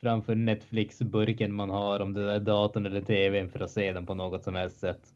framför 0.00 0.34
Netflix-burken 0.34 1.54
man 1.54 1.70
har 1.70 2.00
om 2.00 2.12
det 2.12 2.32
är 2.32 2.40
datorn 2.40 2.86
eller 2.86 3.00
tvn 3.00 3.50
för 3.50 3.60
att 3.60 3.70
se 3.70 3.92
den 3.92 4.06
på 4.06 4.14
något 4.14 4.44
som 4.44 4.54
helst 4.54 4.78
sätt. 4.78 5.14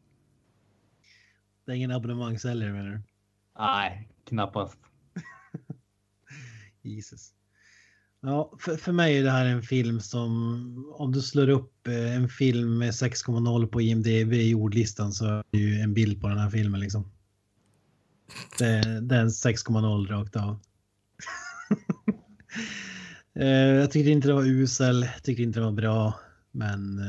Det 1.65 1.71
är 1.71 1.75
ingen 1.75 1.91
abonnemangssäljare 1.91 2.71
menar 2.71 2.89
du? 2.91 3.01
Nej, 3.59 4.09
knappast. 4.23 4.79
Jesus. 6.81 7.34
Ja, 8.25 8.51
för, 8.59 8.77
för 8.77 8.91
mig 8.91 9.17
är 9.17 9.23
det 9.23 9.31
här 9.31 9.45
en 9.45 9.61
film 9.61 9.99
som 9.99 10.93
om 10.97 11.11
du 11.11 11.21
slår 11.21 11.49
upp 11.49 11.87
eh, 11.87 12.15
en 12.15 12.29
film 12.29 12.77
med 12.77 12.91
6,0 12.91 13.67
på 13.67 13.81
IMDB 13.81 14.33
i 14.33 14.53
ordlistan 14.53 15.11
så 15.11 15.25
är 15.25 15.43
det 15.51 15.57
ju 15.57 15.79
en 15.79 15.93
bild 15.93 16.21
på 16.21 16.27
den 16.27 16.37
här 16.37 16.49
filmen 16.49 16.79
liksom. 16.79 17.11
Det, 18.59 19.01
det 19.01 19.15
är 19.15 19.21
en 19.21 19.29
6,0 19.29 20.07
rakt 20.07 20.35
av. 20.35 20.59
Eh, 23.39 23.47
jag 23.49 23.91
tyckte 23.91 24.11
inte 24.11 24.27
det 24.27 24.33
var 24.33 24.45
usel, 24.45 25.07
tyckte 25.23 25.43
inte 25.43 25.59
det 25.59 25.65
var 25.65 25.71
bra, 25.71 26.19
men 26.51 26.99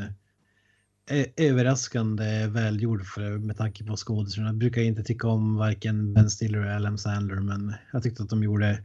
eh, 1.10 1.26
överraskande 1.36 2.46
välgjord 2.46 3.06
för, 3.06 3.38
med 3.38 3.56
tanke 3.56 3.84
på 3.84 3.96
skådespelarna. 3.96 4.48
Jag 4.48 4.58
brukar 4.58 4.82
inte 4.82 5.02
tycka 5.02 5.28
om 5.28 5.56
varken 5.56 6.14
Ben 6.14 6.30
Stiller 6.30 6.58
eller 6.58 6.76
Adam 6.76 6.98
Sandler, 6.98 7.40
men 7.40 7.74
jag 7.92 8.02
tyckte 8.02 8.22
att 8.22 8.30
de 8.30 8.42
gjorde 8.42 8.82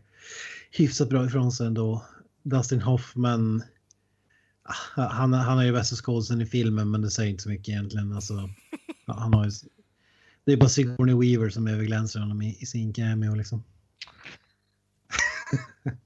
hyfsat 0.72 1.10
bra 1.10 1.26
ifrån 1.26 1.52
sig 1.52 1.68
ändå. 1.68 2.06
Dustin 2.44 2.82
Hoffman, 2.82 3.64
ah, 4.64 5.08
han, 5.08 5.34
han 5.34 5.60
är 5.60 5.64
ju 5.64 5.72
bästa 5.72 5.96
skådisen 5.96 6.42
i 6.42 6.46
filmen, 6.46 6.92
men 6.92 7.02
det 7.02 7.12
säger 7.12 7.30
inte 7.32 7.44
så 7.44 7.50
mycket 7.50 7.70
egentligen. 7.70 8.14
Alltså, 8.14 8.50
han 9.08 9.34
har 9.34 9.46
ju, 9.46 9.52
det 10.46 10.52
är 10.52 10.58
bara 10.58 10.70
Sigourney 10.70 11.16
Weaver 11.16 11.50
som 11.50 11.68
överglänser 11.68 12.20
honom 12.20 12.42
i, 12.42 12.58
i 12.60 12.66
sin 12.66 12.94
cameo 12.94 13.36
liksom. 13.36 13.64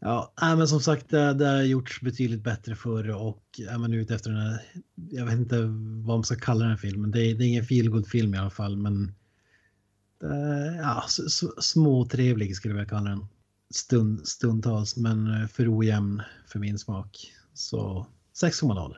ja, 0.00 0.32
men 0.36 0.68
som 0.68 0.80
sagt, 0.80 1.08
det, 1.08 1.34
det 1.34 1.46
har 1.46 1.62
gjorts 1.62 2.00
betydligt 2.00 2.42
bättre 2.42 2.76
förr 2.76 3.10
och 3.10 3.60
är 3.68 3.78
man 3.78 3.94
ute 3.94 4.14
efter 4.14 4.30
den 4.30 4.40
här, 4.40 4.62
jag 5.10 5.24
vet 5.24 5.34
inte 5.34 5.60
vad 6.04 6.16
man 6.16 6.24
ska 6.24 6.36
kalla 6.36 6.60
den 6.60 6.70
här 6.70 6.76
filmen. 6.76 7.10
Det 7.10 7.20
är, 7.20 7.34
det 7.34 7.44
är 7.44 7.48
ingen 7.48 7.64
feelgood 7.64 8.06
film 8.06 8.34
i 8.34 8.38
alla 8.38 8.50
fall, 8.50 8.76
men 8.76 9.14
det, 10.20 10.76
ja, 10.82 11.04
småtrevlig 11.60 12.56
skulle 12.56 12.78
jag 12.78 12.88
kalla 12.88 13.10
den. 13.10 13.26
Stund, 13.72 14.28
stundtals, 14.28 14.96
men 14.96 15.26
eh, 15.26 15.46
för 15.46 15.78
ojämn 15.78 16.22
för 16.46 16.58
min 16.58 16.78
smak. 16.78 17.32
Så 17.54 18.06
6,0. 18.42 18.94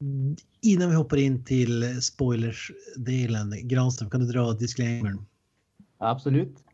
Mm, 0.00 0.36
innan 0.60 0.90
vi 0.90 0.96
hoppar 0.96 1.16
in 1.16 1.44
till 1.44 2.02
spoilers-delen, 2.02 3.68
Granström, 3.68 4.10
kan 4.10 4.20
du 4.20 4.26
dra 4.26 4.52
disclaimern? 4.52 5.24
Absolut. 5.98 6.64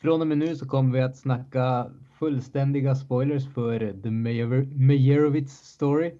Från 0.00 0.20
och 0.20 0.26
med 0.26 0.38
nu 0.38 0.56
så 0.56 0.68
kommer 0.68 0.92
vi 0.92 1.02
att 1.02 1.16
snacka 1.16 1.90
fullständiga 2.18 2.94
spoilers 2.94 3.54
för 3.54 4.02
The 4.02 4.10
Meyerowitz 4.10 5.52
Story. 5.52 6.14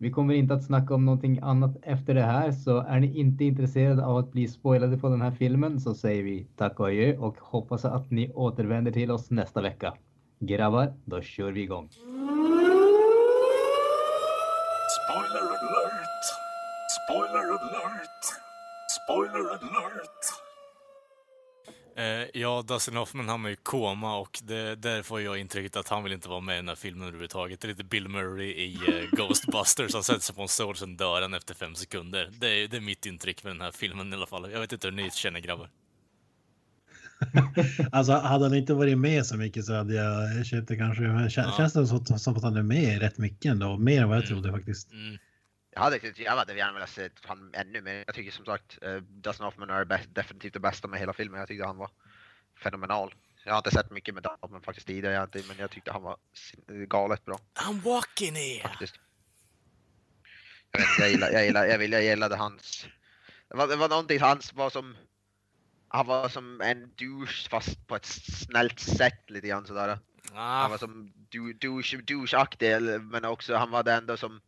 Vi 0.00 0.10
kommer 0.10 0.34
inte 0.34 0.54
att 0.54 0.64
snacka 0.64 0.94
om 0.94 1.04
någonting 1.04 1.38
annat 1.42 1.76
efter 1.82 2.14
det 2.14 2.22
här, 2.22 2.52
så 2.52 2.78
är 2.78 3.00
ni 3.00 3.18
inte 3.18 3.44
intresserade 3.44 4.06
av 4.06 4.16
att 4.16 4.32
bli 4.32 4.48
spoilade 4.48 4.98
på 4.98 5.08
den 5.08 5.22
här 5.22 5.30
filmen 5.30 5.80
så 5.80 5.94
säger 5.94 6.22
vi 6.22 6.46
tack 6.56 6.80
och 6.80 6.86
adjö 6.86 7.16
och 7.16 7.36
hoppas 7.40 7.84
att 7.84 8.10
ni 8.10 8.32
återvänder 8.32 8.92
till 8.92 9.10
oss 9.10 9.30
nästa 9.30 9.60
vecka. 9.60 9.94
Grabbar, 10.38 10.92
då 11.04 11.20
kör 11.20 11.52
vi 11.52 11.62
igång. 11.62 11.88
Spoiler 14.98 15.46
alert! 15.48 16.24
Spoiler 16.98 17.48
alert! 17.52 18.24
Spoiler 19.04 19.50
alert! 19.50 20.37
Eh, 21.98 22.26
ja, 22.34 22.64
Dustin 22.68 22.96
Hoffman 22.96 23.28
hamnar 23.28 23.50
i 23.50 23.56
koma 23.56 24.18
och 24.18 24.40
det, 24.42 24.74
där 24.74 25.02
får 25.02 25.20
jag 25.20 25.38
intrycket 25.38 25.76
att 25.76 25.88
han 25.88 26.04
vill 26.04 26.12
inte 26.12 26.28
vara 26.28 26.40
med 26.40 26.54
i 26.54 26.56
den 26.56 26.68
här 26.68 26.74
filmen 26.74 27.02
överhuvudtaget. 27.02 27.60
Det 27.60 27.66
är 27.66 27.68
lite 27.68 27.84
Bill 27.84 28.08
Murray 28.08 28.46
i 28.46 28.74
eh, 28.74 29.10
Ghostbusters. 29.16 29.94
Han 29.94 30.04
sätter 30.04 30.20
sig 30.20 30.34
på 30.34 30.42
en 30.42 30.48
stol, 30.48 30.76
sen 30.76 30.96
dör 30.96 31.22
han 31.22 31.34
efter 31.34 31.54
fem 31.54 31.74
sekunder. 31.74 32.30
Det 32.40 32.48
är, 32.48 32.68
det 32.68 32.76
är 32.76 32.80
mitt 32.80 33.06
intryck 33.06 33.44
med 33.44 33.52
den 33.52 33.60
här 33.60 33.70
filmen 33.70 34.12
i 34.12 34.16
alla 34.16 34.26
fall. 34.26 34.50
Jag 34.52 34.60
vet 34.60 34.72
inte 34.72 34.86
hur 34.86 34.94
ni 34.94 35.10
känner 35.10 35.40
grabbar. 35.40 35.70
alltså 37.92 38.12
hade 38.12 38.44
han 38.44 38.54
inte 38.54 38.74
varit 38.74 38.98
med 38.98 39.26
så 39.26 39.36
mycket 39.36 39.64
så 39.64 39.74
hade 39.74 39.94
jag 39.94 40.46
köpt 40.46 40.68
det 40.68 40.76
kanske. 40.76 41.02
Men 41.02 41.30
känns, 41.30 41.54
ja. 41.58 41.80
det 41.80 41.86
som, 41.86 42.18
som 42.18 42.36
att 42.36 42.42
han 42.42 42.56
är 42.56 42.62
med 42.62 43.00
rätt 43.00 43.18
mycket 43.18 43.50
ändå? 43.50 43.76
Mer 43.76 44.02
än 44.02 44.08
vad 44.08 44.16
jag 44.16 44.24
mm. 44.24 44.42
trodde 44.42 44.58
faktiskt. 44.58 44.92
Mm. 44.92 45.18
Jag 45.78 45.82
hade, 45.82 46.12
jag 46.16 46.36
hade 46.36 46.54
gärna 46.54 46.72
velat 46.72 46.90
se 46.90 47.10
han 47.22 47.50
ännu 47.54 47.80
mer. 47.80 48.04
Jag 48.06 48.14
tycker 48.14 48.30
som 48.30 48.44
sagt 48.44 48.78
uh, 48.82 48.96
Dustin 48.96 49.44
Hoffman 49.44 49.70
är 49.70 49.84
bäst, 49.84 50.14
definitivt 50.14 50.52
det 50.52 50.60
bästa 50.60 50.88
med 50.88 51.00
hela 51.00 51.12
filmen. 51.12 51.40
Jag 51.40 51.48
tyckte 51.48 51.66
han 51.66 51.76
var 51.76 51.90
fenomenal. 52.62 53.14
Jag 53.44 53.52
har 53.52 53.58
inte 53.58 53.70
sett 53.70 53.90
mycket 53.90 54.14
med 54.14 54.26
Hoffman 54.40 54.62
faktiskt 54.62 54.86
tidigare, 54.86 55.22
inte, 55.24 55.42
men 55.48 55.56
jag 55.58 55.70
tyckte 55.70 55.92
han 55.92 56.02
var 56.02 56.16
galet 56.86 57.24
bra. 57.24 57.38
I'm 57.54 57.80
walking 57.82 58.34
here! 58.34 58.68
Faktiskt. 58.68 58.94
Jag, 60.70 60.80
vet, 60.80 60.98
jag, 60.98 61.10
gillade, 61.10 61.32
jag, 61.32 61.44
gillade, 61.44 61.68
jag, 61.68 61.82
gillade, 61.82 62.02
jag 62.02 62.10
gillade 62.10 62.36
hans... 62.36 62.86
Det 63.48 63.56
var, 63.56 63.68
det 63.68 63.76
var 63.76 63.88
någonting, 63.88 64.20
hans 64.20 64.52
var 64.52 64.70
som... 64.70 64.96
Han 65.88 66.06
var 66.06 66.28
som 66.28 66.60
en 66.60 66.92
douche 66.96 67.48
fast 67.50 67.86
på 67.86 67.96
ett 67.96 68.06
snällt 68.06 68.80
sätt 68.80 69.30
lite 69.30 69.48
grann 69.48 69.66
sådär. 69.66 69.98
Ah. 70.32 70.62
Han 70.62 70.70
var 70.70 70.78
som 70.78 71.12
douche, 71.28 71.96
doucheaktig 71.96 73.00
men 73.00 73.24
också 73.24 73.54
han 73.54 73.70
var 73.70 73.82
det 73.82 73.92
ändå 73.92 74.16
som 74.16 74.40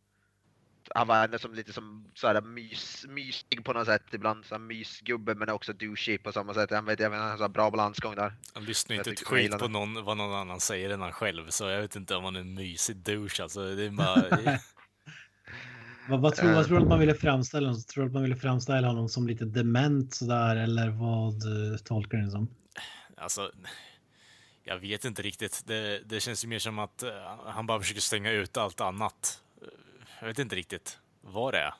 han 0.95 1.07
var 1.07 1.23
ändå 1.23 1.39
som 1.39 1.53
lite 1.53 1.73
som 1.73 2.11
såhär 2.15 2.41
mys, 2.41 3.05
mysig 3.09 3.63
på 3.63 3.73
något 3.73 3.85
sätt 3.85 4.03
ibland. 4.11 4.45
Så 4.45 4.59
mysgubbe 4.59 5.35
men 5.35 5.49
också 5.49 5.73
douchey 5.73 6.17
på 6.17 6.31
samma 6.31 6.53
sätt. 6.53 6.71
Han 6.71 6.85
vet, 6.85 6.99
jag 6.99 7.09
vet, 7.09 7.19
han 7.19 7.41
har 7.41 7.49
bra 7.49 7.71
balansgång 7.71 8.15
där. 8.15 8.33
Han 8.53 8.65
lyssnar 8.65 8.95
inte 8.95 9.11
ett 9.11 9.27
skit 9.27 9.57
på 9.57 9.67
någon, 9.67 10.03
vad 10.03 10.17
någon 10.17 10.35
annan 10.35 10.59
säger 10.59 10.89
än 10.89 11.01
han 11.01 11.11
själv. 11.11 11.49
Så 11.49 11.69
jag 11.69 11.81
vet 11.81 11.95
inte 11.95 12.15
om 12.15 12.23
han 12.23 12.35
är 12.35 12.39
en 12.39 12.53
mysig 12.53 12.95
douche 12.95 13.43
alltså. 13.43 13.75
Det 13.75 13.85
är 13.85 13.89
bara... 13.89 14.15
vad, 16.09 16.21
vad, 16.21 16.35
tror, 16.35 16.53
vad 16.53 16.65
tror 16.65 16.77
du 16.77 16.83
att 16.83 16.89
man 16.89 16.99
ville 16.99 17.15
framställa 17.15 17.67
honom? 17.67 17.81
Tror 17.81 18.03
du 18.03 18.07
att 18.07 18.13
man 18.13 18.23
ville 18.23 18.35
framställa 18.35 18.87
honom 18.87 19.09
som 19.09 19.27
lite 19.27 19.45
dement 19.45 20.13
sådär 20.13 20.55
eller 20.55 20.89
vad 20.89 21.41
tolkar 21.85 22.17
du 22.17 22.25
det 22.25 22.31
som? 22.31 22.47
Alltså, 23.17 23.51
jag 24.63 24.79
vet 24.79 25.05
inte 25.05 25.21
riktigt. 25.21 25.63
Det, 25.65 26.01
det 26.05 26.19
känns 26.19 26.43
ju 26.43 26.47
mer 26.47 26.59
som 26.59 26.79
att 26.79 27.03
uh, 27.03 27.11
han 27.45 27.65
bara 27.65 27.79
försöker 27.79 28.01
stänga 28.01 28.31
ut 28.31 28.57
allt 28.57 28.81
annat. 28.81 29.41
Jag 30.21 30.27
vet 30.27 30.39
inte 30.39 30.55
riktigt 30.55 30.99
vad 31.21 31.53
det 31.53 31.59
är. 31.59 31.73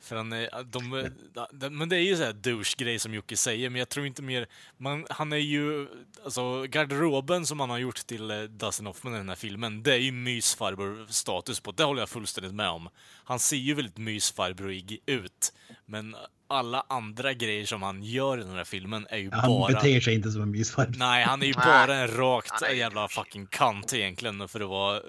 För 0.00 0.16
han 0.16 0.32
är, 0.32 0.62
de, 0.62 1.10
de, 1.52 1.78
men 1.78 1.88
det 1.88 1.96
är 1.96 2.00
ju 2.00 2.16
så 2.16 2.24
här 2.24 2.32
douche-grej 2.32 2.98
som 2.98 3.14
Jocke 3.14 3.36
säger, 3.36 3.70
men 3.70 3.78
jag 3.78 3.88
tror 3.88 4.06
inte 4.06 4.22
mer... 4.22 4.46
Man, 4.76 5.06
han 5.10 5.32
är 5.32 5.36
ju... 5.36 5.88
Alltså, 6.24 6.62
garderoben 6.62 7.46
som 7.46 7.60
han 7.60 7.70
har 7.70 7.78
gjort 7.78 8.06
till 8.06 8.30
eh, 8.30 8.40
Dustin 8.40 8.86
Hoffman 8.86 9.14
i 9.14 9.16
den 9.16 9.28
här 9.28 9.36
filmen, 9.36 9.82
det 9.82 9.92
är 9.92 9.98
ju 9.98 10.12
mysfarbror-status 10.12 11.60
på. 11.60 11.72
Det 11.72 11.84
håller 11.84 12.02
jag 12.02 12.08
fullständigt 12.08 12.54
med 12.54 12.68
om. 12.68 12.88
Han 13.24 13.38
ser 13.38 13.56
ju 13.56 13.74
väldigt 13.74 13.98
mysfarbrorig 13.98 14.98
ut, 15.06 15.52
men 15.86 16.16
alla 16.48 16.86
andra 16.88 17.32
grejer 17.32 17.66
som 17.66 17.82
han 17.82 18.02
gör 18.02 18.38
i 18.38 18.42
den 18.42 18.56
här 18.56 18.64
filmen 18.64 19.06
är 19.10 19.18
ju 19.18 19.30
han 19.30 19.48
bara... 19.48 19.64
Han 19.64 19.74
beter 19.74 20.00
sig 20.00 20.14
inte 20.14 20.30
som 20.30 20.42
en 20.42 20.50
mysfarbror. 20.50 20.98
Nej, 20.98 21.24
han 21.24 21.42
är 21.42 21.46
ju 21.46 21.54
bara 21.54 21.94
en 21.94 22.08
rakt 22.08 22.72
jävla 22.74 23.08
fucking 23.08 23.46
kant 23.46 23.94
egentligen, 23.94 24.48
för 24.48 24.60
att 24.60 24.68
vara 24.68 24.96
eh, 24.96 25.02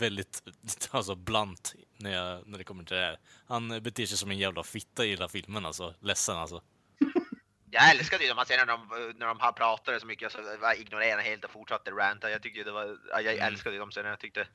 väldigt 0.00 0.42
alltså, 0.90 1.14
blunt 1.14 1.74
när, 1.96 2.10
jag, 2.10 2.46
när 2.46 2.58
det 2.58 2.64
kommer 2.64 2.84
till 2.84 2.96
det 2.96 3.02
här. 3.02 3.18
Han 3.46 3.82
beter 3.82 4.06
sig 4.06 4.18
som 4.18 4.30
en 4.30 4.38
jävla 4.38 4.62
fitta 4.62 5.04
i 5.04 5.10
hela 5.10 5.28
filmen 5.28 5.66
alltså. 5.66 5.94
Ledsen 6.00 6.36
alltså. 6.36 6.62
Jag 7.70 7.90
älskade 7.90 8.24
ju 8.24 8.28
de 8.28 8.38
här 8.38 8.44
scenerna 8.44 8.76
när 8.76 9.06
de, 9.06 9.18
när 9.18 9.26
de 9.26 9.40
här 9.40 9.52
pratade 9.52 10.00
så 10.00 10.06
mycket, 10.06 10.32
så 10.32 10.38
jag 10.62 10.78
ignorerade 10.78 11.22
helt 11.22 11.44
och 11.44 11.50
fortsatte 11.50 11.90
ranta. 11.90 12.30
Jag 12.30 12.42
tyckte 12.42 12.62
det 12.62 12.72
var, 12.72 12.98
jag 13.10 13.26
mm. 13.26 13.46
älskade 13.46 13.78
de 13.78 13.90
scenerna. 13.90 14.12
Jag 14.12 14.20
tyckte, 14.20 14.46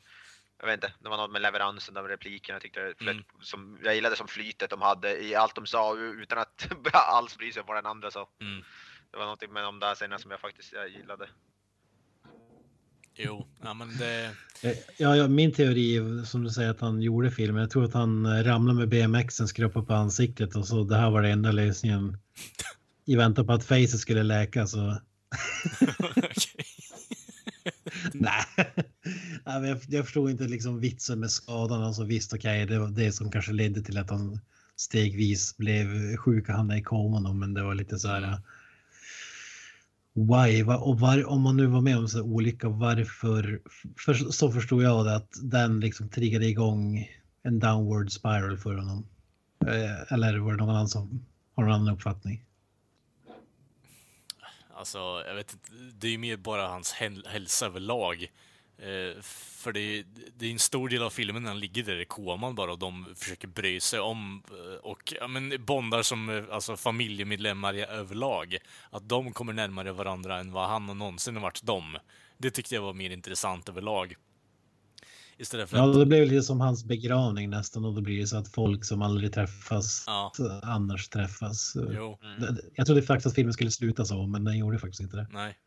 jag 0.59 0.65
vet 0.65 0.73
inte, 0.73 0.93
det 0.99 1.09
var 1.09 1.17
något 1.17 1.31
med 1.31 1.41
leveransen 1.41 1.97
av 1.97 2.07
replikerna. 2.07 2.55
Jag, 2.55 2.61
tyckte, 2.61 2.93
mm. 3.01 3.23
som, 3.41 3.79
jag 3.83 3.95
gillade 3.95 4.15
som 4.15 4.27
flytet 4.27 4.69
de 4.69 4.81
hade 4.81 5.23
i 5.23 5.35
allt 5.35 5.55
de 5.55 5.65
sa 5.65 5.97
utan 5.97 6.37
att 6.37 6.67
alls 6.93 7.37
bry 7.37 7.51
sig 7.51 7.59
om 7.59 7.67
vad 7.67 7.77
den 7.77 7.85
andra 7.85 8.11
sa. 8.11 8.29
Mm. 8.41 8.63
Det 9.11 9.17
var 9.17 9.25
något 9.25 9.49
med 9.49 9.63
de 9.63 9.79
där 9.79 9.95
scenerna 9.95 10.19
som 10.19 10.31
jag 10.31 10.39
faktiskt 10.39 10.73
jag 10.73 10.89
gillade. 10.89 11.29
Jo, 13.15 13.47
ja 13.63 13.73
men 13.73 13.97
det... 13.97 14.25
Eh, 14.61 14.77
ja, 14.97 15.15
ja, 15.15 15.27
min 15.27 15.51
teori 15.51 16.01
som 16.25 16.43
du 16.43 16.49
säger 16.49 16.69
att 16.69 16.81
han 16.81 17.01
gjorde 17.01 17.31
filmen. 17.31 17.61
Jag 17.61 17.71
tror 17.71 17.85
att 17.85 17.93
han 17.93 18.25
eh, 18.25 18.43
ramlade 18.43 18.79
med 18.79 18.89
BMXen, 18.89 19.47
skrapade 19.47 19.85
på 19.85 19.93
ansiktet 19.93 20.55
och 20.55 20.67
så 20.67 20.83
det 20.83 20.97
här 20.97 21.09
var 21.09 21.21
det 21.21 21.29
enda 21.29 21.51
lösningen. 21.51 22.17
I 23.05 23.15
väntan 23.15 23.47
på 23.47 23.53
att 23.53 23.65
facet 23.65 23.99
skulle 23.99 24.23
läka 24.23 24.67
så... 24.67 24.97
Nej. 28.13 28.45
jag, 29.45 29.79
jag 29.87 30.05
förstod 30.05 30.29
inte 30.29 30.43
liksom 30.43 30.79
vitsen 30.79 31.19
med 31.19 31.31
skadan. 31.31 31.83
Alltså 31.83 32.03
visst, 32.03 32.33
okej, 32.33 32.63
okay, 32.63 32.75
det 32.75 32.79
var 32.79 32.89
det 32.89 33.11
som 33.11 33.31
kanske 33.31 33.51
ledde 33.51 33.81
till 33.81 33.97
att 33.97 34.09
han 34.09 34.39
stegvis 34.75 35.57
blev 35.57 36.17
sjuk 36.17 36.49
och 36.49 36.55
hamnade 36.55 36.79
i 36.79 36.83
koma. 36.83 37.33
Men 37.33 37.53
det 37.53 37.63
var 37.63 37.75
lite 37.75 37.99
så 37.99 38.07
här. 38.07 38.37
Why? 40.13 40.63
Och 40.63 40.99
var, 40.99 41.25
om 41.29 41.41
man 41.41 41.57
nu 41.57 41.67
var 41.67 41.81
med 41.81 41.97
om 41.97 42.07
så 42.07 42.21
olika, 42.21 42.69
varför? 42.69 43.61
För, 43.97 44.13
så 44.13 44.51
förstod 44.51 44.83
jag 44.83 45.05
det 45.05 45.15
att 45.15 45.33
den 45.43 45.79
liksom 45.79 46.09
triggade 46.09 46.45
igång 46.45 47.07
en 47.43 47.59
downward 47.59 48.11
spiral 48.11 48.57
för 48.57 48.75
honom. 48.75 49.07
Eh, 49.67 50.13
eller 50.13 50.37
var 50.37 50.51
det 50.51 50.57
någon 50.57 50.69
annan 50.69 50.87
som 50.87 51.25
har 51.55 51.63
en 51.63 51.71
annan 51.71 51.93
uppfattning? 51.93 52.45
Alltså, 54.73 54.97
jag 55.27 55.35
vet 55.35 55.53
inte. 55.53 55.69
Det 55.99 56.07
är 56.07 56.11
ju 56.11 56.17
mer 56.17 56.37
bara 56.37 56.67
hans 56.67 56.91
hälsa 57.25 57.65
överlag. 57.65 58.31
Eh, 58.81 59.21
för 59.21 59.71
det 59.71 59.79
är, 59.79 60.05
det 60.37 60.45
är 60.45 60.51
en 60.51 60.59
stor 60.59 60.89
del 60.89 61.03
av 61.03 61.09
filmen 61.09 61.43
när 61.43 61.49
han 61.49 61.59
ligger 61.59 61.83
där 61.83 62.01
i 62.01 62.05
koman 62.05 62.55
bara 62.55 62.71
och 62.71 62.79
de 62.79 63.05
försöker 63.15 63.47
bry 63.47 63.79
sig 63.79 63.99
om 63.99 64.43
eh, 64.49 64.75
och 64.75 65.13
ja, 65.19 65.27
men 65.27 65.65
bondar 65.65 66.01
som 66.01 66.29
eh, 66.29 66.43
alltså, 66.51 66.75
familjemedlemmar 66.75 67.73
överlag. 67.73 68.57
Att 68.89 69.09
de 69.09 69.33
kommer 69.33 69.53
närmare 69.53 69.91
varandra 69.91 70.39
än 70.39 70.51
vad 70.51 70.69
han 70.69 70.89
och 70.89 70.97
någonsin 70.97 71.35
har 71.35 71.41
varit 71.41 71.63
dem. 71.63 71.97
Det 72.37 72.51
tyckte 72.51 72.75
jag 72.75 72.81
var 72.81 72.93
mer 72.93 73.09
intressant 73.09 73.69
överlag. 73.69 74.15
Istället 75.37 75.69
för 75.69 75.77
ja, 75.77 75.89
att... 75.89 75.99
det 75.99 76.05
blev 76.05 76.27
lite 76.27 76.43
som 76.43 76.61
hans 76.61 76.85
begravning 76.85 77.49
nästan 77.49 77.85
och 77.85 77.93
då 77.93 78.01
blir 78.01 78.19
det 78.19 78.27
så 78.27 78.37
att 78.37 78.47
folk 78.47 78.85
som 78.85 79.01
aldrig 79.01 79.33
träffas 79.33 80.03
ja. 80.07 80.31
annars 80.63 81.09
träffas. 81.09 81.73
Jo. 81.75 82.19
Mm. 82.23 82.57
Jag 82.75 82.85
trodde 82.85 83.01
faktiskt 83.01 83.27
att 83.27 83.35
filmen 83.35 83.53
skulle 83.53 83.71
sluta 83.71 84.05
så, 84.05 84.27
men 84.27 84.43
den 84.43 84.57
gjorde 84.57 84.79
faktiskt 84.79 85.01
inte 85.01 85.17
det. 85.17 85.27
Nej. 85.31 85.57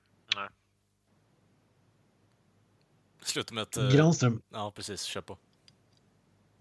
Nej. 3.25 3.29
Sluta 3.29 3.55
med 3.55 3.63
att... 3.63 3.79
Uh... 3.79 3.91
Granström. 3.91 4.43
Ja, 4.53 4.73
precis. 4.77 5.03
Kör 5.03 5.21
på. 5.21 5.39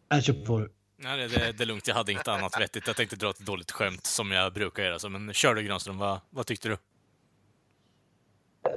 Jag 0.10 0.24
kör 0.24 0.34
på. 0.34 0.68
Nej, 0.98 1.18
det, 1.18 1.28
det, 1.28 1.52
det 1.52 1.64
är 1.64 1.66
lugnt. 1.66 1.88
Jag 1.88 1.96
hade 1.96 2.12
inte 2.12 2.32
annat 2.32 2.62
vettigt. 2.62 2.88
Jag 2.88 2.96
tänkte 2.96 3.16
dra 3.16 3.30
ett 3.30 3.40
dåligt 3.40 3.72
skämt 3.72 4.06
som 4.06 4.32
jag 4.32 4.54
brukar 4.54 4.84
göra. 4.84 5.00
Så, 5.00 5.10
men 5.10 5.34
kör 5.34 5.56
du 5.56 5.64
Granström. 5.64 5.98
Vad, 5.98 6.20
vad 6.30 6.46
tyckte 6.46 6.70
du? 6.70 6.78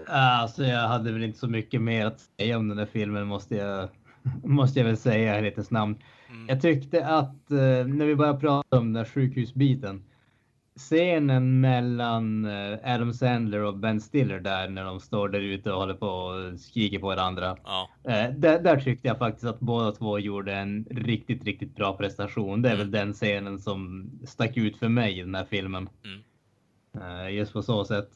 Alltså, 0.06 0.64
jag 0.64 0.88
hade 0.88 1.12
väl 1.12 1.22
inte 1.22 1.38
så 1.38 1.48
mycket 1.48 1.82
mer 1.82 2.06
att 2.06 2.20
säga 2.20 2.58
om 2.58 2.68
den 2.68 2.76
där 2.76 2.86
filmen 2.86 3.26
måste 3.26 3.56
jag 3.56 3.88
måste 4.44 4.78
jag 4.78 4.86
väl 4.86 4.96
säga 4.96 5.38
i 5.38 5.42
rättens 5.42 5.70
namn. 5.70 5.98
Mm. 6.28 6.48
Jag 6.48 6.62
tyckte 6.62 7.06
att 7.06 7.50
eh, 7.50 7.86
när 7.86 8.06
vi 8.06 8.16
började 8.16 8.40
prata 8.40 8.78
om 8.78 8.92
den 8.92 9.04
där 9.04 9.10
sjukhusbiten. 9.10 10.04
Scenen 10.76 11.60
mellan 11.60 12.44
eh, 12.44 12.78
Adam 12.84 13.12
Sandler 13.12 13.60
och 13.60 13.76
Ben 13.76 14.00
Stiller 14.00 14.40
där 14.40 14.68
när 14.68 14.84
de 14.84 15.00
står 15.00 15.28
där 15.28 15.40
ute 15.40 15.72
och 15.72 15.80
håller 15.80 15.94
på 15.94 16.06
och 16.06 16.60
skriker 16.60 16.98
på 16.98 17.06
varandra. 17.06 17.56
Ja. 17.64 17.88
Eh, 18.04 18.30
där, 18.30 18.60
där, 18.60 18.80
tyckte 18.80 19.08
jag 19.08 19.18
faktiskt 19.18 19.46
att 19.46 19.60
båda 19.60 19.92
två 19.92 20.18
gjorde 20.18 20.54
en 20.54 20.86
riktigt, 20.90 21.44
riktigt 21.44 21.74
bra 21.74 21.96
prestation. 21.96 22.62
Det 22.62 22.68
är 22.68 22.74
mm. 22.74 22.86
väl 22.86 22.90
den 22.90 23.12
scenen 23.12 23.58
som 23.58 24.10
stack 24.26 24.56
ut 24.56 24.76
för 24.76 24.88
mig 24.88 25.18
i 25.18 25.20
den 25.20 25.34
här 25.34 25.46
filmen. 25.50 25.88
Mm. 26.04 26.22
Eh, 27.26 27.34
just 27.34 27.52
på 27.52 27.62
så 27.62 27.84
sätt. 27.84 28.08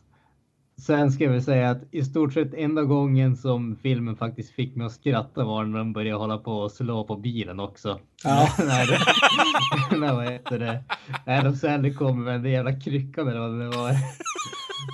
Sen 0.80 1.12
ska 1.12 1.30
vi 1.30 1.40
säga 1.40 1.70
att 1.70 1.82
i 1.90 2.04
stort 2.04 2.32
sett 2.32 2.54
enda 2.54 2.82
gången 2.82 3.36
som 3.36 3.76
filmen 3.76 4.16
faktiskt 4.16 4.50
fick 4.50 4.76
mig 4.76 4.86
att 4.86 4.92
skratta 4.92 5.44
var 5.44 5.64
när 5.64 5.78
de 5.78 5.92
började 5.92 6.18
hålla 6.18 6.38
på 6.38 6.52
och 6.52 6.72
slå 6.72 7.04
på 7.04 7.16
bilen 7.16 7.60
också. 7.60 7.98
Ja. 8.24 8.48
när, 8.58 10.00
när 10.00 10.14
vad 10.14 10.32
heter 10.32 10.58
det? 10.58 10.84
Adam 11.26 11.56
Sandler 11.56 11.92
kommer 11.92 12.24
med 12.24 12.42
den 12.42 12.52
jävla 12.52 12.80
kryckan 12.80 13.28
eller 13.28 13.40
vad 13.40 13.60
det 13.60 13.76
var. 13.76 13.94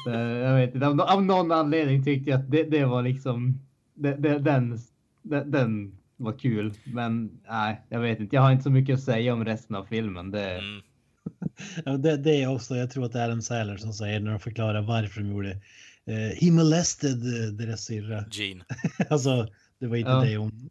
jag 0.45 0.57
vet 0.57 0.75
inte, 0.75 0.87
av, 0.87 1.01
av 1.01 1.25
någon 1.25 1.53
anledning 1.53 2.05
tyckte 2.05 2.31
jag 2.31 2.41
att 2.41 2.51
det, 2.51 2.63
det 2.63 2.85
var 2.85 3.03
liksom 3.03 3.61
det, 3.95 4.15
det, 4.15 4.39
den, 4.39 4.79
den, 5.23 5.51
den 5.51 5.99
var 6.17 6.33
kul. 6.33 6.73
Men 6.85 7.39
nej, 7.49 7.81
jag 7.89 8.01
vet 8.01 8.21
inte. 8.21 8.37
Jag 8.37 8.43
har 8.43 8.53
inte 8.53 8.65
så 8.65 8.71
mycket 8.71 8.95
att 8.95 9.03
säga 9.03 9.33
om 9.33 9.45
resten 9.45 9.77
av 9.77 9.85
filmen. 9.85 10.31
Det, 10.31 10.51
mm. 10.51 10.81
Det, 11.99 12.17
det 12.17 12.43
är 12.43 12.55
också, 12.55 12.77
jag 12.77 12.91
tror 12.91 13.05
att 13.05 13.13
det 13.13 13.21
är 13.21 13.25
Adam 13.25 13.43
Sandler 13.43 13.77
som 13.77 13.93
säger 13.93 14.21
när 14.21 14.31
de 14.31 14.41
förklarar 14.41 14.83
varför 14.83 15.21
de 15.21 15.31
gjorde 15.31 15.51
eh, 16.07 16.41
He 16.41 16.51
molested 16.53 17.45
eh, 17.45 17.53
deras 17.53 17.85
syrra. 17.85 18.25
Gene. 18.31 18.65
alltså, 19.11 19.49
det 19.79 19.87
var 19.87 19.97
inte 19.97 20.11
ja. 20.11 20.25
det 20.25 20.37
hon... 20.37 20.71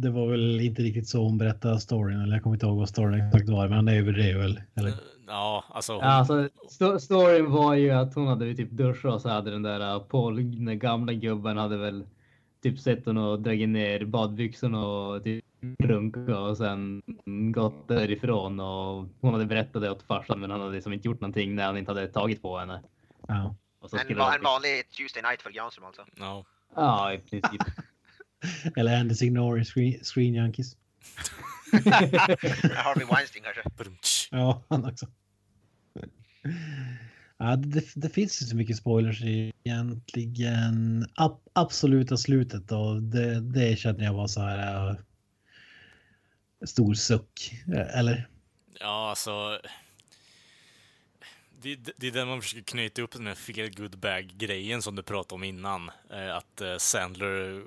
Det 0.00 0.10
var 0.10 0.26
väl 0.26 0.60
inte 0.60 0.82
riktigt 0.82 1.08
så 1.08 1.22
hon 1.22 1.38
berättade 1.38 1.80
storyn, 1.80 2.20
eller 2.20 2.32
jag 2.32 2.42
kommer 2.42 2.56
inte 2.56 2.66
ihåg 2.66 2.78
vad 2.78 2.88
storyn 2.88 3.20
exakt 3.20 3.48
var, 3.48 3.68
men 3.68 3.76
han 3.76 3.88
överdrev 3.88 4.38
väl? 4.38 4.60
Eller? 4.74 4.88
Uh, 4.88 4.96
ja, 5.26 5.64
alltså. 5.68 5.92
Hon... 5.92 6.02
Ja, 6.02 6.08
alltså 6.08 6.48
st 6.66 7.00
storyn 7.00 7.50
var 7.50 7.74
ju 7.74 7.90
att 7.90 8.14
hon 8.14 8.26
hade 8.26 8.54
typ 8.54 8.70
duschat 8.70 9.14
och 9.14 9.20
så 9.20 9.28
hade 9.28 9.50
den 9.50 9.62
där 9.62 9.94
uh, 9.94 10.02
Paul, 10.02 10.64
den 10.64 10.78
gamla 10.78 11.12
gubben, 11.12 11.56
hade 11.56 11.76
väl 11.76 12.04
typ 12.62 12.78
sett 12.78 13.06
henne 13.06 13.20
och 13.20 13.40
dragit 13.40 13.68
ner 13.68 14.04
badbyxorna 14.04 14.86
och 14.86 15.24
typ 15.24 15.44
runka 15.78 16.38
och 16.38 16.56
sen 16.56 17.02
gått 17.52 17.88
därifrån 17.88 18.60
och 18.60 19.08
hon 19.20 19.32
hade 19.32 19.46
berättat 19.46 19.82
det 19.82 19.90
åt 19.90 20.02
farsan 20.02 20.40
men 20.40 20.50
han 20.50 20.60
hade 20.60 20.72
liksom 20.72 20.92
inte 20.92 21.08
gjort 21.08 21.20
någonting 21.20 21.54
när 21.54 21.66
han 21.66 21.76
inte 21.76 21.90
hade 21.90 22.08
tagit 22.08 22.42
på 22.42 22.58
henne. 22.58 22.82
Ja. 23.28 23.56
en, 24.08 24.16
va 24.16 24.34
en 24.34 24.42
vanlig 24.42 24.90
Tuesday 24.90 25.22
night 25.22 25.42
för 25.42 25.50
Granström 25.50 25.86
alltså? 25.86 26.04
No. 26.14 26.46
Ja, 26.74 27.12
i 27.12 27.18
princip. 27.18 27.62
Eller 28.76 29.00
Andy 29.00 29.14
Signori, 29.14 29.64
Screen, 29.64 30.04
screen 30.04 30.34
Junkies. 30.34 30.76
Harvey 32.74 33.06
Weinstein 33.06 33.44
kanske? 33.44 33.90
ja, 34.30 34.62
han 34.68 34.84
också. 34.84 35.06
Ja, 37.38 37.56
det, 37.56 37.84
det 37.94 38.08
finns 38.08 38.42
inte 38.42 38.50
så 38.50 38.56
mycket 38.56 38.76
spoilers 38.76 39.22
egentligen. 39.22 41.06
Ab 41.14 41.40
absoluta 41.52 42.16
slutet 42.16 42.68
då, 42.68 42.94
det, 42.94 43.40
det 43.40 43.78
känner 43.78 44.04
jag 44.04 44.14
var 44.14 44.26
så 44.26 44.40
här. 44.40 44.96
Stor 46.66 46.94
suck, 46.94 47.52
eh, 47.74 47.98
eller? 47.98 48.28
Ja, 48.80 49.10
alltså. 49.10 49.60
Det, 51.60 51.76
det 51.96 52.06
är 52.06 52.10
den 52.10 52.28
man 52.28 52.42
försöker 52.42 52.64
knyta 52.64 53.02
upp 53.02 53.12
den 53.12 53.26
här 53.26 53.34
feel 53.34 53.74
good 53.74 53.98
bag-grejen 53.98 54.82
som 54.82 54.96
du 54.96 55.02
pratade 55.02 55.34
om 55.34 55.44
innan. 55.44 55.90
Eh, 56.10 56.36
att 56.36 56.60
eh, 56.60 56.76
Sandler 56.76 57.64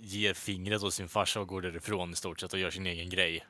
ger 0.00 0.34
fingret 0.34 0.82
åt 0.82 0.94
sin 0.94 1.08
farsa 1.08 1.40
och 1.40 1.48
går 1.48 1.62
därifrån 1.62 2.12
i 2.12 2.16
stort 2.16 2.40
sett 2.40 2.52
och 2.52 2.58
gör 2.58 2.70
sin 2.70 2.86
egen 2.86 3.10
grej. 3.10 3.46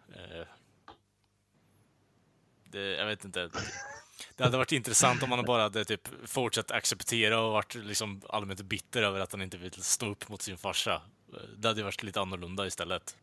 Det, 2.65 2.81
jag 2.81 3.07
vet 3.07 3.25
inte. 3.25 3.51
Det 4.37 4.45
hade 4.45 4.57
varit 4.57 4.73
intressant 4.73 5.23
om 5.23 5.33
han 5.33 5.45
bara 5.45 5.62
hade 5.62 5.85
typ 5.85 6.09
fortsatt 6.25 6.71
acceptera 6.71 7.41
och 7.41 7.53
varit 7.53 7.75
liksom 7.75 8.23
allmänt 8.29 8.62
bitter 8.62 9.03
över 9.03 9.21
att 9.21 9.33
han 9.33 9.43
inte 9.43 9.59
vill 9.59 9.73
stå 9.73 10.07
upp 10.11 10.29
mot 10.29 10.43
sin 10.43 10.59
farsa. 10.59 11.03
Det 11.57 11.69
hade 11.69 11.83
varit 11.83 12.03
lite 12.03 12.21
annorlunda 12.21 12.67
istället. 12.67 13.17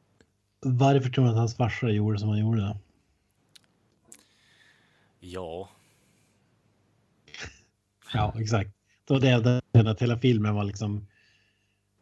Varför 0.60 1.10
tror 1.10 1.26
du 1.26 1.32
att 1.32 1.38
hans 1.38 1.56
farsa 1.56 1.90
gjorde 1.90 2.20
som 2.20 2.30
han 2.30 2.40
gjorde? 2.40 2.78
Ja. 5.20 5.70
Ja, 8.14 8.34
exakt. 8.40 8.72
Då 9.06 9.20
det 9.20 9.30
jag 9.30 9.88
att 9.88 10.02
hela 10.02 10.18
filmen 10.18 10.56
var 10.56 10.64
liksom 10.64 11.08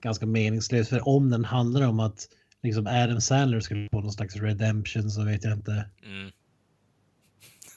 ganska 0.01 0.25
meningslös. 0.25 0.89
För 0.89 1.07
om 1.07 1.29
den 1.29 1.45
handlar 1.45 1.87
om 1.87 1.99
att 1.99 2.27
liksom 2.63 2.87
Adam 2.87 3.21
Sandler 3.21 3.59
skulle 3.59 3.89
få 3.91 4.01
någon 4.01 4.11
slags 4.11 4.35
redemption 4.35 5.11
så 5.11 5.23
vet 5.23 5.43
jag 5.43 5.53
inte. 5.53 5.89
Mm. 6.03 6.31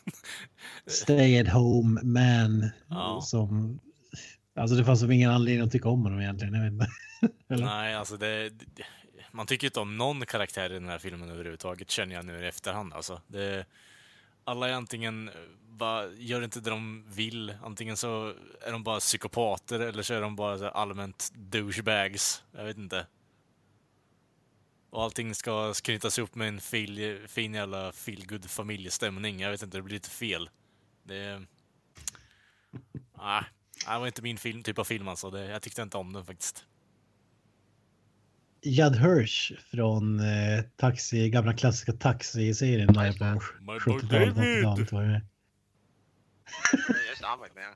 Stay 0.86 1.40
at 1.40 1.48
home 1.48 2.00
man 2.02 2.70
ja. 2.88 3.20
som... 3.20 3.80
Alltså 4.54 4.76
det 4.76 4.84
fanns 4.84 5.02
ingen 5.02 5.30
anledning 5.30 5.66
att 5.66 5.72
tycka 5.72 5.88
om 5.88 6.02
honom 6.02 6.20
egentligen. 6.20 6.54
Jag 6.54 6.62
vet 6.62 6.72
inte. 6.72 6.88
Nej, 7.64 7.94
alltså 7.94 8.16
det, 8.16 8.48
det 8.48 8.84
man 9.30 9.46
tycker 9.46 9.66
inte 9.66 9.80
om 9.80 9.96
någon 9.96 10.26
karaktär 10.26 10.70
i 10.70 10.74
den 10.74 10.88
här 10.88 10.98
filmen 10.98 11.30
överhuvudtaget, 11.30 11.90
känner 11.90 12.14
jag 12.14 12.24
nu 12.24 12.44
i 12.44 12.46
efterhand. 12.46 12.94
Alltså. 12.94 13.20
Det, 13.26 13.66
alla 14.44 14.68
är 14.68 14.72
antingen 14.72 15.30
bara, 15.78 16.06
gör 16.12 16.42
inte 16.42 16.60
det 16.60 16.70
de 16.70 17.04
vill. 17.08 17.54
Antingen 17.62 17.96
så 17.96 18.34
är 18.60 18.72
de 18.72 18.82
bara 18.82 19.00
psykopater 19.00 19.80
eller 19.80 20.02
så 20.02 20.14
är 20.14 20.20
de 20.20 20.36
bara 20.36 20.58
så 20.58 20.68
allmänt 20.68 21.32
douchebags. 21.34 22.42
Jag 22.52 22.64
vet 22.64 22.76
inte. 22.76 23.06
Och 24.90 25.02
allting 25.02 25.34
ska 25.34 25.74
knytas 25.74 26.18
upp 26.18 26.34
med 26.34 26.48
en 26.48 26.60
fil, 26.60 27.18
fin 27.28 27.54
jävla 27.54 27.92
feelgood 27.92 28.50
familjestämning. 28.50 29.40
Jag 29.40 29.50
vet 29.50 29.62
inte, 29.62 29.78
det 29.78 29.82
blir 29.82 29.94
lite 29.94 30.10
fel. 30.10 30.50
Det... 31.02 31.42
Nej, 33.18 33.44
det 33.86 33.98
var 33.98 34.06
inte 34.06 34.22
min 34.22 34.38
film, 34.38 34.62
typ 34.62 34.78
av 34.78 34.84
film 34.84 35.08
alltså. 35.08 35.30
Det, 35.30 35.44
jag 35.44 35.62
tyckte 35.62 35.82
inte 35.82 35.96
om 35.96 36.12
den 36.12 36.24
faktiskt. 36.24 36.66
Judd 38.62 38.96
Hirsch 38.96 39.52
från 39.70 40.20
eh, 40.20 40.62
taxi, 40.76 41.30
gamla 41.30 41.52
klassiska 41.52 41.92
Taxi-serien 41.92 42.92
där 42.92 43.12
på 43.12 43.72
70-talet, 43.78 44.92
var 44.92 45.06
med. 45.06 45.20
Just 47.08 47.22
han 47.22 47.38
var 47.38 47.48
med. 47.54 47.74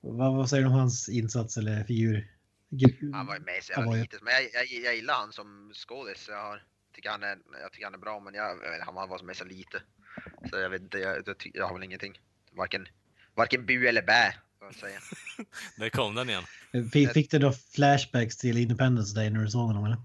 Vad, 0.00 0.36
vad 0.36 0.50
säger 0.50 0.62
du 0.62 0.68
om 0.68 0.74
hans 0.74 1.08
insats 1.08 1.56
eller 1.56 1.84
figur? 1.84 2.30
Han 3.12 3.26
var 3.26 3.34
ju 3.34 3.40
med 3.40 3.62
så 3.62 3.72
jävla 3.72 3.92
lite, 3.92 4.18
men 4.22 4.32
jag, 4.32 4.42
jag, 4.42 4.84
jag 4.84 4.96
gillar 4.96 5.14
han 5.14 5.32
som 5.32 5.72
skådis. 5.74 6.26
Jag 6.28 6.58
tycker 6.94 7.10
han 7.10 7.22
är, 7.22 7.38
jag 7.62 7.72
tycker 7.72 7.84
han 7.84 7.94
är 7.94 7.98
bra, 7.98 8.20
men 8.20 8.34
jag, 8.34 8.58
han 8.80 8.94
var 8.94 9.22
med 9.22 9.36
så 9.36 9.44
lite. 9.44 9.82
Så 10.50 10.58
jag 10.58 10.70
vet 10.70 10.82
inte, 10.82 10.98
jag, 10.98 11.22
jag, 11.26 11.36
jag 11.54 11.66
har 11.66 11.74
väl 11.74 11.82
ingenting. 11.84 12.20
Varken, 12.52 12.88
varken 13.34 13.66
bu 13.66 13.86
eller 13.86 14.02
bä 14.02 14.34
jag 14.66 14.74
säga. 14.74 15.00
Där 15.76 15.88
kom 15.90 16.14
den 16.14 16.28
igen. 16.30 16.44
Fick, 16.92 17.12
fick 17.12 17.30
du 17.30 17.38
då 17.38 17.52
flashbacks 17.52 18.36
till 18.36 18.58
Independence 18.58 19.14
Day 19.14 19.30
när 19.30 19.40
du 19.40 19.50
såg 19.50 19.66
honom 19.66 19.84
eller? 19.84 19.96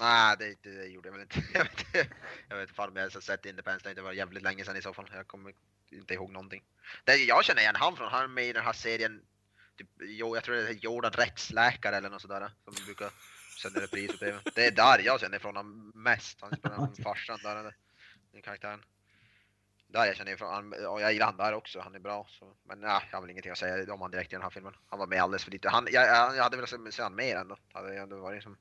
Nej, 0.00 0.36
det, 0.38 0.54
det, 0.62 0.76
det 0.76 0.86
gjorde 0.86 1.08
jag 1.08 1.12
väl 1.12 1.22
inte. 1.22 1.42
Jag 1.54 1.64
vet, 1.64 1.78
inte- 1.80 2.08
jag 2.48 2.56
vet 2.56 2.70
fan 2.70 2.88
om 2.88 2.96
jag 2.96 3.02
ens 3.02 3.14
har 3.14 3.20
sett 3.20 3.46
Independence 3.46 3.84
Day. 3.84 3.94
Det 3.94 4.02
var 4.02 4.12
jävligt 4.12 4.42
länge 4.42 4.64
sedan 4.64 4.76
i 4.76 4.82
så 4.82 4.94
fall. 4.94 5.10
Jag 5.14 5.26
kommer 5.26 5.52
inte 5.90 6.14
ihåg 6.14 6.32
någonting. 6.32 6.62
Det, 7.04 7.16
jag 7.16 7.44
känner 7.44 7.60
igen 7.62 7.74
han 7.76 7.96
från, 7.96 8.10
han 8.10 8.22
är 8.24 8.28
med 8.28 8.44
i 8.44 8.52
den 8.52 8.64
här 8.64 8.72
serien. 8.72 9.20
Typ, 9.78 9.88
jo, 10.00 10.36
jag 10.36 10.44
tror 10.44 10.54
det 10.56 10.68
är 10.68 10.72
Jordan 10.72 11.12
Rättsläkare 11.12 11.96
eller 11.96 12.10
något 12.10 12.22
sådär. 12.22 12.50
Som 12.64 12.74
brukar 12.84 13.10
sända 13.62 13.80
repris 13.80 14.12
på 14.12 14.18
TV. 14.18 14.38
Det 14.54 14.66
är 14.66 14.70
där 14.70 14.98
jag 15.04 15.20
känner 15.20 15.36
ifrån 15.36 15.56
honom 15.56 15.92
mest. 15.94 16.38
Han 16.40 16.56
spelar 16.56 17.02
farsan 17.02 17.38
där, 17.42 17.74
den 18.32 18.42
karaktären. 18.42 18.82
Där 19.96 20.06
jag 20.06 20.16
känner 20.16 20.32
ifrån, 20.32 20.54
han, 20.54 20.86
och 20.86 21.00
jag 21.00 21.12
gillar 21.12 21.26
han 21.26 21.36
där 21.36 21.52
också, 21.52 21.80
han 21.80 21.94
är 21.94 21.98
bra. 21.98 22.26
Så. 22.28 22.52
Men 22.68 22.82
ja, 22.82 23.02
jag 23.10 23.16
har 23.16 23.22
väl 23.22 23.30
ingenting 23.30 23.52
att 23.52 23.58
säga 23.58 23.94
om 23.94 24.00
han 24.00 24.10
direkt 24.10 24.32
i 24.32 24.36
den 24.36 24.42
här 24.42 24.50
filmen. 24.50 24.72
Han 24.86 24.98
var 24.98 25.06
med 25.06 25.22
alldeles 25.22 25.44
för 25.44 25.50
lite. 25.50 25.68
Han, 25.68 25.86
jag, 25.90 26.36
jag, 26.36 26.42
hade 26.42 26.56
velat 26.56 26.94
se, 26.94 27.02
han 27.02 27.14
mer 27.14 27.36
ändå. 27.36 27.56
Hade 27.72 27.98
ändå 27.98 28.20
varit 28.20 28.42
som, 28.42 28.56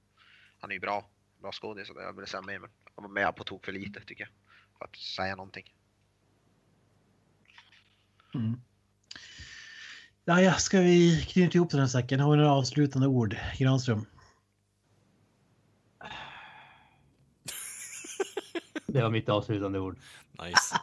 han 0.60 0.72
är 0.72 0.74
ju 0.74 0.80
bra, 0.80 1.10
bra 1.41 1.52
skådis 1.52 1.91
jag 1.95 2.14
ville 2.14 2.28
se 2.28 2.41
mer. 2.41 2.60
Men 2.60 2.70
han 2.95 3.03
var 3.03 3.12
med 3.12 3.36
på 3.36 3.44
tok 3.44 3.66
för 3.66 3.72
lite 3.72 3.99
tycker 3.99 4.24
jag. 4.24 4.30
För 4.78 4.86
att 4.86 4.95
säga 4.95 5.36
någonting. 5.36 5.74
Mm. 8.36 8.62
Ja, 10.26 10.41
ja, 10.41 10.53
ska 10.53 10.80
vi 10.80 11.26
knyta 11.30 11.57
ihop 11.57 11.72
den 11.72 11.80
här 11.80 11.88
säcken? 11.88 12.20
Har 12.20 12.32
vi 12.32 12.38
några 12.38 12.52
avslutande 12.52 13.07
ord, 13.07 13.36
Granström? 13.57 14.06
Det 18.88 19.02
var 19.02 19.10
mitt 19.10 19.30
avslutande 19.30 19.80
ord. 19.80 19.99
Nice. 20.44 20.76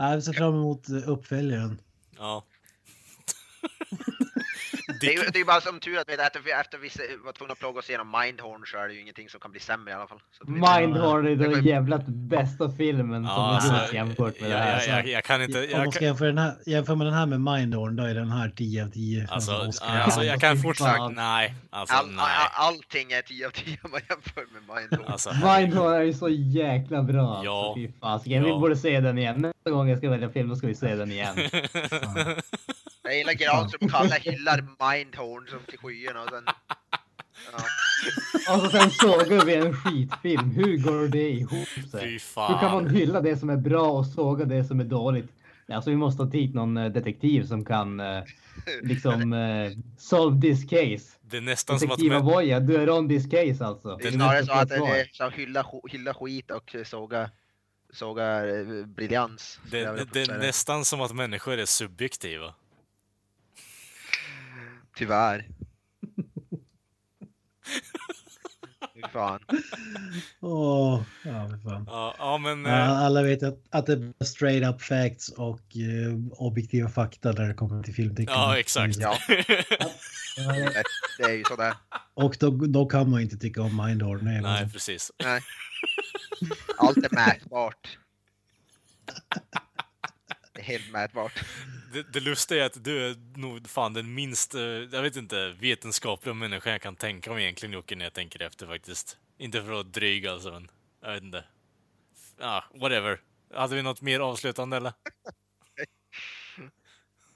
Ja, 0.00 0.16
vi 0.16 0.22
ser 0.22 0.32
fram 0.32 0.54
emot 0.54 0.88
uppföljaren. 0.88 1.80
Ja. 2.18 2.44
Det 5.00 5.06
är, 5.06 5.24
ju- 5.24 5.30
det 5.32 5.40
är 5.40 5.44
bara 5.44 5.60
som 5.60 5.80
tur 5.80 5.98
att 5.98 6.08
vet, 6.08 6.20
efter, 6.20 6.40
vi- 6.40 6.52
efter 6.52 6.78
vi 6.78 6.88
var 7.24 7.32
tvungna 7.32 7.52
att 7.52 7.58
plåga 7.58 7.78
oss 7.78 7.88
igenom 7.88 8.14
Mindhorn 8.20 8.66
så 8.66 8.78
är 8.78 8.88
det 8.88 8.94
ju 8.94 9.00
ingenting 9.00 9.28
som 9.28 9.40
kan 9.40 9.50
bli 9.50 9.60
sämre 9.60 9.90
i 9.92 9.94
alla 9.94 10.06
fall. 10.06 10.20
Vi- 10.46 10.52
Mindhorn 10.52 11.26
är 11.26 11.36
Det 11.36 11.48
den 11.48 11.64
jävla 11.64 11.98
bästa 12.08 12.70
filmen 12.70 13.24
som 13.24 13.24
Ja, 13.24 13.30
har 13.42 13.54
alltså, 13.54 13.72
gjorts 13.82 13.92
jämfört 13.94 14.40
med 14.40 14.50
det 14.50 14.54
jag, 14.56 14.62
här. 14.64 14.86
jag, 14.88 14.98
jag, 14.98 15.06
jag 15.08 15.24
kan 15.24 15.42
inte... 15.42 15.58
Om 15.58 15.66
Jag 15.70 15.78
man 15.84 15.92
ska 15.92 16.04
jämföra, 16.04 16.28
den 16.28 16.38
här, 16.38 16.54
jämför 16.66 16.94
med 16.94 17.06
den 17.06 17.14
här 17.14 17.26
med 17.26 17.40
Mindhorn, 17.40 17.96
då 17.96 18.02
är 18.04 18.14
den 18.14 18.30
här 18.30 18.50
10 18.56 18.84
av 18.84 18.88
10. 18.90 19.26
alltså, 19.30 19.52
alltså, 19.82 20.24
jag 20.24 20.40
kan 20.40 20.56
fortfarande... 20.58 21.22
Nej. 21.22 21.54
Alltså, 21.70 21.96
All, 21.96 22.06
nej. 22.10 22.24
all, 22.54 22.66
allting 22.68 23.12
är 23.12 23.22
10 23.22 23.46
av 23.46 23.50
10 23.50 23.78
om 23.84 23.90
man 23.90 24.00
jämför 24.08 24.44
med 24.52 24.76
Mindhorn. 24.76 25.12
Alltså, 25.12 25.30
Mindhorn 25.32 25.92
är 25.94 26.02
ju 26.02 26.14
så 26.14 26.28
jäkla 26.28 27.02
bra. 27.02 27.42
Ja. 27.44 27.64
Alltså, 27.66 27.74
fy 27.74 27.88
fasiken. 28.00 28.42
Vi 28.44 28.48
Ja. 28.50 28.58
borde 28.58 28.76
se 28.76 29.00
den 29.00 29.18
igen. 29.18 29.40
Nästa 29.40 29.70
gång 29.70 29.88
jag 29.88 29.98
ska 29.98 30.10
välja 30.10 30.28
film 30.30 30.48
då 30.48 30.56
ska 30.56 30.66
vi 30.66 30.74
se 30.74 30.94
den 30.94 31.10
igen. 31.10 31.36
Jag 33.08 33.16
gillar 33.16 33.32
Granström 33.32 33.88
kallar 33.88 34.18
hyllar 34.18 34.56
Mindhorn 34.56 35.46
som 35.48 35.58
till 35.68 35.78
skyarna 35.78 36.22
och 36.22 36.28
sen... 36.28 36.44
Ja. 38.46 38.54
Och 38.54 38.60
så 38.60 38.70
sen 38.70 38.90
sågar 38.90 39.44
vi 39.44 39.54
en 39.54 39.76
skitfilm. 39.76 40.50
Hur 40.50 40.76
går 40.76 41.08
det 41.08 41.30
ihop 41.30 41.90
sig? 41.90 42.10
Hur 42.34 42.60
kan 42.60 42.72
man 42.72 42.90
hylla 42.90 43.20
det 43.20 43.36
som 43.36 43.50
är 43.50 43.56
bra 43.56 43.90
och 43.90 44.06
såga 44.06 44.44
det 44.44 44.64
som 44.64 44.80
är 44.80 44.84
dåligt? 44.84 45.32
Alltså 45.68 45.90
vi 45.90 45.96
måste 45.96 46.22
ha 46.22 46.30
dit 46.30 46.54
någon 46.54 46.76
eh, 46.76 46.92
detektiv 46.92 47.46
som 47.46 47.64
kan 47.64 48.00
eh, 48.00 48.22
liksom 48.82 49.32
eh, 49.32 49.70
solve 49.98 50.40
this 50.40 50.64
case. 50.64 51.18
Det 51.20 51.36
är 51.36 51.40
nästan 51.40 51.80
som 51.80 51.90
att... 51.90 52.12
Avoya, 52.12 52.60
du 52.60 52.76
är 52.76 52.90
on 52.90 53.08
this 53.08 53.30
case 53.30 53.64
alltså. 53.64 53.96
Det 53.96 54.08
är 54.08 54.12
snarare 54.12 54.46
så 54.46 54.52
att 54.52 54.68
det 54.68 54.76
är 54.76 55.08
så 55.12 55.28
hylla, 55.28 55.64
hylla 55.88 56.14
skit 56.14 56.50
och 56.50 56.76
såga, 56.84 57.30
såga 57.92 58.58
eh, 58.58 58.86
briljans. 58.86 59.60
det, 59.70 59.78
det, 59.78 60.04
det 60.12 60.20
är 60.22 60.38
nästan 60.38 60.84
som 60.84 61.00
att 61.00 61.14
människor 61.14 61.58
är 61.58 61.66
subjektiva. 61.66 62.54
Tyvärr. 64.98 65.48
Fan. 69.12 69.40
Åh, 70.40 71.02
ja, 71.24 71.48
fan. 71.64 71.84
Ja, 71.86 72.14
ja 72.18 72.38
men... 72.38 72.64
Ja, 72.64 72.78
eh, 72.78 73.02
alla 73.02 73.22
vet 73.22 73.42
att, 73.42 73.58
att 73.70 73.86
det 73.86 73.92
är 73.92 74.24
straight 74.24 74.74
up 74.74 74.82
facts 74.82 75.28
och 75.28 75.60
eh, 75.76 76.14
objektiva 76.30 76.88
fakta 76.88 77.32
när 77.32 77.48
det 77.48 77.54
kommer 77.54 77.82
till 77.82 77.94
filmtyckande. 77.94 78.40
Ja, 78.40 78.58
exakt. 78.58 78.96
Ja. 78.96 79.18
Det, 79.28 80.82
det 81.18 81.24
är 81.24 81.32
ju 81.32 81.44
sådär. 81.44 81.74
Och 82.14 82.36
då, 82.40 82.50
då 82.50 82.86
kan 82.86 83.10
man 83.10 83.20
inte 83.20 83.36
tycka 83.36 83.62
om 83.62 83.86
Mindhorn. 83.86 84.24
Nej, 84.24 84.40
Nej, 84.40 84.70
precis. 84.72 85.12
Nej. 85.24 85.40
Allt 86.76 86.96
är 86.96 87.14
mätbart. 87.14 87.98
Det 90.58 90.64
helt 90.64 90.92
mätbart. 90.92 91.44
Det, 91.92 92.12
det 92.12 92.20
lustiga 92.20 92.62
är 92.62 92.66
att 92.66 92.84
du 92.84 93.06
är 93.10 93.38
nog 93.38 93.68
fan 93.68 93.92
den 93.92 94.14
minst, 94.14 94.54
eh, 94.54 94.60
jag 94.62 95.02
vet 95.02 95.16
inte, 95.16 95.48
vetenskapliga 95.60 96.34
människan 96.34 96.72
jag 96.72 96.82
kan 96.82 96.96
tänka 96.96 97.32
mig 97.32 97.42
egentligen 97.42 97.72
Jocke 97.72 97.96
när 97.96 98.04
jag 98.04 98.12
tänker 98.12 98.42
efter 98.42 98.66
faktiskt. 98.66 99.16
Inte 99.38 99.58
för 99.58 99.64
att 99.66 99.72
vara 99.72 99.82
dryg 99.82 100.26
alltså, 100.26 100.50
men 100.50 100.68
jag 101.02 101.12
vet 101.12 101.22
inte. 101.22 101.44
Ja, 102.40 102.64
whatever. 102.74 103.20
Hade 103.54 103.76
vi 103.76 103.82
något 103.82 104.00
mer 104.00 104.20
avslutande 104.20 104.76
eller? 104.76 104.92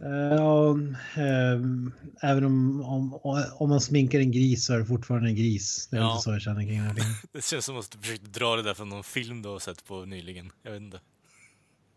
Eh, 0.05 0.37
ja, 0.37 0.71
ehm, 1.17 1.93
även 2.23 2.45
om, 2.45 2.83
om, 2.83 3.21
om 3.55 3.69
man 3.69 3.81
sminkar 3.81 4.19
en 4.19 4.33
gris 4.33 4.65
så 4.67 4.75
är 4.75 4.79
det 4.79 4.87
fortfarande 4.87 5.29
en 5.29 5.37
gris. 5.37 5.89
Det 5.91 5.97
är 5.97 6.01
Ja. 6.01 6.11
inte 6.13 6.23
så 6.23 6.31
jag 6.33 6.43
känner 6.43 6.63
kring 6.63 6.79
filmen. 6.79 7.15
Det 7.33 7.45
känns 7.45 7.65
som 7.65 7.79
att 7.79 7.91
du 7.91 7.99
försökte 7.99 8.27
dra 8.27 8.57
det 8.57 8.63
där 8.63 8.75
från 8.75 8.89
någon 8.89 9.05
film 9.05 9.43
du 9.43 9.49
har 9.49 9.59
sett 9.59 9.85
på 9.85 10.05
nyligen. 10.05 10.53
Jag 10.63 10.73
vet 10.73 10.81
inte. 10.81 11.01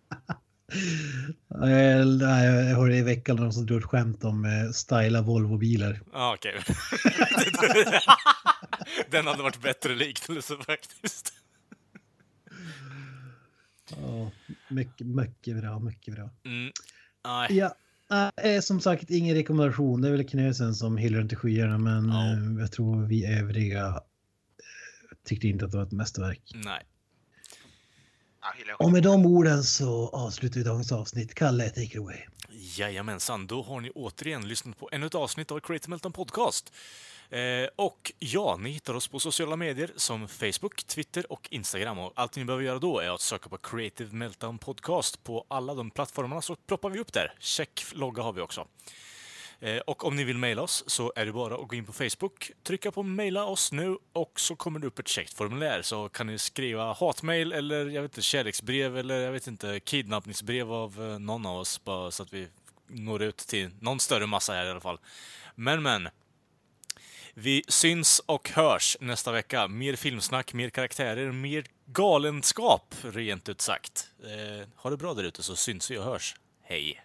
Nej, 1.48 2.20
Jag 2.68 2.76
hörde 2.76 2.98
i 2.98 3.02
veckan 3.02 3.36
någon 3.36 3.54
som 3.54 3.66
drog 3.66 3.80
ett 3.80 3.86
skämt 3.86 4.24
om 4.24 4.46
eh, 4.46 4.72
styla 4.72 5.22
Volvo-bilar. 5.22 6.00
Ja, 6.14 6.34
okej. 6.38 6.60
Den 9.12 9.28
hade 9.28 9.44
varit 9.44 9.62
bättre 9.62 9.96
liknelse 9.96 10.54
faktiskt. 10.68 11.34
Ja, 13.90 14.32
mycket, 14.70 15.08
mycket 15.08 15.58
bra, 15.58 15.80
mycket 15.80 16.16
bra. 16.16 16.30
Mm. 16.46 16.72
Ja, 17.50 17.76
eh, 18.44 18.62
som 18.62 18.82
sagt 18.82 19.10
ingen 19.10 19.36
rekommendation. 19.36 20.02
Det 20.02 20.08
är 20.08 20.12
väl 20.12 20.28
Knösen 20.28 20.76
som 20.76 20.98
hyllar 20.98 21.18
den 21.20 21.30
till 21.30 21.38
skyarna, 21.38 21.78
men 21.78 22.10
eh, 22.10 22.62
jag 22.62 22.72
tror 22.72 23.06
vi 23.06 23.26
övriga 23.26 24.02
tyckte 25.26 25.48
inte 25.48 25.66
att 25.66 25.72
det 25.72 25.78
var 25.78 25.86
ett 25.86 25.92
mästerverk. 25.92 26.52
Nej. 26.56 26.84
Och 28.78 28.92
med 28.92 29.04
de 29.04 29.26
orden 29.26 29.64
så 29.64 30.10
avslutar 30.10 30.58
vi 30.58 30.64
dagens 30.64 30.92
avsnitt. 30.92 31.34
Kalle, 31.36 31.70
take 31.70 31.82
it 31.82 31.98
away. 31.98 32.18
Jajamensan, 32.50 33.48
då 33.48 33.62
har 33.62 33.82
ni 33.82 33.90
återigen 33.90 34.48
lyssnat 34.48 34.78
på 34.80 34.90
ännu 34.92 35.06
ett 35.06 35.16
avsnitt 35.16 35.52
av 35.52 35.60
Creative 35.60 35.90
Meltdown 35.90 36.14
Podcast. 36.14 36.74
Eh, 37.30 37.70
och 37.76 38.12
ja, 38.20 38.58
ni 38.60 38.70
hittar 38.70 38.94
oss 38.94 39.08
på 39.08 39.20
sociala 39.20 39.56
medier 39.56 39.92
som 39.96 40.28
Facebook, 40.28 40.84
Twitter 40.84 41.32
och 41.32 41.48
Instagram. 41.52 42.00
Och 42.00 42.14
allt 42.16 42.36
ni 42.36 42.46
behöver 42.46 42.64
göra 42.64 42.80
då 42.80 43.00
är 43.00 43.10
att 43.10 43.22
söka 43.22 43.50
på 43.50 43.58
Creative 43.58 44.14
Meltdown 44.14 44.58
Podcast 44.58 45.24
på 45.24 45.46
alla 45.48 45.74
de 45.74 45.92
plattformarna 45.92 46.42
så 46.42 46.56
ploppar 46.56 46.90
vi 46.90 47.00
upp 47.00 47.14
där. 47.14 47.34
Check 47.40 47.86
logga 47.94 48.24
har 48.24 48.34
vi 48.34 48.42
också. 48.42 48.68
Eh, 49.66 49.78
och 49.78 50.06
om 50.06 50.16
ni 50.16 50.24
vill 50.24 50.38
mejla 50.38 50.62
oss 50.62 50.84
så 50.88 51.14
är 51.16 51.26
det 51.26 51.32
bara 51.32 51.56
att 51.56 51.68
gå 51.68 51.76
in 51.76 51.86
på 51.86 51.94
Facebook, 51.94 52.52
trycka 52.64 52.92
på 52.92 53.04
mejla 53.04 53.46
oss 53.46 53.72
nu 53.72 53.98
och 54.14 54.40
så 54.40 54.56
kommer 54.56 54.80
det 54.80 54.88
upp 54.88 55.00
ett 55.00 55.08
checkformulär 55.08 55.82
så 55.82 56.10
kan 56.10 56.28
ni 56.28 56.38
skriva 56.38 56.94
hatmejl 56.94 57.52
eller 57.52 57.86
jag 57.86 58.02
vet 58.02 58.12
inte, 58.12 58.22
kärleksbrev 58.22 58.98
eller 58.98 59.20
jag 59.20 59.32
vet 59.32 59.48
inte, 59.48 59.80
kidnappningsbrev 59.80 60.74
av 60.74 61.04
eh, 61.04 61.20
någon 61.20 61.46
av 61.46 61.58
oss 61.58 61.84
bara 61.84 62.12
så 62.12 62.24
att 62.24 62.34
vi 62.34 62.48
når 62.88 63.22
ut 63.22 63.38
till 63.38 63.70
någon 63.80 64.00
större 64.00 64.26
massa 64.26 64.54
här 64.54 64.66
i 64.66 64.70
alla 64.70 64.82
fall. 64.82 65.00
Men 65.56 65.84
men. 65.84 66.10
Vi 67.34 67.64
syns 67.68 68.22
och 68.26 68.50
hörs 68.50 68.98
nästa 69.00 69.32
vecka. 69.32 69.68
Mer 69.68 69.96
filmsnack, 69.96 70.54
mer 70.54 70.70
karaktärer, 70.70 71.32
mer 71.32 71.66
galenskap 71.86 72.96
rent 73.02 73.50
ut 73.50 73.62
sagt. 73.62 74.10
Eh, 74.24 74.68
ha 74.76 74.90
det 74.90 74.98
bra 74.98 75.14
där 75.14 75.24
ute 75.24 75.44
så 75.44 75.56
syns 75.56 75.92
vi 75.92 75.98
och 75.98 76.04
hörs. 76.04 76.36
Hej! 76.64 77.05